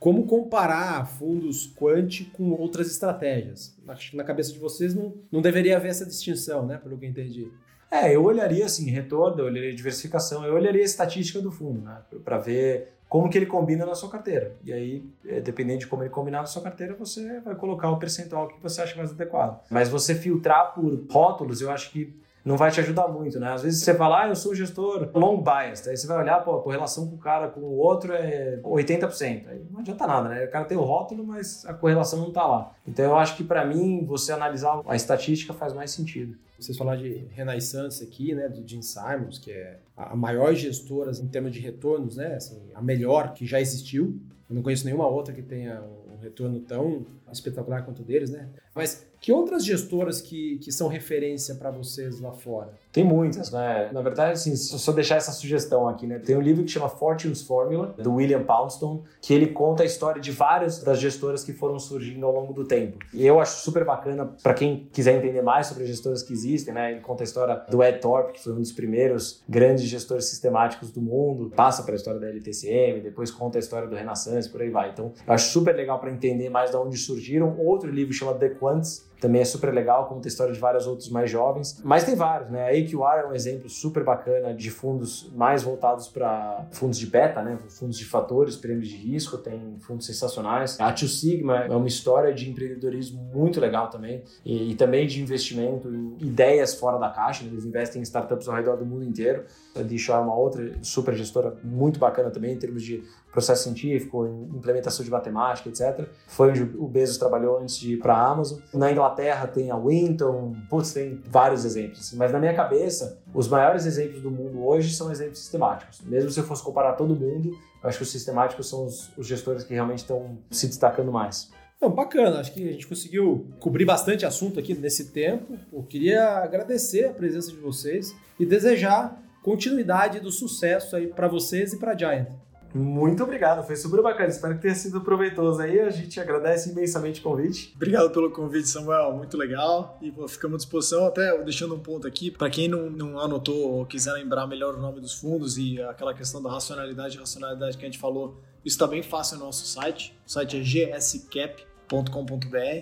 Como 0.00 0.26
comparar 0.26 1.06
fundos 1.06 1.72
quant 1.76 2.24
com 2.32 2.50
outras 2.50 2.90
estratégias? 2.90 3.76
Acho 3.86 4.10
que 4.10 4.16
na 4.16 4.24
cabeça 4.24 4.52
de 4.52 4.58
vocês 4.58 4.96
não, 4.96 5.14
não 5.30 5.40
deveria 5.40 5.76
haver 5.76 5.90
essa 5.90 6.04
distinção, 6.04 6.66
né? 6.66 6.76
Pelo 6.76 6.98
que 6.98 7.06
eu 7.06 7.10
entendi. 7.10 7.52
É, 7.90 8.14
eu 8.14 8.24
olharia 8.24 8.66
assim, 8.66 8.90
retorno, 8.90 9.40
eu 9.40 9.46
olharia 9.46 9.74
diversificação, 9.74 10.44
eu 10.44 10.54
olharia 10.54 10.82
a 10.82 10.84
estatística 10.84 11.40
do 11.40 11.50
fundo, 11.50 11.82
né? 11.82 12.02
Para 12.24 12.38
ver 12.38 12.97
como 13.08 13.30
que 13.30 13.38
ele 13.38 13.46
combina 13.46 13.86
na 13.86 13.94
sua 13.94 14.10
carteira. 14.10 14.52
E 14.64 14.72
aí, 14.72 15.04
é, 15.26 15.40
dependendo 15.40 15.80
de 15.80 15.86
como 15.86 16.02
ele 16.02 16.10
combinar 16.10 16.40
na 16.40 16.46
sua 16.46 16.62
carteira, 16.62 16.94
você 16.94 17.40
vai 17.40 17.54
colocar 17.54 17.90
o 17.90 17.98
percentual 17.98 18.48
que 18.48 18.62
você 18.62 18.82
acha 18.82 18.96
mais 18.96 19.10
adequado. 19.10 19.60
Mas 19.70 19.88
você 19.88 20.14
filtrar 20.14 20.74
por 20.74 21.06
rótulos, 21.10 21.60
eu 21.60 21.70
acho 21.70 21.90
que 21.90 22.14
não 22.44 22.56
vai 22.56 22.70
te 22.70 22.80
ajudar 22.80 23.08
muito, 23.08 23.38
né? 23.38 23.52
Às 23.52 23.62
vezes 23.62 23.82
você 23.82 23.94
fala, 23.94 24.22
ah, 24.22 24.28
eu 24.28 24.36
sou 24.36 24.54
gestor 24.54 25.10
long 25.14 25.42
biased, 25.42 25.88
aí 25.88 25.96
você 25.96 26.06
vai 26.06 26.18
olhar, 26.18 26.42
pô, 26.42 26.56
a 26.56 26.62
correlação 26.62 27.06
com 27.06 27.16
o 27.16 27.18
cara 27.18 27.48
com 27.48 27.60
o 27.60 27.76
outro 27.76 28.12
é 28.12 28.58
80%. 28.62 29.48
Aí 29.48 29.66
não 29.70 29.80
adianta 29.80 30.06
nada, 30.06 30.28
né? 30.28 30.44
O 30.44 30.50
cara 30.50 30.64
tem 30.64 30.76
o 30.76 30.82
rótulo, 30.82 31.26
mas 31.26 31.64
a 31.66 31.74
correlação 31.74 32.20
não 32.20 32.32
tá 32.32 32.46
lá. 32.46 32.72
Então 32.86 33.04
eu 33.04 33.16
acho 33.16 33.36
que 33.36 33.44
para 33.44 33.64
mim, 33.64 34.04
você 34.06 34.32
analisar 34.32 34.80
a 34.86 34.96
estatística 34.96 35.52
faz 35.52 35.72
mais 35.72 35.90
sentido. 35.90 36.36
Vocês 36.58 36.76
falaram 36.76 37.00
de 37.00 37.26
Renaissance 37.30 38.02
aqui, 38.02 38.34
né, 38.34 38.48
do 38.48 38.66
Jim 38.66 38.82
Simons, 38.82 39.38
que 39.38 39.52
é 39.52 39.78
a 39.96 40.16
maior 40.16 40.54
gestora 40.54 41.12
em 41.12 41.28
termos 41.28 41.52
de 41.52 41.60
retornos, 41.60 42.16
né, 42.16 42.34
assim, 42.34 42.60
a 42.74 42.82
melhor 42.82 43.32
que 43.32 43.46
já 43.46 43.60
existiu. 43.60 44.20
Eu 44.48 44.56
não 44.56 44.62
conheço 44.62 44.84
nenhuma 44.84 45.06
outra 45.06 45.32
que 45.32 45.42
tenha 45.42 45.82
um 46.12 46.18
retorno 46.20 46.58
tão 46.60 47.06
espetacular 47.32 47.84
quanto 47.84 48.02
o 48.02 48.04
deles, 48.04 48.30
né? 48.30 48.48
Mas 48.74 49.06
Que 49.20 49.32
outras 49.32 49.64
gestoras 49.64 50.20
que, 50.20 50.58
que 50.58 50.70
são 50.70 50.88
referência 50.88 51.54
para 51.56 51.70
vocês 51.70 52.20
lá 52.20 52.32
fora? 52.32 52.72
Tem 52.92 53.04
muitas, 53.04 53.50
né? 53.50 53.90
Na 53.92 54.00
verdade, 54.00 54.32
assim, 54.32 54.54
só 54.56 54.92
deixar 54.92 55.16
essa 55.16 55.32
sugestão 55.32 55.88
aqui, 55.88 56.06
né? 56.06 56.18
Tem 56.18 56.36
um 56.36 56.40
livro 56.40 56.64
que 56.64 56.70
chama 56.70 56.88
Fortune's 56.88 57.42
Formula, 57.42 57.94
do 57.98 58.14
William 58.14 58.42
Poundstone, 58.42 59.02
que 59.20 59.34
ele 59.34 59.48
conta 59.48 59.82
a 59.82 59.86
história 59.86 60.20
de 60.20 60.30
várias 60.30 60.82
das 60.82 60.98
gestoras 60.98 61.44
que 61.44 61.52
foram 61.52 61.78
surgindo 61.78 62.24
ao 62.26 62.32
longo 62.32 62.52
do 62.52 62.64
tempo. 62.64 62.98
E 63.12 63.26
eu 63.26 63.40
acho 63.40 63.62
super 63.62 63.84
bacana 63.84 64.34
para 64.42 64.54
quem 64.54 64.88
quiser 64.92 65.16
entender 65.16 65.42
mais 65.42 65.66
sobre 65.66 65.84
as 65.84 65.88
gestoras 65.88 66.22
que 66.22 66.32
existem, 66.32 66.72
né? 66.72 66.92
Ele 66.92 67.00
conta 67.00 67.22
a 67.22 67.24
história 67.24 67.56
do 67.68 67.82
Ed 67.82 68.00
Thorpe, 68.00 68.32
que 68.32 68.42
foi 68.42 68.52
um 68.52 68.60
dos 68.60 68.72
primeiros 68.72 69.42
grandes 69.48 69.84
gestores 69.84 70.26
sistemáticos 70.26 70.90
do 70.90 71.00
mundo, 71.00 71.52
passa 71.54 71.82
pela 71.82 71.96
história 71.96 72.20
da 72.20 72.28
LTCM, 72.28 73.00
depois 73.00 73.30
conta 73.30 73.58
a 73.58 73.60
história 73.60 73.88
do 73.88 73.96
Renaissance, 73.96 74.48
por 74.48 74.62
aí 74.62 74.70
vai. 74.70 74.90
Então, 74.90 75.12
eu 75.26 75.32
acho 75.32 75.50
super 75.52 75.74
legal 75.74 75.98
para 75.98 76.10
entender 76.10 76.48
mais 76.48 76.70
de 76.70 76.76
onde 76.76 76.96
surgiram. 76.96 77.56
Outro 77.58 77.90
livro 77.90 78.12
chama 78.12 78.34
The 78.34 78.50
Quants, 78.50 79.07
também 79.20 79.40
é 79.40 79.44
super 79.44 79.72
legal, 79.72 80.06
conta 80.06 80.28
a 80.28 80.30
história 80.30 80.52
de 80.52 80.60
vários 80.60 80.86
outros 80.86 81.08
mais 81.08 81.30
jovens. 81.30 81.80
Mas 81.84 82.04
tem 82.04 82.14
vários, 82.14 82.50
né? 82.50 82.64
A 82.64 82.70
AQR 82.70 83.24
é 83.24 83.26
um 83.26 83.34
exemplo 83.34 83.68
super 83.68 84.04
bacana 84.04 84.54
de 84.54 84.70
fundos 84.70 85.30
mais 85.34 85.62
voltados 85.62 86.08
para 86.08 86.66
fundos 86.70 86.98
de 86.98 87.06
beta, 87.06 87.42
né? 87.42 87.58
Fundos 87.68 87.98
de 87.98 88.04
fatores, 88.04 88.56
prêmios 88.56 88.88
de 88.88 88.96
risco, 88.96 89.36
tem 89.36 89.76
fundos 89.80 90.06
sensacionais. 90.06 90.78
A 90.80 90.92
Two 90.92 91.08
Sigma 91.08 91.64
é 91.64 91.74
uma 91.74 91.88
história 91.88 92.32
de 92.32 92.48
empreendedorismo 92.48 93.22
muito 93.34 93.60
legal 93.60 93.90
também 93.90 94.22
e, 94.44 94.72
e 94.72 94.74
também 94.74 95.06
de 95.06 95.20
investimento 95.20 95.88
em 95.88 96.16
ideias 96.20 96.74
fora 96.74 96.98
da 96.98 97.10
caixa. 97.10 97.44
Né? 97.44 97.50
Eles 97.52 97.64
investem 97.64 98.00
em 98.00 98.02
startups 98.02 98.48
ao 98.48 98.54
redor 98.54 98.76
do 98.76 98.86
mundo 98.86 99.04
inteiro. 99.04 99.44
A 99.74 99.82
Disho 99.82 100.12
é 100.12 100.18
uma 100.18 100.34
outra 100.34 100.72
super 100.82 101.14
gestora 101.14 101.56
muito 101.64 101.98
bacana 101.98 102.30
também 102.30 102.54
em 102.54 102.58
termos 102.58 102.82
de 102.82 103.02
processo 103.32 103.64
científico, 103.64 104.26
implementação 104.54 105.04
de 105.04 105.10
matemática, 105.10 105.68
etc. 105.68 106.08
Foi 106.26 106.50
onde 106.50 106.62
o 106.62 106.88
Bezos 106.88 107.18
trabalhou 107.18 107.58
antes 107.58 107.78
de 107.78 107.94
ir 107.94 107.98
para 107.98 108.14
a 108.14 108.26
Amazon. 108.26 108.58
Na 108.72 108.90
Inglaterra 108.90 109.07
tem 109.10 109.70
a 109.70 109.76
Winton, 109.76 110.54
putz, 110.68 110.92
tem 110.92 111.20
vários 111.26 111.64
exemplos. 111.64 112.12
Mas 112.14 112.32
na 112.32 112.38
minha 112.38 112.54
cabeça, 112.54 113.20
os 113.34 113.48
maiores 113.48 113.86
exemplos 113.86 114.20
do 114.22 114.30
mundo 114.30 114.66
hoje 114.66 114.94
são 114.94 115.10
exemplos 115.10 115.38
sistemáticos. 115.38 116.00
Mesmo 116.02 116.30
se 116.30 116.40
eu 116.40 116.44
fosse 116.44 116.62
comparar 116.62 116.94
todo 116.94 117.14
mundo, 117.14 117.50
eu 117.82 117.88
acho 117.88 117.98
que 117.98 118.04
os 118.04 118.10
sistemáticos 118.10 118.68
são 118.68 118.86
os, 118.86 119.10
os 119.16 119.26
gestores 119.26 119.64
que 119.64 119.74
realmente 119.74 120.00
estão 120.00 120.38
se 120.50 120.66
destacando 120.66 121.12
mais. 121.12 121.50
Não, 121.80 121.90
bacana, 121.90 122.40
acho 122.40 122.52
que 122.52 122.68
a 122.68 122.72
gente 122.72 122.86
conseguiu 122.88 123.46
cobrir 123.60 123.84
bastante 123.84 124.26
assunto 124.26 124.58
aqui 124.58 124.74
nesse 124.74 125.10
tempo. 125.12 125.56
Eu 125.72 125.82
queria 125.84 126.38
agradecer 126.38 127.04
a 127.04 127.12
presença 127.12 127.52
de 127.52 127.58
vocês 127.58 128.14
e 128.38 128.44
desejar 128.44 129.22
continuidade 129.42 130.18
do 130.18 130.30
sucesso 130.32 130.96
aí 130.96 131.06
para 131.06 131.28
vocês 131.28 131.72
e 131.72 131.78
para 131.78 131.92
a 131.92 131.96
Giant. 131.96 132.28
Muito 132.74 133.22
obrigado, 133.22 133.66
foi 133.66 133.76
super 133.76 134.02
bacana. 134.02 134.28
Espero 134.28 134.54
que 134.54 134.62
tenha 134.62 134.74
sido 134.74 135.00
proveitoso 135.00 135.60
aí. 135.60 135.80
A 135.80 135.90
gente 135.90 136.20
agradece 136.20 136.70
imensamente 136.70 137.20
o 137.20 137.22
convite. 137.22 137.72
Obrigado 137.74 138.10
pelo 138.10 138.30
convite, 138.30 138.68
Samuel. 138.68 139.12
Muito 139.12 139.36
legal. 139.36 139.98
E 140.02 140.10
pô, 140.10 140.28
ficamos 140.28 140.56
à 140.56 140.58
disposição. 140.58 141.06
Até 141.06 141.36
deixando 141.42 141.74
um 141.74 141.80
ponto 141.80 142.06
aqui, 142.06 142.30
para 142.30 142.50
quem 142.50 142.68
não, 142.68 142.90
não 142.90 143.18
anotou 143.18 143.72
ou 143.72 143.86
quiser 143.86 144.12
lembrar 144.12 144.46
melhor 144.46 144.74
o 144.74 144.80
nome 144.80 145.00
dos 145.00 145.14
fundos 145.14 145.56
e 145.56 145.80
aquela 145.82 146.12
questão 146.12 146.42
da 146.42 146.50
racionalidade 146.50 147.16
e 147.16 147.20
racionalidade 147.20 147.76
que 147.76 147.84
a 147.84 147.88
gente 147.88 147.98
falou, 147.98 148.40
isso 148.64 148.74
está 148.74 148.86
bem 148.86 149.02
fácil 149.02 149.38
no 149.38 149.46
nosso 149.46 149.66
site. 149.66 150.18
O 150.26 150.30
site 150.30 150.56
é 150.56 150.60
gscap 150.60 151.67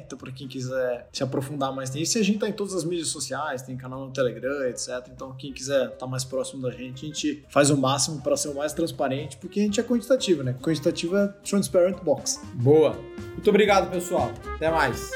Então, 0.05 0.19
para 0.19 0.33
quem 0.33 0.49
quiser 0.49 1.09
se 1.13 1.23
aprofundar 1.23 1.75
mais 1.75 1.91
nisso, 1.91 2.19
a 2.19 2.23
gente 2.23 2.39
tá 2.39 2.49
em 2.49 2.53
todas 2.53 2.75
as 2.75 2.85
mídias 2.85 3.09
sociais, 3.09 3.63
tem 3.63 3.77
canal 3.77 4.05
no 4.05 4.13
Telegram, 4.13 4.65
etc. 4.67 4.89
Então, 5.15 5.33
quem 5.33 5.53
quiser 5.53 5.85
estar 5.85 5.97
tá 5.97 6.07
mais 6.07 6.25
próximo 6.25 6.63
da 6.63 6.71
gente, 6.71 7.05
a 7.05 7.09
gente 7.09 7.45
faz 7.49 7.71
o 7.71 7.77
máximo 7.77 8.21
para 8.21 8.37
ser 8.37 8.49
o 8.49 8.55
mais 8.55 8.73
transparente, 8.73 9.37
porque 9.37 9.61
a 9.61 9.63
gente 9.63 9.81
é 9.81 9.83
quantitativo, 9.83 10.43
né? 10.43 10.55
Quantitativo 10.63 11.17
é 11.17 11.29
Transparent 11.49 12.03
Box. 12.03 12.41
Boa. 12.55 12.99
Muito 13.33 13.49
obrigado, 13.49 13.91
pessoal. 13.91 14.33
Até 14.55 14.71
mais. 14.71 15.11